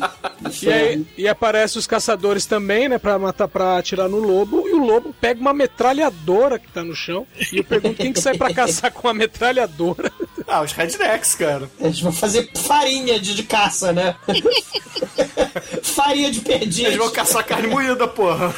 E 0.61 0.69
aí 0.71 1.05
e 1.17 1.27
aparece 1.27 1.77
os 1.77 1.87
caçadores 1.87 2.45
também, 2.45 2.89
né, 2.89 2.97
pra 2.97 3.17
matar, 3.17 3.47
pra 3.47 3.77
atirar 3.77 4.09
no 4.09 4.19
lobo. 4.19 4.67
E 4.67 4.73
o 4.73 4.79
lobo 4.79 5.13
pega 5.19 5.39
uma 5.39 5.53
metralhadora 5.53 6.59
que 6.59 6.71
tá 6.71 6.83
no 6.83 6.95
chão. 6.95 7.25
E 7.51 7.57
eu 7.57 7.63
pergunto 7.63 7.95
quem 7.95 8.13
que 8.13 8.19
sai 8.19 8.37
pra 8.37 8.53
caçar 8.53 8.91
com 8.91 9.07
uma 9.07 9.13
metralhadora. 9.13 10.11
Ah, 10.47 10.61
os 10.61 10.71
rednecks, 10.73 11.35
cara. 11.35 11.69
Eles 11.79 11.99
vão 11.99 12.11
fazer 12.11 12.49
farinha 12.55 13.19
de, 13.19 13.33
de 13.33 13.43
caça, 13.43 13.91
né? 13.91 14.15
farinha 15.81 16.29
de 16.31 16.41
perdiz. 16.41 16.85
Eles 16.85 16.97
vão 16.97 17.09
caçar 17.11 17.43
carne 17.43 17.67
moída, 17.67 18.07
porra. 18.07 18.53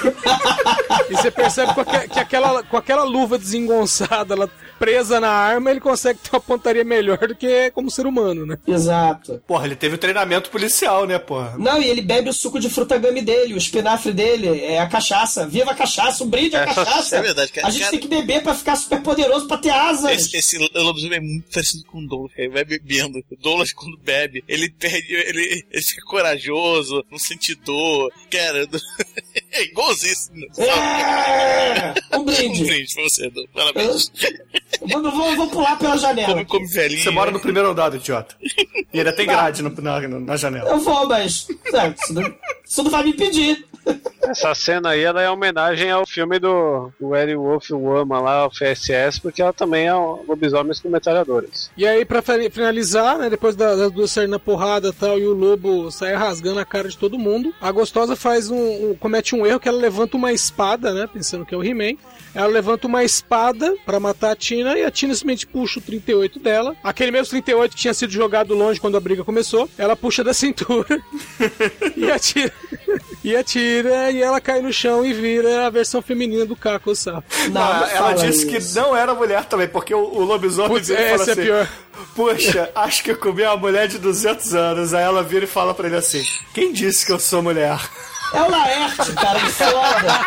E 1.10 1.16
você 1.16 1.32
percebe 1.32 1.72
que 2.12 2.20
aquela, 2.20 2.64
com 2.64 2.78
aquela 2.78 3.04
luva 3.04 3.38
desengonçada, 3.38 4.34
ela 4.34 4.50
presa 4.78 5.20
na 5.20 5.30
arma, 5.30 5.72
ele 5.72 5.80
consegue 5.80 6.20
ter 6.20 6.30
uma 6.32 6.40
pontaria 6.40 6.84
melhor 6.84 7.18
do 7.20 7.36
que 7.36 7.72
como 7.72 7.90
ser 7.90 8.06
humano, 8.06 8.46
né? 8.46 8.58
Exato. 8.68 9.42
Porra, 9.48 9.66
ele 9.66 9.76
teve 9.76 9.96
o 9.96 9.98
treinamento 9.98 10.50
policial, 10.50 11.06
né, 11.06 11.18
porra? 11.18 11.47
Não, 11.58 11.82
e 11.82 11.88
ele 11.88 12.02
bebe 12.02 12.30
o 12.30 12.34
suco 12.34 12.60
de 12.60 12.70
fruta 12.70 12.98
gummy 12.98 13.22
dele, 13.22 13.54
o 13.54 13.58
espinafre 13.58 14.12
dele, 14.14 14.48
é 14.62 14.80
a 14.80 14.88
cachaça. 14.88 15.48
Viva 15.48 15.72
a 15.72 15.76
cachaça, 15.76 16.24
um 16.24 16.30
brinde 16.30 16.56
à 16.56 16.64
Essa- 16.64 16.86
cachaça. 16.86 17.16
é 17.18 17.22
verdade, 17.22 17.52
cara. 17.52 17.68
A 17.68 17.70
gente 17.70 17.80
Cara- 17.82 17.92
tem 17.92 18.00
que 18.00 18.08
beber 18.08 18.44
pra 18.44 18.54
ficar 18.56 18.76
super 18.76 19.02
poderoso, 19.02 19.48
pra 19.48 19.58
ter 19.58 19.70
asas. 19.70 20.12
Esse, 20.12 20.38
esse 20.38 20.58
lobisomem 20.76 21.18
é 21.18 21.22
muito 21.22 21.50
parecido 21.52 21.84
com 21.86 22.00
o 22.00 22.08
Douglas. 22.08 22.32
Ele 22.38 22.50
vai 22.50 22.66
bebendo. 22.66 23.20
O 23.32 23.36
Douglas, 23.38 23.72
quando 23.74 23.98
bebe, 23.98 24.44
ele 24.48 24.70
perde, 24.70 25.14
ele, 25.14 25.66
ele 25.72 25.84
fica 25.84 26.02
corajoso, 26.06 27.04
não 27.12 27.20
sente 27.20 27.56
dor. 27.56 28.12
Cara, 28.32 28.64
é 28.64 28.68
igualzinho. 29.64 30.48
É! 30.58 31.94
Um 32.18 32.24
brinde. 32.24 32.64
Um 32.64 32.66
brinde 32.68 32.94
pra 32.96 33.04
você, 33.04 33.30
Douglas. 33.30 33.50
Parabéns. 33.54 34.12
Vamos, 34.82 35.12
vamos, 35.12 35.36
vamos 35.38 35.52
pular 35.54 35.78
pela 35.80 35.98
janela. 35.98 36.28
Come, 36.34 36.46
come 36.46 36.68
velhinho. 36.68 37.02
Você 37.04 37.10
mora 37.10 37.32
no 37.32 37.40
primeiro 37.40 37.70
andar, 37.70 37.94
idiota. 37.94 38.36
E 38.94 39.00
ainda 39.00 39.14
tem 39.14 39.26
grade 39.26 39.62
no- 39.64 39.70
na, 39.82 40.00
na 40.08 40.38
janela. 40.38 40.70
Eu 40.70 40.80
vou, 40.80 41.08
mas. 41.08 41.48
é, 41.74 41.94
Isso 42.68 42.84
não, 42.84 42.92
vai 42.92 43.04
me 43.04 43.12
impedir. 43.12 43.66
Essa 44.24 44.54
cena 44.54 44.90
aí 44.90 45.02
ela 45.02 45.22
é 45.22 45.30
homenagem 45.30 45.90
ao 45.90 46.06
filme 46.06 46.38
do, 46.38 46.92
do 47.00 47.16
Eric 47.16 47.38
Wolf 47.38 47.70
Woman 47.72 48.20
lá, 48.20 48.46
o 48.46 48.52
FSS, 48.52 49.22
porque 49.22 49.42
ela 49.42 49.54
também 49.54 49.88
é 49.88 49.96
um 49.96 50.26
lobisomens 50.28 50.82
com 50.82 50.90
metralhadoras. 50.90 51.72
E 51.78 51.88
aí, 51.88 52.04
pra 52.04 52.22
fi- 52.22 52.50
finalizar, 52.50 53.18
né, 53.18 53.30
depois 53.30 53.56
da- 53.56 53.76
das 53.78 53.90
duas 53.92 54.12
saírem 54.12 54.30
na 54.32 54.40
porrada 54.40 54.90
e 54.90 54.94
tal, 54.94 55.18
e 55.18 55.26
o 55.26 55.34
lobo 55.34 55.90
sai 55.90 56.14
rasgando 56.16 56.60
a 56.60 56.66
cara 56.66 56.90
de 56.90 56.98
todo 56.98 57.18
mundo, 57.18 57.54
a 57.62 57.72
gostosa 57.72 58.18
faz 58.18 58.52
um, 58.52 58.90
um- 58.92 58.96
comete 59.00 59.34
um 59.34 59.46
erro 59.46 59.60
que 59.62 59.70
ela 59.70 59.78
levanta 59.80 60.18
uma 60.18 60.34
espada, 60.34 60.94
né, 60.94 61.08
pensando 61.12 61.46
que 61.46 61.56
é 61.56 61.58
o 61.58 61.64
He-Man. 61.64 61.96
Ela 62.38 62.50
levanta 62.50 62.86
uma 62.86 63.04
espada 63.04 63.76
pra 63.84 64.00
matar 64.00 64.34
a 64.34 64.36
Tina 64.36 64.78
e 64.78 64.86
a 64.86 64.92
Tina 64.92 65.16
simplesmente 65.16 65.48
puxa 65.48 65.80
o 65.80 65.82
38 65.82 66.38
dela. 66.38 66.76
Aquele 66.84 67.10
mesmo 67.10 67.32
38 67.32 67.76
que 67.76 67.82
tinha 67.82 67.96
sido 67.96 68.14
jogado 68.14 68.54
longe 68.54 68.80
quando 68.80 68.96
a 68.96 69.00
briga 69.00 69.24
começou. 69.24 69.68
Ela 69.76 69.96
puxa 69.96 70.24
da 70.24 70.34
cintura 70.38 71.02
e 71.96 72.12
atira. 72.12 72.54
E 73.24 73.36
atira 73.36 74.12
e 74.12 74.22
ela 74.22 74.40
cai 74.40 74.62
no 74.62 74.72
chão 74.72 75.04
e 75.04 75.14
vira 75.14 75.66
a 75.66 75.70
versão 75.72 76.00
feminina 76.00 76.46
do 76.46 76.56
Caco 76.56 76.96
Sapo. 76.96 77.24
Ah, 77.56 77.90
ela 77.92 78.14
disse 78.14 78.46
que 78.46 78.60
não 78.76 78.96
era 78.96 79.16
mulher 79.16 79.46
também, 79.46 79.68
porque 79.68 79.96
o, 79.96 80.00
o 80.00 80.24
lobisomem 80.24 80.70
Putz, 80.70 80.90
e 80.90 80.96
fala 80.96 81.08
essa 81.08 81.32
é 81.32 81.34
assim: 81.34 81.42
pior. 81.42 81.68
Poxa, 82.16 82.70
acho 82.76 83.04
que 83.04 83.10
eu 83.10 83.18
comi 83.18 83.42
uma 83.42 83.58
mulher 83.58 83.88
de 83.88 83.98
200 83.98 84.54
anos. 84.54 84.94
Aí 84.94 85.04
ela 85.04 85.24
vira 85.24 85.46
e 85.46 85.48
fala 85.48 85.74
pra 85.74 85.88
ele 85.88 85.96
assim: 85.96 86.24
Quem 86.54 86.72
disse 86.72 87.04
que 87.04 87.12
eu 87.12 87.20
sou 87.20 87.42
mulher? 87.42 87.80
É 88.34 88.42
o 88.42 88.50
Laerte, 88.50 89.14
cara, 89.14 89.40
que 89.40 89.50
foda. 89.52 90.26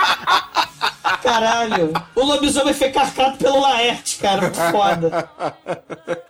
Caralho. 1.23 1.93
O 2.15 2.25
lobisomem 2.25 2.73
foi 2.75 2.91
carcado 2.91 3.37
pelo 3.37 3.61
Laerte, 3.61 4.19
cara, 4.19 4.43
muito 4.43 4.59
foda. 4.71 5.29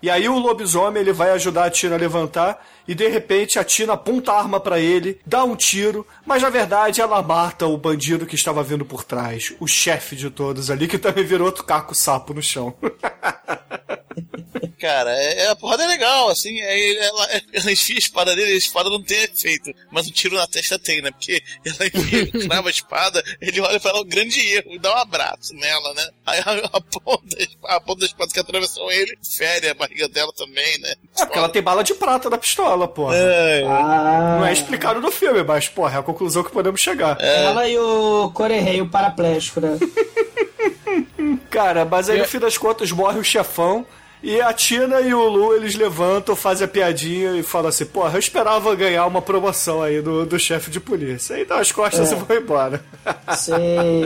E 0.03 0.11
aí 0.11 0.29
o 0.29 0.39
lobisomem 0.39 1.03
ele 1.03 1.13
vai 1.13 1.31
ajudar 1.31 1.65
a 1.65 1.71
Tina 1.71 1.95
a 1.95 1.99
levantar 1.99 2.65
e 2.89 2.95
de 2.95 3.07
repente 3.09 3.59
a 3.59 3.65
Tina 3.65 3.93
aponta 3.93 4.33
a 4.33 4.39
arma 4.39 4.59
pra 4.59 4.81
ele, 4.81 5.21
dá 5.25 5.45
um 5.45 5.55
tiro, 5.55 6.07
mas 6.27 6.43
na 6.43 6.51
verdade 6.51 7.01
ela 7.01 7.23
mata 7.23 7.67
o 7.67 7.77
bandido 7.77 8.27
que 8.27 8.35
estava 8.35 8.63
vindo 8.63 8.85
por 8.85 9.05
trás, 9.05 9.53
o 9.61 9.67
chefe 9.67 10.17
de 10.17 10.31
todos 10.31 10.71
ali 10.71 10.89
que 10.89 10.99
também 10.99 11.25
virou 11.25 11.47
outro 11.47 11.65
caco 11.65 11.95
sapo 11.95 12.35
no 12.35 12.43
chão. 12.43 12.75
Cara, 14.81 15.11
é, 15.13 15.49
a 15.49 15.55
porrada 15.57 15.85
é 15.85 15.87
legal, 15.87 16.31
assim, 16.31 16.59
é, 16.59 17.05
ela, 17.05 17.29
ela 17.53 17.71
enfia 17.73 17.97
a 17.97 17.99
espada 17.99 18.35
dele, 18.35 18.53
a 18.53 18.57
espada 18.57 18.89
não 18.89 19.03
tem 19.03 19.25
efeito, 19.25 19.71
mas 19.91 20.09
um 20.09 20.11
tiro 20.11 20.37
na 20.37 20.47
testa 20.47 20.79
tem, 20.79 21.03
né? 21.03 21.11
Porque 21.11 21.43
ela 21.65 21.87
enfia, 21.87 22.49
crava 22.49 22.69
a 22.69 22.71
espada, 22.71 23.23
ele 23.41 23.61
olha 23.61 23.79
pra 23.79 23.91
ela, 23.91 24.01
um 24.01 24.07
grande 24.09 24.41
erro, 24.41 24.73
e 24.73 24.79
dá 24.79 24.95
um 24.95 24.99
abraço 24.99 25.55
nela, 25.55 25.93
né? 25.95 26.09
Aí 26.25 26.41
a, 26.41 26.53
a 26.77 26.81
ponta, 26.81 27.37
a 27.65 27.81
ponta 27.81 28.01
da 28.01 28.07
espada 28.07 28.33
que 28.33 28.41
atravessou 28.41 28.91
ele, 28.91 29.19
fere 29.37 29.69
a 29.69 29.75
barriga 29.75 30.09
dela 30.09 30.33
também, 30.35 30.79
né? 30.79 30.95
É 31.19 31.25
porque 31.27 31.39
ela 31.39 31.49
tem 31.51 31.61
bala 31.63 31.85
de 31.85 31.93
prata 31.95 32.31
na 32.31 32.39
pistola, 32.39 32.89
porra. 32.89 33.17
É. 33.17 33.63
Não 33.63 34.47
é 34.47 34.53
explicado 34.53 35.01
no 35.01 35.11
filme, 35.11 35.43
mas, 35.43 35.69
porra, 35.69 35.97
é 35.97 35.99
a 36.01 36.03
conclusão 36.03 36.43
que 36.43 36.51
podemos 36.51 36.81
chegar. 36.81 37.21
Ela 37.21 37.69
e 37.69 37.77
o 37.79 38.31
Corerrei, 38.33 38.81
o 38.81 38.89
paraplégico, 38.89 39.61
né? 39.61 39.79
Cara, 41.51 41.85
mas 41.85 42.09
aí 42.09 42.19
É. 42.19 42.23
no 42.23 42.29
fim 42.29 42.39
das 42.39 42.57
contas 42.57 42.91
morre 42.93 43.19
o 43.19 43.25
chefão. 43.25 43.87
E 44.23 44.39
a 44.41 44.53
Tina 44.53 45.01
e 45.01 45.15
o 45.15 45.27
Lu, 45.29 45.55
eles 45.57 45.75
levantam, 45.75 46.37
fazem 46.37 46.67
a 46.67 46.69
piadinha 46.69 47.33
e 47.37 47.43
falam 47.43 47.69
assim: 47.71 47.87
Porra, 47.87 48.13
eu 48.15 48.19
esperava 48.19 48.75
ganhar 48.75 49.07
uma 49.07 49.23
promoção 49.23 49.83
aí 49.83 50.03
do, 50.03 50.27
do 50.27 50.39
chefe 50.39 50.71
de 50.71 50.79
polícia. 50.79 51.37
Aí 51.37 51.45
dá 51.47 51.59
as 51.59 51.73
costas 51.73 52.13
É. 52.13 52.15
e 52.15 52.19
vão 52.19 52.37
embora. 52.37 52.85
Cê- 53.35 53.53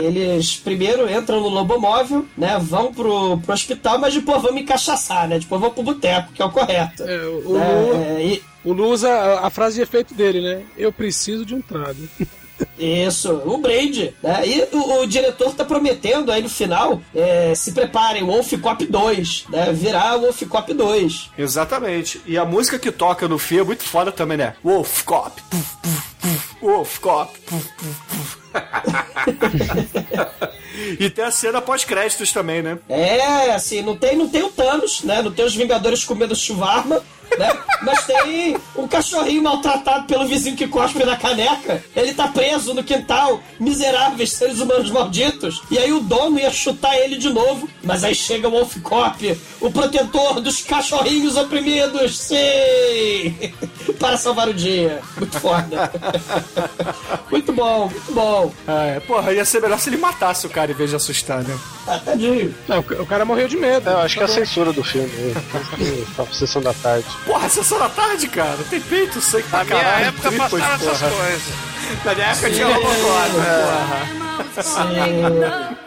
eles 0.03 0.55
primeiro 0.55 1.09
entram 1.11 1.41
no 1.41 1.49
lobomóvel, 1.49 2.25
né? 2.37 2.57
Vão 2.61 2.93
pro, 2.93 3.37
pro 3.39 3.53
hospital, 3.53 3.99
mas 3.99 4.13
depois 4.13 4.41
vão 4.41 4.53
me 4.53 4.61
encaixaçar, 4.61 5.27
né? 5.27 5.37
Depois 5.37 5.59
vão 5.59 5.69
pro 5.71 5.83
boteco, 5.83 6.31
que 6.31 6.41
é 6.41 6.45
o 6.45 6.51
correto. 6.51 7.03
O 7.03 7.07
É, 7.09 7.17
Lu, 7.17 7.95
é, 8.17 8.23
e- 8.25 8.43
o 8.63 8.71
Lu 8.71 8.87
usa 8.87 9.09
a, 9.11 9.47
a 9.47 9.49
frase 9.49 9.75
de 9.75 9.81
efeito 9.81 10.13
dele, 10.13 10.39
né? 10.39 10.61
Eu 10.77 10.93
preciso 10.93 11.45
de 11.45 11.53
um 11.53 11.61
trago. 11.61 11.97
Isso, 12.77 13.41
um 13.45 13.61
brinde. 13.61 14.13
Né? 14.21 14.47
E 14.47 14.67
o, 14.71 15.01
o 15.01 15.07
diretor 15.07 15.53
tá 15.53 15.63
prometendo 15.63 16.31
aí 16.31 16.41
no 16.41 16.49
final, 16.49 17.01
é, 17.13 17.53
se 17.55 17.71
preparem, 17.71 18.23
Wolf 18.23 18.53
Cop 18.61 18.85
2, 18.85 19.45
né? 19.49 19.71
Virar 19.71 20.17
Wolf 20.17 20.43
Cop 20.43 20.73
2. 20.73 21.31
Exatamente. 21.37 22.21
E 22.25 22.37
a 22.37 22.45
música 22.45 22.77
que 22.77 22.91
toca 22.91 23.27
no 23.27 23.37
filme 23.37 23.63
é 23.63 23.65
muito 23.65 23.83
foda 23.83 24.11
também, 24.11 24.37
né? 24.37 24.55
Wolf 24.63 25.03
Cop. 25.03 25.41
Puf, 25.49 25.75
puf. 25.81 26.55
Wolf 26.61 26.99
Cop. 26.99 27.31
E 30.99 31.09
tem 31.09 31.25
a 31.25 31.31
cena 31.31 31.61
pós-créditos 31.61 32.31
também, 32.31 32.61
né? 32.61 32.77
É, 32.89 33.53
assim, 33.53 33.81
não 33.81 33.95
tem, 33.95 34.15
não 34.15 34.27
tem 34.27 34.43
o 34.43 34.49
Thanos, 34.49 35.03
né? 35.03 35.21
Não 35.21 35.31
tem 35.31 35.45
os 35.45 35.55
Vingadores 35.55 36.03
comendo 36.03 36.35
chuvarma, 36.35 37.01
né? 37.37 37.57
Mas 37.81 38.05
tem 38.05 38.57
um 38.75 38.87
cachorrinho 38.87 39.43
maltratado 39.43 40.05
pelo 40.05 40.27
vizinho 40.27 40.55
que 40.55 40.67
cospe 40.67 41.03
na 41.03 41.17
caneca. 41.17 41.83
Ele 41.95 42.13
tá 42.13 42.27
preso 42.27 42.73
no 42.73 42.83
quintal, 42.83 43.41
miseráveis 43.59 44.33
seres 44.33 44.59
humanos 44.59 44.91
malditos. 44.91 45.61
E 45.71 45.77
aí 45.77 45.91
o 45.91 45.99
dono 45.99 46.39
ia 46.39 46.51
chutar 46.51 46.95
ele 46.97 47.17
de 47.17 47.29
novo. 47.29 47.69
Mas 47.83 48.03
aí 48.03 48.15
chega 48.15 48.47
o 48.47 48.51
Wolf 48.51 48.77
Cop, 48.81 49.37
o 49.61 49.71
protetor 49.71 50.41
dos 50.41 50.61
cachorrinhos 50.61 51.35
oprimidos. 51.35 52.17
Sim! 52.17 53.53
Para 53.99 54.17
salvar 54.17 54.49
o 54.49 54.53
dia. 54.53 55.01
Muito 55.17 55.39
foda. 55.39 55.91
muito 57.31 57.53
bom, 57.53 57.89
muito 57.89 58.13
bom. 58.13 58.44
Ah, 58.67 58.85
é. 58.85 58.99
Porra, 58.99 59.31
ia 59.33 59.45
ser 59.45 59.61
melhor 59.61 59.79
se 59.79 59.89
ele 59.89 59.97
matasse 59.97 60.45
o 60.45 60.49
cara 60.49 60.71
em 60.71 60.75
vez 60.75 60.89
de 60.89 60.95
assustar, 60.95 61.43
né? 61.43 61.57
Ah, 61.87 61.99
tadinho. 62.03 62.53
Não, 62.67 62.79
o 62.79 62.83
ca- 62.83 62.95
o 63.01 63.05
cara 63.05 63.25
morreu 63.25 63.47
de 63.47 63.57
medo. 63.57 63.89
É, 63.89 63.93
eu 63.93 63.99
acho 63.99 64.15
que 64.17 64.21
é 64.21 64.25
a 64.25 64.27
censura 64.27 64.71
do 64.73 64.83
filme. 64.83 65.07
né? 65.07 65.33
A 66.17 66.25
sessão 66.33 66.61
da 66.61 66.73
tarde. 66.73 67.05
Porra, 67.25 67.47
sessão 67.49 67.77
da 67.79 67.89
tarde, 67.89 68.27
cara. 68.27 68.57
Tem 68.69 68.79
peito, 68.81 69.21
sangue 69.21 69.43
pra 69.49 69.59
Na 69.59 69.65
minha 69.65 69.79
caralho. 69.79 70.05
época 70.07 70.29
tripas, 70.29 70.51
passaram 70.51 70.75
essas 70.75 70.99
coisas. 70.99 71.41
Na 72.03 72.13
minha 72.15 72.27
época 72.27 72.49
tinha 72.51 72.67
Sim. 72.67 72.73
Robocop, 72.73 73.31
porra. 73.31 74.63
Sim. 74.63 75.84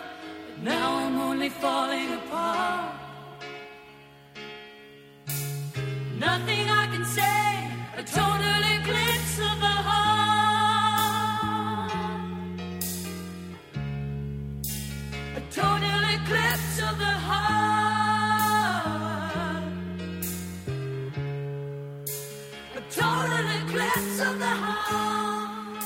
Of 24.21 24.39
the 24.39 24.47
heart. 24.47 25.79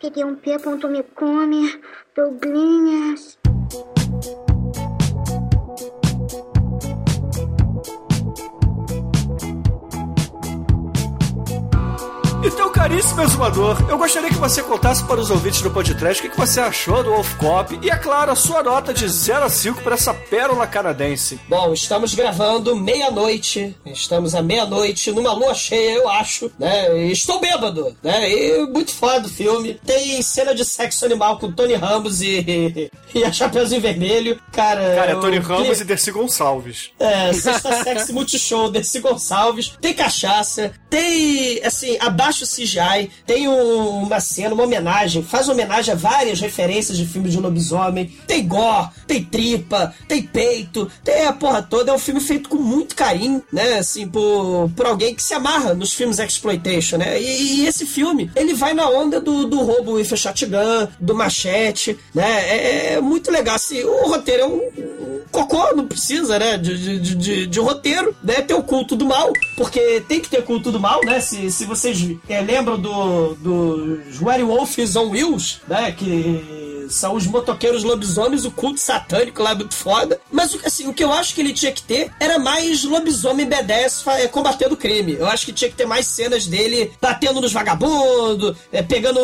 td1p.me 0.00 1.02
come, 1.14 1.82
Douglinhas. 2.16 3.35
Então, 12.46 12.70
caríssimo 12.70 13.22
exumador, 13.22 13.76
eu 13.90 13.98
gostaria 13.98 14.28
que 14.28 14.36
você 14.36 14.62
contasse 14.62 15.02
para 15.04 15.20
os 15.20 15.30
ouvintes 15.30 15.60
do 15.62 15.70
podcast 15.70 16.20
o 16.20 16.22
que 16.22 16.30
que 16.34 16.38
você 16.40 16.60
achou 16.60 17.02
do 17.02 17.10
Wolf 17.10 17.34
Cop 17.34 17.78
e, 17.82 17.90
é 17.90 17.96
claro, 17.96 18.30
a 18.30 18.36
sua 18.36 18.62
nota 18.62 18.94
de 18.94 19.08
0 19.08 19.44
a 19.44 19.48
5 19.50 19.82
para 19.82 19.94
essa 19.94 20.14
pérola 20.14 20.66
canadense. 20.66 21.40
Bom, 21.48 21.72
estamos 21.72 22.14
gravando 22.14 22.76
meia-noite. 22.76 23.74
Estamos 23.84 24.34
à 24.34 24.42
meia-noite, 24.42 25.10
numa 25.10 25.32
lua 25.32 25.54
cheia, 25.54 25.96
eu 25.96 26.08
acho, 26.08 26.50
né? 26.58 27.06
E 27.08 27.12
estou 27.12 27.40
bêbado, 27.40 27.96
né? 28.02 28.30
E 28.30 28.66
muito 28.66 28.92
foda 28.94 29.26
o 29.26 29.30
filme. 29.30 29.74
Tem 29.84 30.22
cena 30.22 30.54
de 30.54 30.64
sexo 30.64 31.04
animal 31.04 31.38
com 31.38 31.50
Tony 31.50 31.74
Ramos 31.74 32.22
e, 32.22 32.90
e 33.14 33.24
a 33.24 33.32
Chapeuzinho 33.32 33.80
Vermelho. 33.80 34.40
Cara, 34.52 34.94
Cara, 34.94 35.12
é 35.12 35.14
Tony 35.16 35.38
Ramos 35.38 35.66
clipe- 35.66 35.82
e 35.82 35.84
Dercy 35.84 36.10
Gonçalves. 36.12 36.90
É, 37.00 37.32
Sexta 37.32 37.82
Sexy 37.82 38.12
Multishow, 38.12 38.70
Dercy 38.70 39.00
Gonçalves, 39.00 39.72
tem 39.80 39.92
cachaça, 39.92 40.72
tem, 40.88 41.60
assim, 41.64 41.96
abaixo 42.00 42.35
o 42.44 42.46
CGI, 42.46 43.10
tem 43.26 43.48
um- 43.48 44.02
uma 44.02 44.20
cena, 44.20 44.54
uma 44.54 44.64
homenagem, 44.64 45.22
faz 45.22 45.48
homenagem 45.48 45.92
a 45.94 45.96
várias 45.96 46.40
referências 46.40 46.96
de 46.96 47.06
filmes 47.06 47.32
de 47.32 47.40
lobisomem, 47.40 48.10
tem 48.26 48.46
gore, 48.46 48.88
tem 49.06 49.22
tripa, 49.24 49.94
tem 50.08 50.22
peito, 50.22 50.90
tem 51.04 51.26
a 51.26 51.32
porra 51.32 51.62
toda, 51.62 51.90
é 51.90 51.94
um 51.94 51.98
filme 51.98 52.20
feito 52.20 52.48
com 52.48 52.56
muito 52.56 52.94
carinho, 52.94 53.42
né, 53.52 53.78
assim, 53.78 54.06
por, 54.08 54.70
por 54.76 54.86
alguém 54.86 55.14
que 55.14 55.22
se 55.22 55.34
amarra 55.34 55.74
nos 55.74 55.92
filmes 55.94 56.18
exploitation, 56.18 56.96
né, 56.98 57.20
e, 57.20 57.60
e 57.62 57.66
esse 57.66 57.86
filme, 57.86 58.30
ele 58.36 58.54
vai 58.54 58.74
na 58.74 58.88
onda 58.88 59.20
do, 59.20 59.46
do 59.46 59.60
roubo 59.62 59.92
with 59.92 60.08
a 60.12 60.16
shotgun, 60.16 60.88
do 61.00 61.14
machete, 61.14 61.96
né, 62.14 62.30
é, 62.48 62.92
é 62.94 63.00
muito 63.00 63.30
legal, 63.30 63.56
assim, 63.56 63.82
o 63.82 64.08
roteiro 64.08 64.42
é 64.42 64.46
um, 64.46 64.96
cocô, 65.30 65.74
não 65.74 65.86
precisa, 65.86 66.38
né? 66.38 66.56
De, 66.56 66.98
de, 66.98 67.14
de- 67.14 67.46
de, 67.46 67.60
roteiro, 67.60 68.16
né? 68.22 68.40
Ter 68.40 68.54
o 68.54 68.62
culto 68.62 68.96
do 68.96 69.04
mal, 69.04 69.30
porque 69.56 70.00
tem 70.08 70.18
que 70.20 70.30
ter 70.30 70.42
culto 70.42 70.70
do 70.72 70.80
mal, 70.80 71.00
né? 71.04 71.20
Se, 71.20 71.50
se 71.50 71.64
vocês 71.66 71.98
é, 72.28 72.40
lembram 72.40 72.78
do, 72.78 73.34
dos 73.34 74.20
Werewolves 74.20 74.96
on 74.96 75.10
Wheels, 75.10 75.60
né? 75.68 75.92
Que 75.92 76.86
são 76.88 77.14
os 77.16 77.26
motoqueiros 77.26 77.82
lobisomens, 77.82 78.44
o 78.44 78.50
culto 78.52 78.78
satânico 78.78 79.42
lá 79.42 79.56
muito 79.56 79.74
foda. 79.74 80.20
Mas 80.30 80.56
assim, 80.64 80.86
o 80.86 80.94
que 80.94 81.02
eu 81.02 81.12
acho 81.12 81.34
que 81.34 81.40
ele 81.40 81.52
tinha 81.52 81.72
que 81.72 81.82
ter 81.82 82.12
era 82.20 82.38
mais 82.38 82.84
lobisomem 82.84 83.44
B10 83.48 84.04
fa- 84.04 84.20
é, 84.20 84.28
combatendo 84.28 84.74
o 84.74 84.76
crime. 84.76 85.14
Eu 85.14 85.26
acho 85.26 85.44
que 85.44 85.52
tinha 85.52 85.68
que 85.68 85.76
ter 85.76 85.84
mais 85.84 86.06
cenas 86.06 86.46
dele 86.46 86.92
batendo 87.00 87.40
nos 87.40 87.52
vagabundos, 87.52 88.56
é, 88.72 88.82
pegando, 88.82 89.18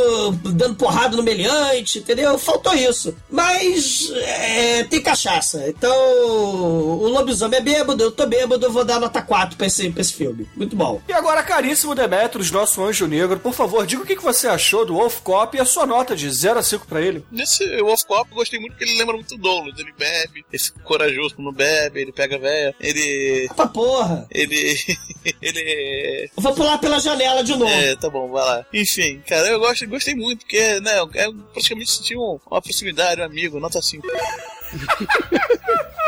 dando 0.50 0.74
porrada 0.74 1.16
no 1.16 1.22
meliante, 1.22 2.00
entendeu? 2.00 2.36
Faltou 2.36 2.74
isso. 2.74 3.14
Mas 3.30 4.10
é, 4.12 4.82
tem 4.84 5.00
cachaça. 5.00 5.62
Então, 5.68 5.92
o 5.94 7.08
lobisomem 7.08 7.58
é 7.58 7.62
bêbado, 7.62 8.02
eu 8.02 8.10
tô 8.10 8.26
bêbado, 8.26 8.66
eu 8.66 8.72
vou 8.72 8.84
dar 8.84 8.98
nota 8.98 9.22
4 9.22 9.56
pra 9.56 9.68
esse, 9.68 9.88
pra 9.90 10.00
esse 10.00 10.12
filme. 10.14 10.48
Muito 10.56 10.74
bom. 10.74 11.00
E 11.08 11.12
agora, 11.12 11.42
caríssimo 11.44 11.94
Demetrius, 11.94 12.50
nosso 12.50 12.82
anjo 12.82 12.91
negro, 13.00 13.38
por 13.40 13.52
favor, 13.52 13.86
diga 13.86 14.02
o 14.02 14.06
que 14.06 14.14
você 14.16 14.46
achou 14.48 14.84
do 14.84 14.94
Wolf 14.94 15.20
Cop 15.20 15.56
e 15.56 15.60
a 15.60 15.64
sua 15.64 15.86
nota 15.86 16.14
de 16.16 16.30
0 16.30 16.58
a 16.58 16.62
5 16.62 16.86
pra 16.86 17.00
ele. 17.00 17.24
Nesse 17.30 17.64
Wolf 17.82 18.02
Cop 18.04 18.30
eu 18.30 18.36
gostei 18.36 18.58
muito 18.60 18.72
porque 18.72 18.84
ele 18.84 18.98
lembra 18.98 19.14
muito 19.14 19.36
Douglas. 19.36 19.78
Ele 19.78 19.92
bebe, 19.98 20.44
fica 20.58 20.80
corajoso 20.80 21.34
quando 21.36 21.52
bebe, 21.52 22.00
ele 22.00 22.12
pega 22.12 22.36
a 22.36 22.38
véia, 22.38 22.74
ele. 22.80 23.48
Pra 23.56 23.66
porra! 23.66 24.26
Ele. 24.30 24.76
ele. 25.40 26.30
Eu 26.36 26.42
vou 26.42 26.54
pular 26.54 26.78
pela 26.78 26.98
janela 27.00 27.42
de 27.42 27.52
novo. 27.52 27.70
É, 27.72 27.96
tá 27.96 28.08
bom, 28.10 28.30
vai 28.30 28.44
lá. 28.44 28.66
Enfim, 28.72 29.22
cara, 29.26 29.48
eu 29.48 29.58
gosto, 29.60 29.86
gostei 29.88 30.14
muito, 30.14 30.40
porque, 30.40 30.80
né, 30.80 30.92
é 31.14 31.30
praticamente 31.52 31.90
senti 31.90 32.16
um- 32.16 32.38
uma 32.50 32.60
proximidade, 32.62 33.20
um 33.20 33.24
amigo, 33.24 33.58
nota 33.60 33.80
5. 33.80 34.06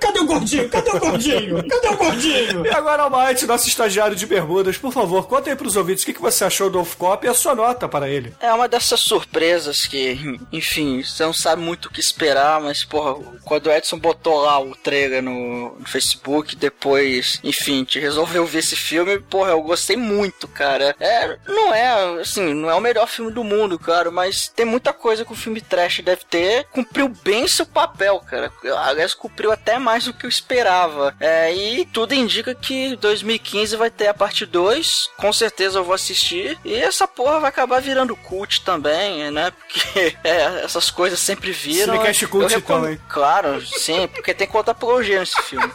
Cadê 0.00 0.20
o 0.20 0.26
gordinho? 0.26 0.68
Cadê 0.68 0.90
o 0.90 0.98
gordinho? 1.00 1.68
Cadê 1.68 1.88
o 1.88 1.96
gordinho? 1.96 2.66
E 2.66 2.70
agora, 2.70 3.04
Almighty, 3.04 3.46
nosso 3.46 3.68
estagiário 3.68 4.16
de 4.16 4.26
bermudas, 4.26 4.76
por 4.76 4.92
favor, 4.92 5.26
conta 5.26 5.50
aí 5.50 5.56
pros 5.56 5.76
ouvintes 5.76 6.02
o 6.02 6.06
que 6.06 6.14
que 6.14 6.20
você 6.20 6.44
achou 6.44 6.68
do 6.68 6.78
Wolf 6.78 6.94
Cop 6.96 7.24
e 7.24 7.28
a 7.28 7.34
sua 7.34 7.54
nota 7.54 7.88
para 7.88 8.08
ele. 8.08 8.34
É 8.40 8.52
uma 8.52 8.68
dessas 8.68 9.00
surpresas 9.00 9.86
que, 9.86 10.38
enfim, 10.52 11.02
você 11.02 11.22
não 11.24 11.32
sabe 11.32 11.62
muito 11.62 11.86
o 11.86 11.90
que 11.90 12.00
esperar, 12.00 12.60
mas, 12.60 12.84
porra, 12.84 13.14
quando 13.44 13.66
o 13.66 13.72
Edson 13.72 13.98
botou 13.98 14.42
lá 14.42 14.60
o 14.60 14.74
trailer 14.76 15.22
no, 15.22 15.78
no 15.78 15.86
Facebook, 15.86 16.54
depois, 16.56 17.40
enfim, 17.42 17.84
te 17.84 17.98
resolveu 17.98 18.44
ver 18.44 18.58
esse 18.58 18.76
filme, 18.76 19.18
porra, 19.18 19.50
eu 19.50 19.62
gostei 19.62 19.96
muito, 19.96 20.46
cara. 20.48 20.94
É, 21.00 21.38
não 21.46 21.74
é, 21.74 22.20
assim, 22.20 22.52
não 22.52 22.70
é 22.70 22.74
o 22.74 22.80
melhor 22.80 23.06
filme 23.06 23.32
do 23.32 23.42
mundo, 23.42 23.78
cara, 23.78 24.10
mas 24.10 24.48
tem 24.48 24.66
muita 24.66 24.92
coisa 24.92 25.24
que 25.24 25.32
o 25.32 25.36
filme 25.36 25.60
trash 25.60 26.00
deve 26.00 26.24
ter. 26.28 26.66
Cumpriu 26.72 27.08
bem 27.08 27.48
seu 27.48 27.66
papel, 27.66 28.20
cara. 28.20 28.52
Aliás, 28.84 29.14
cumpriu 29.14 29.50
até 29.50 29.63
mais 29.78 30.04
do 30.04 30.12
que 30.12 30.26
eu 30.26 30.28
esperava. 30.30 31.14
É, 31.20 31.52
e 31.54 31.84
tudo 31.86 32.14
indica 32.14 32.54
que 32.54 32.96
2015 32.96 33.76
vai 33.76 33.90
ter 33.90 34.08
a 34.08 34.14
parte 34.14 34.44
2. 34.46 35.10
Com 35.16 35.32
certeza 35.32 35.78
eu 35.78 35.84
vou 35.84 35.94
assistir. 35.94 36.58
E 36.64 36.74
essa 36.74 37.06
porra 37.08 37.40
vai 37.40 37.48
acabar 37.48 37.80
virando 37.80 38.14
cult 38.16 38.60
também, 38.62 39.30
né? 39.30 39.50
Porque 39.50 40.16
é, 40.24 40.62
essas 40.64 40.90
coisas 40.90 41.18
sempre 41.18 41.52
viram. 41.52 41.94
Cinecast 41.94 42.26
cult, 42.26 42.44
Eu 42.52 42.58
recom- 42.60 42.78
então, 42.78 42.90
hein? 42.90 43.00
Claro, 43.08 43.60
sim, 43.66 44.06
porque 44.08 44.34
tem 44.34 44.46
conta 44.46 44.70
apologia 44.72 45.20
nesse 45.20 45.40
filme. 45.42 45.70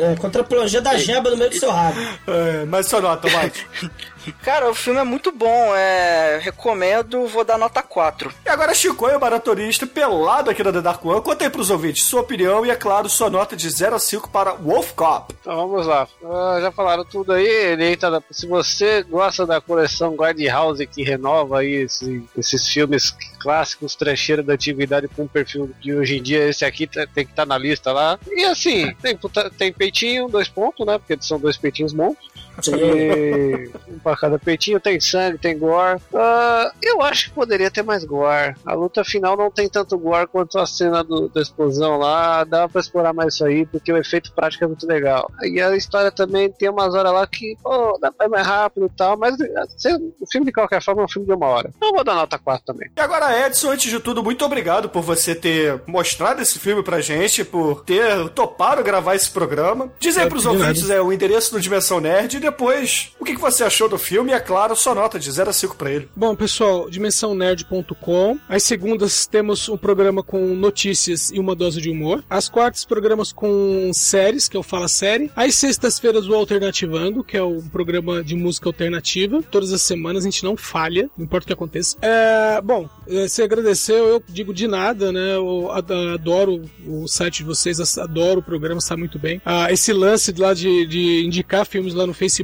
É, 0.00 0.16
contra 0.16 0.42
a 0.42 0.44
plongê 0.44 0.80
da 0.80 0.96
jeba 0.96 1.30
no 1.30 1.36
meio 1.36 1.50
do 1.50 1.56
seu 1.58 1.70
rabo. 1.70 2.00
É, 2.26 2.64
mas 2.66 2.86
sua 2.86 3.00
nota, 3.00 3.28
Almighty. 3.28 3.66
Cara, 4.42 4.68
o 4.70 4.74
filme 4.74 5.00
é 5.00 5.04
muito 5.04 5.30
bom. 5.32 5.74
É, 5.74 6.38
recomendo, 6.42 7.26
vou 7.26 7.44
dar 7.44 7.58
nota 7.58 7.82
4. 7.82 8.32
E 8.44 8.48
agora, 8.48 8.74
Chico, 8.74 9.06
o 9.06 9.20
maratonista, 9.20 9.86
pelado 9.86 10.50
aqui 10.50 10.62
na 10.62 10.72
The 10.72 10.80
Dark 10.80 11.04
One, 11.04 11.20
conta 11.22 11.44
aí 11.44 11.50
pros 11.50 11.70
ouvintes 11.70 12.04
sua 12.04 12.20
opinião 12.20 12.64
e, 12.64 12.70
é 12.70 12.76
claro, 12.76 13.08
sua 13.08 13.30
nota 13.30 13.56
de 13.56 13.68
0 13.68 13.96
a 13.96 13.98
5 13.98 14.28
para 14.30 14.52
Wolf 14.54 14.92
Cop. 14.92 15.34
Então 15.40 15.56
vamos 15.68 15.86
lá. 15.86 16.06
Ah, 16.24 16.58
já 16.60 16.70
falaram 16.72 17.04
tudo 17.04 17.32
aí. 17.32 17.46
Ele 17.46 17.92
entra 17.92 18.10
na- 18.10 18.22
Se 18.30 18.46
você 18.46 19.02
gosta 19.02 19.46
da 19.46 19.60
coleção 19.60 20.14
Guardhouse 20.14 20.86
que 20.86 21.02
renova 21.02 21.60
aí 21.60 21.82
esse- 21.84 22.22
esses 22.36 22.68
filmes 22.68 23.14
clássicos, 23.40 23.94
trecheiros 23.94 24.44
da 24.44 24.54
antiguidade 24.54 25.08
com 25.08 25.22
um 25.22 25.28
perfil 25.28 25.70
de 25.80 25.94
hoje 25.94 26.18
em 26.18 26.22
dia, 26.22 26.48
esse 26.48 26.64
aqui 26.64 26.86
tá- 26.86 27.06
tem 27.06 27.24
que 27.24 27.32
estar 27.32 27.46
na 27.46 27.56
lista 27.56 27.92
lá. 27.92 28.18
E 28.30 28.44
assim, 28.44 28.92
tem, 29.02 29.18
tem 29.56 29.72
peitinho, 29.72 30.28
dois 30.28 30.48
pontos, 30.48 30.84
né? 30.86 30.98
Porque 30.98 31.16
são 31.22 31.38
dois 31.38 31.56
peitinhos 31.56 31.92
monstros. 31.92 32.26
E 32.66 33.70
um 33.88 33.98
pra 33.98 34.16
cada 34.16 34.38
peitinho, 34.38 34.80
tem 34.80 35.00
sangue, 35.00 35.38
tem 35.38 35.58
gore. 35.58 36.00
Ah, 36.14 36.72
eu 36.82 37.02
acho 37.02 37.28
que 37.28 37.34
poderia 37.34 37.70
ter 37.70 37.82
mais 37.82 38.04
gore. 38.04 38.54
A 38.64 38.74
luta 38.74 39.04
final 39.04 39.36
não 39.36 39.50
tem 39.50 39.68
tanto 39.68 39.98
gore 39.98 40.26
quanto 40.26 40.58
a 40.58 40.66
cena 40.66 41.02
do- 41.02 41.28
da 41.28 41.40
explosão 41.40 41.96
lá. 41.98 42.44
Dá 42.44 42.68
pra 42.68 42.80
explorar 42.80 43.12
mais 43.12 43.34
isso 43.34 43.44
aí, 43.44 43.66
porque 43.66 43.92
o 43.92 43.96
efeito 43.96 44.32
prático 44.32 44.64
é 44.64 44.66
muito 44.66 44.86
legal. 44.86 45.30
E 45.42 45.60
a 45.60 45.76
história 45.76 46.10
também 46.10 46.50
tem 46.50 46.68
umas 46.70 46.94
horas 46.94 47.12
lá 47.12 47.26
que, 47.26 47.56
pô, 47.62 47.98
dá 48.00 48.10
pra 48.12 48.26
ir 48.26 48.30
mais 48.30 48.46
rápido 48.46 48.86
e 48.86 48.96
tal, 48.96 49.16
mas 49.16 49.34
assim, 49.56 50.12
o 50.20 50.26
filme 50.30 50.46
de 50.46 50.52
qualquer 50.52 50.82
forma 50.82 51.02
é 51.02 51.04
um 51.04 51.08
filme 51.08 51.26
de 51.26 51.34
uma 51.34 51.46
hora. 51.46 51.70
Então 51.76 51.88
eu 51.88 51.94
vou 51.94 52.04
dar 52.04 52.14
nota 52.14 52.38
4 52.38 52.64
também. 52.66 52.90
E 52.96 53.00
agora, 53.00 53.46
Edson, 53.46 53.70
antes 53.70 53.90
de 53.90 54.00
tudo, 54.00 54.22
muito 54.22 54.44
obrigado 54.44 54.88
por 54.88 55.02
você 55.02 55.34
ter 55.34 55.80
mostrado 55.86 56.40
esse 56.42 56.58
filme 56.58 56.82
pra 56.82 57.00
gente, 57.00 57.44
por 57.44 57.84
ter 57.84 58.28
topado 58.30 58.82
gravar 58.82 59.14
esse 59.14 59.30
programa. 59.30 59.90
Diz 59.98 60.16
aí 60.16 60.26
É, 60.26 60.28
pros 60.28 60.46
ouvintes 60.46 60.90
é, 60.90 61.00
o 61.00 61.12
endereço 61.12 61.52
do 61.52 61.60
Dimensão 61.60 62.00
Nerd 62.00 62.38
depois 62.46 63.10
o 63.20 63.24
que, 63.24 63.34
que 63.34 63.40
você 63.40 63.64
achou 63.64 63.88
do 63.88 63.98
filme 63.98 64.30
e, 64.30 64.34
é 64.34 64.40
claro, 64.40 64.74
sua 64.76 64.94
nota 64.94 65.18
de 65.18 65.30
0 65.30 65.50
a 65.50 65.52
5 65.52 65.76
pra 65.76 65.90
ele. 65.90 66.08
Bom, 66.14 66.34
pessoal, 66.36 66.88
dimensãonerd.com. 66.88 68.38
Às 68.48 68.62
segundas 68.62 69.26
temos 69.26 69.68
um 69.68 69.76
programa 69.76 70.22
com 70.22 70.38
notícias 70.54 71.30
e 71.30 71.38
uma 71.38 71.54
dose 71.54 71.80
de 71.80 71.90
humor. 71.90 72.24
Às 72.30 72.48
quartas, 72.48 72.84
programas 72.84 73.32
com 73.32 73.90
séries, 73.92 74.48
que 74.48 74.56
é 74.56 74.60
o 74.60 74.62
Fala 74.62 74.88
Série. 74.88 75.30
Às 75.34 75.56
sextas-feiras, 75.56 76.28
o 76.28 76.34
Alternativando, 76.34 77.24
que 77.24 77.36
é 77.36 77.42
um 77.42 77.60
programa 77.68 78.22
de 78.22 78.34
música 78.34 78.68
alternativa. 78.68 79.42
Todas 79.50 79.72
as 79.72 79.82
semanas 79.82 80.24
a 80.24 80.26
gente 80.30 80.44
não 80.44 80.56
falha, 80.56 81.10
não 81.16 81.24
importa 81.24 81.44
o 81.44 81.46
que 81.48 81.52
aconteça. 81.52 81.96
É, 82.02 82.60
bom, 82.62 82.88
eh, 83.08 83.26
você 83.28 83.42
agradeceu, 83.42 84.06
eu 84.06 84.22
digo 84.28 84.54
de 84.54 84.66
nada, 84.68 85.10
né? 85.10 85.34
Eu 85.36 85.70
ad- 85.72 85.92
adoro 86.14 86.62
o 86.86 87.08
site 87.08 87.38
de 87.38 87.44
vocês, 87.44 87.80
adoro 87.98 88.40
o 88.40 88.42
programa, 88.42 88.78
está 88.78 88.96
muito 88.96 89.18
bem. 89.18 89.40
Ah, 89.44 89.72
esse 89.72 89.92
lance 89.92 90.32
lá 90.36 90.54
de, 90.54 90.86
de 90.86 91.24
indicar 91.24 91.66
filmes 91.66 91.94
lá 91.94 92.06
no 92.06 92.14
Facebook 92.14 92.35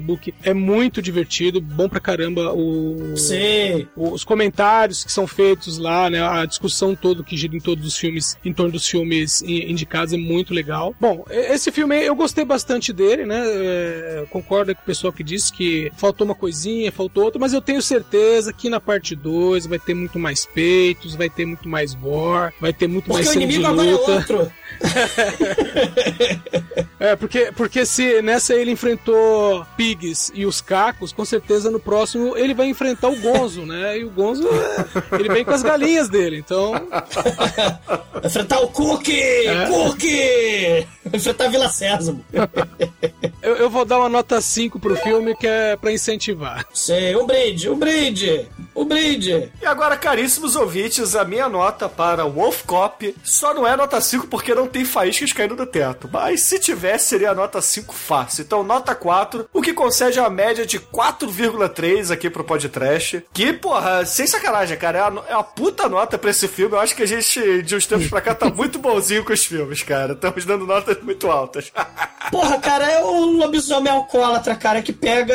é 0.43 0.55
muito 0.55 1.01
divertido, 1.02 1.60
bom 1.60 1.89
pra 1.89 2.01
caramba. 2.01 2.52
O, 2.52 3.16
Sim. 3.16 3.86
os 3.97 4.24
comentários 4.24 5.05
que 5.05 5.12
são 5.12 5.27
feitos 5.27 5.78
lá, 5.78 6.09
né? 6.10 6.23
A 6.23 6.44
discussão 6.44 6.94
toda 6.94 7.23
que 7.23 7.36
gira 7.36 7.56
em 7.56 7.60
todos 7.60 7.86
os 7.86 7.97
filmes, 7.97 8.36
em 8.44 8.52
torno 8.52 8.73
dos 8.73 8.86
filmes 8.86 9.43
indicados 9.43 10.12
é 10.14 10.16
muito 10.16 10.52
legal. 10.55 10.94
Bom, 11.01 11.24
esse 11.31 11.70
filme 11.70 12.02
eu 12.05 12.14
gostei 12.14 12.44
bastante 12.44 12.93
dele, 12.93 13.24
né? 13.24 13.43
É, 13.44 14.24
concordo 14.31 14.74
com 14.74 14.82
o 14.82 14.85
pessoal 14.85 15.12
que 15.12 15.23
disse 15.23 15.52
que 15.52 15.90
faltou 15.97 16.24
uma 16.24 16.35
coisinha, 16.35 16.90
faltou 16.93 17.24
outra, 17.24 17.39
mas 17.40 17.52
eu 17.52 17.60
tenho 17.60 17.82
certeza 17.82 18.52
que 18.52 18.69
na 18.69 18.81
parte 18.81 19.14
2 19.14 19.66
vai 19.66 19.78
ter 19.78 19.94
muito 19.94 20.19
mais 20.19 20.47
peso 20.47 20.73
efeitos, 20.73 21.14
vai 21.14 21.28
ter 21.28 21.44
muito 21.47 21.69
mais 21.69 21.94
gore, 21.94 22.52
vai 22.60 22.73
ter 22.73 22.86
muito 22.86 23.06
Porque 23.06 23.24
mais 23.24 23.28
cena 23.28 23.47
de 23.47 23.62
é 23.64 23.69
luta. 23.69 24.12
outro. 24.12 24.52
É, 27.02 27.16
porque, 27.16 27.50
porque 27.56 27.84
se 27.84 28.22
nessa 28.22 28.54
ele 28.54 28.70
enfrentou 28.70 29.66
Pigs 29.76 30.30
e 30.36 30.46
os 30.46 30.60
Cacos, 30.60 31.12
com 31.12 31.24
certeza 31.24 31.68
no 31.68 31.80
próximo 31.80 32.38
ele 32.38 32.54
vai 32.54 32.68
enfrentar 32.68 33.08
o 33.08 33.16
Gonzo, 33.16 33.66
né? 33.66 33.98
E 33.98 34.04
o 34.04 34.10
Gonzo, 34.10 34.48
é, 34.48 35.16
ele 35.18 35.28
vem 35.28 35.44
com 35.44 35.50
as 35.50 35.64
galinhas 35.64 36.08
dele, 36.08 36.38
então... 36.38 36.70
Vai 36.70 38.24
enfrentar 38.24 38.60
o 38.60 38.68
Cookie! 38.68 39.20
É. 39.20 39.66
Cookie! 39.66 40.86
Vai 41.04 41.16
enfrentar 41.16 41.46
a 41.46 41.48
Vila 41.48 41.68
Sésamo. 41.68 42.24
Eu, 43.42 43.56
eu 43.56 43.68
vou 43.68 43.84
dar 43.84 43.98
uma 43.98 44.08
nota 44.08 44.40
5 44.40 44.78
pro 44.78 44.94
filme, 44.94 45.34
que 45.34 45.48
é 45.48 45.74
pra 45.74 45.90
incentivar. 45.90 46.64
Sei, 46.72 47.16
um 47.16 47.26
brinde, 47.26 47.68
um 47.68 47.76
brinde, 47.76 48.48
um 48.74 48.84
brinde. 48.84 49.50
E 49.60 49.66
agora, 49.66 49.96
caríssimos 49.96 50.54
ouvintes, 50.54 51.16
a 51.16 51.24
minha 51.24 51.48
nota 51.48 51.88
para 51.88 52.24
Wolf 52.24 52.62
Cop 52.62 53.14
só 53.24 53.52
não 53.52 53.66
é 53.66 53.76
nota 53.76 54.00
5 54.00 54.28
porque 54.28 54.54
não 54.54 54.61
tem 54.66 54.84
faíscas 54.84 55.32
caindo 55.32 55.56
do 55.56 55.66
teto. 55.66 56.09
Mas 56.12 56.43
se 56.43 56.59
tivesse, 56.59 57.06
seria 57.06 57.34
nota 57.34 57.60
5 57.60 57.94
fácil. 57.94 58.43
Então, 58.43 58.62
nota 58.62 58.94
4, 58.94 59.48
o 59.52 59.62
que 59.62 59.72
concede 59.72 60.18
a 60.18 60.28
média 60.28 60.66
de 60.66 60.78
4,3 60.78 62.10
aqui 62.10 62.30
pro 62.30 62.44
podcast. 62.44 63.24
Que, 63.32 63.52
porra, 63.52 64.05
sem 64.05 64.26
sacanagem, 64.26 64.76
cara, 64.76 64.98
é 64.98 65.05
uma, 65.05 65.24
é 65.28 65.34
uma 65.34 65.44
puta 65.44 65.89
nota 65.89 66.18
pra 66.18 66.30
esse 66.30 66.48
filme. 66.48 66.74
Eu 66.74 66.80
acho 66.80 66.94
que 66.94 67.02
a 67.02 67.06
gente, 67.06 67.62
de 67.62 67.76
uns 67.76 67.86
tempos 67.86 68.09
pra 68.09 68.20
cá, 68.20 68.34
tá 68.34 68.51
muito 68.51 68.78
bonzinho 68.78 69.24
com 69.24 69.32
os 69.32 69.44
filmes, 69.44 69.82
cara. 69.82 70.12
Estamos 70.12 70.44
dando 70.44 70.66
notas 70.66 71.02
muito 71.02 71.30
altas. 71.30 71.72
Porra, 72.30 72.59
cara, 72.59 72.90
é 72.90 73.05
o 73.05 73.26
lobisomem 73.26 73.93
alcoólatra, 73.93 74.55
cara, 74.55 74.80
que 74.80 74.93
pega 74.93 75.34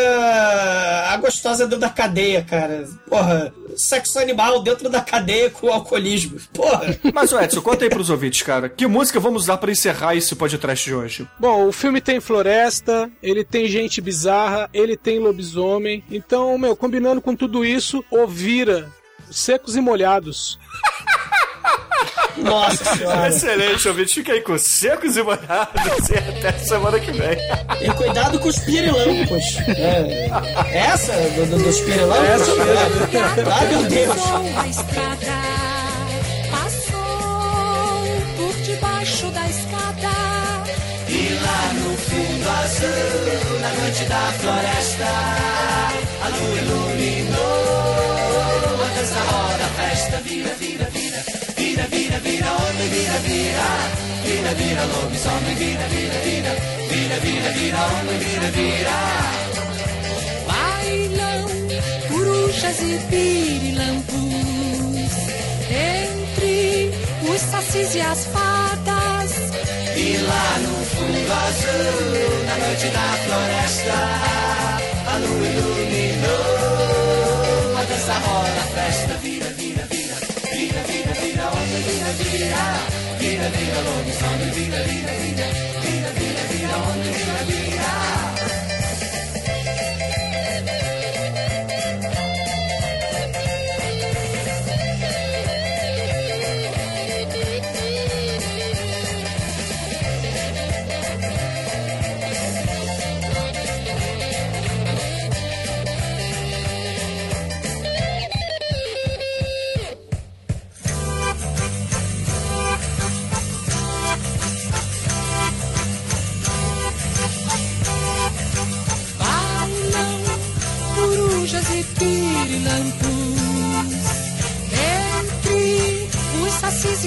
a 1.09 1.17
gostosa 1.17 1.65
dentro 1.65 1.79
da 1.79 1.89
cadeia, 1.89 2.43
cara. 2.43 2.87
Porra, 3.07 3.53
sexo 3.75 4.19
animal 4.19 4.61
dentro 4.63 4.89
da 4.89 5.01
cadeia 5.01 5.49
com 5.49 5.71
alcoolismo. 5.71 6.39
Porra. 6.53 6.97
Mas, 7.13 7.31
o 7.31 7.39
Edson, 7.39 7.61
conta 7.61 7.85
aí 7.85 7.89
pros 7.89 8.09
ouvintes, 8.09 8.41
cara. 8.41 8.69
Que 8.69 8.87
música 8.87 9.16
vamos 9.19 9.43
usar 9.43 9.57
pra 9.57 9.71
encerrar 9.71 10.15
esse 10.15 10.35
podcast 10.35 10.85
de 10.85 10.93
hoje? 10.93 11.27
Bom, 11.39 11.67
o 11.67 11.71
filme 11.71 12.01
tem 12.01 12.19
floresta, 12.19 13.09
ele 13.21 13.43
tem 13.43 13.67
gente 13.67 14.01
bizarra, 14.01 14.69
ele 14.73 14.97
tem 14.97 15.19
lobisomem. 15.19 16.03
Então, 16.09 16.57
meu, 16.57 16.75
combinando 16.75 17.21
com 17.21 17.35
tudo 17.35 17.65
isso, 17.65 18.03
Ovira, 18.11 18.91
secos 19.29 19.75
e 19.75 19.81
molhados. 19.81 20.59
Nossa 22.37 22.95
senhora. 22.95 23.27
Excelente, 23.29 23.87
ouvinte. 23.87 24.13
Fica 24.13 24.31
aí 24.33 24.41
com 24.41 24.57
secos 24.57 25.17
e 25.17 25.23
molhados 25.23 26.09
e 26.09 26.17
até 26.17 26.51
semana 26.59 26.99
que 26.99 27.11
vem. 27.11 27.37
E 27.81 27.91
cuidado 27.93 28.39
com 28.39 28.47
os 28.47 28.59
pirilampos. 28.59 29.43
É, 29.67 30.29
essa 30.77 31.13
do, 31.13 31.45
do, 31.47 31.63
dos 31.63 31.79
pirilampos? 31.79 32.29
Essa 32.29 32.55
mesmo. 32.55 33.51
Ah, 33.51 33.65
meu 33.65 33.83
Deus. 33.83 35.76
Azul, 42.67 43.59
na 43.61 43.69
noite 43.79 44.03
da 44.05 44.23
floresta, 44.39 45.11
a 46.23 46.27
lua 46.35 46.55
iluminou. 46.61 48.17
A 48.83 48.87
dança 48.95 49.21
roda, 49.31 49.65
a 49.65 49.71
festa 49.79 50.17
vira, 50.27 50.53
vira, 50.59 50.87
vira, 50.95 51.21
vira, 51.55 51.83
vira, 51.87 52.17
vira, 52.19 52.49
homem, 52.59 52.89
vira, 52.95 53.19
vira, 53.27 53.67
vira, 54.25 54.51
vira, 54.59 54.83
lobisomem, 54.91 55.55
vira, 55.55 55.85
vira, 55.93 56.19
vira, 56.27 56.53
vira, 56.91 57.17
vira, 57.25 57.49
vira, 57.57 57.79
homem, 57.87 58.17
vira, 58.25 58.49
vira. 58.57 58.97
Bailam 60.49 61.41
corujas 62.09 62.79
e 62.81 62.99
pirilampos 63.09 64.13
entre 65.69 66.16
os 67.29 67.41
sacis 67.41 67.95
e 67.95 68.01
as 68.01 68.25
fadas. 68.25 69.31
E 69.95 70.17
lá 70.17 70.59
no 70.59 70.85
fundo 70.85 71.31
azul, 71.33 72.45
na 72.45 72.55
noite 72.65 72.87
da 72.87 73.17
floresta, 73.25 73.97
a 75.07 75.17
lua 75.17 75.47
iluminou. 75.47 76.67
A 77.77 77.83
dança 77.83 78.13
rola, 78.13 78.47
a 78.47 78.67
festa 78.75 79.13
vira, 79.17 79.49
vira, 79.49 79.83
vira, 79.89 80.15
vira, 80.51 80.81
vira, 80.83 81.13
vira, 81.13 81.43
homem, 81.49 81.81
vira, 81.87 82.11
vira, 82.19 82.63
vira, 83.19 83.49
vira, 83.49 83.79
lobisomem, 83.81 84.51
vira, 84.51 84.79
vira, 84.83 85.11
vira, 85.11 85.47
vira, 85.81 86.09
vira, 86.19 86.43
vira, 86.51 86.75
homem, 86.77 87.11
vira, 87.11 87.43
vira. 87.45 88.16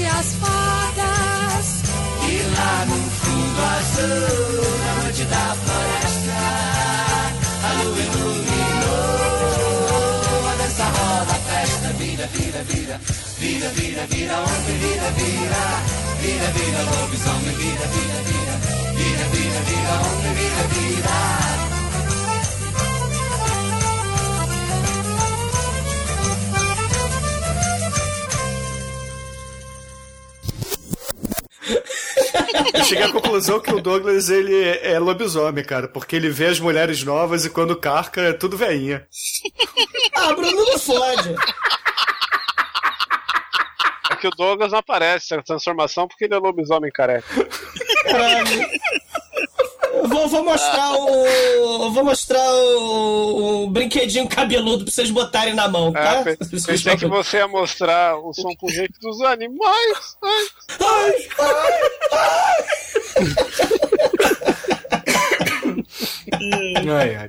E 0.00 0.06
as 0.06 0.34
fadas. 0.34 1.66
E 2.28 2.34
lá 2.56 2.86
no 2.86 2.98
fundo 3.20 3.60
azul, 3.76 4.64
na 4.84 4.92
noite 5.02 5.24
da 5.24 5.44
floresta, 5.62 6.40
a 7.66 7.70
lua 7.82 8.00
iluminou. 8.08 9.10
A 10.48 10.52
dança 10.56 10.84
roda, 10.84 11.32
a 11.32 11.40
festa 11.48 11.88
vira, 11.98 12.26
vira, 12.28 12.62
vira, 12.64 12.96
vira, 13.38 13.68
vira, 13.70 14.06
vira, 14.06 14.36
homem, 14.38 14.78
vira, 14.78 15.10
vira, 15.18 15.62
vira, 16.22 16.48
vira, 16.56 16.80
lobisomem, 16.90 17.56
vira, 17.56 17.86
vira, 17.94 18.18
vira, 18.28 18.54
vira, 18.96 19.24
vira, 19.34 19.60
vira, 19.68 19.92
homem, 20.00 20.34
vira, 20.34 20.64
vira. 20.74 21.49
Eu 32.74 32.84
cheguei 32.84 33.04
à 33.04 33.12
conclusão 33.12 33.60
que 33.60 33.72
o 33.72 33.80
Douglas, 33.80 34.28
ele 34.28 34.78
é 34.82 34.98
lobisomem, 34.98 35.64
cara, 35.64 35.88
porque 35.88 36.16
ele 36.16 36.30
vê 36.30 36.46
as 36.46 36.60
mulheres 36.60 37.02
novas 37.02 37.44
e 37.44 37.50
quando 37.50 37.76
carca 37.76 38.20
é 38.20 38.32
tudo 38.32 38.56
veinha. 38.56 39.06
Ah, 40.14 40.32
Bruno, 40.34 40.64
não 40.64 40.78
fode. 40.78 41.34
É 44.10 44.16
que 44.16 44.28
o 44.28 44.30
Douglas 44.30 44.72
não 44.72 44.78
aparece 44.78 45.34
a 45.34 45.42
transformação 45.42 46.06
porque 46.06 46.24
ele 46.24 46.34
é 46.34 46.38
lobisomem 46.38 46.90
careca. 46.92 47.26
Caralho. 48.04 48.68
Eu 50.02 50.08
Vou, 50.08 50.28
vou 50.28 50.44
mostrar 50.44 50.92
o. 50.94 51.90
Vou 51.90 52.04
mostrar 52.04 52.52
o, 52.52 53.64
o 53.64 53.70
brinquedinho 53.70 54.26
cabeludo 54.28 54.84
pra 54.84 54.92
vocês 54.92 55.10
botarem 55.10 55.54
na 55.54 55.68
mão, 55.68 55.92
tá? 55.92 56.16
É, 56.20 56.24
pe- 56.24 56.36
pensei 56.36 56.96
que 56.96 57.06
você 57.06 57.36
ia 57.38 57.48
mostrar 57.48 58.16
o 58.18 58.32
som 58.32 58.54
com 58.56 58.68
jeito 58.68 58.98
dos 59.00 59.20
animais. 59.22 60.16
Ai. 60.22 60.46
Ai, 60.80 61.28
ai. 62.12 63.30
Ai, 66.88 67.16
ai. 67.16 67.28